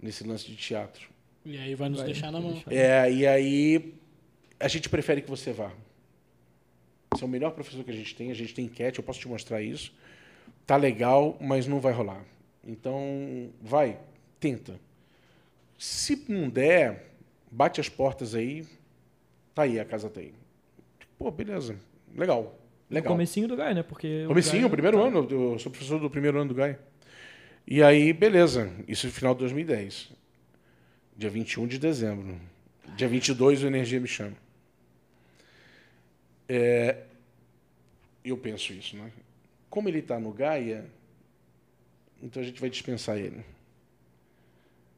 nesse 0.00 0.24
lance 0.26 0.46
de 0.46 0.56
teatro. 0.56 1.08
E 1.44 1.56
aí 1.58 1.74
vai 1.74 1.88
nos 1.88 1.98
vai, 1.98 2.06
deixar 2.06 2.30
na 2.30 2.40
mão. 2.40 2.62
É, 2.68 3.10
e 3.10 3.26
aí 3.26 3.94
a 4.58 4.68
gente 4.68 4.88
prefere 4.88 5.22
que 5.22 5.30
você 5.30 5.52
vá. 5.52 5.72
Você 7.12 7.24
é 7.24 7.26
o 7.26 7.30
melhor 7.30 7.50
professor 7.52 7.82
que 7.82 7.90
a 7.90 7.94
gente 7.94 8.14
tem, 8.14 8.30
a 8.30 8.34
gente 8.34 8.54
tem 8.54 8.66
enquete, 8.66 8.98
eu 8.98 9.04
posso 9.04 9.18
te 9.18 9.28
mostrar 9.28 9.62
isso. 9.62 9.92
Tá 10.66 10.76
legal, 10.76 11.36
mas 11.40 11.66
não 11.66 11.80
vai 11.80 11.92
rolar. 11.92 12.24
Então, 12.64 13.50
vai, 13.60 13.98
tenta. 14.38 14.78
Se 15.76 16.24
não 16.28 16.48
der, 16.48 17.10
bate 17.50 17.80
as 17.80 17.88
portas 17.88 18.34
aí, 18.34 18.66
tá 19.54 19.62
aí, 19.62 19.80
a 19.80 19.84
casa 19.84 20.08
tá 20.08 20.20
aí. 20.20 20.32
Pô, 21.18 21.30
beleza, 21.30 21.76
legal. 22.14 22.56
Legal. 22.88 23.10
No 23.10 23.16
comecinho 23.16 23.48
do 23.48 23.56
GAI, 23.56 23.74
né? 23.74 23.82
Porque 23.82 24.24
comecinho, 24.26 24.64
o, 24.64 24.66
o 24.66 24.70
primeiro 24.70 24.98
tá... 24.98 25.04
ano, 25.04 25.26
eu 25.30 25.58
sou 25.58 25.70
professor 25.70 25.98
do 26.00 26.10
primeiro 26.10 26.38
ano 26.40 26.48
do 26.48 26.54
GAI. 26.54 26.76
E 27.66 27.82
aí, 27.82 28.12
beleza, 28.12 28.70
isso 28.88 29.06
no 29.06 29.12
final 29.12 29.34
de 29.34 29.40
2010. 29.40 30.10
Dia 31.16 31.30
21 31.30 31.66
de 31.66 31.78
dezembro. 31.78 32.40
Dia 32.96 33.08
22, 33.08 33.62
o 33.62 33.66
Energia 33.66 34.00
me 34.00 34.08
chama. 34.08 34.36
É, 36.48 37.04
eu 38.24 38.36
penso 38.36 38.72
isso, 38.72 38.96
né? 38.96 39.12
Como 39.68 39.88
ele 39.88 40.00
está 40.00 40.18
no 40.18 40.32
Gaia, 40.32 40.90
então 42.22 42.42
a 42.42 42.44
gente 42.44 42.60
vai 42.60 42.68
dispensar 42.68 43.16
ele. 43.18 43.44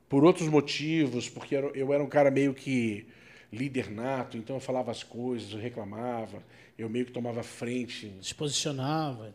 Por 0.09 0.25
outros 0.25 0.49
motivos, 0.49 1.29
porque 1.29 1.55
eu 1.55 1.93
era 1.93 2.03
um 2.03 2.09
cara 2.09 2.31
meio 2.31 2.55
que 2.55 3.07
líder 3.53 3.91
nato, 3.91 4.37
então 4.37 4.57
eu 4.57 4.61
falava 4.61 4.91
as 4.91 5.03
coisas, 5.03 5.53
eu 5.53 5.59
reclamava, 5.59 6.43
eu 6.79 6.89
meio 6.89 7.05
que 7.05 7.13
tomava 7.13 7.43
frente. 7.43 8.13
Se 8.23 8.35
posicionava. 8.35 9.35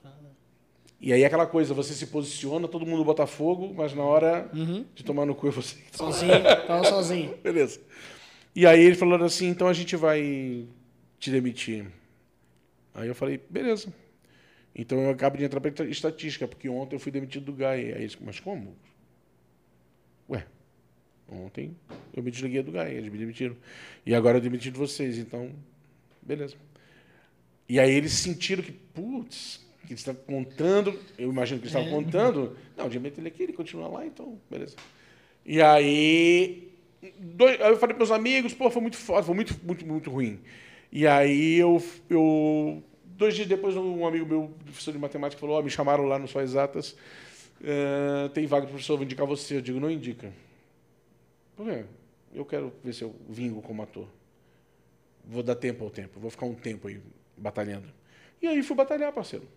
E 1.00 1.14
aí 1.14 1.24
aquela 1.24 1.45
coisa, 1.45 1.74
você 1.74 1.93
se 1.93 2.08
posiciona, 2.08 2.68
todo 2.68 2.86
mundo 2.86 3.06
bota 3.06 3.28
fogo, 3.28 3.74
mas 3.74 3.93
na 3.93 4.04
hora 4.04 4.50
uhum. 4.54 4.84
de 4.95 5.04
tomar 5.04 5.26
no 5.26 5.36
cu 5.36 5.48
é 5.48 5.52
você. 5.52 5.78
Sozinho, 5.91 6.43
tava 6.66 6.84
sozinho. 6.86 7.38
Beleza. 7.43 7.80
E 8.56 8.66
aí 8.66 8.82
ele 8.82 8.95
falou 8.95 9.24
assim, 9.24 9.48
então 9.48 9.68
a 9.68 9.74
gente 9.74 9.95
vai 9.95 10.66
te 11.20 11.30
demitir. 11.30 11.86
Aí 12.95 13.08
eu 13.08 13.14
falei, 13.14 13.39
beleza. 13.48 13.93
Então 14.76 15.00
eu 15.00 15.12
acabo 15.12 15.38
de 15.38 15.43
entrar 15.43 15.62
para 15.62 15.86
estatística, 15.86 16.48
porque 16.48 16.68
ontem 16.68 16.95
eu 16.95 17.00
fui 17.00 17.12
demitido 17.12 17.45
do 17.45 17.54
GAE. 17.54 17.93
Aí 17.93 18.02
eles, 18.02 18.18
mas 18.20 18.39
como? 18.39 18.76
Ué, 20.28 20.43
ontem 21.30 21.76
eu 22.16 22.24
me 22.24 22.32
desliguei 22.32 22.64
do 22.64 22.72
GAE, 22.72 22.95
eles 22.95 23.12
me 23.12 23.20
demitiram. 23.20 23.56
E 24.04 24.16
agora 24.16 24.38
eu 24.38 24.41
demiti 24.41 24.72
de 24.72 24.78
vocês, 24.78 25.20
então, 25.20 25.52
beleza. 26.22 26.56
E 27.70 27.80
aí 27.80 27.91
eles 27.91 28.14
sentiram 28.14 28.64
que, 28.64 28.72
putz, 28.72 29.66
que 29.88 29.93
eles 29.93 30.01
estavam 30.01 30.21
contando, 30.23 30.99
eu 31.17 31.29
imagino 31.29 31.59
que 31.59 31.67
eles 31.67 31.75
estavam 31.75 31.88
é. 31.88 32.03
contando. 32.03 32.57
Não, 32.75 32.85
o 32.85 32.89
diamante 32.89 33.19
ele 33.19 33.29
aqui, 33.29 33.43
ele 33.43 33.53
continua 33.53 33.88
lá, 33.88 34.05
então, 34.05 34.38
beleza. 34.51 34.75
E 35.45 35.61
aí, 35.61 36.71
dois, 37.17 37.59
aí 37.61 37.71
eu 37.71 37.77
falei 37.77 37.95
para 37.95 38.05
meus 38.05 38.11
amigos, 38.11 38.53
pô, 38.53 38.69
foi 38.69 38.81
muito 38.81 38.97
foda, 38.97 39.23
foi 39.23 39.33
muito, 39.33 39.57
muito, 39.63 39.88
muito 39.88 40.09
ruim. 40.11 40.39
E 40.91 41.07
aí 41.07 41.55
eu, 41.55 41.81
eu 42.09 42.83
dois 43.05 43.33
dias 43.33 43.47
depois 43.47 43.75
um 43.75 44.05
amigo 44.05 44.25
meu, 44.25 44.51
professor 44.65 44.91
de 44.91 44.99
matemática, 44.99 45.39
falou, 45.39 45.57
oh, 45.57 45.63
me 45.63 45.69
chamaram 45.69 46.05
lá 46.05 46.19
no 46.19 46.27
Só 46.27 46.41
Exatas, 46.41 46.91
uh, 47.61 48.29
tem 48.33 48.45
vaga 48.45 48.65
de 48.65 48.71
professor, 48.71 48.97
vou 48.97 49.05
indicar 49.05 49.25
você. 49.25 49.55
Eu 49.55 49.61
digo, 49.61 49.79
não 49.79 49.89
indica. 49.89 50.31
Por 51.55 51.65
quê? 51.65 51.85
Eu 52.33 52.45
quero 52.45 52.73
ver 52.83 52.93
se 52.93 53.03
eu 53.03 53.15
vingo 53.27 53.61
como 53.61 53.81
ator. 53.81 54.07
Vou 55.25 55.41
dar 55.41 55.55
tempo 55.55 55.83
ao 55.83 55.89
tempo, 55.89 56.19
vou 56.19 56.29
ficar 56.29 56.45
um 56.45 56.53
tempo 56.53 56.88
aí 56.88 57.01
batalhando. 57.38 57.88
E 58.41 58.47
aí 58.47 58.61
fui 58.61 58.75
batalhar, 58.75 59.11
parceiro. 59.11 59.47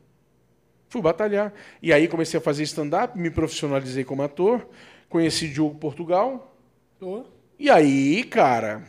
Fui 0.91 1.01
batalhar. 1.01 1.55
E 1.81 1.93
aí 1.93 2.09
comecei 2.09 2.37
a 2.37 2.41
fazer 2.41 2.65
stand-up, 2.65 3.17
me 3.17 3.31
profissionalizei 3.31 4.03
como 4.03 4.23
ator, 4.23 4.69
conheci 5.09 5.49
Diogo 5.49 5.79
Portugal. 5.79 6.53
Oh. 7.01 7.23
E 7.57 7.71
aí, 7.71 8.25
cara, 8.25 8.83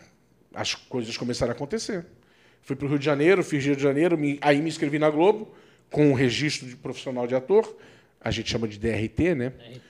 as 0.53 0.73
coisas 0.73 1.15
começaram 1.15 1.51
a 1.51 1.55
acontecer. 1.55 2.03
Fui 2.63 2.75
para 2.75 2.87
o 2.87 2.89
Rio 2.89 2.97
de 2.97 3.05
Janeiro, 3.05 3.43
fiz 3.43 3.63
Rio 3.63 3.75
de 3.75 3.83
Janeiro, 3.83 4.17
me, 4.17 4.39
aí 4.41 4.59
me 4.63 4.67
inscrevi 4.67 4.97
na 4.97 5.11
Globo, 5.11 5.53
com 5.91 6.09
um 6.09 6.13
registro 6.13 6.67
de 6.67 6.75
profissional 6.75 7.27
de 7.27 7.35
ator. 7.35 7.71
A 8.19 8.31
gente 8.31 8.49
chama 8.49 8.67
de 8.67 8.79
DRT, 8.79 9.35
né? 9.35 9.49
DRT. 9.49 9.81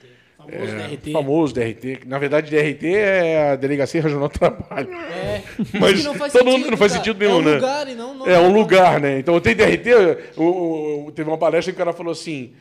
Famoso 0.42 0.72
é, 0.72 0.88
DRT. 0.88 1.12
Famoso 1.12 1.54
DRT. 1.54 2.00
Na 2.06 2.18
verdade, 2.18 2.50
DRT 2.50 2.94
é 2.94 3.50
a 3.52 3.56
Delegacia 3.56 4.02
Regional 4.02 4.28
do 4.28 4.38
Trabalho. 4.38 4.92
É. 4.92 5.42
Mas 5.78 6.02
todo 6.02 6.18
sentido, 6.18 6.44
mundo 6.44 6.70
não 6.70 6.76
faz 6.76 6.92
sentido 6.92 7.18
nenhum, 7.18 7.42
né? 7.42 7.52
É 7.52 7.54
um 7.54 7.60
lugar 7.60 7.88
e 7.88 7.94
não, 7.94 8.14
não 8.14 8.26
É 8.26 8.38
um 8.40 8.52
lugar, 8.52 9.00
né? 9.00 9.18
Então, 9.18 9.38
tem 9.40 9.54
DRT. 9.54 9.90
O, 10.36 11.06
o, 11.06 11.12
teve 11.12 11.28
uma 11.28 11.38
palestra 11.38 11.72
que 11.72 11.76
o 11.76 11.78
cara 11.78 11.92
falou 11.92 12.12
assim: 12.12 12.52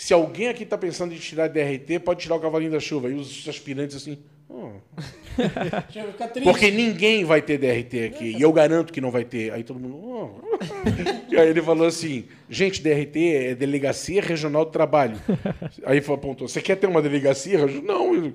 Se 0.00 0.14
alguém 0.14 0.48
aqui 0.48 0.62
está 0.62 0.78
pensando 0.78 1.12
em 1.12 1.18
tirar 1.18 1.46
DRT, 1.46 1.98
pode 1.98 2.20
tirar 2.20 2.36
o 2.36 2.40
cavalinho 2.40 2.70
da 2.70 2.80
chuva. 2.80 3.10
E 3.10 3.12
os 3.12 3.46
aspirantes 3.46 3.94
assim. 3.94 4.16
"Oh." 4.48 4.70
Porque 6.42 6.70
ninguém 6.70 7.22
vai 7.22 7.42
ter 7.42 7.58
DRT 7.58 8.04
aqui. 8.06 8.34
E 8.34 8.40
eu 8.40 8.50
garanto 8.50 8.94
que 8.94 9.00
não 9.00 9.10
vai 9.10 9.24
ter. 9.24 9.52
Aí 9.52 9.62
todo 9.62 9.78
mundo. 9.78 9.98
"Oh." 10.02 10.30
E 11.30 11.36
aí 11.36 11.50
ele 11.50 11.60
falou 11.60 11.86
assim: 11.86 12.24
gente, 12.48 12.82
DRT 12.82 13.34
é 13.34 13.54
Delegacia 13.54 14.22
Regional 14.22 14.64
do 14.64 14.70
Trabalho. 14.70 15.20
Aí 15.84 15.98
ele 15.98 16.12
apontou: 16.14 16.48
você 16.48 16.62
quer 16.62 16.76
ter 16.76 16.86
uma 16.86 17.02
delegacia? 17.02 17.58
Eu, 17.58 17.82
não. 17.82 18.32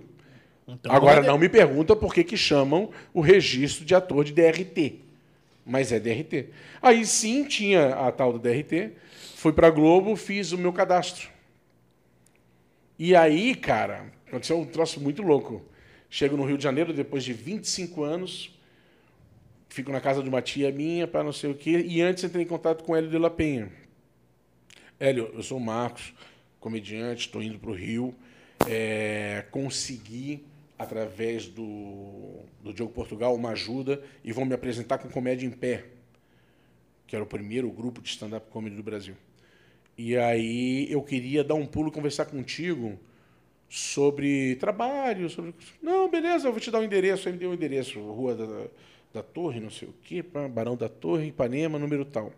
Então, 0.67 0.91
Agora 0.91 1.23
não 1.23 1.39
me 1.39 1.49
pergunta 1.49 1.95
por 1.95 2.13
que, 2.13 2.23
que 2.23 2.37
chamam 2.37 2.91
o 3.11 3.21
registro 3.21 3.83
de 3.83 3.95
ator 3.95 4.23
de 4.23 4.33
DRT. 4.33 4.99
Mas 5.65 5.91
é 5.91 5.99
DRT. 5.99 6.49
Aí 6.79 7.03
sim 7.07 7.43
tinha 7.43 7.87
a 7.95 8.11
tal 8.11 8.31
do 8.31 8.37
DRT. 8.37 8.91
Fui 9.35 9.51
pra 9.51 9.71
Globo, 9.71 10.15
fiz 10.15 10.51
o 10.51 10.59
meu 10.59 10.71
cadastro. 10.71 11.33
E 12.97 13.13
aí, 13.15 13.53
cara, 13.55 14.11
aconteceu 14.27 14.57
um 14.57 14.65
troço 14.65 15.01
muito 15.01 15.21
louco. 15.21 15.61
Chego 16.09 16.37
no 16.37 16.45
Rio 16.45 16.57
de 16.57 16.63
Janeiro 16.63 16.93
depois 16.93 17.23
de 17.23 17.33
25 17.33 18.03
anos, 18.03 18.57
fico 19.67 19.91
na 19.91 19.99
casa 19.99 20.23
de 20.23 20.29
uma 20.29 20.41
tia 20.41 20.71
minha 20.71 21.05
para 21.05 21.23
não 21.23 21.33
sei 21.33 21.51
o 21.51 21.55
quê, 21.55 21.83
e 21.85 22.01
antes 22.01 22.23
entrei 22.23 22.43
em 22.43 22.47
contato 22.47 22.85
com 22.85 22.95
Hélio 22.95 23.09
de 23.09 23.17
la 23.17 23.29
Penha. 23.29 23.69
Hélio, 24.97 25.29
eu 25.33 25.43
sou 25.43 25.57
o 25.57 25.61
Marcos, 25.61 26.13
comediante, 26.57 27.25
estou 27.25 27.43
indo 27.43 27.59
para 27.59 27.69
o 27.69 27.73
Rio. 27.73 28.15
É, 28.65 29.43
consegui, 29.51 30.45
através 30.79 31.47
do, 31.47 32.39
do 32.63 32.73
Diogo 32.73 32.93
Portugal, 32.93 33.35
uma 33.35 33.49
ajuda 33.49 34.01
e 34.23 34.31
vão 34.31 34.45
me 34.45 34.53
apresentar 34.53 34.99
com 34.99 35.09
Comédia 35.09 35.45
em 35.45 35.51
Pé, 35.51 35.83
que 37.05 37.15
era 37.15 37.23
o 37.23 37.27
primeiro 37.27 37.69
grupo 37.69 38.01
de 38.01 38.07
stand-up 38.07 38.49
comedy 38.49 38.77
do 38.77 38.83
Brasil. 38.83 39.15
E 39.97 40.17
aí 40.17 40.91
eu 40.91 41.01
queria 41.01 41.43
dar 41.43 41.55
um 41.55 41.65
pulo 41.65 41.91
conversar 41.91 42.25
contigo 42.25 42.99
sobre 43.69 44.55
trabalho, 44.55 45.29
sobre... 45.29 45.53
Não, 45.81 46.09
beleza, 46.09 46.47
eu 46.47 46.51
vou 46.51 46.59
te 46.59 46.69
dar 46.69 46.79
o 46.79 46.83
endereço. 46.83 47.27
Aí 47.27 47.33
me 47.33 47.39
deu 47.39 47.51
o 47.51 47.53
endereço, 47.53 47.99
Rua 47.99 48.35
da, 48.35 48.67
da 49.13 49.23
Torre, 49.23 49.59
não 49.59 49.69
sei 49.69 49.87
o 49.87 49.93
quê, 50.03 50.21
Barão 50.21 50.75
da 50.75 50.89
Torre, 50.89 51.27
Ipanema, 51.27 51.79
número 51.79 52.03
tal. 52.03 52.33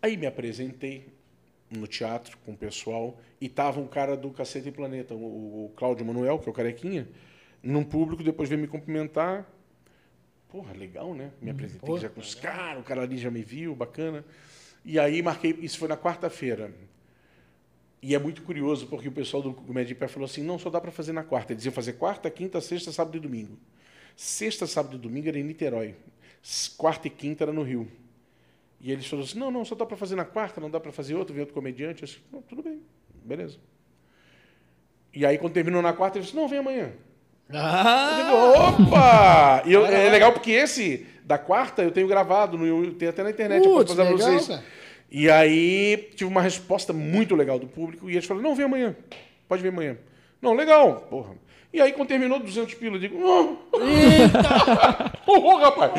Aí 0.00 0.16
me 0.16 0.26
apresentei 0.26 1.06
no 1.70 1.86
teatro 1.86 2.36
com 2.44 2.52
o 2.52 2.56
pessoal 2.56 3.18
e 3.40 3.48
tava 3.48 3.80
um 3.80 3.86
cara 3.86 4.16
do 4.16 4.30
Cacete 4.30 4.68
e 4.68 4.72
Planeta, 4.72 5.14
o, 5.14 5.66
o 5.66 5.72
Cláudio 5.76 6.04
Manuel, 6.04 6.38
que 6.38 6.48
é 6.48 6.52
o 6.52 6.54
carequinha, 6.54 7.08
num 7.62 7.84
público, 7.84 8.22
depois 8.22 8.48
veio 8.48 8.60
me 8.60 8.68
cumprimentar. 8.68 9.48
Porra, 10.48 10.74
legal, 10.74 11.14
né? 11.14 11.30
Me 11.40 11.50
apresentei 11.50 11.98
já 11.98 12.08
com 12.08 12.20
os 12.20 12.34
caras, 12.34 12.80
o 12.80 12.84
cara 12.84 13.02
ali 13.02 13.16
já 13.16 13.30
me 13.30 13.42
viu, 13.42 13.74
bacana. 13.74 14.24
E 14.84 14.98
aí 14.98 15.22
marquei, 15.22 15.56
isso 15.60 15.78
foi 15.78 15.88
na 15.88 15.96
quarta-feira. 15.96 16.72
E 18.00 18.14
é 18.14 18.18
muito 18.18 18.42
curioso, 18.42 18.86
porque 18.88 19.06
o 19.08 19.12
pessoal 19.12 19.42
do 19.42 19.54
Comédia 19.54 19.92
em 19.92 19.96
Pé 19.96 20.08
falou 20.08 20.26
assim, 20.26 20.42
não, 20.42 20.58
só 20.58 20.68
dá 20.68 20.80
para 20.80 20.90
fazer 20.90 21.12
na 21.12 21.22
quarta. 21.22 21.52
Eles 21.52 21.64
iam 21.64 21.72
fazer 21.72 21.92
quarta, 21.94 22.28
quinta, 22.30 22.60
sexta, 22.60 22.90
sábado 22.90 23.16
e 23.16 23.20
domingo. 23.20 23.56
Sexta, 24.16 24.66
sábado 24.66 24.96
e 24.96 24.98
domingo 24.98 25.28
era 25.28 25.38
em 25.38 25.44
Niterói. 25.44 25.94
Quarta 26.76 27.06
e 27.06 27.10
quinta 27.10 27.44
era 27.44 27.52
no 27.52 27.62
Rio. 27.62 27.86
E 28.80 28.90
eles 28.90 29.06
falaram 29.06 29.28
assim, 29.28 29.38
não, 29.38 29.50
não, 29.52 29.64
só 29.64 29.76
dá 29.76 29.86
para 29.86 29.96
fazer 29.96 30.16
na 30.16 30.24
quarta, 30.24 30.60
não 30.60 30.68
dá 30.68 30.80
para 30.80 30.90
fazer 30.90 31.14
outro, 31.14 31.32
vem 31.32 31.40
outro 31.42 31.54
comediante. 31.54 32.02
Eu 32.02 32.06
disse, 32.08 32.20
não, 32.32 32.42
tudo 32.42 32.60
bem, 32.64 32.82
beleza. 33.24 33.58
E 35.14 35.24
aí, 35.24 35.38
quando 35.38 35.52
terminou 35.52 35.80
na 35.80 35.92
quarta, 35.92 36.18
ele 36.18 36.24
disse, 36.24 36.34
não, 36.34 36.48
vem 36.48 36.58
amanhã. 36.58 36.92
Eu 37.48 37.58
Ah, 37.60 38.16
digo, 38.16 38.88
opa! 38.88 39.62
E 39.64 39.72
eu- 39.72 39.86
é 39.86 40.08
legal 40.10 40.32
porque 40.32 40.50
esse 40.50 41.06
da 41.24 41.38
quarta 41.38 41.82
eu 41.82 41.90
tenho 41.90 42.08
gravado, 42.08 42.56
no, 42.58 42.92
tem 42.92 43.08
até 43.08 43.22
na 43.22 43.30
internet, 43.30 43.64
eu 43.64 43.72
Putz, 43.72 43.94
posso 43.94 43.96
fazer 43.96 44.08
pra 44.08 44.16
legal, 44.16 44.30
vocês. 44.30 44.48
cara. 44.48 44.64
E 45.10 45.30
aí 45.30 46.08
tive 46.14 46.30
uma 46.30 46.40
resposta 46.40 46.92
muito 46.92 47.34
legal 47.34 47.58
do 47.58 47.66
público 47.66 48.08
e 48.08 48.14
eles 48.14 48.24
falaram, 48.24 48.48
não, 48.48 48.56
vem 48.56 48.64
amanhã, 48.64 48.96
pode 49.48 49.62
vir 49.62 49.68
amanhã. 49.68 49.98
Não, 50.40 50.54
legal, 50.54 51.06
porra. 51.10 51.34
E 51.72 51.80
aí 51.80 51.92
quando 51.92 52.08
terminou 52.08 52.38
200 52.40 52.74
pila, 52.74 52.96
eu 52.96 53.00
digo, 53.00 53.18
oh, 53.22 53.56
oh, 55.26 55.56
rapaz. 55.56 55.92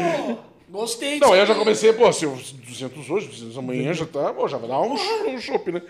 gostei 0.70 1.20
Não, 1.20 1.36
eu 1.36 1.46
já 1.46 1.56
comecei, 1.56 1.94
pô, 1.94 2.12
se 2.12 2.26
eu 2.26 2.32
200 2.32 3.10
hoje, 3.10 3.28
200 3.28 3.58
amanhã 3.58 3.94
já 3.94 4.06
tá, 4.06 4.34
pô, 4.34 4.48
já 4.48 4.58
vai 4.58 4.70
dar 4.70 4.82
um, 4.82 4.94
um 4.94 5.40
chopp, 5.40 5.72
né? 5.72 5.82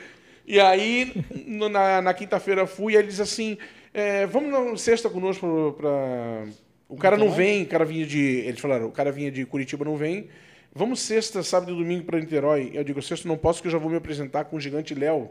E 0.46 0.60
aí, 0.60 1.14
na, 1.48 2.02
na 2.02 2.14
quinta-feira 2.14 2.68
fui, 2.68 2.94
e 2.94 2.98
aí 2.98 3.04
eles 3.04 3.20
assim, 3.20 3.58
é, 3.94 4.26
vamos 4.26 4.52
na 4.52 4.76
sexta 4.78 5.10
conosco 5.10 5.74
pra... 5.78 6.46
O 6.94 6.98
cara 6.98 7.18
não 7.18 7.32
vem, 7.32 7.64
o 7.64 7.68
cara 7.68 7.84
vinha 7.84 8.06
de... 8.06 8.20
Eles 8.20 8.60
falaram, 8.60 8.88
o 8.88 8.91
cara 8.91 9.12
vinha 9.12 9.32
de 9.32 9.46
Curitiba, 9.46 9.84
não 9.84 9.98
vem. 9.98 10.30
Vamos 10.74 11.00
sexta, 11.00 11.41
sábado 11.41 11.72
e 11.72 11.76
domingo 11.76 12.04
para 12.04 12.20
Niterói. 12.20 12.72
Eu 12.74 12.84
digo, 12.84 13.02
sexta 13.02 13.28
não 13.28 13.38
posso, 13.38 13.60
porque 13.60 13.68
eu 13.68 13.72
já 13.72 13.78
vou 13.78 13.89
me 13.89 13.98
apresentar 13.98 14.46
com 14.46 14.58
o 14.58 14.60
Gigante 14.60 14.94
Léo 14.94 15.30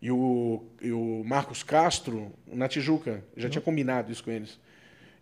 e 0.00 0.10
o, 0.10 0.62
e 0.80 0.92
o 0.92 1.22
Marcos 1.24 1.62
Castro 1.62 2.32
na 2.46 2.68
Tijuca. 2.68 3.24
Eu 3.36 3.42
já 3.42 3.48
tinha 3.48 3.62
combinado 3.62 4.12
isso 4.12 4.22
com 4.22 4.30
eles. 4.30 4.60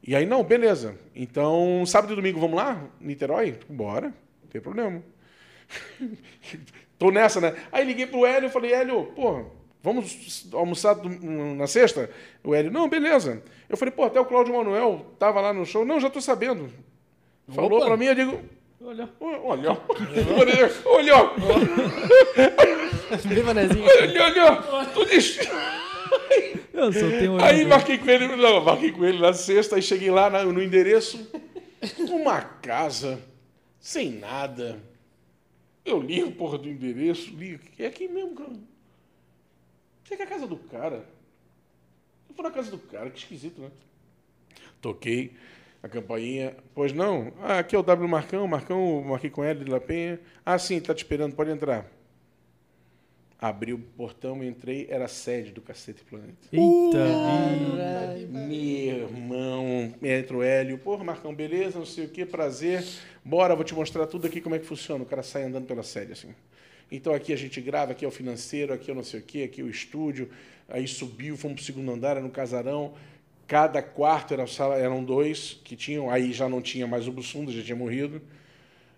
E 0.07 0.15
aí, 0.15 0.25
não, 0.27 0.43
beleza. 0.43 0.99
Então, 1.15 1.85
sábado 1.87 2.13
e 2.13 2.17
domingo, 2.17 2.41
vamos 2.41 2.57
lá? 2.57 2.89
Niterói? 3.01 3.59
Bora, 3.69 4.09
não 4.09 4.49
tem 4.51 4.61
problema. 4.61 5.03
Tô 6.99 7.11
nessa, 7.11 7.41
né? 7.41 7.55
Aí 7.73 7.87
liguei 7.87 8.07
pro 8.07 8.27
Hélio 8.27 8.49
e 8.49 8.53
falei, 8.53 8.73
Hélio, 8.73 9.05
pô, 9.15 9.47
vamos 9.83 10.47
almoçar 10.53 10.97
na 11.05 11.67
sexta? 11.67 12.11
O 12.45 12.55
Hélio, 12.55 12.71
não, 12.71 12.89
beleza. 12.89 13.43
Eu 13.69 13.77
falei, 13.77 13.93
pô, 13.93 14.05
até 14.05 14.21
o 14.21 14.25
Cláudio 14.25 14.55
Manuel 14.55 15.07
tava 15.19 15.41
lá 15.41 15.53
no 15.53 15.65
show. 15.67 15.85
Não, 15.85 16.01
já 16.01 16.09
tô 16.11 16.21
sabendo. 16.21 16.71
Falou 17.49 17.79
Opa. 17.79 17.87
pra 17.87 17.97
mim, 17.97 18.07
eu 18.07 18.15
digo, 18.15 18.41
Olha. 18.83 19.09
olha, 19.21 19.41
olha, 19.43 19.79
olha, 20.87 21.15
Bem 23.29 23.43
manezinho. 23.43 23.85
olha, 23.85 24.25
olha, 24.25 24.87
tudo 24.95 25.13
isso. 25.15 25.41
Eu 26.73 26.93
só 26.93 27.01
tenho 27.01 27.43
Aí 27.43 27.65
marquei 27.67 27.99
com 27.99 28.09
ele, 28.09 28.29
não, 28.37 28.65
marquei 28.65 28.93
com 28.93 29.05
ele 29.05 29.19
na 29.19 29.33
sexta, 29.33 29.77
aí 29.77 29.83
cheguei 29.83 30.11
lá 30.11 30.31
na- 30.31 30.45
no 30.45 30.63
endereço, 30.63 31.29
uma 32.09 32.41
casa, 32.41 33.21
sem 33.79 34.13
nada. 34.13 34.79
Eu 35.85 36.01
li 36.01 36.23
o 36.23 36.33
porra 36.33 36.59
do 36.59 36.69
endereço, 36.69 37.35
li, 37.37 37.59
é 37.79 37.87
aqui 37.87 38.07
mesmo, 38.09 38.35
cara. 38.35 38.51
Aqui 40.11 40.23
é 40.23 40.25
a 40.25 40.29
casa 40.29 40.47
do 40.47 40.57
cara. 40.57 41.05
Eu 42.29 42.35
fui 42.35 42.43
na 42.43 42.51
casa 42.51 42.71
do 42.71 42.79
cara, 42.79 43.11
que 43.11 43.19
esquisito, 43.19 43.61
né? 43.61 43.71
Toquei 44.81 45.33
a 45.83 45.89
campainha. 45.89 46.57
Pois 46.75 46.93
não? 46.93 47.33
Ah, 47.41 47.61
aqui 47.61 47.77
é 47.77 47.79
o 47.79 47.83
W 47.83 48.09
Marcão, 48.09 48.47
Marcão, 48.47 49.03
marquei 49.03 49.31
com 49.31 49.45
ele 49.45 49.65
de 49.65 49.71
La 49.71 49.81
Penha. 49.81 50.19
Ah, 50.45 50.59
sim, 50.59 50.81
tá 50.81 50.95
te 50.95 51.05
esperando, 51.05 51.35
pode 51.35 51.51
entrar. 51.51 51.87
Abri 53.39 53.73
o 53.73 53.79
portão, 53.79 54.45
entrei, 54.45 54.87
era 54.91 55.07
a 55.07 55.09
sede 55.09 55.51
do 55.51 55.63
Cacete 55.63 56.05
Planeta. 56.05 56.37
Eita, 56.53 56.99
Meu 58.29 59.09
irmão, 59.09 59.95
entra 60.03 60.37
o 60.37 60.43
Hélio, 60.43 60.77
porra, 60.77 61.05
Marcão, 61.05 61.35
beleza, 61.35 61.79
não 61.79 61.87
sei 61.87 62.05
o 62.05 62.09
que, 62.11 62.27
prazer, 62.27 62.85
bora, 63.25 63.55
vou 63.55 63.65
te 63.65 63.75
mostrar 63.75 64.07
tudo 64.07 64.27
aqui 64.27 64.43
como 64.43 64.57
é 64.57 64.59
que 64.59 64.67
funciona. 64.67 65.03
O 65.03 65.07
cara 65.07 65.23
sai 65.23 65.45
andando 65.45 65.67
pela 65.67 65.83
sede, 65.83 66.13
assim. 66.13 66.35
Então 66.91 67.15
aqui 67.15 67.33
a 67.33 67.37
gente 67.37 67.61
grava, 67.61 67.93
aqui 67.93 68.05
é 68.05 68.09
o 68.09 68.11
financeiro, 68.11 68.73
aqui 68.73 68.91
é 68.91 68.93
o 68.93 68.97
não 68.97 69.05
sei 69.05 69.21
o 69.21 69.23
que, 69.23 69.43
aqui 69.45 69.61
é 69.61 69.65
o 69.65 69.71
estúdio. 69.71 70.29
Aí 70.69 70.87
subiu, 70.87 71.37
fomos 71.37 71.57
pro 71.57 71.65
segundo 71.65 71.91
andar, 71.93 72.13
era 72.13 72.21
no 72.21 72.31
casarão. 72.31 72.95
Cada 73.47 73.83
quarto 73.83 74.33
era 74.35 74.47
sala, 74.47 74.77
eram 74.77 75.03
dois 75.03 75.61
que 75.65 75.75
tinham, 75.77 76.09
aí 76.11 76.33
já 76.33 76.49
não 76.49 76.63
tinha 76.63 76.87
mais 76.87 77.09
o 77.09 77.13
Bussunda, 77.13 77.51
já 77.51 77.63
tinha 77.63 77.77
morrido. 77.77 78.21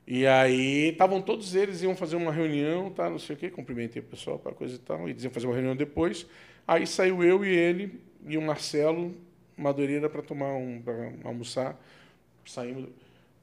E 0.06 0.26
aí 0.26 0.90
estavam 0.90 1.22
todos 1.22 1.54
eles, 1.54 1.82
iam 1.82 1.94
fazer 1.96 2.16
uma 2.16 2.32
reunião, 2.32 2.90
tá, 2.90 3.08
não 3.08 3.18
sei 3.18 3.36
o 3.36 3.38
quê, 3.38 3.48
cumprimentei 3.50 4.02
o 4.02 4.04
pessoal, 4.04 4.38
para 4.38 4.52
coisa 4.52 4.74
e 4.74 4.78
tal, 4.78 5.08
e 5.08 5.14
diziam 5.14 5.30
fazer 5.30 5.46
uma 5.46 5.54
reunião 5.54 5.76
depois. 5.76 6.26
Aí 6.66 6.86
saiu 6.86 7.22
eu 7.22 7.44
e 7.44 7.48
ele 7.48 8.00
e 8.26 8.36
o 8.36 8.42
Marcelo 8.42 9.14
Madureira 9.56 10.08
para 10.08 10.22
tomar 10.22 10.54
um, 10.54 10.80
para 10.82 11.12
almoçar. 11.24 11.80
Saímos. 12.44 12.88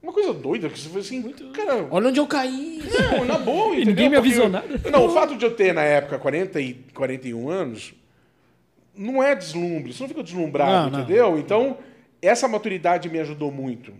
Uma 0.02 0.12
coisa 0.12 0.32
doida, 0.32 0.68
que 0.70 0.78
você 0.78 0.88
foi 0.88 1.00
assim, 1.02 1.22
cara, 1.52 1.86
Olha 1.90 2.08
onde 2.08 2.18
eu 2.18 2.26
caí. 2.26 2.80
não, 3.18 3.24
na 3.26 3.36
boa, 3.38 3.74
E 3.76 3.82
entendeu? 3.82 3.86
ninguém 3.86 4.08
me 4.08 4.16
Porque 4.16 4.28
avisou 4.28 4.44
eu- 4.44 4.50
nada. 4.50 4.90
Não, 4.90 5.06
o 5.06 5.10
fato 5.10 5.36
de 5.36 5.44
eu 5.44 5.54
ter, 5.54 5.74
na 5.74 5.82
época, 5.82 6.18
40 6.18 6.58
e 6.60 6.74
41 6.94 7.48
anos, 7.50 7.92
não 8.96 9.22
é 9.22 9.34
deslumbre. 9.34 9.92
Você 9.92 10.02
não 10.02 10.08
fica 10.08 10.22
deslumbrado, 10.22 10.90
Não, 10.90 10.98
não. 10.98 11.00
entendeu? 11.04 11.38
Então, 11.38 11.78
essa 12.22 12.48
maturidade 12.48 13.08
me 13.10 13.18
ajudou 13.20 13.52
muito. 13.52 13.92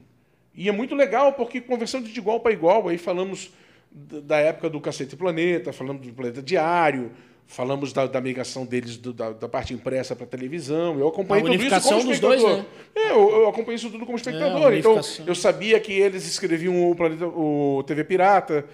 E 0.55 0.69
é 0.69 0.73
muito 0.73 0.95
legal, 0.95 1.35
porque 1.35 1.61
conversando 1.61 2.09
de 2.09 2.19
igual 2.19 2.41
para 2.41 2.53
igual, 2.53 2.89
aí 2.89 2.97
falamos 2.99 3.51
da 3.93 4.39
época 4.39 4.71
do 4.71 4.81
Cacete 4.81 5.17
Planeta, 5.17 5.73
falamos 5.73 6.07
do 6.07 6.13
Planeta 6.13 6.41
Diário, 6.43 7.11
falamos 7.47 7.93
da, 7.93 8.07
da 8.07 8.21
migração 8.21 8.65
deles 8.65 8.97
do- 8.97 9.13
da, 9.13 9.31
da 9.33 9.49
parte 9.49 9.75
impressa 9.75 10.15
para 10.15 10.27
televisão. 10.27 10.99
Eu 10.99 11.09
acompanhei 11.09 11.45
tudo 11.45 11.55
isso 11.65 11.83
como 11.89 12.05
dos 12.05 12.15
espectador. 12.15 12.39
dois, 12.41 12.59
né? 12.59 12.67
É, 12.95 13.11
eu, 13.11 13.31
eu 13.31 13.49
acompanhei 13.49 13.77
isso 13.77 13.91
tudo 13.91 14.07
como 14.07 14.17
espectador. 14.17 14.73
É, 14.73 14.79
então, 14.79 15.01
eu 15.27 15.35
sabia 15.35 15.79
que 15.81 15.93
eles 15.93 16.27
escreviam 16.27 16.91
o, 16.91 16.95
Planeta, 16.95 17.27
o 17.27 17.83
TV 17.87 18.05
Pirata, 18.05 18.65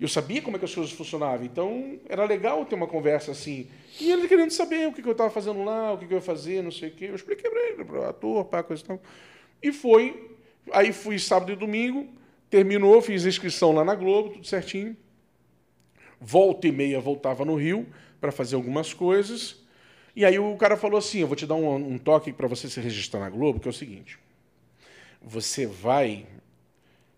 eu 0.00 0.08
sabia 0.08 0.40
como 0.40 0.56
é 0.56 0.58
que 0.58 0.64
as 0.64 0.74
coisas 0.74 0.92
funcionavam. 0.92 1.44
Então, 1.44 1.98
era 2.08 2.24
legal 2.24 2.64
ter 2.64 2.74
uma 2.74 2.86
conversa 2.86 3.32
assim. 3.32 3.66
E 4.00 4.10
ele 4.10 4.28
querendo 4.28 4.50
saber 4.52 4.86
o 4.88 4.92
que, 4.92 5.02
que 5.02 5.08
eu 5.08 5.12
estava 5.12 5.28
fazendo 5.30 5.62
lá, 5.64 5.92
o 5.92 5.98
que, 5.98 6.06
que 6.06 6.14
eu 6.14 6.18
ia 6.18 6.22
fazer, 6.22 6.62
não 6.62 6.70
sei 6.70 6.88
o 6.88 6.92
quê. 6.92 7.06
Eu 7.10 7.16
expliquei 7.16 7.50
para 7.50 7.60
ele, 7.68 7.84
para 7.84 8.00
o 8.00 8.04
ator, 8.04 8.44
para 8.46 8.62
coisa 8.62 8.82
e 8.82 8.86
tal. 8.86 9.00
E 9.62 9.72
foi. 9.72 10.30
Aí 10.72 10.92
fui 10.92 11.18
sábado 11.18 11.52
e 11.52 11.56
domingo, 11.56 12.06
terminou, 12.48 13.02
fiz 13.02 13.26
a 13.26 13.28
inscrição 13.28 13.72
lá 13.72 13.84
na 13.84 13.94
Globo, 13.94 14.30
tudo 14.30 14.46
certinho. 14.46 14.96
Volta 16.20 16.68
e 16.68 16.72
meia 16.72 17.00
voltava 17.00 17.44
no 17.44 17.54
Rio 17.56 17.86
para 18.20 18.30
fazer 18.30 18.56
algumas 18.56 18.92
coisas. 18.92 19.56
E 20.14 20.24
aí 20.24 20.38
o 20.38 20.56
cara 20.56 20.76
falou 20.76 20.98
assim: 20.98 21.20
eu 21.20 21.26
vou 21.26 21.36
te 21.36 21.46
dar 21.46 21.54
um, 21.54 21.74
um 21.74 21.98
toque 21.98 22.32
para 22.32 22.46
você 22.46 22.68
se 22.68 22.80
registrar 22.80 23.20
na 23.20 23.30
Globo, 23.30 23.60
que 23.60 23.68
é 23.68 23.70
o 23.70 23.74
seguinte: 23.74 24.18
você 25.22 25.66
vai 25.66 26.26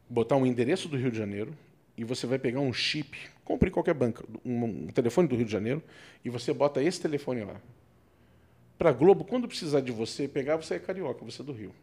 botar 0.09 0.37
um 0.37 0.47
endereço 0.47 0.89
do 0.89 0.97
Rio 0.97 1.11
de 1.11 1.19
Janeiro 1.19 1.57
e 1.97 2.05
você 2.05 2.27
vai 2.27 2.39
pegar 2.39 2.61
um 2.61 2.73
chip, 2.73 3.19
compre 3.45 3.69
em 3.69 3.73
qualquer 3.73 3.95
banca, 3.95 4.25
um, 4.45 4.65
um 4.65 4.87
telefone 4.89 5.29
do 5.29 5.37
Rio 5.37 5.45
de 5.45 5.53
Janeiro, 5.53 5.83
e 6.25 6.31
você 6.31 6.53
bota 6.53 6.83
esse 6.83 7.01
telefone 7.01 7.45
lá. 7.45 7.61
Para 8.79 8.91
a 8.91 8.93
Globo, 8.93 9.25
quando 9.25 9.47
precisar 9.47 9.81
de 9.81 9.93
você 9.93 10.27
pegar, 10.27 10.57
você 10.57 10.75
é 10.75 10.79
carioca, 10.79 11.25
você 11.25 11.43
é 11.43 11.45
do 11.45 11.53
Rio. 11.53 11.75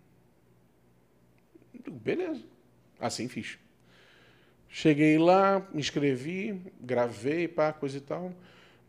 Beleza. 1.89 2.43
Assim 2.99 3.28
fiz. 3.28 3.57
Cheguei 4.67 5.17
lá, 5.17 5.65
me 5.74 5.80
inscrevi, 5.80 6.61
gravei, 6.80 7.47
pá, 7.47 7.74
coisa 7.74 7.97
e 7.97 8.01
tal. 8.01 8.34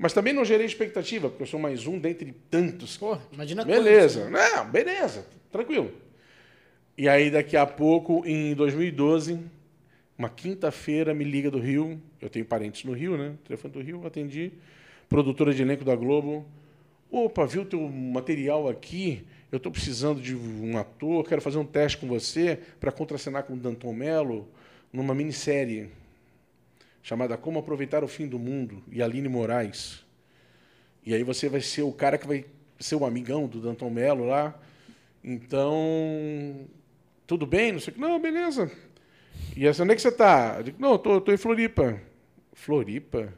Mas 0.00 0.14
também 0.14 0.32
não 0.32 0.46
gerei 0.46 0.64
expectativa, 0.64 1.28
porque 1.28 1.42
eu 1.42 1.46
sou 1.46 1.60
mais 1.60 1.86
um 1.86 1.98
dentre 1.98 2.34
tantos. 2.50 2.96
Pô, 2.96 3.18
imagina 3.30 3.66
Beleza. 3.66 4.30
Não, 4.30 4.66
beleza, 4.66 5.26
tranquilo. 5.52 5.92
E 6.96 7.06
aí, 7.06 7.30
daqui 7.30 7.54
a 7.54 7.66
pouco, 7.66 8.22
em 8.24 8.54
2012, 8.54 9.38
uma 10.16 10.30
quinta-feira, 10.30 11.12
me 11.12 11.22
liga 11.22 11.50
do 11.50 11.58
Rio. 11.58 12.00
Eu 12.18 12.30
tenho 12.30 12.46
parentes 12.46 12.82
no 12.82 12.94
Rio, 12.94 13.18
né? 13.18 13.34
Telefone 13.44 13.74
do 13.74 13.82
Rio, 13.82 14.06
atendi. 14.06 14.52
Produtora 15.06 15.52
de 15.52 15.60
elenco 15.60 15.84
da 15.84 15.94
Globo. 15.94 16.46
Opa, 17.10 17.44
viu 17.44 17.66
teu 17.66 17.86
material 17.86 18.70
aqui? 18.70 19.26
Eu 19.52 19.58
estou 19.58 19.70
precisando 19.70 20.18
de 20.18 20.34
um 20.34 20.78
ator, 20.78 21.28
quero 21.28 21.42
fazer 21.42 21.58
um 21.58 21.66
teste 21.66 21.98
com 21.98 22.06
você 22.06 22.58
para 22.80 22.90
contracenar 22.90 23.42
com 23.42 23.52
o 23.52 23.56
Danton 23.56 23.92
Mello 23.92 24.48
numa 24.90 25.14
minissérie 25.14 25.90
chamada 27.02 27.36
Como 27.36 27.58
Aproveitar 27.58 28.04
o 28.04 28.08
Fim 28.08 28.26
do 28.26 28.38
Mundo, 28.38 28.82
e 28.90 29.02
Aline 29.02 29.28
Moraes. 29.28 30.04
E 31.04 31.14
aí 31.14 31.22
você 31.22 31.48
vai 31.48 31.60
ser 31.60 31.82
o 31.82 31.92
cara 31.92 32.18
que 32.18 32.26
vai 32.26 32.44
ser 32.78 32.96
o 32.96 33.04
amigão 33.04 33.46
do 33.46 33.60
Danton 33.60 33.90
Mello 33.90 34.26
lá. 34.26 34.58
Então, 35.22 36.66
tudo 37.26 37.46
bem? 37.46 37.72
Não 37.72 37.80
sei 37.80 37.92
o 37.92 37.94
que. 37.94 38.00
Não, 38.00 38.18
beleza. 38.20 38.70
E 39.56 39.66
essa, 39.66 39.82
onde 39.82 39.92
é 39.92 39.96
que 39.96 40.02
você 40.02 40.08
está? 40.08 40.56
Eu 40.58 40.62
digo, 40.64 40.80
não, 40.80 40.94
estou 40.94 41.14
tô, 41.14 41.26
tô 41.26 41.32
em 41.32 41.36
Floripa. 41.36 42.00
Floripa? 42.52 43.32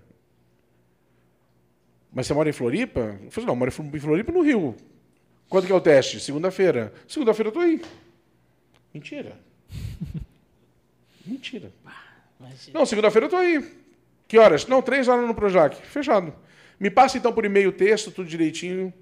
Mas 2.12 2.26
você 2.26 2.34
mora 2.34 2.48
em 2.48 2.52
Floripa? 2.52 3.18
Eu 3.22 3.30
falei, 3.30 3.46
não, 3.46 3.54
eu 3.54 3.58
moro 3.58 3.70
em 3.70 4.00
Floripa 4.00 4.32
no 4.32 4.42
Rio. 4.42 4.76
Quando 5.48 5.66
que 5.66 5.72
é 5.72 5.74
o 5.74 5.80
teste? 5.80 6.20
Segunda-feira. 6.20 6.92
Segunda-feira 7.06 7.48
eu 7.48 7.50
estou 7.50 7.62
aí. 7.62 7.80
Mentira. 8.92 9.38
Mentira. 11.24 11.72
Mas- 12.43 12.68
Não, 12.74 12.84
segunda-feira 12.84 13.24
eu 13.24 13.28
estou 13.28 13.38
aí. 13.40 13.82
Que 14.28 14.38
horas? 14.38 14.66
Não, 14.66 14.82
três 14.82 15.09
horas 15.09 15.26
no 15.26 15.34
Projac. 15.34 15.76
Fechado. 15.86 16.34
Me 16.80 16.90
passa 16.90 17.16
então 17.18 17.32
por 17.32 17.45
e-mail 17.45 17.68
o 17.68 17.72
texto, 17.72 18.11
tudo 18.11 18.28
direitinho. 18.28 18.93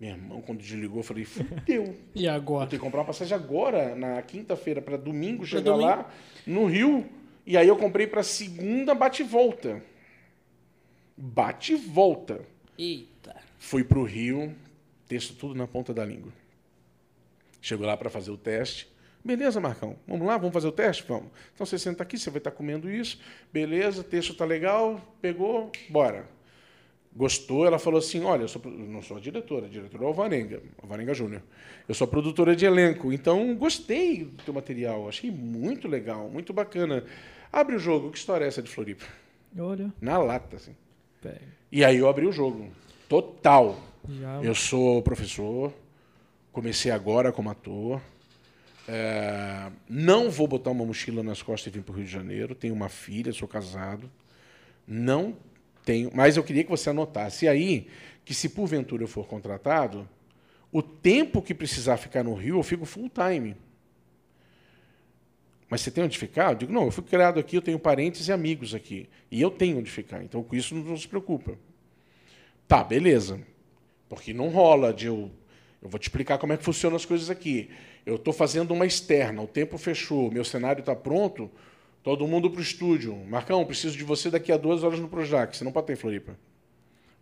Meu 0.00 0.10
irmão, 0.10 0.40
quando 0.42 0.58
desligou, 0.58 0.98
eu 0.98 1.02
falei, 1.02 1.24
fudeu. 1.24 1.96
E 2.14 2.26
Vou 2.26 2.30
agora? 2.34 2.68
ter 2.68 2.76
que 2.76 2.82
comprar 2.82 3.00
uma 3.00 3.06
passagem 3.06 3.34
agora, 3.36 3.94
na 3.96 4.20
quinta-feira, 4.22 4.80
para 4.82 4.96
domingo 4.96 5.44
chegar 5.46 5.72
domingo. 5.72 5.86
lá, 5.88 6.10
no 6.46 6.66
Rio. 6.66 7.08
E 7.46 7.56
aí 7.56 7.66
eu 7.66 7.76
comprei 7.76 8.06
para 8.06 8.22
segunda 8.22 8.94
bate 8.94 9.22
e 9.22 9.24
volta. 9.24 9.82
Bate 11.16 11.72
e 11.72 11.76
volta. 11.76 12.40
Eita. 12.78 13.34
Fui 13.58 13.82
para 13.82 13.98
o 13.98 14.04
Rio, 14.04 14.54
texto 15.08 15.34
tudo 15.34 15.54
na 15.54 15.66
ponta 15.66 15.92
da 15.92 16.04
língua. 16.04 16.32
Chego 17.60 17.84
lá 17.84 17.96
para 17.96 18.08
fazer 18.10 18.30
o 18.30 18.36
teste. 18.36 18.88
Beleza, 19.24 19.60
Marcão, 19.60 19.96
vamos 20.06 20.26
lá, 20.26 20.36
vamos 20.38 20.52
fazer 20.54 20.68
o 20.68 20.72
teste? 20.72 21.04
Vamos. 21.06 21.28
Então 21.54 21.66
você 21.66 21.78
senta 21.78 22.02
aqui, 22.02 22.16
você 22.18 22.30
vai 22.30 22.38
estar 22.38 22.50
comendo 22.50 22.90
isso. 22.90 23.20
Beleza, 23.52 24.02
texto 24.02 24.34
tá 24.34 24.44
legal, 24.44 25.00
pegou, 25.20 25.70
bora. 25.90 26.26
Gostou, 27.14 27.66
ela 27.66 27.78
falou 27.78 27.98
assim: 27.98 28.22
olha, 28.22 28.42
eu 28.42 28.48
sou, 28.48 28.62
não 28.64 29.02
sou 29.02 29.16
a 29.16 29.20
diretora, 29.20 29.66
a 29.66 29.68
diretora 29.68 30.02
é 30.02 30.06
o 30.06 30.08
Alvarenga, 30.08 30.62
Alvarenga 30.80 31.12
Júnior. 31.14 31.42
Eu 31.88 31.94
sou 31.94 32.04
a 32.04 32.08
produtora 32.08 32.54
de 32.54 32.64
elenco, 32.64 33.12
então 33.12 33.54
gostei 33.56 34.24
do 34.24 34.42
teu 34.44 34.54
material, 34.54 35.08
achei 35.08 35.30
muito 35.30 35.88
legal, 35.88 36.28
muito 36.28 36.52
bacana. 36.52 37.04
Abre 37.52 37.74
o 37.74 37.78
jogo, 37.78 38.10
que 38.10 38.18
história 38.18 38.44
é 38.44 38.48
essa 38.48 38.62
de 38.62 38.70
Floripa? 38.70 39.04
Olha, 39.58 39.92
Na 40.00 40.18
lata, 40.18 40.56
assim. 40.56 40.76
pega. 41.20 41.40
E 41.72 41.84
aí 41.84 41.96
eu 41.96 42.08
abri 42.08 42.26
o 42.26 42.32
jogo. 42.32 42.68
Total. 43.08 43.78
Já 44.08 44.40
Eu 44.42 44.54
sou 44.54 45.02
professor, 45.02 45.72
comecei 46.52 46.90
agora 46.90 47.32
como 47.32 47.50
ator. 47.50 48.00
É, 48.90 49.70
não 49.86 50.30
vou 50.30 50.48
botar 50.48 50.70
uma 50.70 50.82
mochila 50.82 51.22
nas 51.22 51.42
costas 51.42 51.66
e 51.66 51.76
vir 51.76 51.84
para 51.84 51.92
o 51.92 51.96
Rio 51.96 52.06
de 52.06 52.10
Janeiro. 52.10 52.54
Tenho 52.54 52.72
uma 52.72 52.88
filha, 52.88 53.30
sou 53.34 53.46
casado. 53.46 54.10
Não 54.86 55.36
tenho. 55.84 56.10
Mas 56.14 56.38
eu 56.38 56.42
queria 56.42 56.64
que 56.64 56.70
você 56.70 56.88
anotasse 56.88 57.46
aí 57.46 57.86
que, 58.24 58.32
se 58.32 58.48
porventura 58.48 59.02
eu 59.02 59.08
for 59.08 59.26
contratado, 59.26 60.08
o 60.72 60.82
tempo 60.82 61.42
que 61.42 61.54
precisar 61.54 61.98
ficar 61.98 62.24
no 62.24 62.32
Rio, 62.32 62.56
eu 62.56 62.62
fico 62.62 62.86
full 62.86 63.10
time. 63.10 63.54
Mas 65.68 65.82
você 65.82 65.90
tem 65.90 66.02
onde 66.02 66.16
ficar? 66.16 66.52
Eu 66.52 66.54
digo, 66.54 66.72
não, 66.72 66.84
eu 66.84 66.90
fui 66.90 67.04
criado 67.04 67.38
aqui, 67.38 67.56
eu 67.56 67.62
tenho 67.62 67.78
parentes 67.78 68.26
e 68.26 68.32
amigos 68.32 68.74
aqui. 68.74 69.06
E 69.30 69.38
eu 69.38 69.50
tenho 69.50 69.78
onde 69.78 69.90
ficar. 69.90 70.24
Então, 70.24 70.42
com 70.42 70.56
isso, 70.56 70.74
não 70.74 70.96
se 70.96 71.06
preocupa. 71.06 71.58
Tá, 72.66 72.82
beleza. 72.82 73.38
Porque 74.08 74.32
não 74.32 74.48
rola 74.48 74.94
de 74.94 75.06
eu. 75.06 75.30
Eu 75.82 75.88
vou 75.88 75.98
te 75.98 76.04
explicar 76.04 76.38
como 76.38 76.54
é 76.54 76.56
que 76.56 76.64
funcionam 76.64 76.96
as 76.96 77.04
coisas 77.04 77.28
aqui. 77.28 77.70
Eu 78.08 78.16
estou 78.16 78.32
fazendo 78.32 78.72
uma 78.72 78.86
externa, 78.86 79.42
o 79.42 79.46
tempo 79.46 79.76
fechou, 79.76 80.30
meu 80.30 80.42
cenário 80.42 80.80
está 80.80 80.96
pronto, 80.96 81.50
todo 82.02 82.26
mundo 82.26 82.50
para 82.50 82.58
o 82.58 82.62
estúdio. 82.62 83.14
Marcão, 83.26 83.62
preciso 83.66 83.98
de 83.98 84.02
você 84.02 84.30
daqui 84.30 84.50
a 84.50 84.56
duas 84.56 84.82
horas 84.82 84.98
no 84.98 85.10
Projac. 85.10 85.54
Você 85.54 85.62
não 85.62 85.70
pode 85.70 85.88
ter 85.88 85.92
em 85.92 85.96
Floripa. 85.96 86.34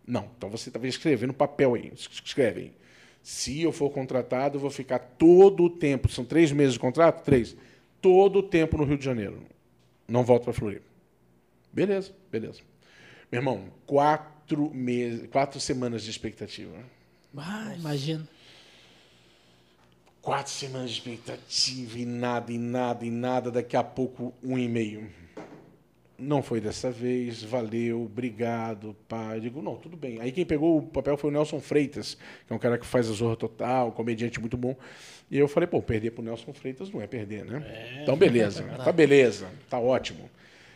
Não, 0.07 0.29
então 0.37 0.49
você 0.49 0.71
talvez 0.71 0.93
escrever 0.93 1.27
no 1.27 1.33
papel 1.33 1.75
aí. 1.75 1.91
Escreve 1.93 2.61
aí. 2.61 2.73
Se 3.21 3.61
eu 3.61 3.73
for 3.73 3.89
contratado, 3.89 4.55
eu 4.55 4.61
vou 4.61 4.69
ficar 4.69 4.99
todo 4.99 5.65
o 5.65 5.69
tempo. 5.69 6.09
São 6.09 6.23
três 6.23 6.53
meses 6.53 6.75
de 6.75 6.79
contrato? 6.79 7.21
Três. 7.21 7.53
Todo 8.01 8.39
o 8.39 8.43
tempo 8.43 8.77
no 8.77 8.85
Rio 8.85 8.97
de 8.97 9.03
Janeiro. 9.03 9.43
Não 10.07 10.23
volto 10.23 10.45
para 10.45 10.53
Floripa. 10.53 10.87
Beleza, 11.73 12.13
beleza. 12.31 12.61
Meu 13.29 13.39
irmão, 13.39 13.65
quatro 13.85 14.73
meses, 14.73 15.27
quatro 15.29 15.59
semanas 15.59 16.01
de 16.03 16.11
expectativa. 16.11 16.77
Ah, 17.35 17.75
imagina. 17.77 18.25
Quatro 20.27 20.51
semanas 20.51 20.91
de 20.91 20.97
expectativa 20.97 21.97
e 21.99 22.05
nada, 22.05 22.51
e 22.51 22.57
nada, 22.57 23.05
e 23.05 23.09
nada. 23.09 23.49
Daqui 23.49 23.77
a 23.77 23.81
pouco, 23.83 24.33
um 24.43 24.57
e-mail. 24.57 25.07
Não 26.19 26.43
foi 26.43 26.59
dessa 26.59 26.91
vez, 26.91 27.41
valeu, 27.41 28.01
obrigado, 28.03 28.93
pai. 29.07 29.37
Eu 29.37 29.39
digo, 29.39 29.61
não, 29.61 29.77
tudo 29.77 29.95
bem. 29.95 30.19
Aí 30.19 30.33
quem 30.33 30.45
pegou 30.45 30.79
o 30.79 30.81
papel 30.81 31.15
foi 31.15 31.29
o 31.29 31.33
Nelson 31.33 31.61
Freitas, 31.61 32.17
que 32.45 32.51
é 32.51 32.53
um 32.57 32.59
cara 32.59 32.77
que 32.77 32.85
faz 32.85 33.09
a 33.09 33.13
Zorra 33.13 33.37
Total, 33.37 33.89
comediante 33.93 34.37
muito 34.37 34.57
bom. 34.57 34.75
E 35.31 35.37
eu 35.37 35.47
falei, 35.47 35.65
pô, 35.65 35.81
perder 35.81 36.11
pro 36.11 36.21
Nelson 36.21 36.51
Freitas 36.51 36.89
não 36.91 37.01
é 37.01 37.07
perder, 37.07 37.45
né? 37.45 37.99
Então, 38.03 38.17
beleza. 38.17 38.63
Tá 38.83 38.91
beleza, 38.91 39.47
tá 39.69 39.79
ótimo. 39.79 40.29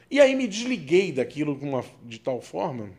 E 0.10 0.22
aí 0.22 0.34
me 0.34 0.48
desliguei 0.48 1.12
daquilo 1.12 1.60
uma- 1.62 1.84
de 2.06 2.22
tal 2.22 2.40
forma. 2.40 2.90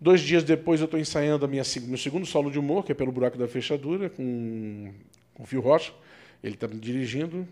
Dois 0.00 0.20
dias 0.22 0.42
depois 0.42 0.80
eu 0.80 0.86
estou 0.86 0.98
ensaiando 0.98 1.44
a 1.44 1.48
minha, 1.48 1.62
meu 1.82 1.98
segundo 1.98 2.26
solo 2.26 2.50
de 2.50 2.58
humor, 2.58 2.84
que 2.84 2.90
é 2.90 2.94
pelo 2.96 3.12
Buraco 3.12 3.38
da 3.38 3.46
Fechadura, 3.46 4.08
com, 4.08 4.92
com 5.38 5.44
o 5.44 5.46
Fio 5.46 5.62
Rocha. 5.62 5.94
Ele 6.42 6.54
está 6.54 6.66
dirigindo, 6.66 7.48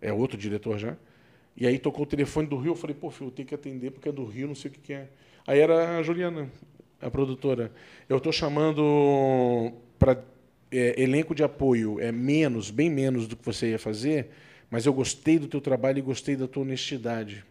é 0.00 0.12
outro 0.12 0.36
diretor 0.36 0.76
já. 0.78 0.96
E 1.56 1.66
aí 1.66 1.78
tocou 1.78 2.02
o 2.02 2.06
telefone 2.06 2.48
do 2.48 2.56
Rio, 2.56 2.72
eu 2.72 2.76
falei, 2.76 2.96
pô, 2.98 3.10
Fio, 3.10 3.30
tenho 3.30 3.46
que 3.46 3.54
atender 3.54 3.92
porque 3.92 4.08
é 4.08 4.12
do 4.12 4.24
Rio, 4.24 4.48
não 4.48 4.54
sei 4.54 4.70
o 4.70 4.74
que, 4.74 4.80
que 4.80 4.92
é. 4.94 5.08
Aí 5.46 5.60
era 5.60 5.98
a 5.98 6.02
Juliana, 6.02 6.50
a 7.00 7.10
produtora. 7.10 7.70
Eu 8.08 8.16
estou 8.16 8.32
chamando 8.32 9.72
para 9.98 10.24
elenco 10.70 11.34
de 11.34 11.44
apoio, 11.44 12.00
é 12.00 12.10
menos, 12.10 12.70
bem 12.70 12.88
menos 12.88 13.28
do 13.28 13.36
que 13.36 13.44
você 13.44 13.70
ia 13.70 13.78
fazer, 13.78 14.30
mas 14.70 14.86
eu 14.86 14.92
gostei 14.92 15.38
do 15.38 15.46
teu 15.46 15.60
trabalho 15.60 15.98
e 15.98 16.02
gostei 16.02 16.34
da 16.34 16.48
tua 16.48 16.62
honestidade. 16.62 17.44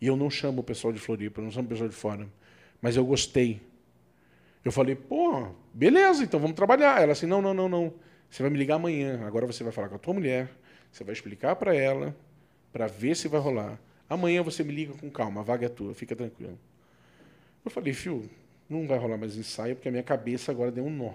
E 0.00 0.06
eu 0.06 0.16
não 0.16 0.30
chamo 0.30 0.60
o 0.60 0.64
pessoal 0.64 0.92
de 0.92 1.00
Floripa, 1.00 1.42
não 1.42 1.50
chamo 1.50 1.66
o 1.66 1.68
pessoal 1.68 1.88
de 1.88 1.94
fora. 1.94 2.28
Mas 2.80 2.96
eu 2.96 3.04
gostei. 3.04 3.60
Eu 4.64 4.70
falei, 4.70 4.94
pô, 4.94 5.48
beleza, 5.72 6.22
então 6.22 6.38
vamos 6.38 6.54
trabalhar. 6.54 7.02
Ela 7.02 7.12
assim, 7.12 7.26
não, 7.26 7.40
não, 7.42 7.54
não, 7.54 7.68
não. 7.68 7.92
Você 8.30 8.42
vai 8.42 8.50
me 8.50 8.58
ligar 8.58 8.76
amanhã. 8.76 9.26
Agora 9.26 9.46
você 9.46 9.62
vai 9.62 9.72
falar 9.72 9.88
com 9.88 9.96
a 9.96 9.98
tua 9.98 10.14
mulher, 10.14 10.50
você 10.90 11.04
vai 11.04 11.12
explicar 11.12 11.56
para 11.56 11.74
ela, 11.74 12.14
para 12.72 12.86
ver 12.86 13.16
se 13.16 13.28
vai 13.28 13.40
rolar. 13.40 13.78
Amanhã 14.08 14.42
você 14.42 14.62
me 14.62 14.72
liga 14.72 14.92
com 14.94 15.10
calma, 15.10 15.40
a 15.40 15.44
vaga 15.44 15.66
é 15.66 15.68
tua, 15.68 15.94
fica 15.94 16.14
tranquilo. 16.14 16.58
Eu 17.64 17.70
falei, 17.70 17.92
fio, 17.92 18.28
não 18.68 18.86
vai 18.86 18.98
rolar 18.98 19.16
mais 19.16 19.36
ensaio, 19.36 19.74
porque 19.74 19.88
a 19.88 19.90
minha 19.90 20.02
cabeça 20.02 20.52
agora 20.52 20.70
deu 20.70 20.84
um 20.84 20.90
nó. 20.90 21.14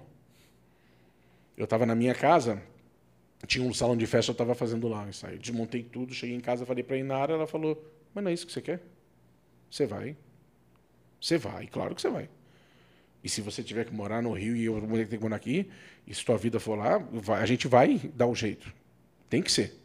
Eu 1.56 1.66
estava 1.66 1.86
na 1.86 1.96
minha 1.96 2.14
casa, 2.14 2.62
tinha 3.48 3.66
um 3.66 3.74
salão 3.74 3.96
de 3.96 4.06
festa, 4.06 4.32
eu 4.32 4.34
estava 4.34 4.54
fazendo 4.56 4.88
lá 4.88 5.06
o 5.06 5.10
ensaio. 5.10 5.40
Desmontei 5.40 5.84
tudo, 5.84 6.14
cheguei 6.14 6.36
em 6.36 6.42
casa, 6.42 6.66
falei 6.66 6.84
para 6.84 6.96
a 6.96 7.00
Inara, 7.00 7.34
ela 7.34 7.48
falou, 7.48 7.82
mas 8.14 8.24
não 8.24 8.32
é 8.32 8.34
isso 8.34 8.46
que 8.46 8.52
você 8.52 8.62
quer? 8.62 8.82
Você 9.70 9.86
vai. 9.86 10.18
Você 11.20 11.38
vai, 11.38 11.68
claro 11.68 11.96
que 11.96 12.02
você 12.02 12.10
vai. 12.10 12.30
E 13.24 13.30
se 13.30 13.40
você 13.42 13.62
tiver 13.62 13.86
que 13.86 13.94
morar 13.94 14.22
no 14.22 14.32
Rio 14.34 14.56
e 14.56 14.66
eu 14.66 14.80
vou 14.80 14.98
ter 14.98 15.08
que 15.08 15.18
morar 15.20 15.36
aqui, 15.36 15.68
e 16.08 16.14
se 16.14 16.26
tua 16.26 16.38
vida 16.38 16.60
for 16.60 16.78
lá, 16.78 16.98
vai- 17.12 17.42
a 17.42 17.46
gente 17.46 17.68
vai 17.68 18.00
dar 18.16 18.26
um 18.28 18.34
jeito. 18.36 18.74
Tem 19.30 19.42
que 19.42 19.52
ser. 19.52 19.80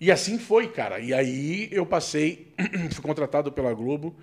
E 0.00 0.10
assim 0.10 0.38
foi, 0.38 0.68
cara. 0.68 0.98
E 1.00 1.14
aí 1.14 1.68
eu 1.72 1.86
passei, 1.86 2.52
fui 2.92 3.02
contratado 3.02 3.50
pela 3.50 3.72
Globo 3.72 4.14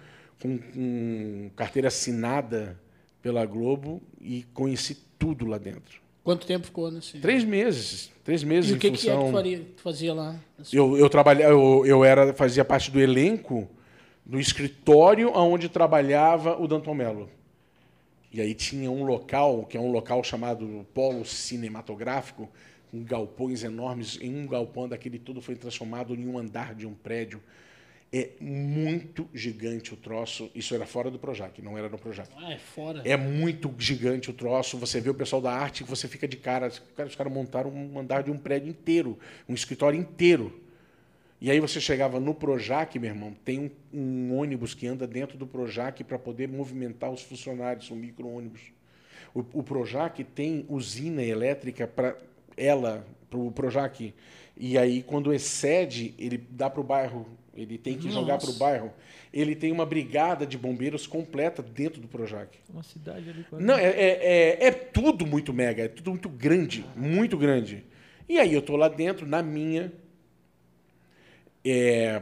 com, 0.42 0.58
com 0.58 1.50
carteira 1.56 1.88
assinada 1.88 2.80
pela 3.22 3.46
Globo 3.46 4.02
e 4.20 4.44
conheci 4.54 4.98
tudo 5.18 5.46
lá 5.46 5.58
dentro. 5.58 6.00
Quanto 6.24 6.46
tempo 6.46 6.68
ficou 6.68 6.92
nesse? 6.92 7.18
Três 7.20 7.44
meses. 7.44 8.12
Três 8.24 8.44
meses 8.44 8.70
E 8.70 8.74
o 8.76 8.78
que, 8.78 8.90
em 8.90 8.92
que 8.94 8.98
é 9.10 9.12
que 9.12 9.18
função... 9.18 9.32
faria- 9.32 9.68
fazia 9.78 10.14
lá? 10.14 10.36
Eu, 10.72 10.96
eu, 10.96 11.10
trabalha, 11.10 11.46
eu, 11.46 11.84
eu 11.88 12.04
era, 12.04 12.32
fazia 12.36 12.64
parte 12.64 12.92
do 12.92 13.00
elenco 13.00 13.68
do 14.24 14.40
escritório 14.40 15.32
onde 15.34 15.68
trabalhava 15.68 16.62
o 16.62 16.68
Danton 16.68 16.94
Mello. 16.94 17.28
E 18.32 18.40
aí 18.40 18.54
tinha 18.54 18.90
um 18.90 19.04
local, 19.04 19.66
que 19.66 19.76
é 19.76 19.80
um 19.80 19.92
local 19.92 20.24
chamado 20.24 20.86
Polo 20.94 21.26
Cinematográfico, 21.26 22.50
com 22.90 23.04
galpões 23.04 23.64
enormes. 23.64 24.18
Em 24.22 24.36
um 24.36 24.48
galpão 24.48 24.88
daquele 24.88 25.20
todo 25.20 25.42
foi 25.42 25.56
transformado 25.56 26.16
em 26.16 26.28
um 26.28 26.38
andar 26.38 26.74
de 26.74 26.88
um 26.88 26.94
prédio. 26.94 27.42
É 28.14 28.30
muito 28.42 29.30
gigante 29.34 29.94
o 29.94 29.98
troço. 29.98 30.52
Isso 30.54 30.76
era 30.76 30.86
fora 30.86 31.10
do 31.10 31.18
Projac, 31.18 31.62
não 31.62 31.78
era 31.78 31.88
no 31.88 31.98
Projac. 31.98 32.30
Ah, 32.38 32.52
é 32.52 32.58
fora. 32.58 33.02
É 33.06 33.16
muito 33.16 33.74
gigante 33.78 34.30
o 34.30 34.34
troço. 34.34 34.78
Você 34.78 35.00
vê 35.00 35.10
o 35.10 35.14
pessoal 35.14 35.42
da 35.42 35.54
arte, 35.54 35.84
você 35.84 36.10
fica 36.10 36.28
de 36.28 36.36
cara. 36.36 36.70
Cara, 36.96 37.08
os 37.08 37.16
caras 37.16 37.32
montaram 37.32 37.70
um 37.70 37.98
andar 37.98 38.24
de 38.24 38.30
um 38.30 38.38
prédio 38.38 38.70
inteiro, 38.70 39.18
um 39.48 39.54
escritório 39.54 39.98
inteiro. 39.98 40.61
E 41.42 41.50
aí 41.50 41.60
você 41.60 41.82
chegava 41.82 42.20
no 42.20 42.36
Projac, 42.36 43.00
meu 43.00 43.10
irmão, 43.10 43.34
tem 43.44 43.72
um, 43.92 44.00
um 44.00 44.38
ônibus 44.38 44.76
que 44.76 44.86
anda 44.86 45.08
dentro 45.08 45.40
do 45.40 45.48
Projac 45.48 46.04
para 46.04 46.20
poder 46.20 46.48
movimentar 46.48 47.10
os 47.10 47.24
funcionários, 47.24 47.90
um 47.90 47.96
micro-ônibus. 47.96 48.62
O, 49.34 49.40
o 49.54 49.64
Projac 49.64 50.24
tem 50.24 50.64
usina 50.70 51.24
elétrica 51.24 51.88
para 51.88 52.16
ela, 52.56 53.04
para 53.28 53.40
o 53.40 53.52
Projac. 53.52 54.14
E 54.56 54.78
aí, 54.78 55.02
quando 55.02 55.34
excede, 55.34 56.14
ele 56.20 56.38
dá 56.38 56.70
para 56.70 56.82
o 56.82 56.84
bairro, 56.84 57.28
ele 57.56 57.76
tem 57.78 57.98
que 57.98 58.12
jogar 58.12 58.38
para 58.38 58.50
o 58.52 58.54
bairro. 58.54 58.94
Ele 59.34 59.56
tem 59.56 59.72
uma 59.72 59.86
brigada 59.86 60.46
de 60.46 60.60
bombeiros 60.60 61.08
completa 61.08 61.64
dentro 61.64 62.00
do 62.00 62.08
Projac. 62.08 62.56
Uma 62.70 62.84
cidade 62.84 63.28
ali 63.30 63.44
quase. 63.50 63.66
Não, 63.66 63.76
é, 63.76 63.88
é, 63.88 64.58
é, 64.60 64.68
é 64.68 64.72
tudo 64.72 65.26
muito 65.26 65.52
mega, 65.52 65.86
é 65.86 65.88
tudo 65.88 66.12
muito 66.12 66.30
grande, 66.30 66.86
muito 66.96 67.36
grande. 67.36 67.84
E 68.30 68.38
aí 68.38 68.54
eu 68.54 68.62
tô 68.62 68.76
lá 68.76 68.88
dentro, 68.88 69.26
na 69.26 69.42
minha. 69.42 69.92
É, 71.64 72.22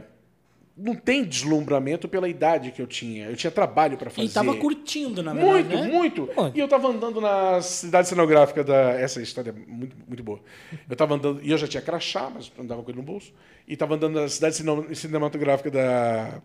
não 0.76 0.94
tem 0.94 1.24
deslumbramento 1.24 2.08
pela 2.08 2.28
idade 2.28 2.70
que 2.72 2.80
eu 2.80 2.86
tinha. 2.86 3.26
Eu 3.26 3.36
tinha 3.36 3.50
trabalho 3.50 3.96
para 3.98 4.08
fazer. 4.10 4.28
E 4.28 4.30
tava 4.30 4.54
curtindo, 4.56 5.22
na 5.22 5.32
verdade, 5.34 5.52
Muito, 5.68 5.76
né? 5.76 5.86
muito. 5.88 6.28
Bom. 6.34 6.52
E 6.54 6.58
eu 6.58 6.68
tava 6.68 6.88
andando 6.88 7.20
na 7.20 7.60
cidade 7.60 8.08
cenográfica 8.08 8.64
da. 8.64 8.92
Essa 8.92 9.20
história 9.20 9.50
é 9.50 9.70
muito, 9.70 9.96
muito 10.06 10.22
boa. 10.22 10.40
Eu 10.88 10.96
tava 10.96 11.14
andando. 11.14 11.40
E 11.42 11.50
eu 11.50 11.58
já 11.58 11.66
tinha 11.68 11.82
crachá, 11.82 12.30
mas 12.30 12.50
andava 12.58 12.82
com 12.82 12.90
ele 12.90 12.98
no 12.98 13.04
bolso. 13.04 13.32
E 13.68 13.76
tava 13.76 13.94
andando 13.94 14.20
na 14.20 14.28
cidade 14.28 14.56
cine- 14.56 14.94
cinematográfica 14.94 15.70
da. 15.70 16.40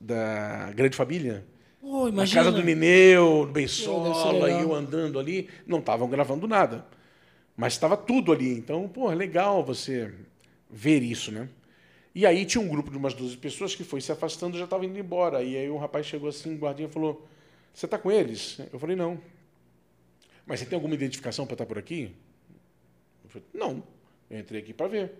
Da 0.00 0.72
Grande 0.74 0.96
Família. 0.96 1.44
Pô, 1.80 2.08
Na 2.10 2.26
casa 2.26 2.52
do 2.52 2.62
Nineu, 2.62 3.40
no 3.40 3.46
deve 3.46 3.52
Bensola, 3.52 4.50
e 4.50 4.62
eu 4.62 4.74
andando 4.74 5.18
ali. 5.18 5.48
Não 5.66 5.78
estavam 5.78 6.08
gravando 6.08 6.46
nada. 6.46 6.86
Mas 7.56 7.74
estava 7.74 7.96
tudo 7.96 8.32
ali. 8.32 8.50
Então, 8.52 8.88
pô, 8.88 9.10
é 9.10 9.14
legal 9.14 9.62
você 9.64 10.10
ver 10.70 11.02
isso, 11.02 11.30
né? 11.32 11.48
E 12.14 12.26
aí 12.26 12.44
tinha 12.44 12.62
um 12.62 12.68
grupo 12.68 12.90
de 12.90 12.96
umas 12.96 13.14
12 13.14 13.36
pessoas 13.36 13.74
que 13.74 13.84
foi 13.84 14.00
se 14.00 14.10
afastando 14.10 14.58
já 14.58 14.64
estava 14.64 14.84
indo 14.84 14.98
embora. 14.98 15.42
E 15.42 15.56
aí 15.56 15.70
um 15.70 15.78
rapaz 15.78 16.06
chegou 16.06 16.28
assim, 16.28 16.56
guardinha 16.56 16.88
falou: 16.88 17.26
Você 17.72 17.86
está 17.86 17.98
com 17.98 18.10
eles? 18.10 18.58
Eu 18.72 18.78
falei: 18.78 18.96
Não. 18.96 19.20
Mas 20.44 20.60
você 20.60 20.66
tem 20.66 20.76
alguma 20.76 20.94
identificação 20.94 21.46
para 21.46 21.54
estar 21.54 21.66
por 21.66 21.78
aqui? 21.78 22.12
Eu 23.24 23.30
falei: 23.30 23.46
Não. 23.54 23.82
Eu 24.28 24.38
entrei 24.38 24.60
aqui 24.60 24.72
para 24.72 24.88
ver. 24.88 25.12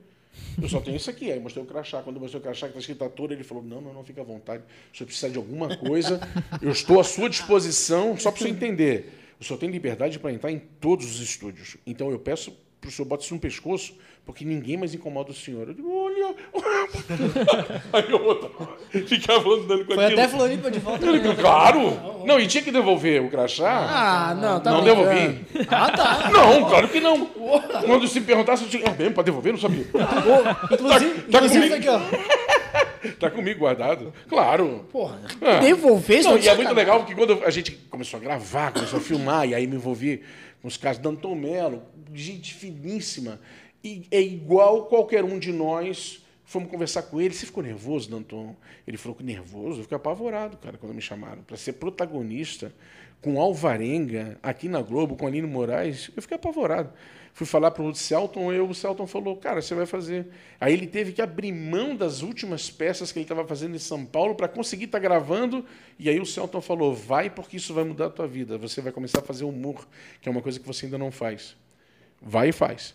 Eu 0.60 0.68
só 0.68 0.80
tenho 0.80 0.96
isso 0.96 1.10
aqui. 1.10 1.30
Aí 1.30 1.38
mostrei 1.38 1.64
o 1.64 1.66
crachá. 1.66 2.02
Quando 2.02 2.16
eu 2.16 2.22
mostrei 2.22 2.40
o 2.40 2.42
crachá 2.42 2.66
que 2.66 2.72
está 2.72 2.80
escrito 2.80 3.04
ator, 3.04 3.30
ele 3.30 3.44
falou: 3.44 3.62
Não, 3.62 3.80
não, 3.80 3.92
não, 3.92 4.04
fica 4.04 4.20
à 4.20 4.24
vontade. 4.24 4.64
Se 4.92 4.98
você 4.98 5.04
precisar 5.04 5.28
de 5.28 5.36
alguma 5.36 5.76
coisa, 5.76 6.20
eu 6.60 6.70
estou 6.70 6.98
à 6.98 7.04
sua 7.04 7.30
disposição, 7.30 8.16
só 8.16 8.32
para 8.32 8.40
você 8.40 8.48
entender. 8.48 9.12
O 9.40 9.44
senhor 9.44 9.58
tem 9.58 9.70
liberdade 9.70 10.18
para 10.18 10.32
entrar 10.32 10.50
em 10.50 10.58
todos 10.58 11.06
os 11.06 11.20
estúdios. 11.20 11.76
Então 11.86 12.10
eu 12.10 12.18
peço 12.18 12.56
para 12.80 12.88
o 12.88 12.90
senhor 12.92 13.06
botar 13.06 13.22
isso 13.24 13.34
no 13.34 13.40
pescoço, 13.40 13.94
porque 14.24 14.44
ninguém 14.44 14.76
mais 14.76 14.94
incomoda 14.94 15.30
o 15.30 15.34
senhor. 15.34 15.68
Eu 15.68 15.74
digo: 15.74 15.92
Olha. 15.92 16.34
Aí 17.92 18.04
eu 18.10 18.18
botava, 18.18 18.68
ficava 19.06 19.48
andando 19.54 19.84
com 19.84 19.94
Foi 19.94 20.04
aquilo. 20.06 20.20
até 20.20 20.28
Floripa 20.28 20.70
de 20.70 20.78
volta. 20.78 21.04
Eu 21.06 21.12
né? 21.12 21.18
digo, 21.18 21.34
Claro! 21.36 22.24
Não, 22.26 22.38
e 22.40 22.46
tinha 22.46 22.62
que 22.62 22.70
devolver 22.70 23.22
o 23.22 23.28
crachá. 23.30 23.68
Ah, 23.90 24.34
não, 24.34 24.60
tá 24.60 24.70
não 24.70 24.82
brincando. 24.82 25.04
devolvi. 25.12 25.46
Ah, 25.70 25.90
tá. 25.90 26.30
Não, 26.30 26.64
claro 26.68 26.88
que 26.88 27.00
não. 27.00 27.26
Quando 27.26 28.06
se 28.08 28.20
perguntasse, 28.20 28.64
eu 28.64 28.68
tinha. 28.70 28.84
É 28.84 28.90
mesmo, 28.96 29.14
para 29.14 29.24
devolver? 29.24 29.52
Não 29.52 29.60
sabia. 29.60 29.86
Inclusive, 30.72 31.20
tá 31.22 31.38
inclusive 31.38 31.68
comigo. 31.70 31.74
aqui, 31.74 31.88
ó. 31.88 33.10
Tá 33.18 33.30
comigo 33.30 33.60
guardado. 33.60 34.12
Claro. 34.28 34.86
Porra, 34.92 35.18
Ah. 35.40 35.58
devolver 35.58 36.22
Não, 36.22 36.36
isso 36.36 36.46
e 36.46 36.48
é 36.48 36.54
muito 36.54 36.74
legal 36.74 36.98
porque 37.00 37.14
quando 37.14 37.42
a 37.44 37.50
gente 37.50 37.72
começou 37.90 38.18
a 38.18 38.22
gravar, 38.22 38.72
começou 38.72 38.98
a 38.98 39.02
filmar, 39.02 39.48
e 39.48 39.54
aí 39.54 39.66
me 39.66 39.76
envolvi 39.76 40.22
com 40.60 40.68
os 40.68 40.76
casos 40.76 41.02
do 41.02 41.08
Anton 41.08 41.34
Mello, 41.34 41.82
gente 42.14 42.54
finíssima. 42.54 43.40
E 43.82 44.06
é 44.10 44.20
igual 44.20 44.86
qualquer 44.86 45.24
um 45.24 45.38
de 45.38 45.52
nós. 45.52 46.24
Fomos 46.44 46.70
conversar 46.70 47.02
com 47.02 47.20
ele. 47.20 47.32
Você 47.32 47.46
ficou 47.46 47.62
nervoso, 47.62 48.10
Danton? 48.10 48.54
Ele 48.86 48.96
falou 48.96 49.16
que 49.16 49.22
nervoso. 49.22 49.78
Eu 49.78 49.82
fiquei 49.84 49.96
apavorado, 49.96 50.56
cara, 50.56 50.76
quando 50.76 50.94
me 50.94 51.00
chamaram. 51.00 51.42
Para 51.42 51.56
ser 51.56 51.74
protagonista 51.74 52.74
com 53.22 53.40
Alvarenga 53.40 54.38
aqui 54.42 54.68
na 54.68 54.82
Globo, 54.82 55.16
com 55.16 55.26
Aline 55.26 55.46
Moraes. 55.46 56.10
Eu 56.14 56.22
fiquei 56.22 56.36
apavorado. 56.36 56.92
Fui 57.32 57.46
falar 57.46 57.70
para 57.70 57.82
o 57.82 57.94
Celton, 57.94 58.52
eu, 58.52 58.68
o 58.68 58.74
Celton 58.74 59.06
falou, 59.06 59.36
cara, 59.36 59.62
você 59.62 59.74
vai 59.74 59.86
fazer. 59.86 60.26
Aí 60.60 60.72
ele 60.72 60.86
teve 60.86 61.12
que 61.12 61.22
abrir 61.22 61.52
mão 61.52 61.96
das 61.96 62.22
últimas 62.22 62.70
peças 62.70 63.12
que 63.12 63.18
ele 63.18 63.24
estava 63.24 63.46
fazendo 63.46 63.74
em 63.74 63.78
São 63.78 64.04
Paulo 64.04 64.34
para 64.34 64.48
conseguir 64.48 64.86
estar 64.86 64.98
gravando. 64.98 65.64
E 65.98 66.08
aí 66.08 66.20
o 66.20 66.26
Celton 66.26 66.60
falou, 66.60 66.94
vai 66.94 67.30
porque 67.30 67.56
isso 67.56 67.72
vai 67.72 67.84
mudar 67.84 68.06
a 68.06 68.10
tua 68.10 68.26
vida. 68.26 68.58
Você 68.58 68.80
vai 68.80 68.92
começar 68.92 69.20
a 69.20 69.22
fazer 69.22 69.44
humor, 69.44 69.88
que 70.20 70.28
é 70.28 70.32
uma 70.32 70.42
coisa 70.42 70.58
que 70.58 70.66
você 70.66 70.86
ainda 70.86 70.98
não 70.98 71.10
faz. 71.10 71.56
Vai 72.20 72.50
e 72.50 72.52
faz. 72.52 72.94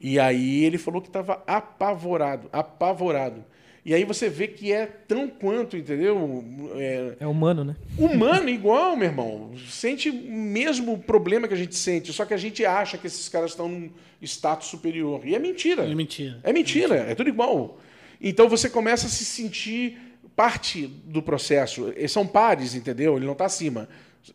E 0.00 0.18
aí 0.18 0.64
ele 0.64 0.78
falou 0.78 1.00
que 1.00 1.08
estava 1.08 1.42
apavorado, 1.46 2.48
apavorado. 2.52 3.44
E 3.84 3.92
aí 3.92 4.02
você 4.04 4.30
vê 4.30 4.48
que 4.48 4.72
é 4.72 4.86
tão 4.86 5.28
quanto, 5.28 5.76
entendeu? 5.76 6.42
É, 6.76 7.16
É 7.20 7.26
humano, 7.26 7.64
né? 7.64 7.76
humano 7.98 8.48
igual, 8.48 8.96
meu 8.96 9.08
irmão. 9.08 9.52
Sente 9.68 10.08
o 10.08 10.14
mesmo 10.14 10.98
problema 10.98 11.46
que 11.46 11.52
a 11.52 11.56
gente 11.56 11.76
sente, 11.76 12.10
só 12.12 12.24
que 12.24 12.32
a 12.32 12.38
gente 12.38 12.64
acha 12.64 12.96
que 12.96 13.06
esses 13.06 13.28
caras 13.28 13.50
estão 13.50 13.68
num 13.68 13.90
status 14.22 14.68
superior. 14.68 15.20
E 15.26 15.34
é 15.34 15.38
mentira. 15.38 15.84
É 15.84 15.94
mentira. 15.94 16.40
É 16.42 16.52
mentira, 16.52 16.94
é 16.96 17.14
tudo 17.14 17.28
igual. 17.28 17.78
Então 18.20 18.48
você 18.48 18.70
começa 18.70 19.06
a 19.06 19.10
se 19.10 19.24
sentir 19.24 19.98
parte 20.34 20.86
do 20.86 21.22
processo. 21.22 21.92
Eles 21.94 22.10
são 22.10 22.26
pares, 22.26 22.74
entendeu? 22.74 23.16
Ele 23.16 23.26
não 23.26 23.32
está 23.32 23.44
acima. 23.44 23.86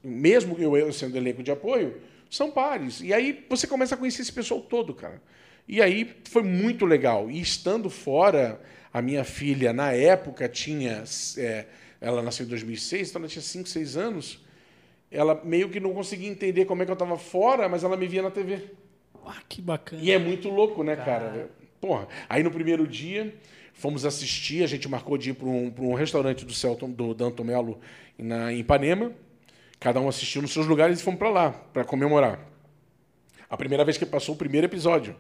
Mesmo 0.04 0.56
eu, 0.60 0.78
eu 0.78 0.94
sendo 0.94 1.18
elenco 1.18 1.42
de 1.42 1.50
apoio, 1.50 1.98
são 2.30 2.52
pares. 2.52 3.02
E 3.02 3.12
aí 3.12 3.44
você 3.50 3.66
começa 3.66 3.96
a 3.96 3.98
conhecer 3.98 4.22
esse 4.22 4.32
pessoal 4.32 4.62
todo, 4.62 4.94
cara. 4.94 5.20
E 5.68 5.82
aí 5.82 6.08
foi 6.26 6.44
muito 6.44 6.86
legal. 6.86 7.32
E 7.32 7.42
estando 7.42 7.90
fora, 7.90 8.62
a 8.94 9.02
minha 9.02 9.24
filha, 9.24 9.72
na 9.72 9.91
época, 9.91 10.48
tinha. 10.49 11.03
é, 11.38 11.66
ela 12.02 12.22
nasceu 12.22 12.45
em 12.45 12.49
2006, 12.49 13.10
então 13.10 13.22
ela 13.22 13.30
tinha 13.30 13.41
5, 13.41 13.68
6 13.68 13.98
anos. 13.98 14.40
Ela 15.11 15.41
meio 15.44 15.70
que 15.70 15.80
não 15.80 15.94
conseguia 15.94 16.30
entender 16.30 16.66
como 16.66 16.82
é 16.82 16.86
que 16.86 16.91
eu 16.91 16.94
estava 16.94 17.18
fora, 17.18 17.68
mas 17.68 17.84
ela 17.84 17.98
me 17.98 18.07
via 18.07 18.22
na 18.22 18.32
TV. 18.32 18.72
Ah, 19.26 19.41
que 19.48 19.61
bacana. 19.61 20.02
E 20.02 20.11
é 20.11 20.18
muito 20.18 20.49
louco, 20.49 20.84
né, 20.84 20.95
cara? 20.95 21.49
Porra. 21.80 22.07
Aí 22.28 22.44
no 22.44 22.52
primeiro 22.52 22.88
dia, 22.88 23.34
fomos 23.74 24.06
assistir, 24.06 24.64
a 24.64 24.68
gente 24.68 24.88
marcou 24.88 25.18
de 25.18 25.32
ir 25.32 25.34
para 25.34 25.48
um, 25.48 25.70
pra 25.70 25.84
um 25.84 25.94
restaurante 25.94 26.45
do 26.45 26.53
Celton, 26.53 26.90
do 26.91 27.14
Danton 27.14 27.44
Melo 27.44 27.80
na, 28.18 28.52
em 28.52 28.60
Ipanema. 28.60 29.11
Cada 29.80 29.99
um 29.99 30.10
assistiu 30.10 30.41
nos 30.41 30.52
seus 30.52 30.68
lugares 30.68 30.99
e 30.99 31.03
fomos 31.03 31.20
para 31.20 31.30
lá, 31.30 31.52
para 31.52 31.84
comemorar. 31.84 32.40
A 33.49 33.57
primeira 33.57 33.84
vez 33.86 33.98
que 33.98 34.06
passou 34.06 34.36
o 34.36 34.38
primeiro 34.38 34.68
episódio. 34.68 35.16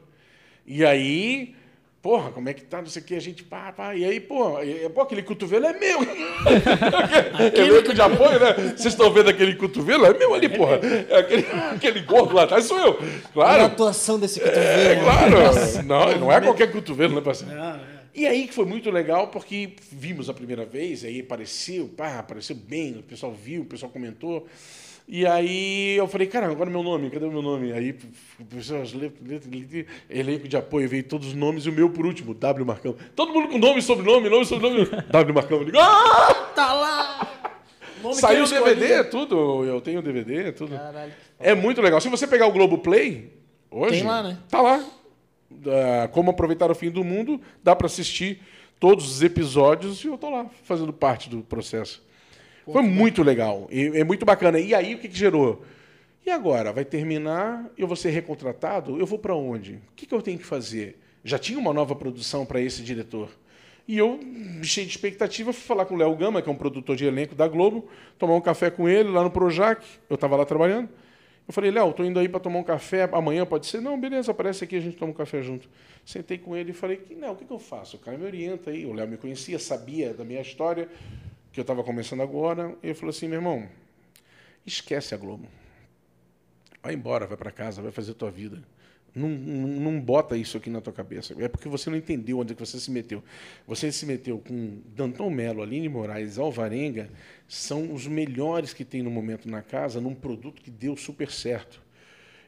E 0.65 0.85
aí, 0.85 1.55
porra, 2.01 2.31
como 2.31 2.47
é 2.49 2.53
que 2.53 2.63
tá? 2.63 2.81
Não 2.81 2.87
sei 2.89 3.01
o 3.01 3.05
que, 3.05 3.15
a 3.15 3.19
gente, 3.19 3.43
pá, 3.43 3.71
pá. 3.71 3.95
E 3.95 4.05
aí, 4.05 4.19
pô, 4.19 4.61
e- 4.61 4.87
pô 4.89 5.01
aquele 5.01 5.21
cotovelo 5.23 5.65
é 5.65 5.73
meu. 5.77 5.99
Elenco 7.55 7.93
de 7.93 8.01
apoio, 8.01 8.39
né? 8.39 8.53
Vocês 8.75 8.93
estão 8.93 9.11
vendo 9.11 9.29
aquele 9.29 9.55
cotovelo? 9.55 10.05
É 10.05 10.13
meu 10.17 10.33
ali, 10.33 10.49
porra. 10.49 10.79
É 11.09 11.17
aquele, 11.17 11.45
aquele 11.75 11.99
gordo 12.01 12.33
lá 12.35 12.43
atrás 12.43 12.65
sou 12.65 12.77
eu. 12.79 12.97
Olha 12.99 13.19
a 13.19 13.31
Claro. 13.33 13.63
atuação 13.65 14.19
desse 14.19 14.41
É 14.41 14.95
cotovelo. 14.95 15.03
claro. 15.03 15.83
Não, 15.85 16.19
não 16.19 16.31
é 16.31 16.41
qualquer 16.41 16.71
cotovelo, 16.71 17.15
né, 17.15 17.21
parceiro? 17.21 17.53
Ah, 17.59 17.79
é. 17.95 17.99
E 18.15 18.27
aí 18.27 18.47
que 18.47 18.53
foi 18.53 18.65
muito 18.65 18.89
legal, 18.89 19.27
porque 19.27 19.73
vimos 19.91 20.29
a 20.29 20.33
primeira 20.33 20.65
vez, 20.65 21.05
aí 21.05 21.21
apareceu, 21.21 21.87
pá, 21.95 22.19
apareceu 22.19 22.55
bem, 22.55 22.97
o 22.99 23.03
pessoal 23.03 23.31
viu, 23.31 23.61
o 23.61 23.65
pessoal 23.65 23.91
comentou. 23.91 24.47
E 25.11 25.25
aí 25.25 25.97
eu 25.97 26.07
falei, 26.07 26.27
cara, 26.27 26.45
agora 26.45 26.69
meu 26.69 26.83
nome, 26.83 27.09
cadê 27.09 27.25
o 27.25 27.31
meu 27.31 27.41
nome? 27.41 27.73
Aí 27.73 27.97
o 28.39 28.45
pessoal, 28.45 28.83
as 28.83 28.93
letras, 28.93 29.27
letras, 29.27 29.51
letras, 29.51 29.85
elenco 30.07 30.47
de 30.47 30.55
apoio, 30.55 30.87
veio 30.87 31.03
todos 31.03 31.29
os 31.29 31.33
nomes 31.33 31.65
e 31.65 31.69
o 31.69 31.73
meu 31.73 31.89
por 31.89 32.05
último, 32.05 32.35
W 32.35 32.63
Marcão. 32.63 32.95
Todo 33.15 33.33
mundo 33.33 33.47
com 33.47 33.57
nome, 33.57 33.81
sobrenome, 33.81 34.29
nome, 34.29 34.45
sobrenome. 34.45 34.85
W 34.85 35.33
Marcão. 35.33 35.57
Eu 35.57 35.65
digo, 35.65 35.79
ah! 35.79 36.51
Tá 36.53 36.73
lá! 36.73 37.53
Nome 38.03 38.15
Saiu 38.15 38.43
o. 38.43 38.47
DVD, 38.47 39.03
tudo. 39.05 39.65
Eu 39.65 39.81
tenho 39.81 39.97
o 39.97 40.03
DVD, 40.03 40.51
tudo. 40.51 40.75
Caralho. 40.75 41.11
É 41.39 41.55
muito 41.55 41.81
legal. 41.81 41.99
Se 41.99 42.07
você 42.07 42.27
pegar 42.27 42.45
o 42.45 42.51
Globo 42.51 42.77
Play, 42.77 43.33
hoje. 43.71 44.01
Tem 44.01 44.03
lá, 44.03 44.21
né? 44.21 44.37
Tá 44.47 44.61
lá. 44.61 44.85
Ah, 45.65 46.07
Como 46.09 46.29
aproveitar 46.29 46.69
o 46.69 46.75
fim 46.75 46.91
do 46.91 47.03
mundo, 47.03 47.41
dá 47.63 47.75
para 47.75 47.87
assistir 47.87 48.43
todos 48.79 49.09
os 49.11 49.23
episódios 49.23 50.03
e 50.03 50.07
eu 50.07 50.19
tô 50.19 50.29
lá, 50.29 50.45
fazendo 50.63 50.93
parte 50.93 51.31
do 51.31 51.41
processo. 51.41 52.07
Foi 52.65 52.81
muito 52.81 53.23
legal. 53.23 53.67
E 53.71 53.87
é 53.95 54.03
muito 54.03 54.25
bacana. 54.25 54.59
E 54.59 54.73
aí, 54.73 54.95
o 54.95 54.99
que, 54.99 55.07
que 55.07 55.17
gerou? 55.17 55.63
E 56.25 56.31
agora? 56.31 56.71
Vai 56.71 56.85
terminar, 56.85 57.69
eu 57.77 57.87
vou 57.87 57.95
ser 57.95 58.09
recontratado? 58.09 58.99
Eu 58.99 59.05
vou 59.05 59.17
para 59.17 59.35
onde? 59.35 59.73
O 59.73 59.95
que, 59.95 60.05
que 60.05 60.13
eu 60.13 60.21
tenho 60.21 60.37
que 60.37 60.45
fazer? 60.45 60.99
Já 61.23 61.39
tinha 61.39 61.57
uma 61.57 61.73
nova 61.73 61.95
produção 61.95 62.45
para 62.45 62.61
esse 62.61 62.83
diretor. 62.83 63.29
E 63.87 63.97
eu, 63.97 64.19
cheio 64.61 64.85
de 64.85 64.93
expectativa, 64.93 65.51
fui 65.51 65.63
falar 65.63 65.85
com 65.85 65.95
o 65.95 65.97
Léo 65.97 66.15
Gama, 66.15 66.41
que 66.43 66.47
é 66.47 66.51
um 66.51 66.55
produtor 66.55 66.95
de 66.95 67.05
elenco 67.05 67.33
da 67.33 67.47
Globo, 67.47 67.89
tomar 68.19 68.35
um 68.35 68.41
café 68.41 68.69
com 68.69 68.87
ele 68.87 69.09
lá 69.09 69.23
no 69.23 69.31
Projac. 69.31 69.83
Eu 70.07 70.13
estava 70.13 70.35
lá 70.35 70.45
trabalhando. 70.45 70.87
Eu 71.47 71.51
falei, 71.51 71.71
Léo, 71.71 71.89
estou 71.89 72.05
indo 72.05 72.19
aí 72.19 72.29
para 72.29 72.39
tomar 72.39 72.59
um 72.59 72.63
café, 72.63 73.09
amanhã 73.11 73.43
pode 73.43 73.65
ser? 73.65 73.81
Não, 73.81 73.99
beleza, 73.99 74.29
aparece 74.29 74.63
aqui, 74.63 74.75
a 74.75 74.79
gente 74.79 74.95
toma 74.95 75.11
um 75.11 75.15
café 75.15 75.41
junto. 75.41 75.67
Sentei 76.05 76.37
com 76.37 76.55
ele 76.55 76.69
e 76.69 76.73
falei, 76.75 77.01
não, 77.17 77.31
o 77.31 77.35
que, 77.35 77.43
que 77.43 77.51
eu 77.51 77.57
faço? 77.57 77.97
O 77.97 77.99
cara 77.99 78.15
me 78.15 78.25
orienta 78.25 78.69
aí. 78.69 78.85
O 78.85 78.93
Léo 78.93 79.07
me 79.07 79.17
conhecia, 79.17 79.57
sabia 79.57 80.13
da 80.13 80.23
minha 80.23 80.41
história, 80.41 80.87
que 81.51 81.59
eu 81.59 81.63
estava 81.63 81.83
começando 81.83 82.21
agora. 82.21 82.75
Ele 82.81 82.93
falou 82.93 83.09
assim, 83.09 83.27
meu 83.27 83.37
irmão, 83.37 83.67
esquece 84.65 85.13
a 85.13 85.17
Globo. 85.17 85.47
Vai 86.81 86.93
embora, 86.93 87.27
vai 87.27 87.37
para 87.37 87.51
casa, 87.51 87.81
vai 87.81 87.91
fazer 87.91 88.11
a 88.11 88.15
tua 88.15 88.31
vida. 88.31 88.63
Não, 89.13 89.27
não, 89.27 89.67
não, 89.67 89.99
bota 89.99 90.37
isso 90.37 90.55
aqui 90.57 90.69
na 90.69 90.79
tua 90.81 90.93
cabeça. 90.93 91.35
É 91.39 91.47
porque 91.47 91.67
você 91.67 91.89
não 91.89 91.97
entendeu 91.97 92.39
onde 92.39 92.53
é 92.53 92.55
que 92.55 92.65
você 92.65 92.79
se 92.79 92.91
meteu. 92.91 93.23
Você 93.67 93.91
se 93.91 94.05
meteu 94.05 94.37
com 94.39 94.81
Danton 94.95 95.29
Melo, 95.29 95.61
Aline 95.63 95.89
Moraes, 95.89 96.37
Alvarenga, 96.37 97.09
são 97.47 97.91
os 97.93 98.05
melhores 98.07 98.71
que 98.71 98.85
tem 98.85 99.01
no 99.01 99.09
momento 99.09 99.49
na 99.49 99.61
casa, 99.61 99.99
num 99.99 100.13
produto 100.13 100.61
que 100.61 100.69
deu 100.69 100.95
super 100.95 101.31
certo. 101.31 101.81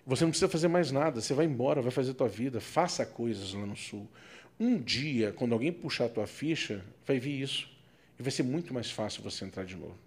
Você 0.05 0.23
não 0.23 0.31
precisa 0.31 0.49
fazer 0.49 0.67
mais 0.67 0.91
nada, 0.91 1.21
você 1.21 1.33
vai 1.33 1.45
embora, 1.45 1.81
vai 1.81 1.91
fazer 1.91 2.11
a 2.11 2.15
tua 2.15 2.27
vida, 2.27 2.59
faça 2.59 3.05
coisas 3.05 3.53
lá 3.53 3.65
no 3.65 3.75
Sul. 3.75 4.07
Um 4.59 4.77
dia, 4.77 5.31
quando 5.31 5.53
alguém 5.53 5.71
puxar 5.71 6.05
a 6.05 6.09
tua 6.09 6.27
ficha, 6.27 6.83
vai 7.05 7.19
vir 7.19 7.41
isso. 7.41 7.70
E 8.21 8.23
vai 8.23 8.31
ser 8.31 8.43
muito 8.43 8.71
mais 8.71 8.91
fácil 8.91 9.23
você 9.23 9.43
entrar 9.43 9.65
de 9.65 9.75
novo. 9.75 9.97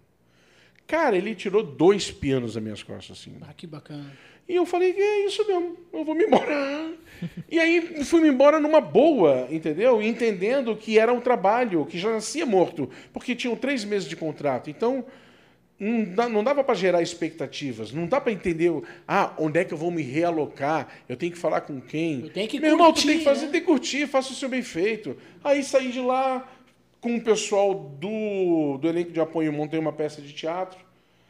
Cara, 0.87 1.17
ele 1.17 1.35
tirou 1.35 1.61
dois 1.61 2.09
pianos 2.09 2.53
das 2.53 2.63
minhas 2.63 2.81
costas, 2.81 3.19
assim. 3.19 3.35
Ah, 3.41 3.53
que 3.53 3.67
bacana. 3.67 4.09
E 4.47 4.55
eu 4.55 4.65
falei, 4.65 4.95
é 4.97 5.25
isso 5.25 5.45
mesmo, 5.45 5.75
eu 5.91 6.05
vou 6.05 6.15
me 6.15 6.23
embora. 6.23 6.93
e 7.51 7.59
aí 7.59 8.05
fui 8.05 8.21
me 8.21 8.29
embora 8.29 8.57
numa 8.57 8.79
boa, 8.79 9.49
entendeu? 9.51 10.01
Entendendo 10.01 10.77
que 10.77 10.97
era 10.97 11.11
um 11.11 11.19
trabalho 11.19 11.85
que 11.85 11.99
já 11.99 12.09
nascia 12.09 12.45
morto, 12.45 12.89
porque 13.11 13.35
tinham 13.35 13.53
três 13.57 13.83
meses 13.83 14.07
de 14.07 14.15
contrato. 14.15 14.69
Então, 14.69 15.03
não 15.77 16.41
dava 16.41 16.63
para 16.63 16.73
gerar 16.73 17.01
expectativas, 17.01 17.91
não 17.91 18.07
dá 18.07 18.21
para 18.21 18.31
entender, 18.31 18.71
ah, 19.05 19.33
onde 19.37 19.59
é 19.59 19.65
que 19.65 19.73
eu 19.73 19.77
vou 19.77 19.91
me 19.91 20.01
realocar, 20.01 20.87
eu 21.09 21.17
tenho 21.17 21.33
que 21.33 21.37
falar 21.37 21.61
com 21.61 21.81
quem. 21.81 22.21
Eu 22.21 22.29
tenho 22.29 22.47
que 22.47 22.61
Meu 22.61 22.77
curtir, 22.77 22.81
irmão, 22.81 22.93
tu 22.93 23.05
tem 23.05 23.17
que 23.17 23.23
fazer, 23.25 23.45
né? 23.47 23.51
tem 23.51 23.59
que 23.59 23.67
curtir, 23.67 24.07
faça 24.07 24.31
o 24.31 24.35
seu 24.35 24.47
bem 24.47 24.61
feito. 24.61 25.17
Aí 25.43 25.61
saí 25.65 25.91
de 25.91 25.99
lá 25.99 26.47
com 27.05 27.17
o 27.17 27.21
pessoal 27.21 27.75
do, 27.75 28.79
do 28.79 28.87
elenco 28.87 29.11
de 29.11 29.19
apoio, 29.19 29.53
montei 29.53 29.79
uma 29.79 29.93
peça 29.93 30.19
de 30.23 30.33
teatro. 30.33 30.83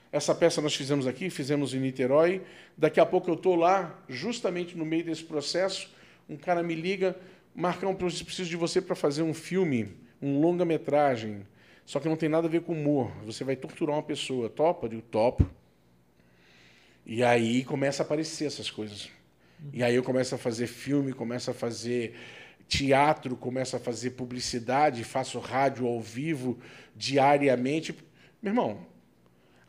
Essa 0.10 0.34
peça 0.34 0.61
nós 0.61 0.73
fizemos 0.73 1.06
aqui, 1.06 1.30
fizemos 1.30 1.73
em 1.73 1.81
Niterói. 1.81 2.41
Daqui 2.77 2.97
a 2.97 3.06
pouco 3.06 3.30
eu 3.30 3.34
estou 3.34 3.57
lá, 3.57 4.02
justamente 4.07 4.77
no 4.77 4.85
meio 4.85 5.03
desse 5.03 5.26
processo. 5.26 5.93
Um 6.30 6.38
cara 6.38 6.64
me 6.64 6.73
liga, 6.73 7.14
Marcão, 7.53 7.89
eu 7.89 7.95
preciso 7.97 8.49
de 8.49 8.56
você 8.56 8.81
para 8.81 8.95
fazer 8.95 9.22
um 9.22 9.34
filme, 9.34 9.93
um 10.22 10.39
longa-metragem. 10.39 11.45
Só 11.85 11.99
que 11.99 12.07
não 12.07 12.15
tem 12.15 12.30
nada 12.30 12.47
a 12.47 12.49
ver 12.49 12.61
com 12.61 12.72
humor. 12.72 13.11
Você 13.26 13.43
vai 13.43 13.57
torturar 13.57 13.97
uma 13.97 14.03
pessoa. 14.03 14.49
Topa? 14.49 14.85
Eu 14.85 14.91
digo, 14.91 15.02
topo. 15.02 15.45
E 17.06 17.22
aí 17.22 17.65
começa 17.65 18.02
a 18.02 18.06
aparecer 18.06 18.45
essas 18.45 18.72
coisas. 18.72 19.10
E 19.73 19.84
aí 19.84 19.95
eu 19.95 20.03
começo 20.03 20.35
a 20.35 20.38
fazer 20.38 20.68
filme, 20.68 21.11
começo 21.11 21.52
a 21.52 21.53
fazer 21.53 22.15
teatro, 22.68 23.36
começo 23.36 23.76
a 23.76 23.80
fazer 23.80 24.12
publicidade, 24.12 25.04
faço 25.04 25.40
rádio 25.40 25.86
ao 25.88 26.00
vivo 26.00 26.58
diariamente. 26.96 27.96
Meu 28.42 28.52
irmão, 28.52 28.80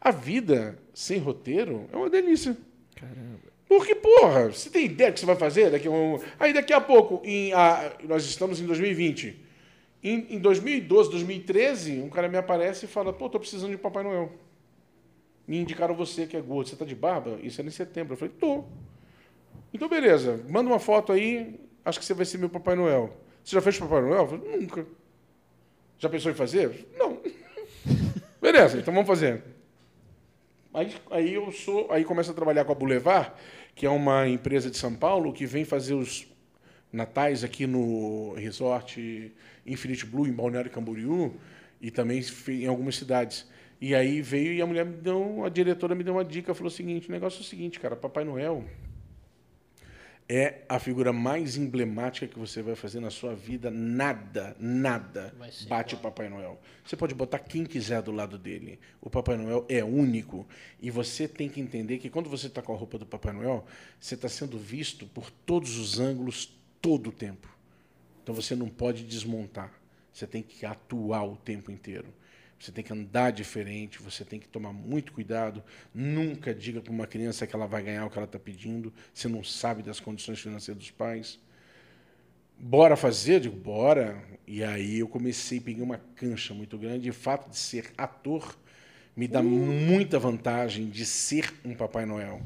a 0.00 0.10
vida 0.10 0.78
sem 0.94 1.18
roteiro 1.18 1.88
é 1.92 1.96
uma 1.96 2.10
delícia. 2.10 2.56
Caramba. 2.94 3.46
Porque, 3.68 3.94
porra, 3.94 4.48
você 4.48 4.70
tem 4.70 4.84
ideia 4.84 5.10
do 5.10 5.14
que 5.14 5.20
você 5.20 5.26
vai 5.26 5.36
fazer? 5.36 5.70
Daqui 5.70 5.88
um... 5.88 6.20
Aí 6.38 6.52
daqui 6.52 6.72
a 6.72 6.80
pouco, 6.80 7.20
em, 7.24 7.52
a... 7.52 7.92
nós 8.04 8.24
estamos 8.24 8.60
em 8.60 8.66
2020. 8.66 9.44
Em, 10.02 10.36
em 10.36 10.38
2012, 10.38 11.10
2013, 11.10 12.00
um 12.00 12.08
cara 12.08 12.28
me 12.28 12.38
aparece 12.38 12.84
e 12.84 12.88
fala, 12.88 13.12
pô, 13.12 13.28
tô 13.28 13.40
precisando 13.40 13.72
de 13.72 13.76
Papai 13.76 14.04
Noel. 14.04 14.32
Me 15.46 15.58
indicaram 15.58 15.94
você 15.94 16.26
que 16.26 16.36
é 16.36 16.40
gordo. 16.40 16.70
Você 16.70 16.76
tá 16.76 16.84
de 16.84 16.94
barba? 16.94 17.38
Isso 17.42 17.60
era 17.60 17.68
em 17.68 17.72
setembro. 17.72 18.14
Eu 18.14 18.16
falei, 18.16 18.34
tô. 18.38 18.64
Então, 19.74 19.88
beleza. 19.88 20.44
Manda 20.48 20.70
uma 20.70 20.78
foto 20.78 21.12
aí. 21.12 21.58
Acho 21.86 22.00
que 22.00 22.04
você 22.04 22.14
vai 22.14 22.26
ser 22.26 22.38
meu 22.38 22.50
Papai 22.50 22.74
Noel. 22.74 23.16
Você 23.44 23.54
já 23.54 23.62
fez 23.62 23.78
Papai 23.78 24.02
Noel? 24.02 24.26
Falei, 24.26 24.58
nunca. 24.58 24.84
Já 26.00 26.08
pensou 26.08 26.32
em 26.32 26.34
fazer? 26.34 26.88
Não. 26.98 27.22
beleza, 28.42 28.78
então 28.78 28.92
vamos 28.92 29.06
fazer. 29.06 29.44
Aí, 30.74 30.92
aí 31.12 31.34
eu 31.34 31.52
sou, 31.52 31.86
aí 31.92 32.04
começo 32.04 32.32
a 32.32 32.34
trabalhar 32.34 32.64
com 32.64 32.72
a 32.72 32.74
Boulevard, 32.74 33.30
que 33.72 33.86
é 33.86 33.88
uma 33.88 34.28
empresa 34.28 34.68
de 34.68 34.76
São 34.76 34.96
Paulo 34.96 35.32
que 35.32 35.46
vem 35.46 35.64
fazer 35.64 35.94
os 35.94 36.26
natais 36.92 37.44
aqui 37.44 37.68
no 37.68 38.34
resort 38.34 39.32
Infinite 39.64 40.06
Blue 40.06 40.26
em 40.26 40.32
Balneário 40.32 40.72
Camboriú 40.72 41.36
e 41.80 41.92
também 41.92 42.20
em 42.48 42.66
algumas 42.66 42.96
cidades. 42.96 43.48
E 43.80 43.94
aí 43.94 44.20
veio 44.20 44.52
e 44.54 44.60
a 44.60 44.66
mulher 44.66 44.84
me 44.84 44.96
deu, 44.96 45.44
a 45.44 45.48
diretora 45.48 45.94
me 45.94 46.02
deu 46.02 46.14
uma 46.14 46.24
dica, 46.24 46.52
falou 46.52 46.66
o 46.66 46.74
seguinte, 46.74 47.08
o 47.08 47.12
negócio 47.12 47.38
é 47.38 47.42
o 47.42 47.44
seguinte, 47.44 47.78
cara, 47.78 47.94
Papai 47.94 48.24
Noel 48.24 48.64
é 50.28 50.62
a 50.68 50.78
figura 50.78 51.12
mais 51.12 51.56
emblemática 51.56 52.26
que 52.26 52.38
você 52.38 52.60
vai 52.60 52.74
fazer 52.74 52.98
na 52.98 53.10
sua 53.10 53.34
vida. 53.34 53.70
Nada, 53.70 54.56
nada 54.58 55.32
bate 55.68 55.94
igual. 55.94 56.00
o 56.00 56.02
Papai 56.02 56.28
Noel. 56.28 56.60
Você 56.84 56.96
pode 56.96 57.14
botar 57.14 57.38
quem 57.38 57.64
quiser 57.64 58.02
do 58.02 58.10
lado 58.10 58.36
dele. 58.36 58.80
O 59.00 59.08
Papai 59.08 59.36
Noel 59.36 59.64
é 59.68 59.84
único. 59.84 60.46
E 60.80 60.90
você 60.90 61.28
tem 61.28 61.48
que 61.48 61.60
entender 61.60 61.98
que 61.98 62.10
quando 62.10 62.28
você 62.28 62.48
está 62.48 62.60
com 62.60 62.72
a 62.72 62.76
roupa 62.76 62.98
do 62.98 63.06
Papai 63.06 63.32
Noel, 63.32 63.64
você 64.00 64.14
está 64.14 64.28
sendo 64.28 64.58
visto 64.58 65.06
por 65.06 65.30
todos 65.30 65.76
os 65.76 66.00
ângulos 66.00 66.52
todo 66.82 67.10
o 67.10 67.12
tempo. 67.12 67.48
Então 68.22 68.34
você 68.34 68.56
não 68.56 68.68
pode 68.68 69.04
desmontar. 69.04 69.72
Você 70.12 70.26
tem 70.26 70.42
que 70.42 70.66
atuar 70.66 71.24
o 71.24 71.36
tempo 71.36 71.70
inteiro. 71.70 72.12
Você 72.58 72.72
tem 72.72 72.82
que 72.82 72.92
andar 72.92 73.32
diferente, 73.32 74.02
você 74.02 74.24
tem 74.24 74.40
que 74.40 74.48
tomar 74.48 74.72
muito 74.72 75.12
cuidado. 75.12 75.62
Nunca 75.94 76.54
diga 76.54 76.80
para 76.80 76.92
uma 76.92 77.06
criança 77.06 77.46
que 77.46 77.54
ela 77.54 77.66
vai 77.66 77.82
ganhar 77.82 78.06
o 78.06 78.10
que 78.10 78.18
ela 78.18 78.26
está 78.26 78.38
pedindo. 78.38 78.92
Você 79.12 79.28
não 79.28 79.44
sabe 79.44 79.82
das 79.82 80.00
condições 80.00 80.40
financeiras 80.40 80.82
dos 80.82 80.90
pais. 80.90 81.38
Bora 82.58 82.96
fazer? 82.96 83.34
Eu 83.34 83.40
digo, 83.40 83.56
bora. 83.56 84.22
E 84.46 84.64
aí 84.64 85.00
eu 85.00 85.08
comecei, 85.08 85.60
peguei 85.60 85.82
uma 85.82 86.00
cancha 86.14 86.54
muito 86.54 86.78
grande. 86.78 87.08
E 87.08 87.10
o 87.10 87.14
fato 87.14 87.50
de 87.50 87.56
ser 87.56 87.92
ator 87.96 88.56
me 89.14 89.28
dá 89.28 89.40
uh. 89.40 89.44
muita 89.44 90.18
vantagem 90.18 90.88
de 90.88 91.04
ser 91.04 91.52
um 91.64 91.74
Papai 91.74 92.06
Noel. 92.06 92.40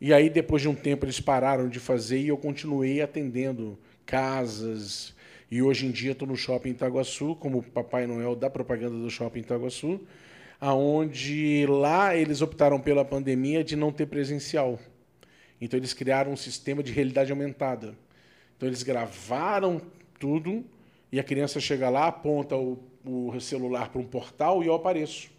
E 0.00 0.12
aí, 0.12 0.28
depois 0.28 0.60
de 0.60 0.68
um 0.68 0.74
tempo, 0.74 1.04
eles 1.04 1.20
pararam 1.20 1.68
de 1.68 1.78
fazer 1.78 2.20
e 2.20 2.28
eu 2.28 2.36
continuei 2.36 3.00
atendendo 3.00 3.78
casas, 4.04 5.14
e 5.52 5.60
hoje 5.60 5.84
em 5.84 5.90
dia 5.90 6.12
estou 6.12 6.26
no 6.26 6.34
Shopping 6.34 6.70
Itaguaçu, 6.70 7.36
como 7.36 7.62
Papai 7.62 8.06
Noel 8.06 8.34
da 8.34 8.48
propaganda 8.48 8.96
do 8.96 9.10
Shopping 9.10 9.40
Itaguaçu, 9.40 10.00
aonde 10.58 11.66
lá 11.66 12.16
eles 12.16 12.40
optaram 12.40 12.80
pela 12.80 13.04
pandemia 13.04 13.62
de 13.62 13.76
não 13.76 13.92
ter 13.92 14.06
presencial. 14.06 14.78
Então 15.60 15.78
eles 15.78 15.92
criaram 15.92 16.32
um 16.32 16.36
sistema 16.38 16.82
de 16.82 16.90
realidade 16.90 17.30
aumentada. 17.30 17.94
Então 18.56 18.66
eles 18.66 18.82
gravaram 18.82 19.78
tudo 20.18 20.64
e 21.12 21.20
a 21.20 21.22
criança 21.22 21.60
chega 21.60 21.90
lá, 21.90 22.06
aponta 22.06 22.56
o, 22.56 22.82
o 23.04 23.38
celular 23.38 23.90
para 23.90 24.00
um 24.00 24.06
portal 24.06 24.62
e 24.62 24.68
eu 24.68 24.74
apareço. 24.74 25.30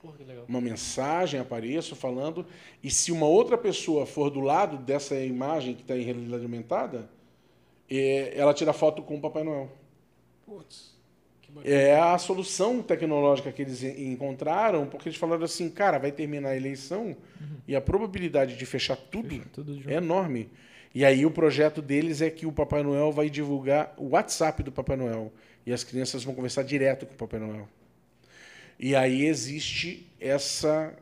Porra, 0.00 0.16
uma 0.46 0.60
mensagem, 0.60 1.40
apareço 1.40 1.96
falando. 1.96 2.46
E 2.84 2.88
se 2.88 3.10
uma 3.10 3.26
outra 3.26 3.58
pessoa 3.58 4.06
for 4.06 4.30
do 4.30 4.38
lado 4.38 4.76
dessa 4.76 5.16
imagem 5.16 5.74
que 5.74 5.82
está 5.82 5.96
em 5.96 6.02
realidade 6.02 6.44
aumentada, 6.44 7.15
é, 7.90 8.32
ela 8.36 8.54
tira 8.54 8.72
foto 8.72 9.02
com 9.02 9.16
o 9.16 9.20
Papai 9.20 9.44
Noel. 9.44 9.70
Putz. 10.44 10.96
É 11.64 11.98
a 11.98 12.18
solução 12.18 12.82
tecnológica 12.82 13.50
que 13.50 13.62
eles 13.62 13.82
encontraram, 13.82 14.86
porque 14.86 15.08
eles 15.08 15.18
falaram 15.18 15.44
assim, 15.44 15.70
cara, 15.70 15.98
vai 15.98 16.12
terminar 16.12 16.50
a 16.50 16.56
eleição 16.56 17.16
uhum. 17.40 17.56
e 17.66 17.74
a 17.74 17.80
probabilidade 17.80 18.56
de 18.56 18.66
fechar 18.66 18.96
tudo, 18.96 19.30
Fecha 19.30 19.48
tudo 19.52 19.90
é 19.90 19.94
enorme. 19.94 20.50
E 20.94 21.04
aí 21.04 21.24
o 21.24 21.30
projeto 21.30 21.80
deles 21.80 22.20
é 22.20 22.30
que 22.30 22.46
o 22.46 22.52
Papai 22.52 22.82
Noel 22.82 23.12
vai 23.12 23.30
divulgar 23.30 23.94
o 23.96 24.10
WhatsApp 24.10 24.62
do 24.62 24.72
Papai 24.72 24.96
Noel 24.96 25.32
e 25.64 25.72
as 25.72 25.82
crianças 25.84 26.24
vão 26.24 26.34
conversar 26.34 26.62
direto 26.62 27.06
com 27.06 27.14
o 27.14 27.16
Papai 27.16 27.40
Noel. 27.40 27.68
E 28.78 28.94
aí 28.94 29.24
existe 29.26 30.06
essa 30.20 30.94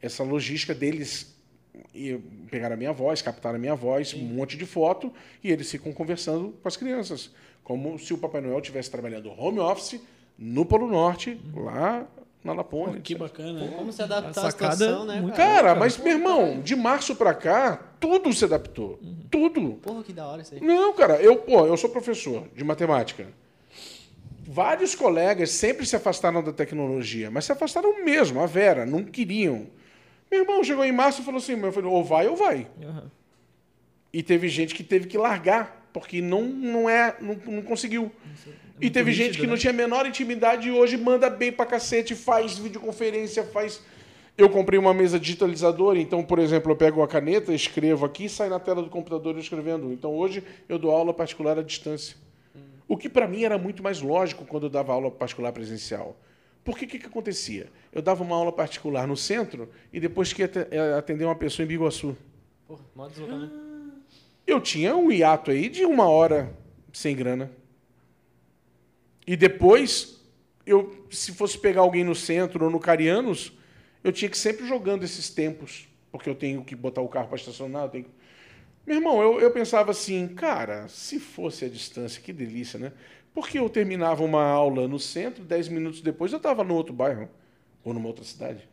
essa 0.00 0.22
logística 0.22 0.72
deles 0.72 1.36
e 1.94 2.18
pegaram 2.50 2.74
a 2.74 2.76
minha 2.76 2.92
voz, 2.92 3.22
captaram 3.22 3.56
a 3.56 3.58
minha 3.58 3.74
voz, 3.74 4.10
Sim. 4.10 4.24
um 4.24 4.34
monte 4.34 4.56
de 4.56 4.66
foto, 4.66 5.12
e 5.42 5.50
eles 5.50 5.70
ficam 5.70 5.92
conversando 5.92 6.54
com 6.62 6.68
as 6.68 6.76
crianças. 6.76 7.30
Como 7.62 7.98
se 7.98 8.14
o 8.14 8.18
Papai 8.18 8.40
Noel 8.40 8.58
estivesse 8.58 8.90
trabalhando 8.90 9.30
home 9.30 9.58
office 9.58 10.00
no 10.38 10.64
Polo 10.64 10.88
Norte, 10.88 11.40
uhum. 11.54 11.64
lá 11.64 12.06
na 12.42 12.52
Lapônia. 12.52 12.96
Pô, 12.96 13.00
que 13.00 13.14
bacana. 13.14 13.60
Pô, 13.60 13.76
como 13.76 13.92
se 13.92 14.02
adaptar 14.02 14.46
à 14.46 14.50
situação, 14.50 15.04
né? 15.04 15.20
Cara, 15.20 15.36
cara 15.36 15.74
mas, 15.74 15.98
meu 15.98 16.12
irmão, 16.12 16.60
de 16.60 16.74
março 16.76 17.14
para 17.14 17.34
cá, 17.34 17.76
tudo 18.00 18.32
se 18.32 18.44
adaptou. 18.44 18.98
Uhum. 19.02 19.16
Tudo. 19.30 19.72
Porra, 19.82 20.02
que 20.02 20.12
da 20.12 20.26
hora 20.26 20.42
isso 20.42 20.54
aí. 20.54 20.60
Não, 20.60 20.94
cara, 20.94 21.20
eu, 21.20 21.36
pô, 21.36 21.66
eu 21.66 21.76
sou 21.76 21.90
professor 21.90 22.44
de 22.54 22.64
matemática. 22.64 23.26
vários 24.42 24.94
colegas 24.94 25.50
sempre 25.50 25.84
se 25.84 25.94
afastaram 25.94 26.42
da 26.42 26.52
tecnologia, 26.52 27.30
mas 27.30 27.44
se 27.44 27.52
afastaram 27.52 28.04
mesmo, 28.04 28.40
a 28.40 28.46
Vera, 28.46 28.86
não 28.86 29.04
queriam. 29.04 29.66
Meu 30.30 30.42
irmão 30.42 30.62
chegou 30.62 30.84
em 30.84 30.92
março 30.92 31.22
e 31.22 31.24
falou 31.24 31.38
assim: 31.38 31.60
eu 31.60 31.72
falei, 31.72 31.90
ou 31.90 32.04
vai 32.04 32.28
ou 32.28 32.36
vai. 32.36 32.66
Aham. 32.82 33.10
E 34.12 34.22
teve 34.22 34.48
gente 34.48 34.74
que 34.74 34.82
teve 34.82 35.06
que 35.06 35.18
largar, 35.18 35.88
porque 35.92 36.20
não, 36.20 36.42
não, 36.42 36.88
é, 36.88 37.16
não, 37.20 37.34
não 37.46 37.62
conseguiu. 37.62 38.10
E 38.80 38.84
muito 38.84 38.94
teve 38.94 39.12
gente 39.12 39.38
que 39.38 39.46
não 39.46 39.54
né? 39.54 39.60
tinha 39.60 39.72
a 39.72 39.76
menor 39.76 40.06
intimidade 40.06 40.68
e 40.68 40.70
hoje 40.70 40.96
manda 40.96 41.28
bem 41.28 41.52
pra 41.52 41.66
cacete, 41.66 42.14
faz 42.14 42.58
videoconferência, 42.58 43.44
faz. 43.44 43.82
Eu 44.36 44.48
comprei 44.48 44.78
uma 44.78 44.94
mesa 44.94 45.18
digitalizadora, 45.18 45.98
então, 45.98 46.22
por 46.22 46.38
exemplo, 46.38 46.70
eu 46.70 46.76
pego 46.76 47.02
a 47.02 47.08
caneta, 47.08 47.52
escrevo 47.52 48.06
aqui 48.06 48.26
e 48.26 48.28
sai 48.28 48.48
na 48.48 48.60
tela 48.60 48.82
do 48.82 48.88
computador 48.88 49.36
escrevendo. 49.36 49.92
Então, 49.92 50.14
hoje 50.14 50.44
eu 50.68 50.78
dou 50.78 50.92
aula 50.92 51.12
particular 51.12 51.58
à 51.58 51.62
distância. 51.62 52.16
O 52.86 52.96
que 52.96 53.08
para 53.08 53.26
mim 53.26 53.42
era 53.42 53.58
muito 53.58 53.82
mais 53.82 54.00
lógico 54.00 54.46
quando 54.46 54.66
eu 54.66 54.70
dava 54.70 54.92
aula 54.92 55.10
particular 55.10 55.52
presencial. 55.52 56.16
Porque 56.64 56.84
o 56.84 56.88
que, 56.88 56.98
que 56.98 57.06
acontecia? 57.06 57.70
Eu 57.92 58.02
dava 58.02 58.22
uma 58.22 58.36
aula 58.36 58.52
particular 58.52 59.06
no 59.06 59.16
centro 59.16 59.70
e 59.92 59.98
depois 59.98 60.32
que 60.32 60.42
eh, 60.42 60.48
atender 60.98 61.24
uma 61.24 61.34
pessoa 61.34 61.64
em 61.64 61.68
Biguaçu. 61.68 62.16
Porra, 62.66 62.84
mó 62.94 63.08
deslocamento. 63.08 63.54
Eu 64.46 64.60
tinha 64.60 64.94
um 64.96 65.10
hiato 65.10 65.50
aí 65.50 65.68
de 65.68 65.84
uma 65.84 66.06
hora 66.08 66.54
sem 66.92 67.14
grana. 67.16 67.50
E 69.26 69.36
depois, 69.36 70.22
eu, 70.66 71.04
se 71.10 71.32
fosse 71.32 71.58
pegar 71.58 71.82
alguém 71.82 72.04
no 72.04 72.14
centro 72.14 72.64
ou 72.64 72.70
no 72.70 72.80
Carianos, 72.80 73.52
eu 74.02 74.12
tinha 74.12 74.28
que 74.30 74.38
sempre 74.38 74.66
jogando 74.66 75.04
esses 75.04 75.28
tempos. 75.30 75.86
Porque 76.10 76.28
eu 76.28 76.34
tenho 76.34 76.64
que 76.64 76.74
botar 76.74 77.02
o 77.02 77.08
carro 77.08 77.28
para 77.28 77.36
estacionar. 77.36 77.84
Eu 77.84 77.88
tenho... 77.90 78.04
que- 78.04 78.10
Meu 78.86 78.96
irmão, 78.96 79.22
eu, 79.22 79.38
eu 79.40 79.50
pensava 79.50 79.90
assim, 79.90 80.26
cara, 80.28 80.88
se 80.88 81.20
fosse 81.20 81.66
a 81.66 81.68
distância, 81.68 82.20
que 82.22 82.32
delícia, 82.32 82.78
né? 82.78 82.92
Porque 83.34 83.58
eu 83.58 83.68
terminava 83.68 84.24
uma 84.24 84.42
aula 84.42 84.88
no 84.88 84.98
centro, 84.98 85.44
dez 85.44 85.68
minutos 85.68 86.00
depois 86.00 86.32
eu 86.32 86.38
estava 86.38 86.64
no 86.64 86.74
outro 86.74 86.92
bairro 86.92 87.28
ou 87.84 87.94
numa 87.94 88.08
outra 88.08 88.24
cidade. 88.24 88.68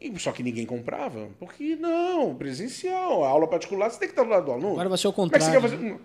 E, 0.00 0.16
só 0.18 0.30
que 0.30 0.42
ninguém 0.42 0.64
comprava. 0.64 1.28
Porque 1.38 1.76
não, 1.76 2.34
presencial, 2.34 3.24
a 3.24 3.28
aula 3.28 3.48
particular 3.48 3.90
você 3.90 3.98
tem 3.98 4.08
que 4.08 4.12
estar 4.12 4.22
do 4.22 4.30
lado 4.30 4.46
do 4.46 4.52
aluno. 4.52 4.72
Agora 4.72 4.88
vai 4.88 4.98
ser 4.98 5.08
o 5.08 5.12
Como 5.12 5.28
é 5.34 5.38
que 5.38 5.44
você 5.44 5.50
contrário. 5.50 5.70
quer 5.70 5.76
fazer? 5.76 6.00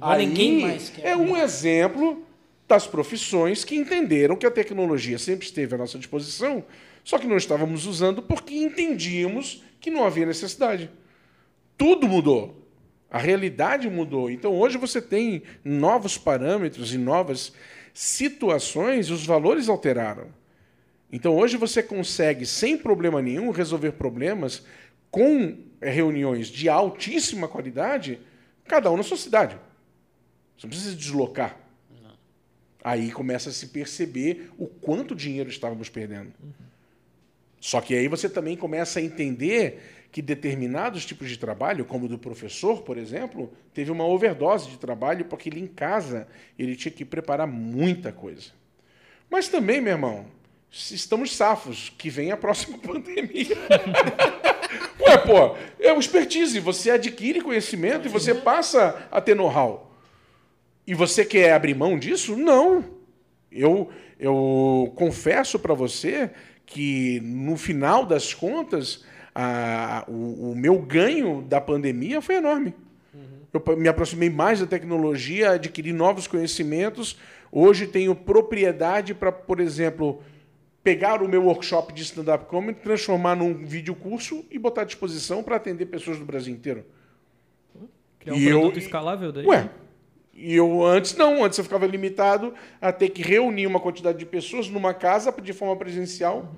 Agora 0.00 0.18
Aí 0.18 0.26
ninguém 0.26 0.60
mais 0.62 0.90
quer. 0.90 1.06
É 1.06 1.16
um 1.16 1.36
exemplo 1.36 2.24
das 2.66 2.86
profissões 2.86 3.64
que 3.64 3.76
entenderam 3.76 4.34
que 4.34 4.46
a 4.46 4.50
tecnologia 4.50 5.18
sempre 5.18 5.46
esteve 5.46 5.74
à 5.74 5.78
nossa 5.78 5.98
disposição, 5.98 6.64
só 7.04 7.18
que 7.18 7.26
não 7.26 7.36
estávamos 7.36 7.86
usando 7.86 8.22
porque 8.22 8.54
entendíamos 8.54 9.62
que 9.80 9.90
não 9.90 10.04
havia 10.04 10.26
necessidade. 10.26 10.90
Tudo 11.76 12.08
mudou. 12.08 12.61
A 13.12 13.18
realidade 13.18 13.90
mudou. 13.90 14.30
Então 14.30 14.54
hoje 14.54 14.78
você 14.78 15.00
tem 15.02 15.42
novos 15.62 16.16
parâmetros 16.16 16.94
e 16.94 16.98
novas 16.98 17.52
situações 17.92 19.10
os 19.10 19.26
valores 19.26 19.68
alteraram. 19.68 20.28
Então 21.12 21.36
hoje 21.36 21.58
você 21.58 21.82
consegue, 21.82 22.46
sem 22.46 22.74
problema 22.78 23.20
nenhum, 23.20 23.50
resolver 23.50 23.92
problemas 23.92 24.64
com 25.10 25.58
eh, 25.82 25.90
reuniões 25.90 26.48
de 26.48 26.70
altíssima 26.70 27.46
qualidade, 27.46 28.18
cada 28.64 28.90
um 28.90 28.96
na 28.96 29.02
sua 29.02 29.18
cidade. 29.18 29.58
Você 30.56 30.66
não 30.66 30.70
precisa 30.70 30.92
se 30.92 30.96
deslocar. 30.96 31.58
Aí 32.82 33.12
começa 33.12 33.50
a 33.50 33.52
se 33.52 33.66
perceber 33.66 34.50
o 34.56 34.66
quanto 34.66 35.14
dinheiro 35.14 35.50
estávamos 35.50 35.90
perdendo. 35.90 36.32
Só 37.60 37.78
que 37.82 37.94
aí 37.94 38.08
você 38.08 38.26
também 38.26 38.56
começa 38.56 39.00
a 39.00 39.02
entender 39.02 40.01
que 40.12 40.20
determinados 40.20 41.06
tipos 41.06 41.30
de 41.30 41.38
trabalho, 41.38 41.86
como 41.86 42.04
o 42.04 42.08
do 42.08 42.18
professor, 42.18 42.82
por 42.82 42.98
exemplo, 42.98 43.50
teve 43.72 43.90
uma 43.90 44.04
overdose 44.04 44.68
de 44.68 44.76
trabalho 44.76 45.24
porque 45.24 45.48
ele 45.48 45.58
em 45.58 45.66
casa 45.66 46.28
ele 46.58 46.76
tinha 46.76 46.92
que 46.92 47.02
preparar 47.02 47.46
muita 47.46 48.12
coisa. 48.12 48.50
Mas 49.30 49.48
também, 49.48 49.80
meu 49.80 49.94
irmão, 49.94 50.26
estamos 50.70 51.34
safos, 51.34 51.90
que 51.96 52.10
vem 52.10 52.30
a 52.30 52.36
próxima 52.36 52.76
pandemia. 52.86 53.56
Ué, 55.00 55.16
pô, 55.16 55.56
é 55.80 55.90
uma 55.90 56.00
expertise, 56.00 56.60
você 56.60 56.90
adquire 56.90 57.40
conhecimento 57.40 58.06
e 58.06 58.10
você 58.10 58.34
passa 58.34 59.08
a 59.10 59.18
ter 59.18 59.34
know-how. 59.34 59.96
E 60.86 60.92
você 60.92 61.24
quer 61.24 61.54
abrir 61.54 61.74
mão 61.74 61.98
disso? 61.98 62.36
Não. 62.36 62.84
Eu, 63.50 63.90
eu 64.20 64.92
confesso 64.94 65.58
para 65.58 65.72
você 65.72 66.30
que, 66.66 67.18
no 67.20 67.56
final 67.56 68.04
das 68.04 68.34
contas, 68.34 69.04
a- 69.34 70.04
o, 70.08 70.52
o 70.52 70.56
meu 70.56 70.78
ganho 70.78 71.42
da 71.42 71.60
pandemia 71.60 72.20
foi 72.20 72.36
enorme. 72.36 72.74
Eu 73.52 73.60
pa- 73.60 73.76
me 73.76 73.88
aproximei 73.88 74.30
mais 74.30 74.60
da 74.60 74.66
tecnologia, 74.66 75.50
adquiri 75.52 75.92
novos 75.92 76.26
conhecimentos. 76.26 77.18
Hoje 77.50 77.86
tenho 77.86 78.14
propriedade 78.14 79.12
para, 79.14 79.30
por 79.30 79.60
exemplo, 79.60 80.22
pegar 80.82 81.22
o 81.22 81.28
meu 81.28 81.44
workshop 81.44 81.92
de 81.92 82.02
stand-up 82.02 82.46
comedy, 82.46 82.80
transformar 82.80 83.36
num 83.36 83.52
vídeo 83.64 83.94
curso 83.94 84.44
e 84.50 84.58
botar 84.58 84.82
à 84.82 84.84
disposição 84.84 85.42
para 85.42 85.56
atender 85.56 85.86
pessoas 85.86 86.18
do 86.18 86.24
Brasil 86.24 86.52
inteiro. 86.54 86.84
Criar 88.18 88.34
um 88.34 88.38
E 88.38 88.44
eu- 88.48 88.60
produto 88.60 88.78
escalável 88.78 89.30
daí. 89.32 89.44
Ué, 89.46 89.68
e 90.32 90.54
eu 90.54 90.82
antes 90.84 91.14
não, 91.14 91.44
antes 91.44 91.58
eu 91.58 91.64
ficava 91.64 91.86
limitado 91.86 92.54
a 92.80 92.90
ter 92.90 93.10
que 93.10 93.20
reunir 93.22 93.66
uma 93.66 93.78
quantidade 93.80 94.18
de 94.18 94.24
pessoas 94.24 94.68
numa 94.68 94.94
casa 94.94 95.30
de 95.42 95.52
forma 95.52 95.76
presencial. 95.76 96.50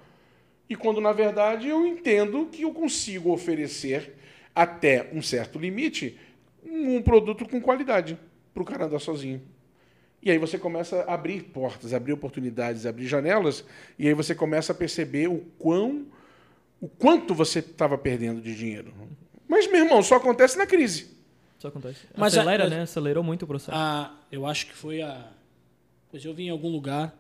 E 0.69 0.75
quando 0.77 1.01
na 1.01 1.13
verdade 1.13 1.69
eu 1.69 1.87
entendo 1.87 2.47
que 2.47 2.63
eu 2.63 2.73
consigo 2.73 3.31
oferecer 3.33 4.15
até 4.55 5.11
um 5.13 5.21
certo 5.21 5.59
limite 5.59 6.19
um 6.65 7.03
produto 7.03 7.47
com 7.49 7.61
qualidade 7.61 8.19
para 8.53 8.63
o 8.63 8.67
cara 8.67 8.87
andar 8.87 8.99
sozinho. 8.99 9.43
E 10.23 10.31
aí 10.31 10.39
você 10.39 10.59
começa 10.59 11.03
a 11.03 11.13
abrir 11.15 11.43
portas, 11.45 11.93
abrir 11.93 12.13
oportunidades, 12.15 12.87
abrir 12.87 13.07
janelas, 13.07 13.63
e 13.99 14.09
aí 14.09 14.15
você 14.15 14.35
começa 14.35 14.73
a 14.73 14.75
perceber 14.75 15.29
o 15.29 15.41
quão 15.59 16.07
o 16.81 16.89
quanto 16.89 17.35
você 17.35 17.59
estava 17.61 17.97
perdendo 17.99 18.41
de 18.41 18.55
dinheiro. 18.55 18.93
Mas 19.49 19.71
meu 19.71 19.85
irmão, 19.85 20.03
só 20.03 20.17
acontece 20.17 20.57
na 20.59 20.67
crise. 20.67 21.15
Isso 21.59 21.69
acontece. 21.69 22.01
Mas 22.17 22.37
a- 22.37 22.41
Acelera, 22.41 22.65
mas- 22.65 22.73
né? 22.73 22.83
Acelerou 22.83 23.23
muito 23.23 23.43
o 23.43 23.47
processo. 23.47 23.73
Ah, 23.77 24.15
eu 24.33 24.47
acho 24.47 24.67
que 24.67 24.75
foi 24.75 25.01
a. 25.03 25.29
Pois 26.11 26.25
eu 26.25 26.33
vi 26.35 26.45
em 26.45 26.51
algum 26.51 26.69
lugar 26.71 27.15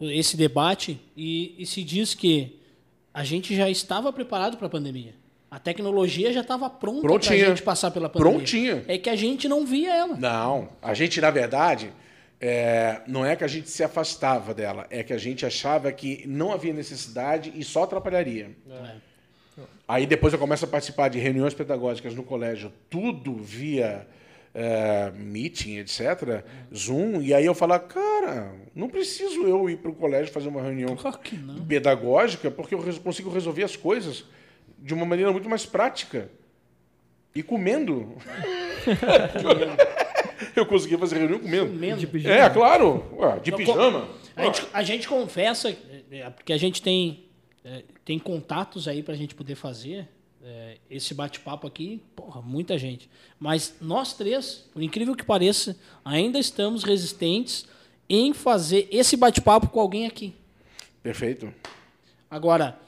esse 0.00 0.36
debate 0.36 1.00
e, 1.16 1.54
e 1.58 1.66
se 1.66 1.82
diz 1.82 2.14
que 2.14 2.60
a 3.12 3.24
gente 3.24 3.54
já 3.54 3.68
estava 3.68 4.12
preparado 4.12 4.56
para 4.56 4.66
a 4.66 4.70
pandemia. 4.70 5.14
A 5.50 5.58
tecnologia 5.58 6.32
já 6.32 6.40
estava 6.40 6.70
pronta 6.70 7.06
para 7.06 7.14
a 7.14 7.36
gente 7.36 7.62
passar 7.62 7.90
pela 7.90 8.08
pandemia. 8.08 8.38
Prontinha. 8.38 8.84
É 8.88 8.96
que 8.96 9.10
a 9.10 9.16
gente 9.16 9.48
não 9.48 9.66
via 9.66 9.94
ela. 9.94 10.16
Não, 10.16 10.70
a 10.80 10.94
gente, 10.94 11.20
na 11.20 11.30
verdade, 11.30 11.92
é, 12.40 13.02
não 13.06 13.24
é 13.24 13.36
que 13.36 13.44
a 13.44 13.48
gente 13.48 13.68
se 13.68 13.84
afastava 13.84 14.54
dela, 14.54 14.86
é 14.90 15.02
que 15.02 15.12
a 15.12 15.18
gente 15.18 15.44
achava 15.44 15.92
que 15.92 16.24
não 16.26 16.52
havia 16.52 16.72
necessidade 16.72 17.52
e 17.54 17.62
só 17.62 17.84
atrapalharia. 17.84 18.50
É. 18.68 19.12
Aí 19.86 20.06
depois 20.06 20.32
eu 20.32 20.38
começo 20.38 20.64
a 20.64 20.68
participar 20.68 21.08
de 21.08 21.18
reuniões 21.18 21.52
pedagógicas 21.52 22.14
no 22.14 22.22
colégio, 22.22 22.72
tudo 22.88 23.36
via 23.36 24.06
é, 24.54 25.10
meeting, 25.12 25.78
etc., 25.78 26.44
Zoom, 26.74 27.22
e 27.22 27.32
aí 27.32 27.44
eu 27.44 27.54
falo, 27.54 27.78
cara, 27.80 28.54
não 28.74 28.88
preciso 28.88 29.46
eu 29.46 29.68
ir 29.70 29.78
para 29.78 29.90
o 29.90 29.94
colégio 29.94 30.32
fazer 30.32 30.48
uma 30.48 30.62
reunião 30.62 30.94
Claro 30.96 31.18
pedagógica, 31.66 32.50
porque 32.50 32.74
eu 32.74 32.82
consigo 33.00 33.30
resolver 33.30 33.62
as 33.62 33.76
coisas 33.76 34.24
de 34.78 34.92
uma 34.92 35.06
maneira 35.06 35.32
muito 35.32 35.48
mais 35.48 35.64
prática. 35.64 36.30
E 37.34 37.42
comendo. 37.42 38.14
eu 40.54 40.66
consegui 40.66 40.98
fazer 40.98 41.16
reunião 41.16 41.38
comendo. 41.38 41.72
Comendo. 41.72 42.00
De 42.00 42.06
pijama. 42.06 42.34
É, 42.34 42.50
claro. 42.50 43.06
Ué, 43.16 43.40
de 43.40 43.52
pijama. 43.52 44.08
A 44.36 44.44
gente, 44.44 44.66
a 44.72 44.82
gente 44.82 45.08
confessa, 45.08 45.70
é, 45.70 45.76
é, 46.10 46.30
porque 46.30 46.52
a 46.52 46.58
gente 46.58 46.82
tem, 46.82 47.24
tem 48.04 48.18
contatos 48.18 48.86
aí 48.86 49.02
para 49.02 49.14
a 49.14 49.16
gente 49.16 49.34
poder 49.34 49.54
fazer 49.54 50.08
é, 50.44 50.78
esse 50.90 51.14
bate-papo 51.14 51.66
aqui, 51.66 52.02
porra, 52.16 52.42
muita 52.42 52.76
gente. 52.76 53.08
Mas 53.38 53.74
nós 53.80 54.12
três, 54.12 54.64
por 54.72 54.82
incrível 54.82 55.14
que 55.14 55.24
pareça, 55.24 55.76
ainda 56.04 56.38
estamos 56.38 56.82
resistentes 56.84 57.66
em 58.08 58.32
fazer 58.32 58.88
esse 58.90 59.16
bate-papo 59.16 59.68
com 59.68 59.80
alguém 59.80 60.06
aqui. 60.06 60.34
Perfeito. 61.02 61.52
Agora, 62.30 62.78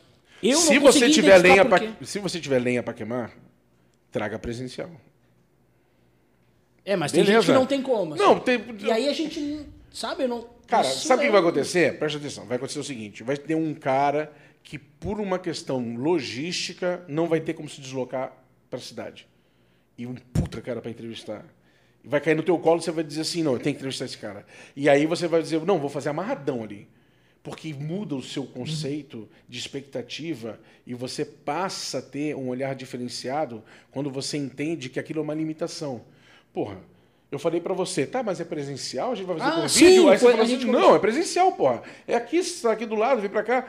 eu 0.42 0.58
se 0.58 0.74
não 0.74 0.82
você 0.82 1.10
tiver 1.10 1.38
lenha 1.38 1.64
quê. 1.64 1.90
se 2.02 2.18
você 2.18 2.40
tiver 2.40 2.58
lenha 2.58 2.82
para 2.82 2.94
queimar, 2.94 3.32
traga 4.10 4.38
presencial. 4.38 4.90
É, 6.84 6.96
mas 6.96 7.12
tem 7.12 7.22
Beleza. 7.22 7.40
gente 7.40 7.52
que 7.52 7.58
não 7.58 7.66
tem 7.66 7.80
como. 7.80 8.14
assim. 8.14 8.22
Não, 8.22 8.38
tem 8.38 8.62
E 8.80 8.90
aí 8.90 9.08
a 9.08 9.12
gente, 9.12 9.66
sabe, 9.90 10.26
não... 10.26 10.46
Cara, 10.66 10.86
isso 10.86 11.06
sabe 11.06 11.20
o 11.20 11.22
que 11.22 11.28
é- 11.28 11.32
vai 11.32 11.40
acontecer? 11.40 11.98
Presta 11.98 12.18
atenção. 12.18 12.46
Vai 12.46 12.56
acontecer 12.56 12.78
o 12.78 12.84
seguinte: 12.84 13.22
vai 13.22 13.36
ter 13.36 13.54
um 13.54 13.74
cara 13.74 14.32
que, 14.64 14.78
por 14.78 15.20
uma 15.20 15.38
questão 15.38 15.94
logística, 15.96 17.04
não 17.06 17.28
vai 17.28 17.38
ter 17.40 17.54
como 17.54 17.68
se 17.68 17.80
deslocar 17.80 18.32
para 18.68 18.78
a 18.80 18.82
cidade. 18.82 19.28
E 19.96 20.06
um 20.06 20.14
puta 20.14 20.60
cara 20.60 20.80
para 20.80 20.90
entrevistar. 20.90 21.44
E 22.02 22.08
vai 22.08 22.20
cair 22.20 22.34
no 22.34 22.42
teu 22.42 22.58
colo 22.58 22.80
e 22.80 22.82
você 22.82 22.90
vai 22.90 23.04
dizer 23.04 23.20
assim: 23.20 23.42
não, 23.44 23.52
eu 23.52 23.58
tenho 23.60 23.74
que 23.76 23.78
entrevistar 23.78 24.06
esse 24.06 24.18
cara. 24.18 24.44
E 24.74 24.88
aí 24.88 25.06
você 25.06 25.28
vai 25.28 25.40
dizer: 25.40 25.60
não, 25.64 25.78
vou 25.78 25.88
fazer 25.88 26.08
amarradão 26.08 26.64
ali. 26.64 26.88
Porque 27.42 27.72
muda 27.74 28.14
o 28.16 28.22
seu 28.22 28.46
conceito 28.46 29.28
de 29.46 29.58
expectativa 29.58 30.58
e 30.86 30.94
você 30.94 31.26
passa 31.26 31.98
a 31.98 32.02
ter 32.02 32.34
um 32.34 32.48
olhar 32.48 32.74
diferenciado 32.74 33.62
quando 33.90 34.10
você 34.10 34.38
entende 34.38 34.88
que 34.88 34.98
aquilo 34.98 35.20
é 35.20 35.22
uma 35.22 35.34
limitação. 35.34 36.02
Porra, 36.52 36.78
Eu 37.30 37.38
falei 37.38 37.60
pra 37.60 37.74
você, 37.74 38.06
tá, 38.06 38.22
mas 38.22 38.40
é 38.40 38.44
presencial? 38.44 39.10
A 39.10 39.14
gente 39.16 39.26
vai 39.26 39.36
fazer 39.38 39.50
Ah, 39.58 39.62
com 39.62 39.68
sim, 39.68 39.84
vídeo? 39.86 40.08
Aí 40.08 40.16
você 40.16 40.24
foi- 40.24 40.32
falou 40.36 40.46
a 40.46 40.56
assim, 40.56 40.64
não, 40.66 40.94
é 40.94 40.98
presencial, 41.00 41.52
porra. 41.52 41.82
É 42.06 42.14
aqui, 42.14 42.42
você 42.42 42.62
tá 42.62 42.70
aqui 42.72 42.86
do 42.86 42.94
lado, 42.94 43.20
vem 43.20 43.28
pra 43.28 43.42
cá. 43.42 43.66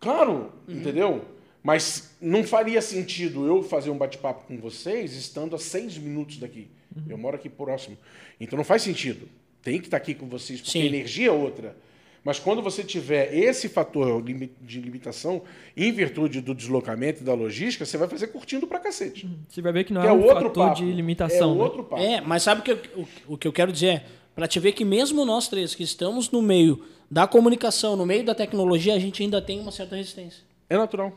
Claro, 0.00 0.52
Uhum. 0.66 0.76
entendeu? 0.76 1.24
Mas 1.62 2.14
não 2.20 2.44
faria 2.44 2.80
sentido 2.80 3.46
eu 3.46 3.62
fazer 3.62 3.90
um 3.90 3.98
bate-papo 3.98 4.44
com 4.46 4.56
vocês 4.58 5.14
estando 5.14 5.56
a 5.56 5.58
seis 5.58 5.98
minutos 5.98 6.38
daqui. 6.38 6.68
Uhum. 6.96 7.02
Eu 7.08 7.18
moro 7.18 7.36
aqui 7.36 7.48
próximo. 7.48 7.96
Então 8.40 8.56
não 8.56 8.64
faz 8.64 8.82
sentido. 8.82 9.28
Tem 9.62 9.78
que 9.80 9.86
estar 9.88 9.96
aqui 9.96 10.14
com 10.14 10.26
vocês, 10.28 10.60
porque 10.60 10.72
Sim. 10.72 10.82
a 10.82 10.86
energia 10.86 11.28
é 11.28 11.32
outra. 11.32 11.76
Mas 12.24 12.38
quando 12.38 12.60
você 12.62 12.82
tiver 12.84 13.34
esse 13.34 13.68
fator 13.68 14.22
de 14.22 14.80
limitação, 14.80 15.42
em 15.76 15.90
virtude 15.92 16.40
do 16.40 16.54
deslocamento 16.54 17.22
e 17.22 17.24
da 17.24 17.32
logística, 17.34 17.84
você 17.86 17.96
vai 17.96 18.08
fazer 18.08 18.28
curtindo 18.28 18.66
pra 18.66 18.78
cacete. 18.78 19.28
Você 19.48 19.62
vai 19.62 19.72
ver 19.72 19.84
que 19.84 19.92
não 19.92 20.00
Que 20.02 20.06
é, 20.08 20.10
é 20.10 20.12
um 20.12 20.22
outro 20.22 20.46
fator 20.48 20.68
papo. 20.68 20.76
de 20.76 20.92
limitação. 20.92 21.52
é 21.52 21.56
né? 21.56 21.62
outro 21.62 21.84
papo. 21.84 22.02
É, 22.02 22.20
mas 22.20 22.42
sabe 22.42 22.60
o 22.60 22.64
que, 22.64 22.70
eu- 22.72 22.80
o, 23.26 23.34
o 23.34 23.38
que 23.38 23.48
eu 23.48 23.52
quero 23.52 23.72
dizer? 23.72 24.02
Pra 24.38 24.46
te 24.46 24.60
ver 24.60 24.70
que 24.70 24.84
mesmo 24.84 25.24
nós 25.24 25.48
três 25.48 25.74
que 25.74 25.82
estamos 25.82 26.30
no 26.30 26.40
meio 26.40 26.84
da 27.10 27.26
comunicação, 27.26 27.96
no 27.96 28.06
meio 28.06 28.24
da 28.24 28.36
tecnologia, 28.36 28.94
a 28.94 28.98
gente 29.00 29.20
ainda 29.20 29.42
tem 29.42 29.58
uma 29.58 29.72
certa 29.72 29.96
resistência. 29.96 30.44
É 30.70 30.76
natural. 30.76 31.12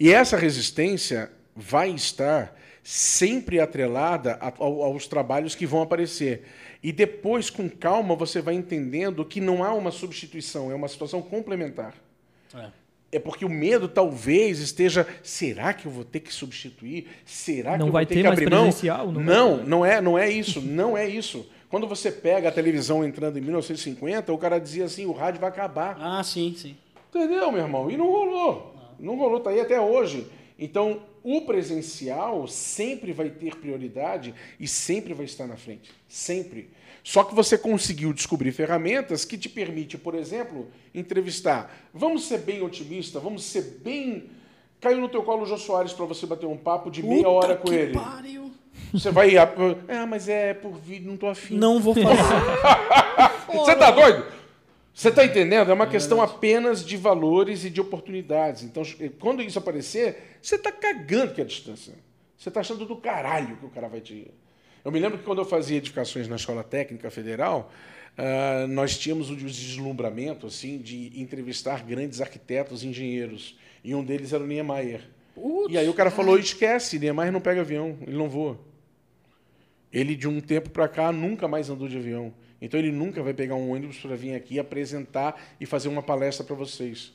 E 0.00 0.10
essa 0.10 0.34
resistência 0.38 1.30
vai 1.54 1.90
estar 1.90 2.58
sempre 2.82 3.60
atrelada 3.60 4.38
aos 4.58 5.06
trabalhos 5.06 5.54
que 5.54 5.66
vão 5.66 5.82
aparecer. 5.82 6.46
E 6.82 6.90
depois, 6.90 7.50
com 7.50 7.68
calma, 7.68 8.16
você 8.16 8.40
vai 8.40 8.54
entendendo 8.54 9.26
que 9.26 9.42
não 9.42 9.62
há 9.62 9.74
uma 9.74 9.90
substituição, 9.90 10.72
é 10.72 10.74
uma 10.74 10.88
situação 10.88 11.20
complementar. 11.20 11.92
É. 12.54 12.68
É 13.12 13.18
porque 13.18 13.44
o 13.44 13.50
medo 13.50 13.88
talvez 13.88 14.58
esteja, 14.58 15.06
será 15.22 15.74
que 15.74 15.84
eu 15.84 15.92
vou 15.92 16.02
ter 16.02 16.20
que 16.20 16.32
substituir? 16.32 17.08
Será 17.26 17.72
Não 17.72 17.78
que 17.78 17.88
eu 17.90 17.92
vai 17.92 18.04
vou 18.04 18.08
ter 18.08 18.14
ter 18.14 18.20
que 18.22 18.26
abrir 18.26 18.50
mão? 18.50 18.64
Não 18.64 19.20
Não, 19.20 19.56
vai 19.58 19.66
não, 19.66 19.84
é, 19.84 20.00
não 20.00 20.18
é 20.18 20.30
isso, 20.30 20.62
não 20.62 20.96
é 20.96 21.06
isso. 21.06 21.46
Quando 21.74 21.88
você 21.88 22.12
pega 22.12 22.50
a 22.50 22.52
televisão 22.52 23.04
entrando 23.04 23.36
em 23.36 23.40
1950, 23.40 24.32
o 24.32 24.38
cara 24.38 24.60
dizia 24.60 24.84
assim, 24.84 25.06
o 25.06 25.10
rádio 25.10 25.40
vai 25.40 25.48
acabar. 25.50 25.98
Ah, 26.00 26.22
sim, 26.22 26.54
sim. 26.56 26.76
Entendeu, 27.10 27.50
meu 27.50 27.62
irmão? 27.62 27.90
E 27.90 27.96
não 27.96 28.06
rolou. 28.06 28.76
Não 28.96 29.16
rolou, 29.16 29.40
tá 29.40 29.50
aí 29.50 29.58
até 29.58 29.80
hoje. 29.80 30.30
Então, 30.56 31.02
o 31.24 31.40
presencial 31.40 32.46
sempre 32.46 33.12
vai 33.12 33.28
ter 33.28 33.56
prioridade 33.56 34.32
e 34.60 34.68
sempre 34.68 35.14
vai 35.14 35.24
estar 35.24 35.48
na 35.48 35.56
frente. 35.56 35.90
Sempre. 36.06 36.70
Só 37.02 37.24
que 37.24 37.34
você 37.34 37.58
conseguiu 37.58 38.12
descobrir 38.12 38.52
ferramentas 38.52 39.24
que 39.24 39.36
te 39.36 39.48
permite, 39.48 39.98
por 39.98 40.14
exemplo, 40.14 40.68
entrevistar. 40.94 41.74
Vamos 41.92 42.28
ser 42.28 42.38
bem 42.38 42.62
otimista, 42.62 43.18
vamos 43.18 43.42
ser 43.42 43.80
bem. 43.82 44.30
Caiu 44.80 45.00
no 45.00 45.08
teu 45.08 45.24
colo 45.24 45.42
o 45.42 45.46
Jô 45.46 45.58
Soares 45.58 45.92
para 45.92 46.06
você 46.06 46.24
bater 46.24 46.46
um 46.46 46.56
papo 46.56 46.88
de 46.88 47.02
meia 47.02 47.24
Puta 47.24 47.30
hora 47.30 47.56
com 47.56 47.66
que 47.66 47.74
ele. 47.74 47.94
pariu. 47.94 48.53
Você 48.94 49.10
vai. 49.10 49.36
Ah, 49.36 50.06
mas 50.08 50.28
é 50.28 50.54
por 50.54 50.78
vídeo, 50.78 51.10
não 51.10 51.16
tô 51.16 51.26
afim. 51.26 51.56
Não 51.56 51.80
vou 51.80 51.94
fazer. 51.94 52.06
Você 53.52 53.74
tá 53.74 53.90
doido? 53.90 54.24
Você 54.94 55.10
tá 55.10 55.24
entendendo? 55.24 55.68
É 55.68 55.74
uma 55.74 55.88
questão 55.88 56.22
apenas 56.22 56.84
de 56.84 56.96
valores 56.96 57.64
e 57.64 57.70
de 57.70 57.80
oportunidades. 57.80 58.62
Então, 58.62 58.84
quando 59.18 59.42
isso 59.42 59.58
aparecer, 59.58 60.38
você 60.40 60.56
tá 60.56 60.70
cagando 60.70 61.34
que 61.34 61.40
é 61.40 61.44
a 61.44 61.46
distância. 61.46 61.94
Você 62.38 62.48
tá 62.52 62.60
achando 62.60 62.86
do 62.86 62.94
caralho 62.94 63.56
que 63.56 63.66
o 63.66 63.70
cara 63.70 63.88
vai 63.88 64.00
te. 64.00 64.30
Eu 64.84 64.92
me 64.92 65.00
lembro 65.00 65.18
que 65.18 65.24
quando 65.24 65.40
eu 65.40 65.44
fazia 65.44 65.78
edificações 65.78 66.28
na 66.28 66.36
Escola 66.36 66.62
Técnica 66.62 67.10
Federal, 67.10 67.72
ah, 68.16 68.66
nós 68.68 68.96
tínhamos 68.96 69.28
o 69.28 69.34
deslumbramento 69.36 70.46
assim 70.46 70.78
de 70.78 71.20
entrevistar 71.20 71.82
grandes 71.82 72.20
arquitetos 72.20 72.84
e 72.84 72.86
engenheiros. 72.86 73.58
E 73.82 73.92
um 73.92 74.04
deles 74.04 74.32
era 74.32 74.44
o 74.44 74.46
Niemeyer. 74.46 75.00
e 75.68 75.76
aí 75.76 75.88
o 75.88 75.94
cara 75.94 76.12
falou: 76.12 76.38
esquece, 76.38 76.96
Niemeyer 77.00 77.32
não 77.32 77.40
pega 77.40 77.62
avião, 77.62 77.98
ele 78.06 78.16
não 78.16 78.28
voa. 78.28 78.60
Ele, 79.94 80.16
de 80.16 80.26
um 80.26 80.40
tempo 80.40 80.70
para 80.70 80.88
cá, 80.88 81.12
nunca 81.12 81.46
mais 81.46 81.70
andou 81.70 81.88
de 81.88 81.96
avião. 81.96 82.34
Então, 82.60 82.80
ele 82.80 82.90
nunca 82.90 83.22
vai 83.22 83.32
pegar 83.32 83.54
um 83.54 83.70
ônibus 83.70 83.96
para 83.98 84.16
vir 84.16 84.34
aqui 84.34 84.58
apresentar 84.58 85.40
e 85.60 85.64
fazer 85.64 85.88
uma 85.88 86.02
palestra 86.02 86.44
para 86.44 86.56
vocês. 86.56 87.12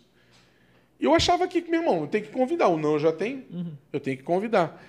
Eu 0.97 1.13
achava 1.13 1.45
que, 1.45 1.61
meu 1.61 1.81
irmão, 1.81 2.01
eu 2.01 2.07
tenho 2.07 2.23
que 2.23 2.31
convidar. 2.31 2.69
O 2.69 2.77
não 2.77 2.93
eu 2.93 2.99
já 2.99 3.11
tenho, 3.11 3.43
eu 3.91 3.99
tenho 3.99 4.15
que 4.15 4.23
convidar. 4.23 4.81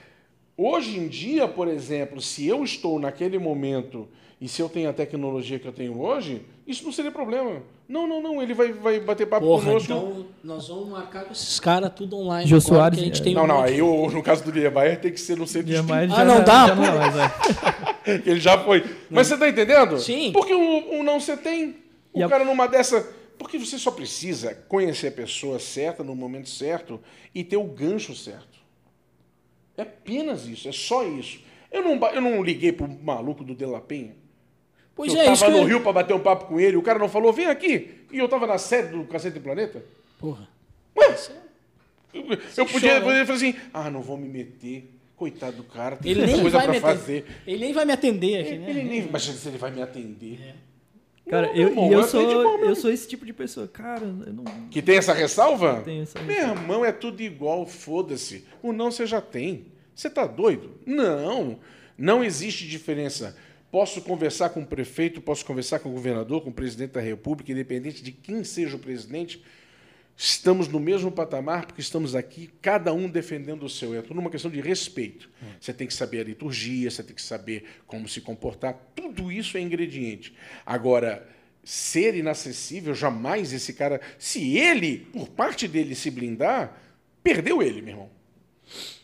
Hoje 0.57 0.99
em 0.99 1.09
dia, 1.09 1.49
por 1.49 1.67
exemplo, 1.67 2.21
se 2.21 2.47
eu 2.47 2.63
estou 2.63 3.01
naquele 3.01 3.39
momento 3.39 4.09
e 4.41 4.49
se 4.49 4.63
eu 4.63 4.69
tenho 4.69 4.89
a 4.89 4.93
tecnologia 4.93 5.59
que 5.59 5.67
eu 5.69 5.73
tenho 5.73 6.01
hoje, 6.01 6.43
isso 6.67 6.83
não 6.85 6.93
seria 6.93 7.11
problema. 7.11 7.63
Não, 7.87 8.07
não, 8.07 8.23
não. 8.23 8.43
Ele 8.43 8.55
vai, 8.55 8.73
vai 8.73 8.99
bater 9.01 9.27
papo 9.27 9.45
Porra, 9.47 9.65
conosco. 9.67 9.93
então 9.93 10.27
nós 10.43 10.67
vamos 10.69 10.89
marcar 10.89 11.25
com 11.25 11.33
esses 11.33 11.61
caras 11.61 11.93
tudo 11.95 12.17
online. 12.17 12.49
Jô 12.49 12.61
Soares, 12.61 12.99
que 12.99 13.05
a 13.05 13.07
gente 13.09 13.21
é. 13.21 13.25
tem 13.25 13.35
não, 13.35 13.45
um 13.45 13.47
não. 13.47 13.61
Aí, 13.63 13.83
o- 13.83 14.11
no 14.11 14.23
caso 14.23 14.43
do 14.45 14.51
Niemeyer, 14.53 14.99
tem 15.01 15.13
que 15.13 15.21
ser 15.21 15.37
no 15.37 15.47
centro 15.47 15.67
de 15.69 15.75
Jamais 15.77 16.11
Ah, 16.13 16.25
não 16.25 16.43
dá, 16.43 16.69
já 16.69 16.75
não 16.75 16.83
mais, 16.99 17.15
é. 17.17 18.23
Ele 18.25 18.41
já 18.41 18.57
foi. 18.65 18.83
Mas 19.11 19.27
você 19.27 19.35
está 19.35 19.49
entendendo? 19.49 19.99
Sim. 19.99 20.33
Porque 20.33 20.55
um, 20.55 21.01
um 21.01 21.03
não 21.03 21.21
você 21.21 21.37
tem. 21.37 21.77
O 22.13 22.21
E 22.21 22.23
a- 22.23 22.29
cara 22.29 22.45
numa 22.45 22.67
dessa. 22.67 23.07
Porque 23.39 23.59
você 23.59 23.79
só 23.79 23.91
precisa 23.91 24.55
conhecer 24.69 25.09
a 25.09 25.13
pessoa 25.13 25.59
certa 25.59 26.03
no 26.05 26.15
momento 26.15 26.49
certo 26.49 27.01
e 27.35 27.43
ter 27.45 27.57
o 27.57 27.65
gancho 27.65 28.15
certo. 28.15 28.59
É 29.77 29.83
apenas 29.83 30.47
isso, 30.47 30.69
é 30.69 30.73
só 30.73 31.05
isso. 31.07 31.41
Eu 31.73 31.83
não, 31.83 32.07
eu 32.09 32.21
não 32.21 32.43
liguei 32.43 32.71
pro 32.73 32.87
maluco 32.89 33.43
do 33.45 33.55
De 33.55 33.65
La 33.65 33.81
Penha. 33.81 34.15
Pois 35.01 35.15
eu 35.15 35.21
é, 35.21 35.25
tava 35.25 35.49
no 35.49 35.57
eu... 35.59 35.65
Rio 35.65 35.81
para 35.81 35.95
bater 35.95 36.15
um 36.15 36.21
papo 36.21 36.45
com 36.45 36.61
ele, 36.61 36.77
o 36.77 36.83
cara 36.83 36.99
não 36.99 37.09
falou, 37.09 37.33
vem 37.33 37.47
aqui. 37.47 37.91
E 38.13 38.19
eu 38.19 38.29
tava 38.29 38.47
na 38.47 38.59
série 38.59 38.89
do 38.89 39.05
Cacete 39.05 39.39
do 39.39 39.41
Planeta. 39.41 39.83
Porra. 40.19 40.47
Eu, 42.13 42.23
eu 42.23 42.67
podia, 42.67 42.69
show, 42.69 42.99
né? 42.99 43.01
podia 43.01 43.25
falar 43.25 43.37
assim, 43.37 43.55
ah, 43.73 43.89
não 43.89 44.03
vou 44.03 44.19
me 44.19 44.29
meter. 44.29 44.91
Coitado 45.17 45.57
do 45.57 45.65
cara, 45.65 45.97
tem 45.97 46.13
Ele 46.13 46.27
nem 46.27 46.41
coisa 46.41 46.59
vai 46.59 46.67
para 46.67 46.75
me 46.75 46.81
fazer. 46.81 47.19
atender. 47.19 47.37
Ele 47.47 47.65
nem 47.65 47.73
vai 47.73 47.85
me 47.87 47.93
atender 47.93 48.41
aqui, 48.41 48.59
né? 48.59 48.71
Ele 48.71 48.83
nem, 48.85 49.09
mas 49.11 49.23
se 49.23 49.49
ele 49.49 49.57
vai 49.57 49.71
me 49.71 49.81
atender. 49.81 50.55
Cara, 51.29 51.47
Não, 51.47 51.55
eu, 51.55 51.69
irmão, 51.69 51.93
eu, 51.93 52.01
eu 52.01 52.07
sou, 52.07 52.59
eu 52.59 52.77
sou 52.77 52.91
esse 52.91 53.09
tipo 53.09 53.25
de 53.25 53.33
pessoa. 53.33 53.69
Cara, 53.69 54.03
eu 54.05 54.33
não 54.33 54.45
Que 54.71 54.83
tem 54.83 54.97
essa 54.97 55.15
ressalva? 55.15 55.81
tenho 55.83 56.03
essa. 56.03 56.21
Meu 56.21 56.37
irmão, 56.37 56.85
é 56.85 56.93
tudo 56.93 57.23
igual, 57.23 57.67
foda-se. 57.67 58.45
O 58.63 58.73
não 58.73 58.91
você 58.91 59.07
já 59.07 59.21
tem. 59.21 59.67
Você 59.95 60.11
tá 60.11 60.27
doido? 60.27 60.73
Não. 60.85 61.59
Não 61.97 62.25
existe 62.25 62.67
diferença. 62.67 63.37
Posso 63.71 64.03
conversar 64.03 64.51
com 64.51 64.63
o 64.63 64.67
prefeito, 64.67 65.21
posso 65.21 65.45
conversar 65.45 65.79
com 65.79 65.89
o 65.89 65.93
governador, 65.93 66.43
com 66.43 66.51
o 66.51 66.53
presidente 66.53 66.91
da 66.93 67.01
República, 67.01 67.53
independente 67.53 68.03
de 68.03 68.11
quem 68.11 68.43
seja 68.43 68.77
o 68.77 68.79
presidente. 68.81 69.43
Estamos 70.17 70.69
no 70.69 70.79
mesmo 70.81 71.11
patamar 71.11 71.65
porque 71.67 71.81
estamos 71.81 72.15
aqui, 72.15 72.51
cada 72.61 72.93
um 72.93 73.09
defendendo 73.09 73.63
o 73.63 73.69
seu. 73.71 73.95
É 73.95 74.03
tudo 74.03 74.21
uma 74.21 74.29
questão 74.29 74.51
de 74.51 74.61
respeito. 74.61 75.31
Você 75.59 75.73
tem 75.73 75.87
que 75.87 75.95
saber 75.95 76.21
a 76.21 76.25
liturgia, 76.25 76.91
você 76.91 77.03
tem 77.03 77.15
que 77.15 77.23
saber 77.23 77.65
como 77.87 78.09
se 78.09 78.21
comportar. 78.21 78.75
Tudo 78.95 79.31
isso 79.33 79.57
é 79.57 79.61
ingrediente. 79.61 80.35
Agora, 80.67 81.27
ser 81.65 82.15
inacessível, 82.17 82.95
jamais 82.95 83.53
esse 83.53 83.73
cara. 83.73 84.01
Se 84.19 84.59
ele, 84.59 85.07
por 85.13 85.29
parte 85.29 85.67
dele, 85.69 85.95
se 85.95 86.11
blindar, 86.11 86.77
perdeu 87.23 87.63
ele, 87.63 87.81
meu 87.81 87.93
irmão. 87.93 88.11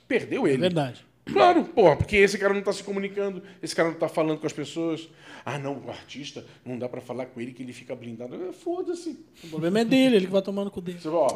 Perdeu 0.06 0.46
É 0.46 0.50
ele. 0.50 0.58
verdade. 0.60 1.06
Claro, 1.32 1.64
porra, 1.64 1.96
porque 1.96 2.16
esse 2.16 2.38
cara 2.38 2.52
não 2.52 2.60
está 2.60 2.72
se 2.72 2.84
comunicando, 2.84 3.42
esse 3.60 3.74
cara 3.74 3.88
não 3.88 3.94
está 3.94 4.08
falando 4.08 4.38
com 4.38 4.46
as 4.46 4.52
pessoas. 4.52 5.08
Ah, 5.44 5.58
não, 5.58 5.76
o 5.76 5.90
artista, 5.90 6.44
não 6.64 6.78
dá 6.78 6.88
para 6.88 7.00
falar 7.00 7.26
com 7.26 7.40
ele 7.40 7.52
que 7.52 7.62
ele 7.62 7.72
fica 7.72 7.96
blindado. 7.96 8.52
Foda-se. 8.52 9.18
O 9.42 9.48
problema 9.48 9.80
é 9.80 9.84
dele, 9.84 10.16
ele 10.16 10.26
que 10.26 10.32
vai 10.32 10.42
tomando 10.42 10.70
com 10.70 10.78
o 10.78 10.82
dele. 10.82 11.00
Você 11.00 11.08
ó, 11.08 11.26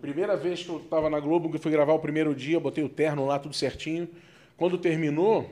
primeira 0.00 0.36
vez 0.36 0.62
que 0.62 0.68
eu 0.70 0.78
estava 0.78 1.10
na 1.10 1.20
Globo, 1.20 1.50
que 1.50 1.56
eu 1.56 1.60
fui 1.60 1.70
gravar 1.70 1.92
o 1.92 1.98
primeiro 1.98 2.34
dia, 2.34 2.58
botei 2.58 2.82
o 2.82 2.88
terno 2.88 3.26
lá, 3.26 3.38
tudo 3.38 3.54
certinho. 3.54 4.08
Quando 4.56 4.78
terminou, 4.78 5.48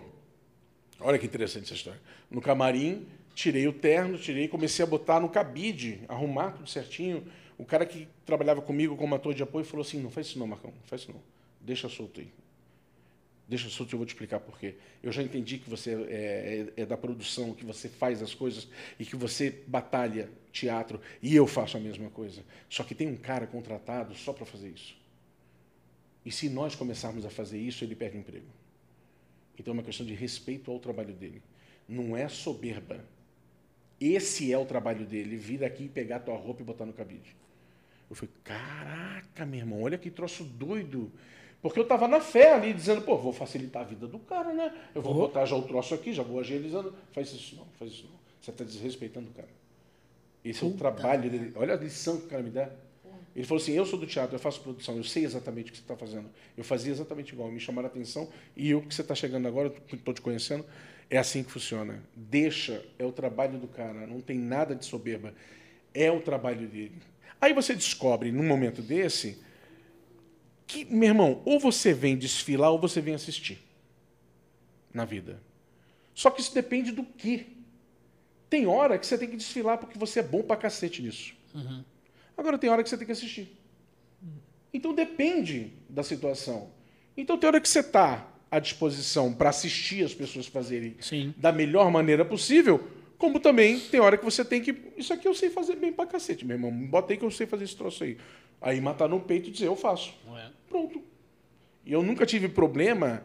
olha 0.98 1.18
que 1.18 1.26
interessante 1.26 1.64
essa 1.64 1.74
história. 1.74 2.00
No 2.30 2.40
camarim, 2.40 3.06
tirei 3.34 3.68
o 3.68 3.72
terno, 3.72 4.16
tirei 4.18 4.44
e 4.44 4.48
comecei 4.48 4.82
a 4.82 4.88
botar 4.88 5.20
no 5.20 5.28
cabide, 5.28 6.00
arrumar 6.08 6.52
tudo 6.52 6.68
certinho. 6.68 7.24
O 7.58 7.64
cara 7.64 7.84
que 7.84 8.08
trabalhava 8.24 8.62
comigo 8.62 8.96
como 8.96 9.14
ator 9.14 9.34
de 9.34 9.42
apoio 9.42 9.64
falou 9.64 9.84
assim: 9.84 10.00
não 10.00 10.10
faz 10.10 10.28
isso 10.28 10.38
não, 10.38 10.46
Marcão, 10.46 10.70
não 10.70 10.82
faz 10.84 11.02
isso 11.02 11.12
não. 11.12 11.20
Deixa 11.60 11.88
solto 11.88 12.20
aí. 12.20 12.28
Deixa 13.52 13.68
solto, 13.68 13.92
eu 13.92 13.98
vou 13.98 14.06
te 14.06 14.14
explicar 14.14 14.40
por 14.40 14.58
quê. 14.58 14.76
Eu 15.02 15.12
já 15.12 15.22
entendi 15.22 15.58
que 15.58 15.68
você 15.68 15.90
é, 16.08 16.72
é- 16.78 16.82
é 16.82 16.86
da 16.86 16.96
produção, 16.96 17.52
que 17.52 17.66
você 17.66 17.86
faz 17.86 18.22
as 18.22 18.34
coisas 18.34 18.66
e 18.98 19.04
que 19.04 19.14
você 19.14 19.50
batalha 19.66 20.30
teatro, 20.50 20.98
e 21.20 21.36
eu 21.36 21.46
faço 21.46 21.76
a 21.76 21.80
mesma 21.80 22.08
coisa. 22.08 22.42
Só 22.70 22.82
que 22.82 22.94
tem 22.94 23.06
um 23.06 23.16
cara 23.16 23.46
contratado 23.46 24.14
só 24.14 24.32
para 24.32 24.46
fazer 24.46 24.70
isso. 24.70 24.96
E 26.24 26.32
se 26.32 26.48
nós 26.48 26.74
começarmos 26.74 27.26
a 27.26 27.30
fazer 27.30 27.58
isso, 27.58 27.84
ele 27.84 27.94
perde 27.94 28.16
o 28.16 28.20
emprego. 28.20 28.46
Então 29.58 29.72
é 29.72 29.76
uma 29.76 29.82
questão 29.82 30.06
de 30.06 30.14
respeito 30.14 30.70
ao 30.70 30.80
trabalho 30.80 31.12
dele. 31.12 31.42
Não 31.86 32.16
é 32.16 32.28
soberba. 32.28 33.04
Esse 34.00 34.50
é 34.50 34.56
o 34.56 34.64
trabalho 34.64 35.04
dele, 35.04 35.36
vir 35.36 35.62
aqui, 35.62 35.88
pegar 35.90 36.20
tua 36.20 36.36
roupa 36.38 36.62
e 36.62 36.64
botar 36.64 36.86
no 36.86 36.94
cabide. 36.94 37.36
Eu 38.08 38.16
falei, 38.16 38.30
caraca, 38.42 39.44
meu 39.44 39.60
irmão, 39.60 39.82
olha 39.82 39.98
que 39.98 40.10
troço 40.10 40.42
doido. 40.42 41.12
Porque 41.62 41.78
eu 41.78 41.84
estava 41.84 42.08
na 42.08 42.20
fé 42.20 42.52
ali, 42.52 42.74
dizendo, 42.74 43.02
pô, 43.02 43.16
vou 43.16 43.32
facilitar 43.32 43.82
a 43.82 43.84
vida 43.84 44.08
do 44.08 44.18
cara, 44.18 44.52
né? 44.52 44.74
Eu 44.92 45.00
vou 45.00 45.14
botar 45.14 45.46
já 45.46 45.54
o 45.54 45.62
troço 45.62 45.94
aqui, 45.94 46.12
já 46.12 46.24
vou 46.24 46.40
agilizando. 46.40 46.92
Faz 47.12 47.32
isso 47.32 47.54
não, 47.54 47.64
faz 47.78 47.92
isso 47.92 48.08
não. 48.10 48.18
Você 48.40 48.50
está 48.50 48.64
desrespeitando 48.64 49.30
o 49.30 49.32
cara. 49.32 49.48
Esse 50.44 50.64
é 50.64 50.66
o 50.66 50.72
trabalho 50.72 51.30
dele. 51.30 51.52
Olha 51.54 51.74
a 51.74 51.76
lição 51.76 52.18
que 52.18 52.26
o 52.26 52.28
cara 52.28 52.42
me 52.42 52.50
dá. 52.50 52.68
Ele 53.34 53.46
falou 53.46 53.62
assim: 53.62 53.72
eu 53.72 53.86
sou 53.86 53.98
do 53.98 54.06
teatro, 54.06 54.34
eu 54.34 54.40
faço 54.40 54.60
produção, 54.60 54.96
eu 54.96 55.04
sei 55.04 55.24
exatamente 55.24 55.68
o 55.68 55.72
que 55.72 55.78
você 55.78 55.84
está 55.84 55.96
fazendo. 55.96 56.28
Eu 56.56 56.64
fazia 56.64 56.90
exatamente 56.90 57.32
igual, 57.32 57.50
me 57.50 57.60
chamaram 57.60 57.88
a 57.88 57.90
atenção 57.90 58.28
e 58.56 58.70
eu 58.70 58.82
que 58.82 58.94
você 58.94 59.02
está 59.02 59.14
chegando 59.14 59.46
agora, 59.46 59.72
estou 59.92 60.12
te 60.12 60.20
conhecendo, 60.20 60.66
é 61.08 61.16
assim 61.16 61.42
que 61.42 61.50
funciona. 61.50 62.02
Deixa, 62.14 62.84
é 62.98 63.04
o 63.04 63.12
trabalho 63.12 63.58
do 63.58 63.68
cara, 63.68 64.06
não 64.06 64.20
tem 64.20 64.38
nada 64.38 64.74
de 64.74 64.84
soberba, 64.84 65.32
é 65.94 66.10
o 66.10 66.20
trabalho 66.20 66.66
dele. 66.68 67.00
Aí 67.40 67.52
você 67.52 67.74
descobre, 67.74 68.30
num 68.30 68.44
momento 68.44 68.82
desse, 68.82 69.38
que, 70.66 70.84
meu 70.84 71.08
irmão, 71.08 71.42
ou 71.44 71.58
você 71.58 71.92
vem 71.92 72.16
desfilar 72.16 72.70
ou 72.70 72.78
você 72.78 73.00
vem 73.00 73.14
assistir 73.14 73.58
na 74.92 75.04
vida. 75.04 75.40
Só 76.14 76.30
que 76.30 76.40
isso 76.40 76.54
depende 76.54 76.92
do 76.92 77.04
quê? 77.04 77.46
Tem 78.48 78.66
hora 78.66 78.98
que 78.98 79.06
você 79.06 79.16
tem 79.16 79.28
que 79.28 79.36
desfilar 79.36 79.78
porque 79.78 79.98
você 79.98 80.20
é 80.20 80.22
bom 80.22 80.42
pra 80.42 80.56
cacete 80.56 81.00
nisso. 81.02 81.34
Uhum. 81.54 81.82
Agora 82.36 82.58
tem 82.58 82.68
hora 82.68 82.82
que 82.82 82.88
você 82.88 82.96
tem 82.96 83.06
que 83.06 83.12
assistir. 83.12 83.56
Então 84.72 84.94
depende 84.94 85.72
da 85.88 86.02
situação. 86.02 86.70
Então 87.16 87.36
tem 87.36 87.48
hora 87.48 87.60
que 87.60 87.68
você 87.68 87.80
está 87.80 88.28
à 88.50 88.58
disposição 88.58 89.32
para 89.32 89.50
assistir 89.50 90.04
as 90.04 90.14
pessoas 90.14 90.46
fazerem 90.46 90.96
Sim. 91.00 91.34
da 91.36 91.52
melhor 91.52 91.90
maneira 91.90 92.24
possível, 92.24 92.86
como 93.22 93.38
também 93.38 93.78
tem 93.78 94.00
hora 94.00 94.18
que 94.18 94.24
você 94.24 94.44
tem 94.44 94.60
que. 94.60 94.74
Isso 94.96 95.12
aqui 95.12 95.28
eu 95.28 95.34
sei 95.34 95.48
fazer 95.48 95.76
bem 95.76 95.92
pra 95.92 96.04
cacete, 96.04 96.44
meu 96.44 96.56
irmão. 96.56 96.72
Botei 96.72 97.16
que 97.16 97.24
eu 97.24 97.30
sei 97.30 97.46
fazer 97.46 97.62
esse 97.62 97.76
troço 97.76 98.02
aí. 98.02 98.18
Aí 98.60 98.80
matar 98.80 99.08
no 99.08 99.20
peito 99.20 99.48
e 99.48 99.52
dizer, 99.52 99.68
eu 99.68 99.76
faço. 99.76 100.12
É? 100.36 100.48
Pronto. 100.68 101.00
E 101.86 101.92
eu 101.92 102.02
nunca 102.02 102.26
tive 102.26 102.48
problema 102.48 103.22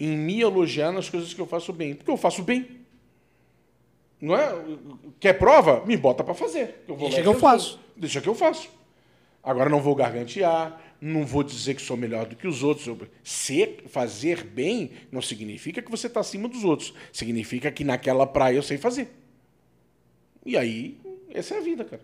em 0.00 0.16
me 0.16 0.40
elogiar 0.40 0.90
nas 0.90 1.08
coisas 1.08 1.32
que 1.32 1.40
eu 1.40 1.46
faço 1.46 1.72
bem. 1.72 1.94
Porque 1.94 2.10
eu 2.10 2.16
faço 2.16 2.42
bem. 2.42 2.66
Não 4.20 4.36
é? 4.36 4.52
Quer 5.20 5.34
prova? 5.34 5.86
Me 5.86 5.96
bota 5.96 6.24
para 6.24 6.34
fazer. 6.34 6.82
Eu 6.88 6.96
Deixa 6.96 7.22
que 7.22 7.28
eu 7.28 7.34
faço. 7.38 7.78
Deixa 7.96 8.20
que 8.20 8.28
eu 8.28 8.34
faço. 8.34 8.68
Agora 9.44 9.70
não 9.70 9.80
vou 9.80 9.94
gargantear, 9.94 10.82
não 11.00 11.24
vou 11.24 11.44
dizer 11.44 11.74
que 11.74 11.82
sou 11.82 11.96
melhor 11.96 12.26
do 12.26 12.34
que 12.34 12.48
os 12.48 12.64
outros. 12.64 12.88
Ser, 13.22 13.84
fazer 13.86 14.42
bem 14.42 14.90
não 15.12 15.22
significa 15.22 15.80
que 15.80 15.88
você 15.88 16.08
está 16.08 16.18
acima 16.18 16.48
dos 16.48 16.64
outros. 16.64 16.92
Significa 17.12 17.70
que 17.70 17.84
naquela 17.84 18.26
praia 18.26 18.56
eu 18.56 18.62
sei 18.62 18.76
fazer. 18.76 19.08
E 20.46 20.56
aí, 20.56 20.96
essa 21.28 21.56
é 21.56 21.58
a 21.58 21.60
vida, 21.60 21.84
cara. 21.84 22.00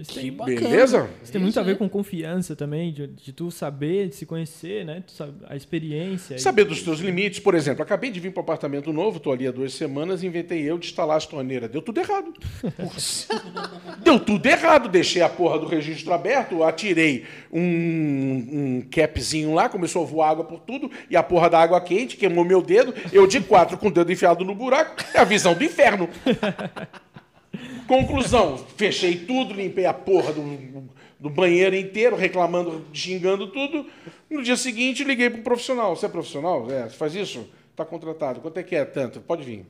Isso 0.00 0.12
Que 0.12 0.20
tem, 0.20 0.32
bacana. 0.32 0.60
Beleza? 0.60 1.08
isso 1.22 1.32
tem 1.32 1.40
muito 1.40 1.58
a 1.58 1.62
ver 1.62 1.76
com 1.76 1.88
confiança 1.88 2.54
também, 2.56 2.92
de, 2.92 3.06
de 3.06 3.32
tu 3.32 3.50
saber, 3.50 4.08
de 4.08 4.16
se 4.16 4.26
conhecer, 4.26 4.84
né? 4.84 5.02
Tu 5.06 5.12
sabe, 5.12 5.32
a 5.48 5.56
experiência. 5.56 6.38
Saber 6.38 6.64
dos 6.64 6.82
teus 6.82 7.00
limites, 7.00 7.40
por 7.40 7.54
exemplo, 7.54 7.82
acabei 7.82 8.10
de 8.10 8.20
vir 8.20 8.32
para 8.32 8.40
um 8.40 8.44
apartamento 8.44 8.92
novo, 8.92 9.18
estou 9.18 9.32
ali 9.32 9.46
há 9.46 9.50
duas 9.50 9.74
semanas, 9.74 10.22
inventei 10.22 10.62
eu 10.62 10.78
de 10.78 10.86
instalar 10.86 11.16
as 11.16 11.26
torneiras. 11.26 11.70
Deu 11.70 11.82
tudo 11.82 11.98
errado. 11.98 12.32
Deu 14.02 14.18
tudo 14.18 14.46
errado. 14.46 14.88
Deixei 14.88 15.22
a 15.22 15.28
porra 15.28 15.58
do 15.58 15.66
registro 15.66 16.12
aberto, 16.12 16.62
atirei 16.62 17.24
um, 17.52 17.60
um 17.60 18.84
capzinho 18.90 19.54
lá, 19.54 19.68
começou 19.68 20.02
a 20.02 20.06
voar 20.06 20.30
água 20.30 20.44
por 20.44 20.60
tudo, 20.60 20.90
e 21.10 21.16
a 21.16 21.22
porra 21.22 21.50
da 21.50 21.60
água 21.60 21.80
quente 21.80 22.16
queimou 22.16 22.44
meu 22.44 22.62
dedo. 22.62 22.94
Eu 23.12 23.26
de 23.26 23.40
quatro 23.40 23.76
com 23.76 23.88
o 23.88 23.92
dedo 23.92 24.12
enfiado 24.12 24.44
no 24.44 24.54
buraco, 24.54 24.96
é 25.14 25.18
a 25.18 25.24
visão 25.24 25.54
do 25.54 25.64
inferno. 25.64 26.08
Conclusão, 27.86 28.56
fechei 28.76 29.16
tudo, 29.26 29.52
limpei 29.52 29.84
a 29.84 29.92
porra 29.92 30.32
do, 30.32 30.88
do 31.20 31.28
banheiro 31.28 31.76
inteiro, 31.76 32.16
reclamando, 32.16 32.84
xingando 32.92 33.48
tudo. 33.48 33.86
No 34.30 34.42
dia 34.42 34.56
seguinte, 34.56 35.04
liguei 35.04 35.28
para 35.28 35.40
um 35.40 35.42
profissional. 35.42 35.94
Você 35.94 36.06
é 36.06 36.08
profissional? 36.08 36.70
É, 36.70 36.88
você 36.88 36.96
faz 36.96 37.14
isso? 37.14 37.46
Está 37.70 37.84
contratado. 37.84 38.40
Quanto 38.40 38.58
é 38.58 38.62
que 38.62 38.74
é? 38.74 38.84
Tanto. 38.84 39.20
Pode 39.20 39.42
vir. 39.42 39.66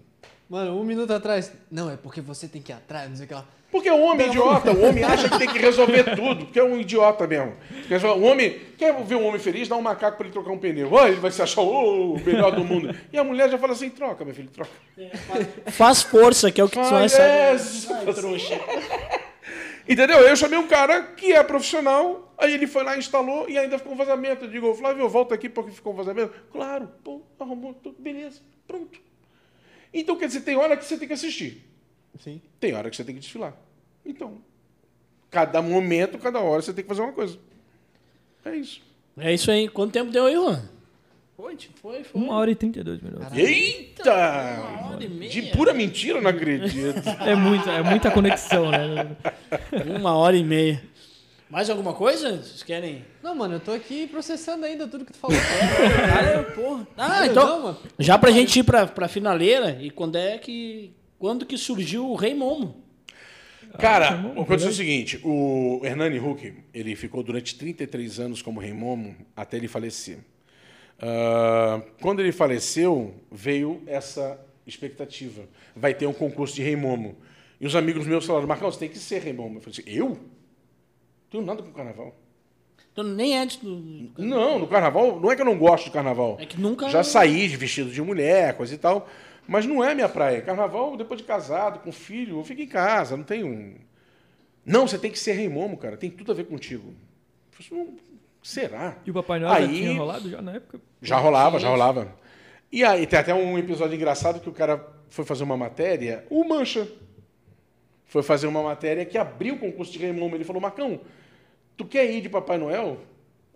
Mano, 0.53 0.79
um 0.79 0.85
minuto 0.85 1.11
atrás. 1.15 1.51
Não, 1.71 1.89
é 1.89 1.97
porque 1.97 2.21
você 2.21 2.47
tem 2.47 2.61
que 2.61 2.71
ir 2.71 2.75
atrás, 2.75 3.09
não 3.09 3.17
sei 3.17 3.25
o 3.25 3.29
que 3.29 3.33
lá. 3.33 3.47
Porque 3.71 3.91
o 3.91 4.03
homem 4.03 4.27
é 4.27 4.29
idiota, 4.29 4.71
o 4.71 4.85
homem 4.85 5.03
acha 5.03 5.27
que 5.27 5.39
tem 5.39 5.49
que 5.49 5.59
resolver 5.59 6.15
tudo, 6.15 6.45
porque 6.45 6.61
é 6.61 6.63
um 6.63 6.79
idiota 6.79 7.27
mesmo. 7.27 7.55
O 8.19 8.21
homem 8.21 8.61
quer 8.77 8.95
ver 9.03 9.15
um 9.15 9.25
homem 9.25 9.41
feliz, 9.41 9.67
dá 9.67 9.77
um 9.77 9.81
macaco 9.81 10.19
para 10.19 10.27
ele 10.27 10.33
trocar 10.35 10.51
um 10.51 10.59
pneu. 10.59 10.91
Oh, 10.93 11.07
ele 11.07 11.17
vai 11.17 11.31
se 11.31 11.41
achar 11.41 11.63
oh, 11.63 12.17
o 12.17 12.21
melhor 12.21 12.55
do 12.55 12.63
mundo. 12.63 12.95
E 13.11 13.17
a 13.17 13.25
mulher 13.25 13.49
já 13.49 13.57
fala 13.57 13.73
assim: 13.73 13.89
troca, 13.89 14.27
meu 14.27 14.35
filho, 14.35 14.51
troca. 14.51 14.71
Faz 15.69 16.03
força, 16.03 16.53
que 16.53 16.61
é 16.61 16.65
o 16.65 16.69
que 16.69 16.75
tu 16.75 16.83
vai 16.83 17.09
Faz, 17.09 17.15
é, 17.19 17.57
saber. 17.57 18.05
Entendeu? 19.89 20.19
Eu 20.19 20.37
chamei 20.37 20.59
um 20.59 20.69
cara 20.69 21.03
que 21.03 21.33
é 21.33 21.43
profissional, 21.43 22.31
aí 22.37 22.53
ele 22.53 22.67
foi 22.67 22.85
lá, 22.85 22.99
instalou 22.99 23.49
e 23.49 23.57
ainda 23.57 23.79
ficou 23.79 23.95
um 23.95 23.97
vazamento. 23.97 24.45
Eu 24.45 24.51
digo, 24.51 24.75
Flávio, 24.75 25.09
volta 25.09 25.35
aqui 25.35 25.49
porque 25.49 25.71
ficou 25.71 25.95
um 25.95 25.97
vazamento. 25.97 26.35
Claro, 26.53 26.91
pô, 27.03 27.23
arrumou 27.41 27.73
tudo, 27.73 27.97
beleza, 27.99 28.43
pronto. 28.69 29.01
Então, 29.93 30.17
quer 30.17 30.27
dizer, 30.27 30.41
tem 30.41 30.57
hora 30.57 30.77
que 30.77 30.85
você 30.85 30.97
tem 30.97 31.07
que 31.07 31.15
assistir, 31.15 31.63
Sim. 32.19 32.41
tem 32.59 32.75
hora 32.75 32.89
que 32.89 32.97
você 32.97 33.05
tem 33.05 33.15
que 33.15 33.21
desfilar. 33.21 33.55
Então, 34.05 34.39
cada 35.31 35.61
momento, 35.61 36.19
cada 36.19 36.41
hora, 36.41 36.63
você 36.63 36.73
tem 36.73 36.83
que 36.85 36.89
fazer 36.89 37.03
uma 37.03 37.13
coisa. 37.13 37.39
É 38.45 38.57
isso. 38.57 38.83
É 39.17 39.33
isso 39.33 39.51
aí. 39.51 39.69
Quanto 39.69 39.93
tempo 39.93 40.11
deu 40.11 40.27
aí, 40.27 40.35
Juan? 40.35 40.63
Foi, 41.37 41.57
foi, 41.81 42.05
foi. 42.05 42.21
Uma 42.21 42.37
hora 42.37 42.51
e 42.51 42.55
32 42.55 43.01
minutos. 43.01 43.33
Eita! 43.37 44.13
Uma 44.13 44.91
hora 44.93 45.05
e 45.05 45.09
meia. 45.09 45.31
De 45.31 45.43
pura 45.51 45.75
mentira, 45.75 46.21
não 46.21 46.31
acredito. 46.31 47.09
É 47.21 47.35
muita, 47.35 47.71
é 47.71 47.83
muita 47.83 48.11
conexão, 48.11 48.71
né? 48.71 49.17
Uma 49.99 50.15
hora 50.15 50.37
e 50.37 50.45
meia. 50.45 50.83
Mais 51.53 51.69
alguma 51.69 51.93
coisa? 51.93 52.39
Vocês 52.39 52.63
querem? 52.63 53.05
Não, 53.23 53.35
mano, 53.35 53.57
eu 53.57 53.61
tô 53.61 53.73
aqui 53.73 54.07
processando 54.07 54.65
ainda 54.65 54.89
tudo 54.89 55.05
que 55.05 55.13
tu 55.13 55.19
falou. 55.19 55.37
Cara, 56.09 56.45
porra. 56.45 56.89
Ah, 56.97 57.21
Não, 57.21 57.27
então. 57.27 57.63
mano. 57.63 57.79
Já 57.99 58.17
pra 58.19 58.31
gente 58.31 58.59
ir 58.59 58.63
pra, 58.63 58.87
pra 58.87 59.07
finaleira, 59.07 59.77
e 59.79 59.91
quando 59.91 60.17
é 60.17 60.39
que. 60.39 60.95
Quando 61.19 61.45
que 61.45 61.59
surgiu 61.59 62.09
o 62.09 62.15
Rei 62.15 62.35
Momo? 62.35 62.83
Cara, 63.79 64.17
o 64.31 64.33
que 64.33 64.41
aconteceu 64.41 64.69
é 64.69 64.73
o 64.73 64.75
seguinte, 64.75 65.21
o 65.23 65.83
Hernani 65.85 66.19
Huck, 66.19 66.55
ele 66.73 66.97
ficou 66.97 67.23
durante 67.23 67.55
33 67.59 68.19
anos 68.21 68.41
como 68.41 68.59
rei 68.59 68.73
Momo 68.73 69.15
até 69.37 69.59
ele 69.59 69.69
falecer. 69.69 70.21
Ah, 70.99 71.83
quando 72.01 72.21
ele 72.21 72.33
faleceu, 72.33 73.15
veio 73.31 73.83
essa 73.87 74.41
expectativa. 74.67 75.43
Vai 75.77 75.93
ter 75.93 76.07
um 76.07 76.15
concurso 76.15 76.55
de 76.55 76.63
rei 76.63 76.77
Momo. 76.77 77.15
E 77.61 77.67
os 77.67 77.77
amigos 77.77 78.07
meus 78.07 78.25
falaram, 78.25 78.47
Marcão, 78.49 78.73
você 78.73 78.79
tem 78.79 78.89
que 78.89 78.99
ser 78.99 79.21
rei 79.21 79.35
Momo. 79.35 79.59
Eu 79.59 79.61
falei 79.61 79.79
assim, 79.79 79.91
eu? 79.95 80.19
Não 81.33 81.41
tenho 81.41 81.45
nada 81.47 81.63
com 81.63 81.73
carnaval. 81.73 82.15
Então 82.93 83.03
nem 83.05 83.39
é 83.39 83.47
de. 83.47 83.59
Não, 84.19 84.59
no 84.59 84.67
carnaval, 84.69 85.19
não 85.19 85.31
é 85.33 85.35
que 85.37 85.41
eu 85.41 85.47
não 85.47 85.57
gosto 85.59 85.85
de 85.87 85.91
carnaval. 85.93 86.37
É 86.39 86.45
que 86.47 86.61
nunca- 86.61 86.89
Já 86.91 87.03
saí 87.03 87.49
de 87.49 87.57
vestido 87.57 87.91
de 87.91 88.03
mulher, 88.03 88.55
coisa 88.57 88.75
e 88.75 88.79
tal. 88.79 89.09
Mas 89.49 89.67
não 89.67 89.83
é 89.83 89.95
minha 89.95 90.09
praia. 90.09 90.41
Carnaval, 90.43 90.97
depois 90.97 91.19
de 91.21 91.27
casado, 91.27 91.81
com 91.81 91.91
filho, 91.91 92.39
eu 92.39 92.45
fico 92.45 92.61
em 92.61 92.67
casa, 92.67 93.17
não 93.17 93.25
tenho. 93.25 93.47
um- 93.47 93.75
Não, 94.65 94.87
você 94.87 94.97
tem 94.99 95.11
que 95.11 95.19
ser 95.19 95.33
rei 95.33 95.49
Momo, 95.49 95.77
cara. 95.77 95.97
Tem 95.97 96.09
tudo 96.11 96.31
a 96.31 96.35
ver 96.35 96.45
contigo. 96.45 96.95
Eu 97.59 97.65
falei, 97.65 97.85
"Não, 97.85 97.95
será? 98.43 98.97
E 99.05 99.11
o 99.11 99.15
Papai 99.15 99.41
Noel 99.41 99.53
já 99.63 99.69
tinha 99.69 99.93
rolado 99.99 100.31
já 100.31 100.41
na 100.43 100.53
época? 100.53 100.81
Já 101.01 101.17
rolava, 101.17 101.59
já 101.59 101.69
rolava. 101.69 102.15
E 102.71 102.85
aí 102.85 103.07
tem 103.07 103.19
até 103.19 103.35
um 103.35 103.59
episódio 103.59 103.97
engraçado 103.97 104.39
que 104.41 104.49
o 104.49 104.53
cara 104.53 104.87
foi 105.11 105.25
fazer 105.25 105.43
uma 105.45 105.57
matéria, 105.57 106.25
o 106.31 106.45
Mancha 106.45 106.87
foi 108.07 108.23
fazer 108.23 108.47
uma 108.47 108.63
matéria 108.63 109.05
que 109.05 109.19
abriu 109.19 109.55
o 109.55 109.59
concurso 109.59 109.91
de 109.93 109.99
Rei 109.99 110.13
Momo. 110.13 110.37
Ele 110.37 110.45
falou, 110.45 110.61
Marcão, 110.63 111.01
tu 111.77 111.85
quer 111.85 112.11
ir 112.11 112.21
de 112.21 112.29
Papai 112.29 112.59
Noel? 112.59 112.99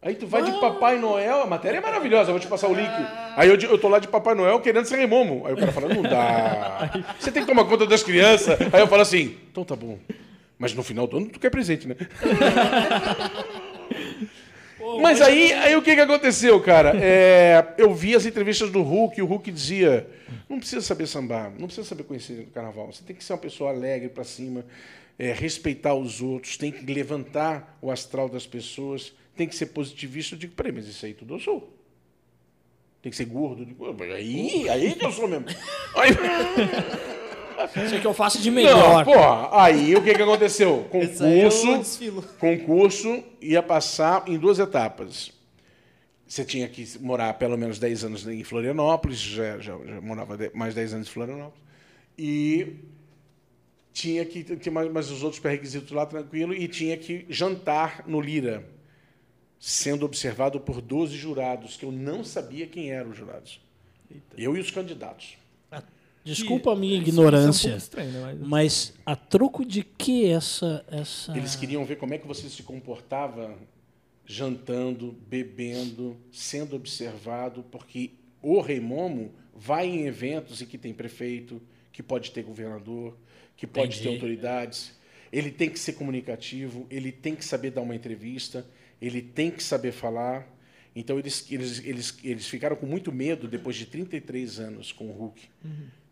Aí 0.02 0.14
tu 0.14 0.26
vai 0.26 0.42
de 0.42 0.52
Papai 0.60 0.98
Noel, 0.98 1.42
a 1.42 1.46
matéria 1.46 1.78
é 1.78 1.80
maravilhosa, 1.80 2.30
eu 2.30 2.34
vou 2.34 2.40
te 2.40 2.46
passar 2.46 2.68
o 2.68 2.74
link. 2.74 2.88
Aí 3.36 3.48
eu, 3.48 3.56
eu 3.56 3.78
tô 3.78 3.88
lá 3.88 3.98
de 3.98 4.06
Papai 4.06 4.34
Noel 4.34 4.60
querendo 4.60 4.84
ser 4.84 4.96
Rei 4.96 5.06
Momo. 5.06 5.44
Aí 5.46 5.52
o 5.52 5.56
cara 5.56 5.72
fala, 5.72 5.92
não 5.92 6.02
dá. 6.02 6.90
Você 7.18 7.32
tem 7.32 7.42
que 7.42 7.48
tomar 7.48 7.64
conta 7.64 7.86
das 7.86 8.02
crianças. 8.02 8.56
Aí 8.72 8.80
eu 8.80 8.86
falo 8.86 9.02
assim, 9.02 9.36
então 9.50 9.64
tá 9.64 9.74
bom. 9.74 9.98
Mas 10.58 10.74
no 10.74 10.82
final 10.82 11.06
do 11.06 11.16
ano 11.16 11.26
tu 11.26 11.40
quer 11.40 11.50
presente, 11.50 11.88
né? 11.88 11.96
Mas 15.00 15.20
aí, 15.20 15.52
aí 15.52 15.76
o 15.76 15.82
que, 15.82 15.94
que 15.94 16.00
aconteceu, 16.00 16.60
cara? 16.60 16.92
É, 16.96 17.74
eu 17.76 17.92
vi 17.92 18.14
as 18.14 18.24
entrevistas 18.24 18.70
do 18.70 18.82
Hulk 18.82 19.18
e 19.18 19.22
o 19.22 19.26
Hulk 19.26 19.50
dizia: 19.50 20.06
não 20.48 20.58
precisa 20.58 20.80
saber 20.80 21.06
sambar, 21.06 21.50
não 21.58 21.66
precisa 21.66 21.86
saber 21.86 22.04
conhecer 22.04 22.46
o 22.48 22.52
carnaval. 22.52 22.86
Você 22.92 23.02
tem 23.04 23.16
que 23.16 23.24
ser 23.24 23.32
uma 23.32 23.38
pessoa 23.38 23.70
alegre 23.70 24.08
para 24.08 24.24
cima, 24.24 24.64
é, 25.18 25.32
respeitar 25.32 25.94
os 25.94 26.20
outros, 26.20 26.56
tem 26.56 26.70
que 26.70 26.84
levantar 26.92 27.78
o 27.80 27.90
astral 27.90 28.28
das 28.28 28.46
pessoas, 28.46 29.12
tem 29.36 29.48
que 29.48 29.54
ser 29.56 29.66
positivista. 29.66 30.34
Eu 30.34 30.38
digo: 30.38 30.54
peraí, 30.54 30.72
mas 30.72 30.86
isso 30.86 31.04
aí 31.04 31.14
tudo 31.14 31.34
eu 31.34 31.40
sou. 31.40 31.72
Tem 33.02 33.10
que 33.10 33.16
ser 33.16 33.26
gordo. 33.26 33.62
Eu 33.62 33.66
digo, 33.66 33.94
"Mas 33.98 34.10
aí, 34.12 34.68
aí 34.68 34.94
que 34.94 35.04
eu 35.04 35.12
sou 35.12 35.28
mesmo. 35.28 35.46
Aí, 35.94 36.10
Isso 37.84 37.94
é 37.94 38.00
que 38.00 38.06
eu 38.06 38.12
faço 38.12 38.40
de 38.40 38.50
não, 38.50 38.54
melhor. 38.56 39.04
porra, 39.04 39.48
aí 39.64 39.96
o 39.96 40.02
que, 40.02 40.14
que 40.14 40.22
aconteceu? 40.22 40.86
Eu 40.92 41.48
Concurso, 41.50 42.36
concurso 42.38 43.24
ia 43.40 43.62
passar 43.62 44.24
em 44.26 44.36
duas 44.38 44.58
etapas. 44.58 45.32
Você 46.28 46.44
tinha 46.44 46.68
que 46.68 46.86
morar 47.00 47.32
pelo 47.34 47.56
menos 47.56 47.78
10 47.78 48.04
anos 48.04 48.26
em 48.26 48.44
Florianópolis, 48.44 49.18
já, 49.18 49.58
já, 49.58 49.78
já 49.86 50.00
morava 50.00 50.36
mais 50.52 50.74
10 50.74 50.94
anos 50.94 51.08
em 51.08 51.10
Florianópolis, 51.10 51.62
e 52.18 52.74
tinha 53.96 54.26
que 54.26 54.44
ter 54.44 54.70
mais, 54.70 54.92
mais 54.92 55.10
os 55.10 55.22
outros 55.22 55.40
pré-requisitos 55.40 55.90
lá 55.90 56.04
tranquilo, 56.04 56.52
e 56.52 56.68
tinha 56.68 56.98
que 56.98 57.24
jantar 57.30 58.04
no 58.06 58.20
Lira, 58.20 58.62
sendo 59.58 60.04
observado 60.04 60.60
por 60.60 60.82
12 60.82 61.16
jurados, 61.16 61.78
que 61.78 61.84
eu 61.86 61.90
não 61.90 62.22
sabia 62.22 62.66
quem 62.66 62.90
eram 62.90 63.12
os 63.12 63.16
jurados. 63.16 63.58
Eu 64.36 64.54
e 64.54 64.60
os 64.60 64.70
candidatos. 64.70 65.38
Desculpa 66.22 66.72
a 66.72 66.76
minha 66.76 66.96
é 66.96 66.98
um 66.98 67.02
ignorância, 67.02 67.70
pouco 67.70 67.82
estranho, 67.82 68.12
né? 68.12 68.20
Mas- 68.20 68.48
mas 68.48 68.94
a 69.06 69.16
troco 69.16 69.64
de 69.64 69.82
que 69.82 70.26
essa. 70.26 70.84
essa... 70.90 71.34
Eles 71.34 71.56
queriam 71.56 71.82
ver 71.86 71.96
como 71.96 72.12
é 72.12 72.18
que 72.18 72.26
você 72.26 72.50
se 72.50 72.62
comportava 72.64 73.56
jantando, 74.26 75.16
bebendo, 75.26 76.18
sendo 76.30 76.76
observado, 76.76 77.64
porque 77.70 78.10
o 78.42 78.60
Rei 78.60 78.80
Momo 78.80 79.32
vai 79.54 79.86
em 79.86 80.06
eventos 80.06 80.60
em 80.60 80.66
que 80.66 80.76
tem 80.76 80.92
prefeito, 80.92 81.62
que 81.92 82.02
pode 82.02 82.30
ter 82.32 82.42
governador, 82.42 83.16
que 83.56 83.66
pode 83.66 83.96
ter 83.96 84.02
Entendi. 84.02 84.14
autoridades. 84.14 84.92
Ele 85.32 85.50
tem 85.50 85.68
que 85.68 85.78
ser 85.78 85.94
comunicativo, 85.94 86.86
ele 86.90 87.10
tem 87.10 87.34
que 87.34 87.44
saber 87.44 87.70
dar 87.70 87.82
uma 87.82 87.94
entrevista, 87.94 88.66
ele 89.00 89.20
tem 89.20 89.50
que 89.50 89.62
saber 89.62 89.92
falar. 89.92 90.46
Então 90.94 91.18
eles, 91.18 91.50
eles, 91.50 91.84
eles, 91.84 92.18
eles 92.24 92.48
ficaram 92.48 92.76
com 92.76 92.86
muito 92.86 93.12
medo 93.12 93.48
depois 93.48 93.76
de 93.76 93.86
33 93.86 94.60
anos 94.60 94.92
com 94.92 95.08
o 95.08 95.12
Hulk, 95.12 95.48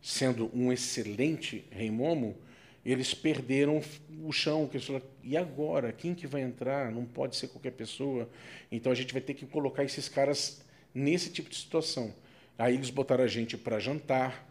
sendo 0.03 0.51
um 0.55 0.73
excelente 0.73 1.65
Rei 1.71 1.91
Momo, 1.91 2.37
eles 2.85 3.15
perderam 3.15 3.81
o 4.23 4.31
chão, 4.31 4.69
que 4.69 4.77
eles 4.77 4.87
falaram, 4.87 5.07
e 5.23 5.37
agora? 5.39 5.91
Quem 5.91 6.15
que 6.15 6.27
vai 6.27 6.43
entrar? 6.43 6.93
Não 6.93 7.07
pode 7.07 7.35
ser 7.35 7.49
qualquer 7.49 7.71
pessoa. 7.71 8.29
Então 8.71 8.93
a 8.93 8.95
gente 8.95 9.13
vai 9.13 9.23
ter 9.23 9.33
que 9.33 9.47
colocar 9.47 9.85
esses 9.85 10.07
caras 10.07 10.63
nesse 10.93 11.31
tipo 11.31 11.49
de 11.49 11.57
situação. 11.57 12.15
Aí 12.59 12.75
eles 12.75 12.91
botaram 12.91 13.25
a 13.25 13.27
gente 13.27 13.57
para 13.57 13.79
jantar, 13.79 14.47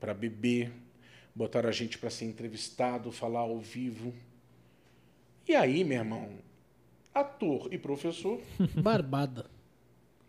para 0.00 0.12
beber, 0.12 0.72
botaram 1.34 1.68
a 1.68 1.72
gente 1.72 1.98
para 1.98 2.10
ser 2.10 2.26
entrevistado, 2.26 3.10
falar 3.12 3.40
ao 3.40 3.58
vivo. 3.58 4.12
E 5.48 5.54
aí, 5.54 5.84
meu 5.84 5.98
irmão, 5.98 6.30
ator 7.14 7.68
e 7.72 7.78
professor, 7.78 8.40
Barbada. 8.80 9.50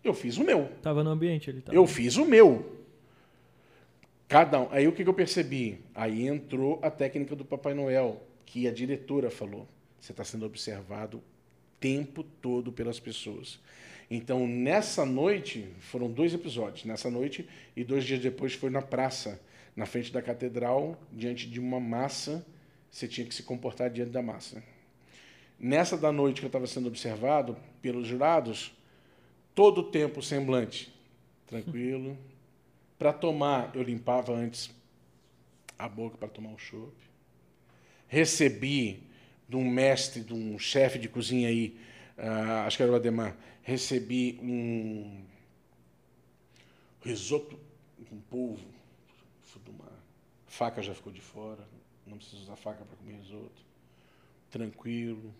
eu 0.04 0.14
fiz 0.14 0.38
o 0.38 0.44
meu. 0.44 0.70
Tava 0.82 1.04
no 1.04 1.10
ambiente 1.10 1.50
ele 1.50 1.62
tava. 1.62 1.78
Eu 1.78 1.86
fiz 1.88 2.18
o 2.18 2.26
meu. 2.26 2.80
Cada 4.28 4.62
um. 4.62 4.68
Aí 4.72 4.88
o 4.88 4.92
que 4.92 5.04
que 5.04 5.10
eu 5.10 5.14
percebi? 5.14 5.80
Aí 5.94 6.28
entrou 6.28 6.80
a 6.82 6.90
técnica 6.90 7.36
do 7.36 7.46
Papai 7.46 7.74
Noel, 7.74 8.22
que 8.46 8.68
a 8.68 8.72
diretora 8.72 9.30
falou. 9.30 9.68
Você 10.00 10.12
está 10.12 10.24
sendo 10.24 10.46
observado 10.46 11.18
o 11.18 11.24
tempo 11.80 12.24
todo 12.42 12.72
pelas 12.72 13.00
pessoas. 13.00 13.60
Então, 14.10 14.48
nessa 14.48 15.06
noite, 15.06 15.68
foram 15.80 16.12
dois 16.12 16.34
episódios. 16.34 16.86
Nessa 16.86 17.10
noite 17.10 17.48
e 17.76 17.84
dois 17.84 18.04
dias 18.04 18.20
depois 18.20 18.54
foi 18.54 18.70
na 18.70 18.82
praça, 18.82 19.40
na 19.76 19.86
frente 19.86 20.12
da 20.12 20.22
catedral, 20.22 21.02
diante 21.12 21.50
de 21.50 21.60
uma 21.60 21.80
massa. 21.80 22.46
Você 22.92 23.08
tinha 23.08 23.26
que 23.26 23.34
se 23.34 23.44
comportar 23.44 23.90
diante 23.90 24.12
da 24.12 24.22
massa. 24.22 24.64
Nessa 25.60 25.98
da 25.98 26.12
noite 26.12 26.40
que 26.42 26.46
eu 26.46 26.50
estava 26.50 26.68
sendo 26.68 26.88
observado 26.88 27.58
pelos 27.82 28.08
jurados, 28.08 28.72
todo 29.56 29.80
o 29.80 29.84
tempo 29.84 30.22
semblante 30.22 30.94
tranquilo. 31.48 32.18
Para 32.98 33.12
tomar, 33.12 33.76
eu 33.76 33.84
limpava 33.84 34.34
antes 34.34 34.70
a 35.78 35.90
boca 35.90 36.18
para 36.18 36.30
tomar 36.30 36.52
o 36.52 36.58
chopp. 36.58 36.94
Recebi 38.08 39.04
de 39.50 39.58
um 39.58 39.70
mestre, 39.70 40.22
de 40.22 40.34
um 40.34 40.58
chefe 40.58 40.98
de 40.98 41.10
cozinha 41.10 41.50
aí, 41.50 41.78
ah, 42.18 42.66
acho 42.66 42.78
que 42.78 42.84
era 42.84 42.92
o 42.92 42.96
Ademar, 42.96 43.36
recebi 43.62 44.40
um 44.42 45.26
risoto 47.04 47.60
com 48.10 48.20
polvo. 48.22 48.73
Faca 50.54 50.84
já 50.84 50.94
ficou 50.94 51.12
de 51.12 51.20
fora, 51.20 51.68
não 52.06 52.18
preciso 52.18 52.44
usar 52.44 52.56
faca 52.56 52.86
para 52.86 52.96
comer 52.98 53.16
risoto. 53.18 53.60
Tranquilo, 54.52 55.34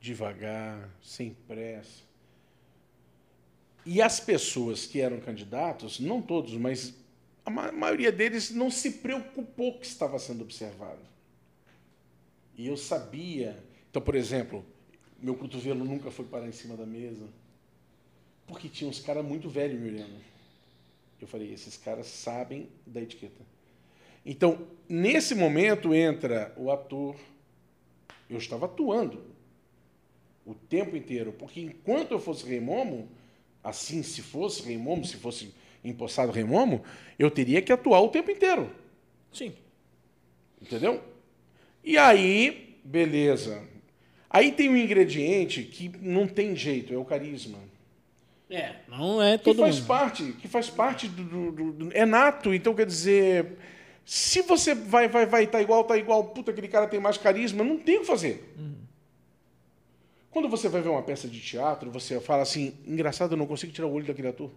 devagar, 0.00 0.88
sem 1.02 1.34
pressa. 1.48 2.04
E 3.84 4.00
as 4.00 4.20
pessoas 4.20 4.86
que 4.86 5.00
eram 5.00 5.18
candidatos, 5.20 5.98
não 5.98 6.22
todos, 6.22 6.54
mas 6.54 6.94
a 7.44 7.50
ma- 7.50 7.72
maioria 7.72 8.12
deles 8.12 8.50
não 8.52 8.70
se 8.70 8.92
preocupou 8.92 9.80
que 9.80 9.86
estava 9.86 10.16
sendo 10.20 10.42
observado. 10.42 11.00
E 12.56 12.68
eu 12.68 12.76
sabia. 12.76 13.58
Então, 13.90 14.00
por 14.00 14.14
exemplo, 14.14 14.64
meu 15.20 15.34
cotovelo 15.34 15.84
nunca 15.84 16.08
foi 16.12 16.24
parar 16.24 16.46
em 16.46 16.52
cima 16.52 16.76
da 16.76 16.86
mesa, 16.86 17.26
porque 18.46 18.68
tinha 18.68 18.88
uns 18.88 19.00
caras 19.00 19.24
muito 19.24 19.48
velhos 19.48 19.80
me 19.80 19.88
olhando. 19.88 20.20
Eu 21.20 21.26
falei, 21.26 21.52
esses 21.52 21.76
caras 21.76 22.06
sabem 22.06 22.68
da 22.86 23.00
etiqueta. 23.00 23.49
Então, 24.24 24.66
nesse 24.88 25.34
momento 25.34 25.94
entra 25.94 26.52
o 26.56 26.70
ator. 26.70 27.16
Eu 28.28 28.38
estava 28.38 28.66
atuando 28.66 29.22
o 30.46 30.54
tempo 30.54 30.96
inteiro, 30.96 31.32
porque 31.32 31.60
enquanto 31.60 32.12
eu 32.12 32.18
fosse 32.20 32.46
Rei 32.46 32.60
Momo, 32.60 33.08
assim, 33.62 34.02
se 34.02 34.22
fosse 34.22 34.62
Rei 34.62 34.78
Momo, 34.78 35.04
se 35.04 35.16
fosse 35.16 35.52
empossado 35.84 36.30
Rei 36.32 36.44
Momo, 36.44 36.82
eu 37.18 37.30
teria 37.30 37.60
que 37.62 37.72
atuar 37.72 38.00
o 38.00 38.08
tempo 38.08 38.30
inteiro. 38.30 38.70
Sim. 39.32 39.52
Entendeu? 40.60 41.02
E 41.82 41.96
aí, 41.98 42.78
beleza. 42.84 43.62
Aí 44.28 44.52
tem 44.52 44.68
um 44.68 44.76
ingrediente 44.76 45.62
que 45.64 45.88
não 46.00 46.26
tem 46.26 46.54
jeito, 46.54 46.92
é 46.92 46.96
o 46.96 47.04
carisma. 47.04 47.58
É, 48.48 48.76
não 48.88 49.22
é 49.22 49.38
Que 49.38 49.44
todo 49.44 49.60
faz 49.60 49.76
mundo. 49.78 49.86
parte, 49.86 50.32
que 50.40 50.48
faz 50.48 50.68
parte 50.68 51.08
do- 51.08 51.52
do- 51.52 51.72
do- 51.72 51.92
É 51.96 52.04
nato, 52.04 52.52
então 52.54 52.74
quer 52.74 52.86
dizer. 52.86 53.56
Se 54.12 54.42
você 54.42 54.74
vai, 54.74 55.06
vai, 55.06 55.24
vai, 55.24 55.46
tá 55.46 55.62
igual, 55.62 55.84
tá 55.84 55.96
igual, 55.96 56.24
puta, 56.24 56.50
aquele 56.50 56.66
cara 56.66 56.88
tem 56.88 56.98
mais 56.98 57.16
carisma, 57.16 57.62
não 57.62 57.76
tem 57.78 57.98
o 57.98 58.00
que 58.00 58.06
fazer. 58.08 58.56
Quando 60.32 60.48
você 60.48 60.68
vai 60.68 60.80
ver 60.82 60.88
uma 60.88 61.00
peça 61.00 61.28
de 61.28 61.38
teatro, 61.38 61.92
você 61.92 62.18
fala 62.18 62.42
assim, 62.42 62.74
engraçado, 62.84 63.34
eu 63.34 63.36
não 63.36 63.46
consigo 63.46 63.72
tirar 63.72 63.86
o 63.86 63.92
olho 63.92 64.04
daquele 64.04 64.26
ator. 64.26 64.50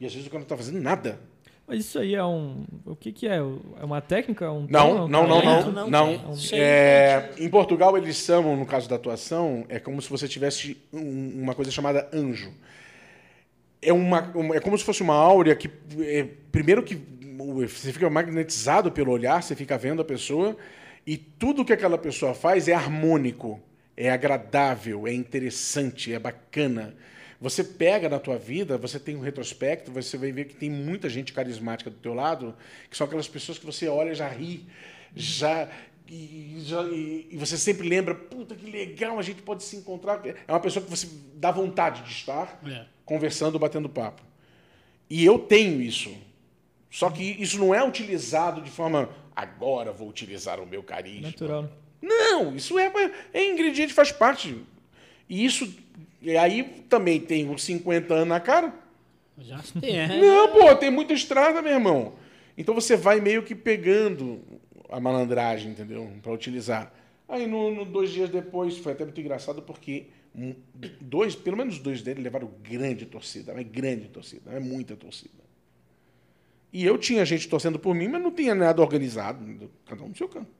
E 0.00 0.06
às 0.06 0.14
vezes 0.14 0.26
o 0.26 0.30
cara 0.30 0.40
não 0.40 0.46
tá 0.48 0.56
fazendo 0.56 0.80
nada. 0.80 1.20
Mas 1.66 1.80
isso 1.80 1.98
aí 1.98 2.14
é 2.14 2.24
um. 2.24 2.64
O 2.86 2.96
que 2.96 3.12
que 3.12 3.28
é? 3.28 3.36
É 3.36 3.84
uma 3.84 4.00
técnica? 4.00 4.50
Um 4.50 4.66
Não, 4.66 4.96
tom? 5.00 5.08
não, 5.08 5.26
não, 5.28 5.42
talento, 5.42 5.70
não. 5.72 5.90
não 5.90 6.12
não. 6.12 6.36
tem. 6.38 6.58
É, 6.58 7.34
em 7.38 7.50
Portugal, 7.50 7.98
eles 7.98 8.16
chamam, 8.16 8.56
no 8.56 8.64
caso 8.64 8.88
da 8.88 8.96
atuação, 8.96 9.66
é 9.68 9.78
como 9.78 10.00
se 10.00 10.08
você 10.08 10.26
tivesse 10.26 10.78
um- 10.90 11.42
uma 11.42 11.54
coisa 11.54 11.70
chamada 11.70 12.08
anjo. 12.14 12.50
É, 13.82 13.92
uma, 13.92 14.22
uma- 14.34 14.56
é 14.56 14.60
como 14.60 14.78
se 14.78 14.84
fosse 14.84 15.02
uma 15.02 15.14
áurea 15.14 15.54
que, 15.54 15.70
é, 16.00 16.26
primeiro 16.50 16.82
que 16.82 16.94
você 17.38 17.92
fica 17.92 18.08
magnetizado 18.10 18.90
pelo 18.90 19.12
olhar, 19.12 19.42
você 19.42 19.54
fica 19.54 19.78
vendo 19.78 20.02
a 20.02 20.04
pessoa, 20.04 20.56
e 21.06 21.16
tudo 21.16 21.64
que 21.64 21.72
aquela 21.72 21.96
pessoa 21.98 22.34
faz 22.34 22.68
é 22.68 22.74
harmônico, 22.74 23.60
é 23.96 24.10
agradável, 24.10 25.06
é 25.06 25.12
interessante, 25.12 26.12
é 26.12 26.18
bacana. 26.18 26.94
Você 27.40 27.62
pega 27.62 28.08
na 28.08 28.18
tua 28.18 28.36
vida, 28.36 28.76
você 28.76 28.98
tem 28.98 29.16
um 29.16 29.20
retrospecto, 29.20 29.92
você 29.92 30.16
vai 30.16 30.32
ver 30.32 30.46
que 30.46 30.56
tem 30.56 30.68
muita 30.68 31.08
gente 31.08 31.32
carismática 31.32 31.88
do 31.88 31.96
teu 31.96 32.12
lado, 32.12 32.54
que 32.90 32.96
são 32.96 33.06
aquelas 33.06 33.28
pessoas 33.28 33.58
que 33.58 33.64
você 33.66 33.86
olha 33.88 34.10
e 34.10 34.14
já 34.14 34.28
ri, 34.28 34.66
já 35.14 35.68
e, 36.10 36.62
já- 36.64 36.82
e- 36.84 37.28
e 37.30 37.36
você 37.36 37.58
sempre 37.58 37.86
lembra, 37.86 38.14
puta 38.14 38.54
que 38.54 38.70
legal, 38.70 39.18
a 39.18 39.22
gente 39.22 39.42
pode 39.42 39.62
se 39.62 39.76
encontrar. 39.76 40.22
É 40.26 40.50
uma 40.50 40.58
pessoa 40.58 40.82
que 40.82 40.90
você 40.90 41.06
dá 41.34 41.50
vontade 41.50 42.02
de 42.02 42.10
estar 42.10 42.58
É. 42.66 42.86
conversando, 43.04 43.58
batendo 43.58 43.88
papo. 43.90 44.22
E 45.10 45.22
eu 45.24 45.38
tenho 45.38 45.80
isso. 45.82 46.10
Só 46.90 47.10
que 47.10 47.22
isso 47.22 47.58
não 47.58 47.74
é 47.74 47.84
utilizado 47.86 48.60
de 48.62 48.70
forma 48.70 49.10
agora 49.36 49.92
vou 49.92 50.08
utilizar 50.08 50.58
o 50.60 50.66
meu 50.66 50.82
carisma. 50.82 51.28
Natural. 51.28 51.68
Não, 52.00 52.54
isso 52.56 52.78
é, 52.78 52.90
é 53.32 53.50
ingrediente, 53.50 53.92
faz 53.92 54.10
parte. 54.12 54.56
E 55.28 55.44
isso. 55.44 55.72
E 56.22 56.36
aí 56.36 56.84
também 56.88 57.20
tem 57.20 57.48
uns 57.48 57.62
50 57.64 58.14
anos 58.14 58.28
na 58.28 58.40
cara. 58.40 58.72
Já 59.38 59.60
tem. 59.80 59.98
É. 59.98 60.20
Não, 60.20 60.48
pô, 60.48 60.74
tem 60.76 60.90
muita 60.90 61.12
estrada, 61.12 61.60
meu 61.62 61.72
irmão. 61.72 62.14
Então 62.56 62.74
você 62.74 62.96
vai 62.96 63.20
meio 63.20 63.42
que 63.42 63.54
pegando 63.54 64.40
a 64.88 64.98
malandragem, 64.98 65.70
entendeu? 65.72 66.10
Para 66.22 66.32
utilizar. 66.32 66.92
Aí, 67.28 67.46
no, 67.46 67.72
no- 67.72 67.84
dois 67.84 68.10
dias 68.10 68.30
depois, 68.30 68.78
foi 68.78 68.92
até 68.92 69.04
muito 69.04 69.20
engraçado 69.20 69.60
porque 69.62 70.06
um, 70.34 70.54
dois, 71.00 71.34
pelo 71.36 71.56
menos 71.56 71.78
dois 71.78 72.00
deles 72.02 72.24
levaram 72.24 72.50
grande 72.62 73.04
torcida, 73.06 73.52
mas 73.54 73.66
grande 73.66 74.08
torcida, 74.08 74.50
é 74.50 74.58
muita 74.58 74.96
torcida. 74.96 75.34
E 76.72 76.84
eu 76.84 76.98
tinha 76.98 77.24
gente 77.24 77.48
torcendo 77.48 77.78
por 77.78 77.94
mim, 77.94 78.08
mas 78.08 78.22
não 78.22 78.30
tinha 78.30 78.54
nada 78.54 78.82
organizado, 78.82 79.70
cada 79.86 80.02
um 80.02 80.08
no 80.08 80.16
seu 80.16 80.28
canto. 80.28 80.50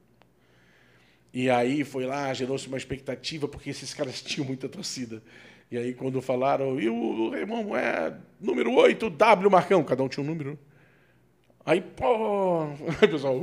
E 1.33 1.51
aí 1.51 1.85
foi 1.85 2.07
lá, 2.07 2.33
gerou-se 2.33 2.67
uma 2.67 2.79
expectativa, 2.79 3.47
porque 3.47 3.71
esses 3.71 3.93
caras 3.93 4.21
tinham 4.23 4.47
muita 4.47 4.69
torcida. 4.69 5.23
E 5.71 5.77
aí, 5.77 5.93
quando 5.93 6.23
falaram, 6.23 6.81
e 6.81 6.89
o 6.89 7.31
Raymond 7.31 7.75
é 7.75 8.15
número 8.41 8.73
8, 8.73 9.11
W 9.11 9.51
Marcão, 9.51 9.85
cada 9.85 10.03
um 10.03 10.09
tinha 10.09 10.25
um 10.25 10.27
número. 10.27 10.59
Aí, 11.69 11.83
pô, 11.83 12.63
aí 12.89 12.97
o 13.03 13.09
pessoal, 13.11 13.37
uh, 13.37 13.43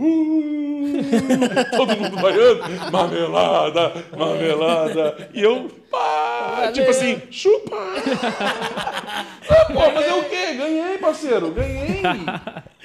todo 1.78 1.96
mundo 1.96 2.18
vaiando, 2.18 2.92
marmelada, 2.92 3.94
marmelada. 4.18 5.30
E 5.32 5.44
eu, 5.44 5.70
pá, 5.92 6.72
tipo 6.74 6.90
assim, 6.90 7.22
chupa. 7.30 7.76
Ah, 9.48 9.66
pô, 9.72 9.80
fazer 9.80 10.12
o 10.12 10.24
quê? 10.24 10.54
Ganhei, 10.56 10.98
parceiro, 10.98 11.52
ganhei. 11.52 12.02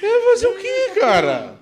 Eu 0.03 0.23
fazer 0.31 0.47
o 0.47 0.59
quê, 0.59 1.01
cara? 1.01 1.55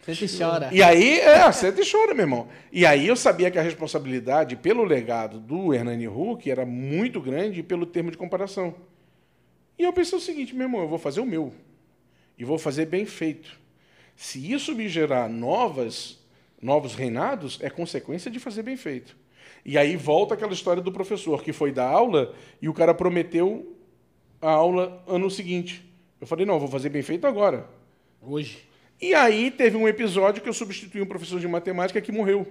Senta 0.00 0.24
e 0.24 0.38
chora. 0.38 0.70
E 0.72 0.82
aí, 0.82 1.20
é, 1.20 1.52
senta 1.52 1.82
e 1.82 1.90
chora, 1.90 2.14
meu 2.14 2.22
irmão. 2.22 2.48
E 2.72 2.86
aí 2.86 3.06
eu 3.06 3.16
sabia 3.16 3.50
que 3.50 3.58
a 3.58 3.62
responsabilidade 3.62 4.56
pelo 4.56 4.82
legado 4.82 5.38
do 5.38 5.74
Hernani 5.74 6.06
Hulk 6.06 6.50
era 6.50 6.64
muito 6.64 7.20
grande 7.20 7.62
pelo 7.62 7.84
termo 7.84 8.10
de 8.10 8.16
comparação. 8.16 8.74
E 9.78 9.82
eu 9.82 9.92
pensei 9.92 10.16
o 10.16 10.22
seguinte, 10.22 10.54
meu 10.54 10.64
irmão, 10.68 10.80
eu 10.80 10.88
vou 10.88 10.98
fazer 10.98 11.20
o 11.20 11.26
meu. 11.26 11.52
E 12.38 12.44
vou 12.44 12.58
fazer 12.58 12.86
bem 12.86 13.06
feito. 13.06 13.58
Se 14.14 14.52
isso 14.52 14.74
me 14.74 14.88
gerar 14.88 15.28
novas, 15.28 16.18
novos 16.60 16.94
reinados, 16.94 17.58
é 17.62 17.68
consequência 17.68 18.30
de 18.30 18.38
fazer 18.38 18.62
bem 18.62 18.76
feito. 18.76 19.16
E 19.64 19.76
aí 19.76 19.96
volta 19.96 20.34
aquela 20.34 20.52
história 20.52 20.82
do 20.82 20.92
professor 20.92 21.42
que 21.42 21.52
foi 21.52 21.72
dar 21.72 21.88
aula 21.88 22.34
e 22.62 22.68
o 22.68 22.74
cara 22.74 22.94
prometeu 22.94 23.76
a 24.40 24.50
aula 24.50 25.02
ano 25.06 25.30
seguinte. 25.30 25.84
Eu 26.20 26.26
falei, 26.26 26.46
não, 26.46 26.58
vou 26.58 26.68
fazer 26.68 26.88
bem 26.88 27.02
feito 27.02 27.26
agora. 27.26 27.68
Hoje. 28.22 28.66
E 29.00 29.12
aí 29.12 29.50
teve 29.50 29.76
um 29.76 29.86
episódio 29.86 30.42
que 30.42 30.48
eu 30.48 30.54
substituí 30.54 31.02
um 31.02 31.06
professor 31.06 31.38
de 31.38 31.46
matemática 31.46 32.00
que 32.00 32.10
morreu, 32.10 32.46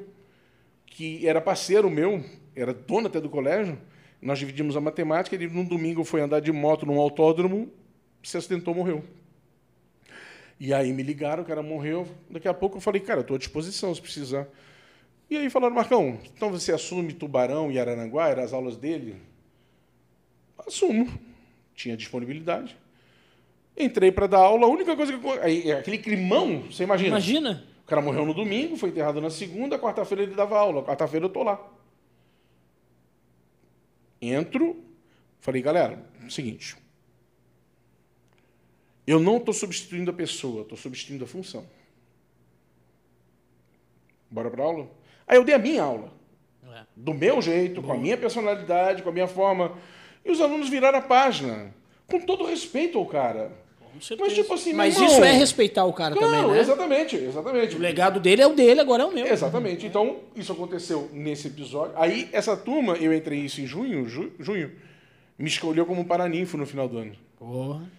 que 0.86 1.28
era 1.28 1.42
parceiro 1.42 1.90
meu, 1.90 2.24
era 2.56 2.74
dono 2.74 3.08
até 3.08 3.20
do 3.20 3.30
colégio. 3.30 3.78
Nós 4.22 4.38
dividimos 4.38 4.78
a 4.78 4.82
matemática, 4.82 5.36
ele 5.36 5.48
num 5.48 5.66
domingo 5.66 6.04
foi 6.04 6.22
andar 6.22 6.40
de 6.40 6.52
moto 6.52 6.86
num 6.86 7.00
autódromo, 7.00 7.72
se 8.22 8.38
acidentou, 8.38 8.76
morreu. 8.76 9.04
E 10.60 10.74
aí 10.74 10.94
me 10.94 11.04
ligaram, 11.04 11.44
o 11.44 11.46
cara 11.46 11.62
morreu. 11.62 12.08
Daqui 12.30 12.48
a 12.48 12.54
pouco 12.54 12.78
eu 12.78 12.82
falei, 12.82 13.02
cara, 13.02 13.20
eu 13.20 13.22
estou 13.22 13.36
à 13.36 13.40
disposição 13.40 13.94
se 13.94 14.02
precisar. 14.02 14.48
E 15.30 15.36
aí 15.36 15.50
falaram, 15.50 15.76
Marcão, 15.76 16.20
então 16.36 16.52
você 16.52 16.72
assume 16.72 17.14
Tubarão 17.14 17.72
e 17.72 17.80
Aranaguá, 17.80 18.30
eram 18.30 18.44
as 18.44 18.54
aulas 18.54 18.78
dele? 18.78 19.16
Assumo. 20.66 21.12
Tinha 21.74 21.98
disponibilidade. 21.98 22.78
Entrei 23.78 24.12
para 24.12 24.28
dar 24.28 24.40
aula, 24.40 24.66
a 24.66 24.70
única 24.70 24.96
coisa 24.96 25.18
que. 25.18 25.28
Aí, 25.40 25.72
aquele 25.72 25.98
climão, 25.98 26.62
você 26.62 26.84
imagina? 26.84 27.10
Imagina. 27.10 27.66
O 27.84 27.88
cara 27.88 28.02
morreu 28.02 28.26
no 28.26 28.34
domingo, 28.34 28.78
foi 28.78 28.90
enterrado 28.90 29.20
na 29.20 29.30
segunda, 29.30 29.78
quarta-feira 29.78 30.24
ele 30.24 30.34
dava 30.34 30.58
aula. 30.58 30.82
Quarta-feira 30.82 31.26
eu 31.26 31.30
tô 31.30 31.44
lá. 31.44 31.62
Entro, 34.22 34.82
falei, 35.40 35.62
galera, 35.62 36.04
seguinte. 36.30 36.78
Eu 39.08 39.20
não 39.20 39.38
estou 39.38 39.54
substituindo 39.54 40.10
a 40.12 40.14
pessoa, 40.14 40.62
estou 40.64 40.78
substituindo 40.78 41.24
a 41.24 41.28
função. 41.28 41.66
Bora 44.30 44.50
para 44.50 44.64
aula? 44.64 44.88
Aí 45.28 45.38
eu 45.38 45.44
dei 45.44 45.56
a 45.56 45.60
minha 45.60 45.84
aula. 45.84 46.12
É. 46.74 46.82
Do 46.96 47.14
meu 47.14 47.42
jeito, 47.42 47.82
com 47.82 47.94
a 47.94 47.98
minha 47.98 48.18
personalidade, 48.18 49.04
com 49.04 49.10
a 49.10 49.12
minha 49.14 49.28
forma. 49.28 49.78
E 50.24 50.32
os 50.32 50.42
alunos 50.42 50.70
viraram 50.70 51.00
a 51.00 51.02
página. 51.02 51.74
Com 52.08 52.20
todo 52.20 52.46
respeito 52.46 52.98
ao 52.98 53.06
cara. 53.06 53.52
Mas, 54.20 54.34
tipo 54.34 54.54
assim, 54.54 54.74
Mas 54.74 55.00
isso 55.00 55.24
é 55.24 55.32
respeitar 55.32 55.86
o 55.86 55.94
cara 55.94 56.14
Claro, 56.16 56.30
também, 56.36 56.52
né? 56.52 56.60
exatamente, 56.60 57.16
exatamente. 57.16 57.76
O 57.78 57.80
legado 57.80 58.20
dele 58.20 58.42
é 58.42 58.48
o 58.48 58.54
dele, 58.54 58.82
agora 58.82 59.04
é 59.04 59.06
o 59.06 59.12
meu. 59.14 59.26
Exatamente. 59.26 59.86
Então, 59.86 60.20
isso 60.36 60.52
aconteceu 60.52 61.10
nesse 61.14 61.48
episódio. 61.48 61.94
Aí, 61.98 62.28
essa 62.34 62.58
turma, 62.58 62.98
eu 62.98 63.14
entrei 63.14 63.40
isso 63.40 63.62
em 63.62 63.66
junho, 63.66 64.06
ju- 64.10 64.34
junho, 64.38 64.74
me 65.40 65.48
escolheu 65.48 65.86
como 65.86 66.04
paraninfo 66.04 66.58
no 66.58 66.66
final 66.66 66.90
do 66.90 66.98
ano. 66.98 67.16
Porra. 67.40 67.90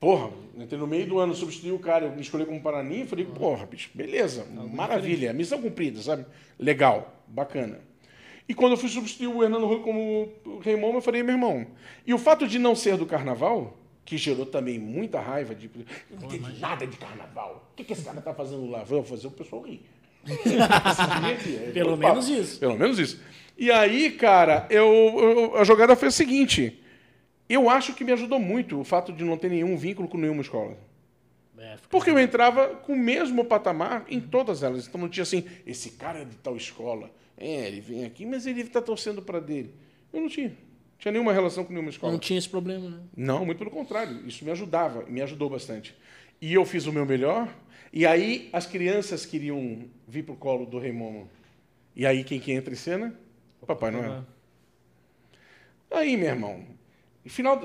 Porra, 0.00 0.30
no 0.56 0.86
meio 0.86 1.06
do 1.06 1.18
ano, 1.18 1.34
substituí 1.34 1.70
o 1.72 1.78
cara, 1.78 2.06
eu 2.06 2.12
me 2.12 2.22
escolhi 2.22 2.46
como 2.46 2.58
paraninfo, 2.62 3.10
falei, 3.10 3.26
porra, 3.26 3.66
bicho, 3.66 3.90
beleza, 3.94 4.46
maravilha, 4.72 5.30
missão 5.34 5.60
cumprida, 5.60 6.00
sabe? 6.00 6.24
Legal, 6.58 7.14
bacana. 7.28 7.80
E 8.48 8.54
quando 8.54 8.72
eu 8.72 8.78
fui 8.78 8.88
substituir 8.88 9.26
o 9.26 9.44
Hernando 9.44 9.66
Rui 9.66 9.80
como 9.80 10.32
Raimon, 10.64 10.94
eu 10.94 11.02
falei, 11.02 11.22
meu 11.22 11.34
irmão, 11.34 11.66
e 12.06 12.14
o 12.14 12.18
fato 12.18 12.48
de 12.48 12.58
não 12.58 12.74
ser 12.74 12.96
do 12.96 13.04
carnaval, 13.04 13.76
que 14.04 14.16
gerou 14.16 14.46
também 14.46 14.78
muita 14.78 15.20
raiva, 15.20 15.54
de, 15.54 15.70
não 16.10 16.26
entendi 16.26 16.58
nada 16.58 16.86
de 16.86 16.96
carnaval. 16.96 17.68
O 17.72 17.76
que, 17.76 17.84
que 17.84 17.92
esse 17.92 18.02
cara 18.02 18.22
tá 18.22 18.32
fazendo 18.32 18.68
lá? 18.70 18.82
Vou 18.82 19.04
fazer 19.04 19.26
o 19.26 19.30
pessoal 19.30 19.62
rir. 19.62 19.82
Pelo 21.72 21.96
menos 21.96 22.28
isso. 22.28 22.58
Pelo 22.58 22.76
menos 22.78 22.98
isso. 22.98 23.20
E 23.56 23.70
aí, 23.70 24.10
cara, 24.12 24.66
eu, 24.70 24.86
eu- 25.52 25.56
a 25.58 25.64
jogada 25.64 25.94
foi 25.94 26.08
a 26.08 26.10
seguinte. 26.10 26.82
Eu 27.50 27.68
acho 27.68 27.94
que 27.94 28.04
me 28.04 28.12
ajudou 28.12 28.38
muito 28.38 28.78
o 28.78 28.84
fato 28.84 29.12
de 29.12 29.24
não 29.24 29.36
ter 29.36 29.50
nenhum 29.50 29.76
vínculo 29.76 30.08
com 30.08 30.16
nenhuma 30.16 30.40
escola. 30.40 30.78
É, 31.58 31.76
Porque 31.90 32.08
eu 32.08 32.16
entrava 32.16 32.68
com 32.68 32.92
o 32.92 32.96
mesmo 32.96 33.44
patamar 33.44 34.04
em 34.08 34.20
todas 34.20 34.62
elas. 34.62 34.86
Então 34.86 35.00
não 35.00 35.08
tinha 35.08 35.24
assim, 35.24 35.44
esse 35.66 35.90
cara 35.90 36.20
é 36.20 36.24
de 36.24 36.36
tal 36.36 36.56
escola. 36.56 37.10
É, 37.36 37.66
ele 37.66 37.80
vem 37.80 38.04
aqui, 38.04 38.24
mas 38.24 38.46
ele 38.46 38.60
está 38.60 38.80
torcendo 38.80 39.20
para 39.20 39.40
dele. 39.40 39.74
Eu 40.12 40.20
não 40.20 40.28
tinha. 40.28 40.50
Não 40.50 40.98
tinha 41.00 41.10
nenhuma 41.10 41.32
relação 41.32 41.64
com 41.64 41.72
nenhuma 41.72 41.90
escola. 41.90 42.12
Não 42.12 42.20
tinha 42.20 42.38
esse 42.38 42.48
problema, 42.48 42.88
né? 42.88 43.00
Não, 43.16 43.44
muito 43.44 43.58
pelo 43.58 43.70
contrário. 43.70 44.24
Isso 44.28 44.44
me 44.44 44.52
ajudava, 44.52 45.04
me 45.06 45.20
ajudou 45.20 45.50
bastante. 45.50 45.92
E 46.40 46.54
eu 46.54 46.64
fiz 46.64 46.86
o 46.86 46.92
meu 46.92 47.04
melhor. 47.04 47.52
E 47.92 48.06
aí 48.06 48.48
as 48.52 48.64
crianças 48.64 49.26
queriam 49.26 49.86
vir 50.06 50.22
pro 50.22 50.36
colo 50.36 50.66
do 50.66 50.78
Rei 50.78 50.92
Momo. 50.92 51.28
E 51.96 52.06
aí 52.06 52.22
quem 52.22 52.38
que 52.38 52.52
entra 52.52 52.72
em 52.72 52.76
cena? 52.76 53.12
O 53.60 53.66
Papai 53.66 53.90
Noel. 53.90 54.24
Aí, 55.90 56.16
meu 56.16 56.28
irmão, 56.28 56.64
final, 57.28 57.60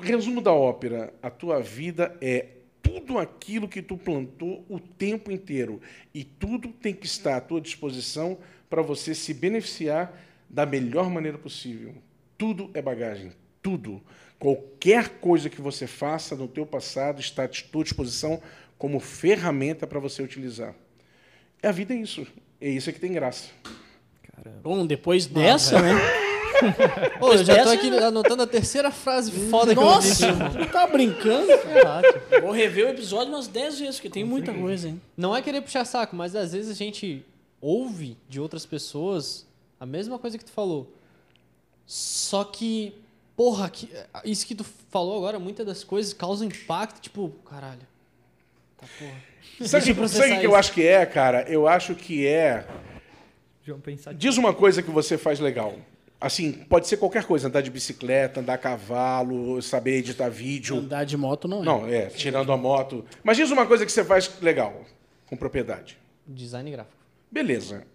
resumo 0.00 0.40
da 0.40 0.52
ópera. 0.52 1.14
A 1.22 1.30
tua 1.30 1.60
vida 1.60 2.16
é 2.20 2.46
tudo 2.82 3.18
aquilo 3.18 3.68
que 3.68 3.80
tu 3.80 3.96
plantou 3.96 4.64
o 4.68 4.78
tempo 4.78 5.30
inteiro. 5.30 5.80
E 6.14 6.24
tudo 6.24 6.68
tem 6.68 6.92
que 6.92 7.06
estar 7.06 7.36
à 7.36 7.40
tua 7.40 7.60
disposição 7.60 8.38
para 8.68 8.82
você 8.82 9.14
se 9.14 9.32
beneficiar 9.32 10.12
da 10.48 10.66
melhor 10.66 11.10
maneira 11.10 11.38
possível. 11.38 11.94
Tudo 12.36 12.70
é 12.74 12.82
bagagem. 12.82 13.32
Tudo. 13.62 14.02
Qualquer 14.38 15.20
coisa 15.20 15.50
que 15.50 15.60
você 15.60 15.86
faça 15.86 16.36
no 16.36 16.46
teu 16.46 16.64
passado 16.64 17.20
está 17.20 17.44
à 17.44 17.48
tua 17.48 17.82
disposição 17.82 18.40
como 18.76 19.00
ferramenta 19.00 19.86
para 19.86 19.98
você 19.98 20.22
utilizar. 20.22 20.74
A 21.62 21.72
vida 21.72 21.92
é 21.92 21.96
isso. 21.96 22.26
É 22.60 22.68
isso 22.68 22.92
que 22.92 23.00
tem 23.00 23.12
graça. 23.12 23.48
Bom, 24.62 24.86
depois 24.86 25.26
dessa, 25.26 25.80
né? 25.82 25.94
Ô, 27.20 27.32
eu 27.32 27.44
já 27.44 27.62
tô 27.62 27.70
aqui 27.70 27.88
anotando 27.98 28.42
a 28.42 28.46
terceira 28.46 28.90
frase 28.90 29.30
foda 29.50 29.74
que 29.74 29.80
Nossa, 29.80 30.26
eu 30.26 30.32
disse. 30.36 30.58
tu 30.58 30.72
tá 30.72 30.86
brincando? 30.86 31.46
Caraca. 31.58 32.40
Vou 32.40 32.50
rever 32.50 32.86
o 32.86 32.88
episódio 32.90 33.32
umas 33.32 33.46
10 33.48 33.78
vezes, 33.80 33.94
porque 33.96 34.10
tem 34.10 34.24
muita 34.24 34.52
coisa, 34.52 34.88
hein? 34.88 35.00
Não 35.16 35.34
é 35.36 35.42
querer 35.42 35.60
puxar 35.60 35.84
saco, 35.84 36.14
mas 36.16 36.34
às 36.34 36.52
vezes 36.52 36.70
a 36.70 36.74
gente 36.74 37.24
ouve 37.60 38.16
de 38.28 38.40
outras 38.40 38.64
pessoas 38.66 39.46
a 39.80 39.86
mesma 39.86 40.18
coisa 40.18 40.36
que 40.38 40.44
tu 40.44 40.52
falou. 40.52 40.92
Só 41.86 42.44
que, 42.44 42.92
porra, 43.36 43.70
que- 43.70 43.88
isso 44.24 44.46
que 44.46 44.54
tu 44.54 44.64
falou 44.90 45.16
agora, 45.16 45.38
muitas 45.38 45.64
das 45.66 45.82
coisas 45.84 46.12
causam 46.12 46.46
impacto, 46.46 47.00
tipo, 47.00 47.30
caralho. 47.48 47.86
Tá 48.76 48.86
porra. 48.98 49.28
Sabe 49.66 49.90
o 49.90 49.94
que, 49.96 50.08
sabe 50.08 50.38
que 50.38 50.46
eu 50.46 50.54
acho 50.54 50.72
que 50.72 50.86
é, 50.86 51.04
cara? 51.04 51.42
Eu 51.48 51.66
acho 51.66 51.94
que 51.94 52.26
é. 52.26 52.64
Diz 54.16 54.36
uma 54.38 54.54
coisa 54.54 54.82
que 54.82 54.90
você 54.90 55.18
faz 55.18 55.40
legal. 55.40 55.74
Assim, 56.20 56.52
pode 56.52 56.88
ser 56.88 56.96
qualquer 56.96 57.24
coisa, 57.24 57.46
andar 57.46 57.60
de 57.60 57.70
bicicleta, 57.70 58.40
andar 58.40 58.54
a 58.54 58.58
cavalo, 58.58 59.62
saber 59.62 59.98
editar 59.98 60.28
vídeo. 60.28 60.78
Andar 60.78 61.04
de 61.04 61.16
moto 61.16 61.46
não 61.46 61.62
é. 61.62 61.64
Não, 61.64 61.86
é, 61.86 62.06
tirando 62.06 62.50
a 62.52 62.56
moto. 62.56 63.04
Mas 63.22 63.36
diz 63.36 63.50
uma 63.52 63.64
coisa 63.66 63.86
que 63.86 63.92
você 63.92 64.04
faz 64.04 64.40
legal, 64.40 64.84
com 65.26 65.36
propriedade. 65.36 65.96
Design 66.26 66.68
gráfico. 66.72 66.96
Beleza. 67.30 67.86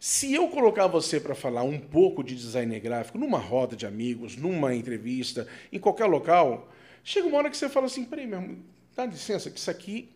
Se 0.00 0.32
eu 0.32 0.48
colocar 0.48 0.86
você 0.86 1.20
para 1.20 1.34
falar 1.34 1.64
um 1.64 1.78
pouco 1.78 2.24
de 2.24 2.34
design 2.34 2.78
gráfico 2.80 3.18
numa 3.18 3.38
roda 3.38 3.76
de 3.76 3.86
amigos, 3.86 4.36
numa 4.36 4.74
entrevista, 4.74 5.46
em 5.70 5.78
qualquer 5.78 6.06
local, 6.06 6.70
chega 7.04 7.26
uma 7.26 7.38
hora 7.38 7.50
que 7.50 7.56
você 7.56 7.68
fala 7.68 7.86
assim: 7.86 8.04
peraí, 8.04 8.26
meu 8.26 8.40
irmão, 8.40 8.56
dá 8.96 9.04
licença, 9.04 9.50
que 9.50 9.58
isso 9.58 9.70
aqui, 9.70 10.08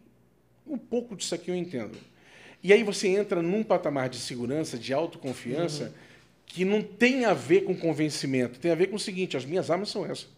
um 0.67 0.79
pouco 0.79 1.15
disso 1.15 1.35
aqui 1.35 1.51
eu 1.51 1.55
entendo. 1.55 1.99
E 2.63 2.73
aí 2.73 2.83
você 2.83 3.09
entra 3.09 3.43
num 3.43 3.63
patamar 3.63 4.09
de 4.09 4.19
segurança, 4.19 4.79
de 4.79 4.93
autoconfiança, 4.93 5.95
que 6.53 6.65
não 6.65 6.83
tem 6.83 7.25
a 7.25 7.33
ver 7.33 7.63
com 7.63 7.77
convencimento, 7.77 8.59
tem 8.59 8.73
a 8.73 8.75
ver 8.75 8.89
com 8.89 8.97
o 8.97 9.01
seguinte: 9.01 9.37
as 9.37 9.45
minhas 9.45 9.71
armas 9.71 9.89
são 9.89 10.05
essas. 10.05 10.29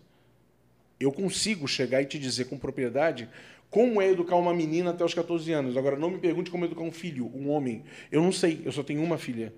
Eu 1.01 1.11
consigo 1.11 1.67
chegar 1.67 2.03
e 2.03 2.07
te 2.07 2.19
dizer 2.19 2.45
com 2.45 2.59
propriedade 2.59 3.29
como 3.71 4.03
é 4.03 4.11
educar 4.11 4.37
uma 4.37 4.53
menina 4.53 4.91
até 4.91 5.03
os 5.03 5.15
14 5.15 5.51
anos. 5.51 5.77
Agora, 5.77 5.97
não 5.97 6.11
me 6.11 6.19
pergunte 6.19 6.51
como 6.51 6.67
educar 6.67 6.83
um 6.83 6.93
filho, 6.93 7.33
um 7.35 7.49
homem. 7.49 7.83
Eu 8.11 8.21
não 8.21 8.31
sei, 8.31 8.61
eu 8.65 8.71
só 8.71 8.83
tenho 8.83 9.03
uma 9.03 9.17
filha. 9.17 9.55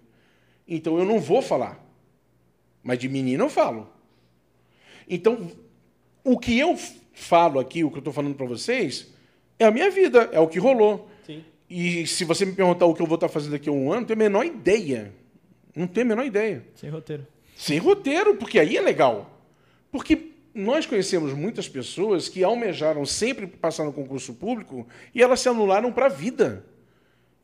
Então, 0.67 0.97
eu 0.97 1.05
não 1.05 1.19
vou 1.19 1.43
falar. 1.43 1.85
Mas 2.83 3.01
de 3.01 3.09
menina 3.09 3.43
eu 3.43 3.51
falo. 3.51 3.91
Então, 5.09 5.51
o 6.23 6.39
que 6.39 6.57
eu 6.57 6.79
falo 7.13 7.59
aqui, 7.59 7.83
o 7.83 7.91
que 7.91 7.97
eu 7.97 8.01
estou 8.01 8.13
falando 8.13 8.37
para 8.37 8.47
vocês, 8.47 9.13
é 9.59 9.65
a 9.65 9.71
minha 9.73 9.91
vida, 9.91 10.31
é 10.33 10.39
o 10.39 10.47
que 10.47 10.61
rolou. 10.61 11.11
Sim. 11.27 11.45
E 11.69 12.07
se 12.07 12.25
você 12.25 12.47
me 12.47 12.53
perguntar 12.53 12.87
o 12.87 12.95
que 12.95 13.03
eu 13.03 13.07
vou 13.07 13.17
estar 13.17 13.29
fazendo 13.29 13.53
daqui 13.53 13.69
a 13.69 13.73
um 13.73 13.91
ano, 13.91 14.03
não 14.03 14.07
tenho 14.07 14.21
a 14.21 14.23
menor 14.23 14.47
ideia. 14.47 15.13
Não 15.75 15.87
tenho 15.87 16.07
a 16.07 16.09
menor 16.09 16.25
ideia. 16.25 16.65
Sem 16.75 16.91
roteiro. 16.91 17.27
Sem 17.57 17.79
roteiro, 17.79 18.37
porque 18.37 18.59
aí 18.59 18.77
é 18.77 18.81
legal. 18.81 19.41
Porque 19.91 20.31
nós 20.55 20.87
conhecemos 20.87 21.33
muitas 21.33 21.69
pessoas 21.69 22.29
que 22.29 22.45
almejaram 22.45 23.05
sempre 23.05 23.47
passar 23.47 23.85
no 23.85 23.93
concurso 23.93 24.35
público 24.35 24.87
e 25.15 25.23
elas 25.23 25.41
se 25.41 25.49
anularam 25.49 25.93
para 25.93 26.07
a 26.07 26.09
vida. 26.09 26.65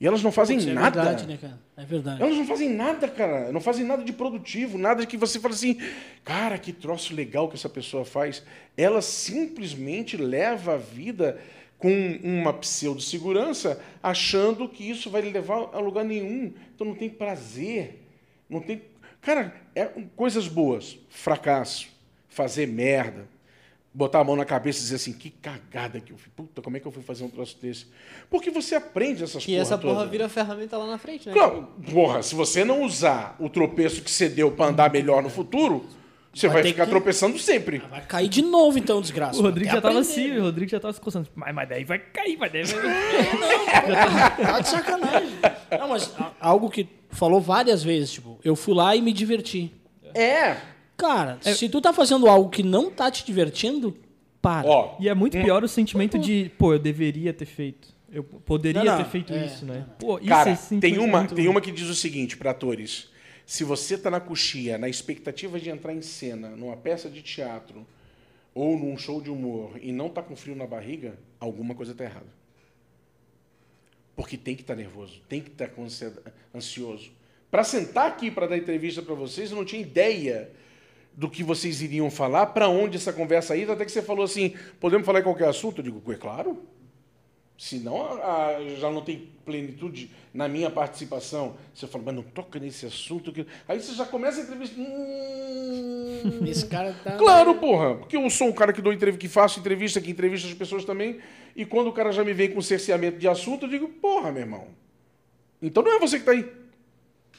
E 0.01 0.07
elas 0.07 0.23
não 0.23 0.33
fazem 0.33 0.57
Isso 0.57 0.71
é 0.71 0.73
nada. 0.73 1.03
verdade, 1.03 1.27
né, 1.27 1.39
cara? 1.39 1.61
É 1.77 1.85
verdade. 1.85 2.23
Elas 2.23 2.37
não 2.37 2.47
fazem 2.47 2.71
nada, 2.71 3.07
cara. 3.07 3.53
Não 3.53 3.61
fazem 3.61 3.85
nada 3.85 4.03
de 4.03 4.13
produtivo, 4.13 4.79
nada 4.79 5.05
que 5.05 5.17
você 5.17 5.39
fala 5.39 5.53
assim, 5.53 5.79
cara, 6.25 6.57
que 6.57 6.73
troço 6.73 7.15
legal 7.15 7.49
que 7.49 7.57
essa 7.57 7.69
pessoa 7.69 8.05
faz. 8.05 8.43
Ela 8.77 9.03
simplesmente 9.03 10.17
leva 10.17 10.75
a 10.75 10.79
vida 10.79 11.39
com 11.77 12.19
uma 12.23 12.53
pseudo-segurança, 12.53 13.83
achando 14.03 14.69
que 14.69 14.89
isso 14.89 15.11
vai 15.11 15.23
lhe 15.23 15.31
levar 15.31 15.71
a 15.73 15.79
lugar 15.79 16.05
nenhum. 16.05 16.53
Então 16.75 16.87
não 16.87 16.95
tem 16.95 17.09
prazer. 17.11 18.00
Não 18.51 18.61
tem. 18.61 18.83
Cara, 19.23 19.55
é 19.75 19.85
coisas 20.17 20.49
boas. 20.49 20.99
Fracasso, 21.09 21.89
fazer 22.29 22.67
merda, 22.67 23.29
botar 23.93 24.21
a 24.21 24.25
mão 24.25 24.35
na 24.37 24.45
cabeça 24.45 24.79
e 24.79 24.83
dizer 24.83 24.97
assim, 24.97 25.13
que 25.13 25.31
cagada 25.31 26.01
que 26.01 26.13
eu 26.13 26.17
fiz. 26.19 26.33
Puta, 26.35 26.61
como 26.63 26.77
é 26.77 26.81
que 26.81 26.87
eu 26.87 26.93
fui 26.93 27.03
fazer 27.03 27.25
um 27.25 27.29
troço 27.29 27.57
desse? 27.61 27.87
Porque 28.31 28.51
você 28.51 28.75
aprende 28.75 29.23
essas 29.25 29.45
Que 29.45 29.53
porra 29.53 29.63
essa 29.63 29.79
porra 29.79 29.95
toda. 30.01 30.07
vira 30.07 30.29
ferramenta 30.29 30.77
lá 30.79 30.87
na 30.87 30.99
frente, 30.99 31.27
né? 31.29 31.33
Claro, 31.35 31.69
porra, 31.93 32.23
se 32.23 32.35
você 32.35 32.65
não 32.65 32.83
usar 32.83 33.37
o 33.39 33.49
tropeço 33.49 34.03
que 34.03 34.11
você 34.11 34.29
deu 34.29 34.51
pra 34.53 34.67
andar 34.67 34.91
melhor 34.93 35.23
no 35.23 35.29
futuro, 35.31 35.85
você 36.33 36.47
vai, 36.47 36.63
Vai 36.63 36.71
ficar 36.73 36.85
que- 36.85 36.91
tropeçando 36.91 37.37
sempre. 37.41 37.79
Vai 37.91 38.03
cair 38.07 38.29
de 38.29 38.41
novo, 38.41 38.79
então, 38.79 39.01
desgraça. 39.01 39.39
O 39.41 39.43
Rodrigo 39.43 39.71
já 39.71 39.81
tava 39.81 39.99
assim, 39.99 40.39
o 40.39 40.43
Rodrigo 40.43 40.71
já 40.71 40.79
tava 40.79 40.93
se 40.93 41.01
coçando. 41.01 41.29
Mas, 41.35 41.53
mas 41.53 41.69
daí 41.69 41.83
vai 41.85 41.99
cair, 41.99 42.37
mas 42.39 42.51
daí 42.53 42.63
vai... 42.65 44.37
Tá 44.37 44.61
de 44.61 44.69
sacanagem. 44.69 45.31
Não, 45.79 45.89
mas 45.89 46.15
algo 46.41 46.71
que 46.71 46.89
falou 47.11 47.41
várias 47.41 47.83
vezes, 47.83 48.13
tipo, 48.13 48.39
eu 48.43 48.57
fui 48.57 48.75
lá 48.75 48.95
e 48.97 49.03
me 49.03 49.13
diverti. 49.13 49.73
É. 50.15 50.57
Cara, 50.97 51.39
se 51.41 51.69
tu 51.69 51.81
tá 51.81 51.93
fazendo 51.93 52.29
algo 52.29 52.51
que 52.51 52.63
não 52.63 52.91
tá 52.91 53.11
te 53.11 53.25
divertindo, 53.25 53.97
para. 54.41 54.67
Ó, 54.69 54.97
E 54.99 55.09
é 55.09 55.15
muito 55.15 55.41
pior 55.41 55.63
o 55.63 55.69
sentimento 55.69 56.19
de, 56.19 56.51
pô, 56.59 56.73
eu 56.73 56.79
deveria 56.79 57.33
ter 57.33 57.47
feito. 57.47 57.89
Eu 58.13 58.25
poderia 58.25 58.83
Não, 58.83 58.93
não, 58.97 59.05
ter 59.05 59.09
feito 59.09 59.33
é, 59.33 59.47
isso, 59.47 59.65
né? 59.65 59.87
Pô, 59.99 60.19
isso 60.19 60.29
Cara, 60.29 60.51
é 60.51 60.81
tem 60.81 60.99
uma, 60.99 61.19
muito 61.19 61.35
tem 61.35 61.47
uma 61.47 61.61
que 61.61 61.71
diz 61.71 61.89
o 61.89 61.95
seguinte 61.95 62.37
para 62.37 62.51
atores: 62.51 63.09
se 63.47 63.63
você 63.63 63.97
tá 63.97 64.11
na 64.11 64.19
coxia, 64.19 64.77
na 64.79 64.89
expectativa 64.89 65.61
de 65.61 65.71
entrar 65.71 65.95
em 65.95 66.03
cena, 66.03 66.51
numa 66.51 66.77
peça 66.77 67.09
de 67.09 67.23
teatro 67.23 67.87
ou 68.53 68.77
num 68.77 68.99
show 68.99 69.21
de 69.21 69.31
humor 69.31 69.79
e 69.81 69.93
não 69.93 70.09
tá 70.09 70.23
com 70.23 70.35
frio 70.35 70.57
na 70.57 70.67
barriga, 70.67 71.17
alguma 71.39 71.75
coisa 71.75 71.95
tá 71.95 72.05
errada. 72.05 72.40
Porque 74.17 74.37
tem 74.37 74.55
que 74.55 74.63
estar 74.63 74.75
nervoso, 74.75 75.21
tem 75.29 75.41
que 75.41 75.51
estar 75.51 75.71
ansiedade- 75.79 76.33
ansioso. 76.55 77.11
Para 77.51 77.65
sentar 77.65 78.07
aqui 78.07 78.31
para 78.31 78.47
dar 78.47 78.57
entrevista 78.57 79.03
para 79.03 79.15
vocês, 79.15 79.51
eu 79.51 79.57
não 79.57 79.65
tinha 79.65 79.81
ideia 79.81 80.51
do 81.13 81.29
que 81.29 81.43
vocês 81.43 81.83
iriam 81.83 82.11
falar, 82.11 82.47
para 82.47 82.69
onde 82.69 82.97
essa 82.97 83.13
conversa 83.13 83.57
ia, 83.57 83.71
até 83.73 83.85
que 83.85 83.91
você 83.91 84.03
falou 84.03 84.25
assim, 84.25 84.55
podemos 84.79 85.05
falar 85.05 85.21
em 85.21 85.25
qualquer 85.25 85.49
assunto? 85.49 85.79
Eu 85.81 85.85
digo, 85.85 86.13
é 86.13 86.17
claro. 86.17 86.63
Senão 87.61 88.01
a- 88.01 88.47
a- 88.57 88.65
já 88.77 88.91
não 88.91 89.03
tem 89.03 89.29
plenitude 89.45 90.11
na 90.33 90.49
minha 90.49 90.71
participação. 90.71 91.57
Você 91.75 91.87
fala, 91.87 92.05
mas 92.07 92.15
não 92.15 92.23
toca 92.23 92.59
nesse 92.59 92.87
assunto. 92.87 93.31
Que... 93.31 93.45
Aí 93.69 93.79
você 93.79 93.93
já 93.93 94.07
começa 94.07 94.41
a 94.41 94.45
entrevista. 94.45 94.81
Hum... 94.81 96.41
Esse 96.49 96.67
cara 96.69 96.97
tá. 97.05 97.19
Claro, 97.19 97.57
porra. 97.57 97.97
Porque 97.97 98.17
eu 98.17 98.31
sou 98.31 98.49
um 98.49 98.53
cara 98.53 98.73
que 98.73 98.81
dou 98.81 98.95
entrevista, 98.95 99.21
que 99.21 99.29
faço 99.29 99.61
entrevista, 99.61 100.01
que 100.01 100.11
entrevista 100.11 100.49
as 100.49 100.55
pessoas 100.55 100.87
também. 100.87 101.19
E 101.55 101.67
quando 101.67 101.89
o 101.89 101.93
cara 101.93 102.11
já 102.13 102.25
me 102.25 102.33
vem 102.33 102.51
com 102.51 102.63
cerceamento 102.63 103.19
de 103.19 103.29
assunto, 103.29 103.67
eu 103.67 103.69
digo, 103.69 103.89
porra, 103.89 104.33
meu 104.33 104.41
irmão. 104.41 104.69
Então 105.61 105.83
não 105.83 105.93
é 105.95 105.99
você 105.99 106.17
que 106.17 106.23
está 106.23 106.33
aí. 106.33 106.51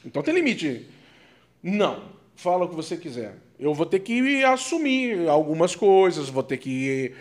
Então 0.05 0.21
tem 0.21 0.35
limite. 0.35 0.85
Não. 1.63 2.03
Fala 2.35 2.65
o 2.65 2.69
que 2.69 2.75
você 2.75 2.95
quiser. 2.95 3.37
Eu 3.59 3.73
vou 3.73 3.87
ter 3.87 3.99
que 4.01 4.43
assumir 4.43 5.27
algumas 5.27 5.75
coisas, 5.75 6.29
vou 6.29 6.43
ter 6.43 6.57
que. 6.57 7.11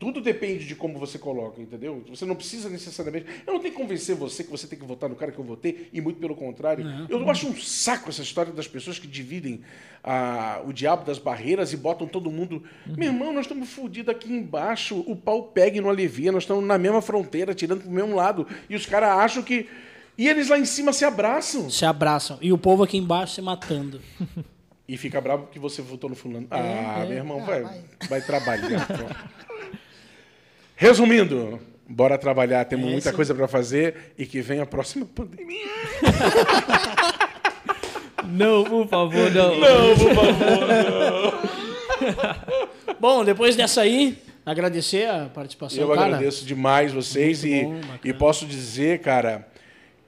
Tudo 0.00 0.20
depende 0.22 0.64
de 0.66 0.74
como 0.74 0.98
você 0.98 1.18
coloca, 1.18 1.60
entendeu? 1.60 2.02
Você 2.08 2.24
não 2.24 2.34
precisa 2.34 2.70
necessariamente. 2.70 3.26
Eu 3.46 3.52
não 3.52 3.60
tenho 3.60 3.74
que 3.74 3.78
convencer 3.80 4.16
você 4.16 4.42
que 4.42 4.50
você 4.50 4.66
tem 4.66 4.78
que 4.78 4.84
votar 4.86 5.10
no 5.10 5.14
cara 5.14 5.30
que 5.30 5.38
eu 5.38 5.44
votei, 5.44 5.90
e 5.92 6.00
muito 6.00 6.18
pelo 6.18 6.34
contrário. 6.34 6.86
Eu 7.08 7.28
acho 7.30 7.46
um 7.46 7.54
saco 7.54 8.08
essa 8.08 8.22
história 8.22 8.50
das 8.50 8.66
pessoas 8.66 8.98
que 8.98 9.06
dividem 9.06 9.60
ah, 10.02 10.62
o 10.64 10.72
diabo 10.72 11.04
das 11.04 11.18
barreiras 11.18 11.74
e 11.74 11.76
botam 11.76 12.06
todo 12.06 12.30
mundo. 12.30 12.62
Meu 12.86 13.08
irmão, 13.08 13.30
nós 13.30 13.44
estamos 13.44 13.68
fodidos 13.68 14.14
aqui 14.14 14.32
embaixo, 14.32 15.04
o 15.06 15.14
pau 15.14 15.42
pega 15.42 15.76
e 15.76 15.80
não 15.82 15.90
alivia, 15.90 16.32
nós 16.32 16.44
estamos 16.44 16.64
na 16.64 16.78
mesma 16.78 17.02
fronteira, 17.02 17.54
tirando 17.54 17.82
pro 17.82 17.90
mesmo 17.90 18.16
lado. 18.16 18.46
E 18.70 18.74
os 18.74 18.86
caras 18.86 19.10
acham 19.10 19.42
que. 19.42 19.68
E 20.16 20.26
eles 20.26 20.48
lá 20.48 20.58
em 20.58 20.64
cima 20.64 20.94
se 20.94 21.04
abraçam. 21.04 21.68
Se 21.68 21.84
abraçam. 21.84 22.38
E 22.40 22.52
o 22.54 22.56
povo 22.58 22.82
aqui 22.82 22.96
embaixo 22.96 23.34
se 23.34 23.42
matando. 23.42 24.00
E 24.88 24.96
fica 24.96 25.20
bravo 25.20 25.44
porque 25.44 25.58
você 25.58 25.82
votou 25.82 26.10
no 26.10 26.16
fulano. 26.16 26.46
ah, 26.50 27.02
é. 27.04 27.06
meu 27.06 27.16
irmão, 27.18 27.40
Ah, 27.42 27.44
vai, 27.44 27.62
vai. 27.62 27.82
vai 28.08 28.20
trabalhar. 28.22 28.88
Resumindo, 30.80 31.60
bora 31.86 32.16
trabalhar. 32.16 32.64
Temos 32.64 32.88
É 32.88 32.92
muita 32.92 33.12
coisa 33.12 33.34
para 33.34 33.46
fazer 33.46 34.14
e 34.16 34.24
que 34.24 34.40
vem 34.40 34.60
a 34.60 34.66
próxima 34.66 35.04
pandemia. 35.04 35.66
Não, 38.26 38.64
por 38.64 38.88
favor, 38.88 39.30
não. 39.30 39.58
Não, 39.58 39.98
por 39.98 40.14
favor. 40.14 41.34
Bom, 43.00 43.24
depois 43.24 43.56
dessa 43.56 43.80
aí, 43.80 44.16
agradecer 44.46 45.08
a 45.08 45.26
participação. 45.26 45.82
Eu 45.82 45.88
cara. 45.88 46.02
agradeço 46.02 46.46
demais 46.46 46.92
vocês 46.92 47.42
Muito 47.42 47.56
e, 47.56 47.64
bom, 47.64 47.80
e 48.04 48.12
posso 48.12 48.46
dizer, 48.46 49.00
cara, 49.00 49.48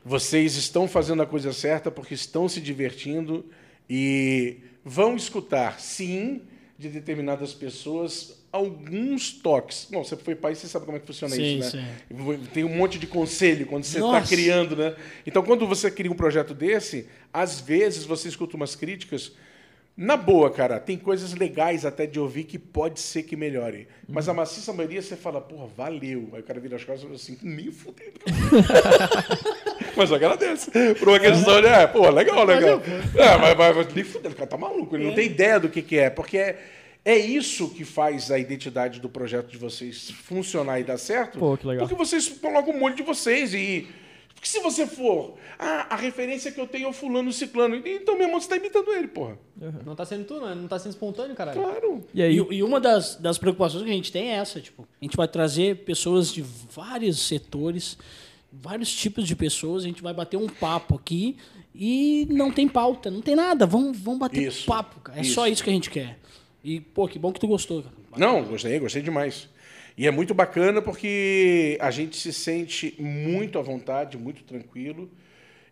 vocês 0.05 0.55
estão 0.57 0.87
fazendo 0.87 1.21
a 1.21 1.27
coisa 1.27 1.53
certa 1.53 1.91
porque 1.91 2.15
estão 2.15 2.49
se 2.49 2.61
divertindo 2.61 3.45
e 3.91 4.59
vão 4.85 5.17
escutar, 5.17 5.81
sim, 5.81 6.43
de 6.83 6.89
determinadas 6.89 7.55
pessoas 7.55 8.43
alguns 8.51 9.31
toques. 9.31 9.87
Bom, 9.89 10.03
você 10.03 10.17
foi 10.17 10.35
pai, 10.35 10.57
você 10.57 10.67
sabe 10.67 10.85
como 10.85 10.97
é 10.97 11.01
que 11.01 11.07
funciona 11.07 11.33
Sim, 11.33 11.61
isso, 11.61 11.77
né? 11.77 11.97
Tem 12.53 12.65
um 12.65 12.77
monte 12.77 12.99
de 12.99 13.07
conselho 13.07 13.67
quando 13.67 13.85
você 13.85 13.99
está 13.99 14.21
criando, 14.21 14.77
né? 14.77 14.97
Então, 15.25 15.45
quando 15.45 15.65
você 15.65 15.91
cria 15.93 16.11
um 16.11 16.17
projeto 16.17 16.53
desse, 16.53 17.07
às 17.33 17.61
vezes 17.61 18.05
você 18.05 18.29
escuta 18.29 18.57
umas 18.57 18.75
críticas. 18.75 19.33
Na 19.97 20.17
boa, 20.17 20.51
cara, 20.51 20.81
tem 20.81 20.99
coisas 20.99 21.35
legais 21.35 21.85
até 21.85 22.05
de 22.05 22.19
ouvir 22.19 22.45
que 22.45 22.59
pode 22.59 22.99
ser 22.99 23.23
que 23.23 23.37
melhore. 23.37 23.87
Mas 24.09 24.29
a 24.29 24.35
maciça 24.35 24.73
maioria 24.73 25.01
você 25.01 25.17
fala, 25.17 25.41
porra, 25.41 25.67
valeu. 25.67 26.31
Aí 26.33 26.41
o 26.41 26.45
cara 26.45 26.59
vira 26.59 26.77
as 26.77 26.83
costas 26.83 27.03
e 27.03 27.05
fala 27.05 27.15
assim, 27.15 27.39
nem 27.43 27.71
fudendo. 27.71 28.19
mas 29.97 30.11
eu 30.11 30.17
agradeço. 30.17 30.71
Por 30.99 31.09
uma 31.09 31.21
questão 31.21 31.61
de, 31.61 31.67
é, 31.67 31.87
pô, 31.87 32.09
legal, 32.11 32.45
legal. 32.45 32.83
É, 33.17 33.37
mas, 33.39 33.57
mas, 33.57 33.77
mas 33.77 33.95
nem 33.95 34.05
fudendo, 34.05 34.35
o 34.35 34.37
cara 34.37 34.49
tá 34.49 34.57
maluco, 34.57 34.97
ele 34.97 35.07
não 35.07 35.15
tem 35.15 35.27
ideia 35.27 35.59
do 35.61 35.69
que, 35.69 35.83
que 35.83 35.99
é. 35.99 36.11
Porque 36.11 36.39
é, 36.39 36.59
é 37.05 37.17
isso 37.17 37.69
que 37.69 37.85
faz 37.85 38.31
a 38.31 38.39
identidade 38.39 39.01
do 39.01 39.09
projeto 39.09 39.49
de 39.49 39.59
vocês 39.59 40.11
funcionar 40.11 40.79
e 40.81 40.85
dar 40.85 40.99
certo. 40.99 41.39
Pô, 41.39 41.57
que 41.57 41.67
legal. 41.67 41.87
Porque 41.87 41.99
vocês 41.99 42.29
colocam 42.29 42.75
um 42.75 42.79
monte 42.79 42.99
de 42.99 43.03
vocês 43.03 43.53
e. 43.55 43.89
Porque 44.35 44.49
se 44.49 44.59
você 44.59 44.89
for, 44.89 45.37
ah, 45.57 45.87
a 45.91 45.97
referência 45.97 46.51
que 46.51 46.61
eu 46.61 46.67
tenho 46.67 46.87
é 46.87 46.89
o 46.89 46.93
fulano 46.93 47.33
ciclano, 47.33 47.77
então 47.77 48.17
meu 48.17 48.27
irmão, 48.27 48.41
você 48.41 48.49
tá 48.49 48.57
imitando 48.57 48.93
ele, 48.93 49.07
porra. 49.07 49.39
Não 49.87 49.95
tá 49.95 50.05
sendo 50.05 50.25
tu, 50.25 50.41
né? 50.41 50.53
Não 50.53 50.67
tá 50.67 50.81
sendo 50.81 50.91
espontâneo, 50.91 51.37
caralho. 51.37 51.61
Claro. 51.61 52.05
E 52.13 52.21
aí, 52.21 52.37
E, 52.37 52.55
e 52.57 52.63
uma 52.63 52.81
das, 52.81 53.15
das 53.15 53.39
preocupações 53.39 53.85
que 53.85 53.91
a 53.91 53.95
gente 53.95 54.11
tem 54.11 54.33
é 54.33 54.37
essa, 54.37 54.61
tipo, 54.61 54.83
a 55.01 55.05
gente 55.05 55.17
vai 55.17 55.29
trazer 55.29 55.85
pessoas 55.85 56.33
de 56.33 56.43
vários 56.43 57.21
setores, 57.21 57.97
vários 58.53 58.95
tipos 58.95 59.27
de 59.27 59.35
pessoas, 59.35 59.85
a 59.85 59.87
gente 59.87 60.03
vai 60.03 60.13
bater 60.13 60.37
um 60.37 60.49
papo 60.49 60.97
aqui 60.97 61.37
e 61.75 62.27
não 62.31 62.53
tem 62.53 62.69
pauta, 62.69 63.11
não 63.11 63.23
tem 63.23 63.35
nada, 63.35 63.67
vamos, 63.67 63.99
vamos 63.99 64.21
bater 64.21 64.49
Isso, 64.49 64.67
papo, 64.67 65.01
cara. 65.01 65.19
É 65.19 65.23
isso. 65.23 65.35
só 65.35 65.47
isso 65.47 65.65
que 65.65 65.71
a 65.71 65.73
gente 65.73 65.91
quer. 65.91 66.19
E, 66.63 66.81
pô, 66.81 67.09
que 67.09 67.19
bom 67.19 67.33
que 67.33 67.41
tu 67.41 67.49
gostou, 67.49 67.83
cara. 67.83 67.95
Não, 68.17 68.45
gostei, 68.45 68.79
gostei 68.79 69.03
demais. 69.03 69.49
E 69.97 70.07
é 70.07 70.11
muito 70.11 70.35
bacana 70.35 70.81
porque 70.81 71.77
a 71.81 71.91
gente 71.91 72.17
se 72.17 72.33
sente 72.33 72.95
muito 72.99 73.59
à 73.59 73.63
vontade, 73.63 74.17
muito 74.17 74.43
tranquilo 74.45 75.11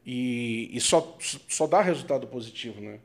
e, 0.04 0.70
e 0.72 0.80
só, 0.80 1.16
só 1.48 1.66
dá 1.66 1.80
resultado 1.80 2.26
positivo, 2.26 2.80
né? 2.80 2.98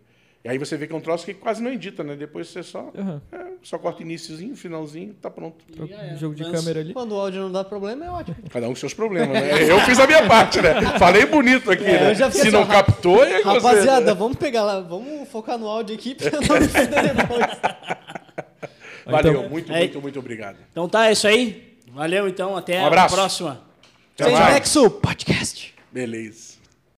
E 0.45 0.47
aí 0.47 0.59
você 0.59 0.77
vê 0.77 0.85
que 0.85 0.93
é 0.93 0.95
um 0.95 1.01
troço 1.01 1.25
que 1.25 1.33
quase 1.33 1.59
não 1.63 1.71
edita, 1.71 2.03
né? 2.03 2.15
Depois 2.15 2.47
você 2.47 2.61
só, 2.61 2.91
Aham. 2.95 3.19
é, 3.31 3.37
só 3.63 3.79
corta 3.79 4.03
iníciozinho, 4.03 4.55
finalzinho, 4.55 5.15
tá 5.19 5.27
pronto. 5.27 5.65
E 5.67 5.91
é. 5.91 6.15
jogo 6.17 6.35
de 6.35 6.43
câmera 6.51 6.81
ali. 6.81 6.93
Quando 6.93 7.13
o 7.13 7.19
áudio 7.19 7.41
não 7.41 7.51
dá 7.51 7.63
problema, 7.63 8.05
é 8.05 8.09
ótimo. 8.11 8.37
Cada 8.51 8.67
um 8.67 8.69
com 8.69 8.75
seus 8.75 8.93
problemas, 8.93 9.29
né? 9.33 9.63
Eu 9.67 9.79
fiz 9.79 9.97
a 9.97 10.05
minha 10.05 10.27
parte, 10.27 10.61
né? 10.61 10.75
Falei 10.99 11.25
bonito 11.25 11.71
aqui, 11.71 11.83
É, 11.83 11.99
né? 11.99 12.13
Se 12.15 12.21
assim, 12.21 12.51
não 12.51 12.63
captou, 12.67 13.23
é 13.25 13.41
com 13.41 13.49
você. 13.53 13.65
Rapaziada, 13.67 14.13
vamos 14.13 14.37
pegar 14.37 14.63
lá, 14.63 14.81
vamos 14.81 15.27
focar 15.29 15.57
no 15.57 15.67
áudio 15.67 15.95
aqui 15.95 16.13
pra 16.13 16.29
não 16.39 16.59
me 16.59 16.67
depois. 16.67 17.45
Valeu, 19.07 19.31
Então- 19.33 19.49
muito, 19.49 19.71
É- 19.73 19.79
muito, 19.79 20.01
muito 20.01 20.19
obrigado. 20.19 20.57
Então 20.71 20.87
tá, 20.87 21.07
é 21.07 21.13
isso 21.13 21.27
aí. 21.27 21.75
Valeu, 21.91 22.27
então. 22.27 22.55
Até 22.55 22.81
Um 22.83 22.85
a 22.93 23.07
próxima. 23.07 23.61
Até 24.13 24.25
Sem 24.25 24.33
mais. 24.33 24.53
Nexo 24.53 24.91
Podcast. 24.91 25.73
Beleza. 25.91 26.54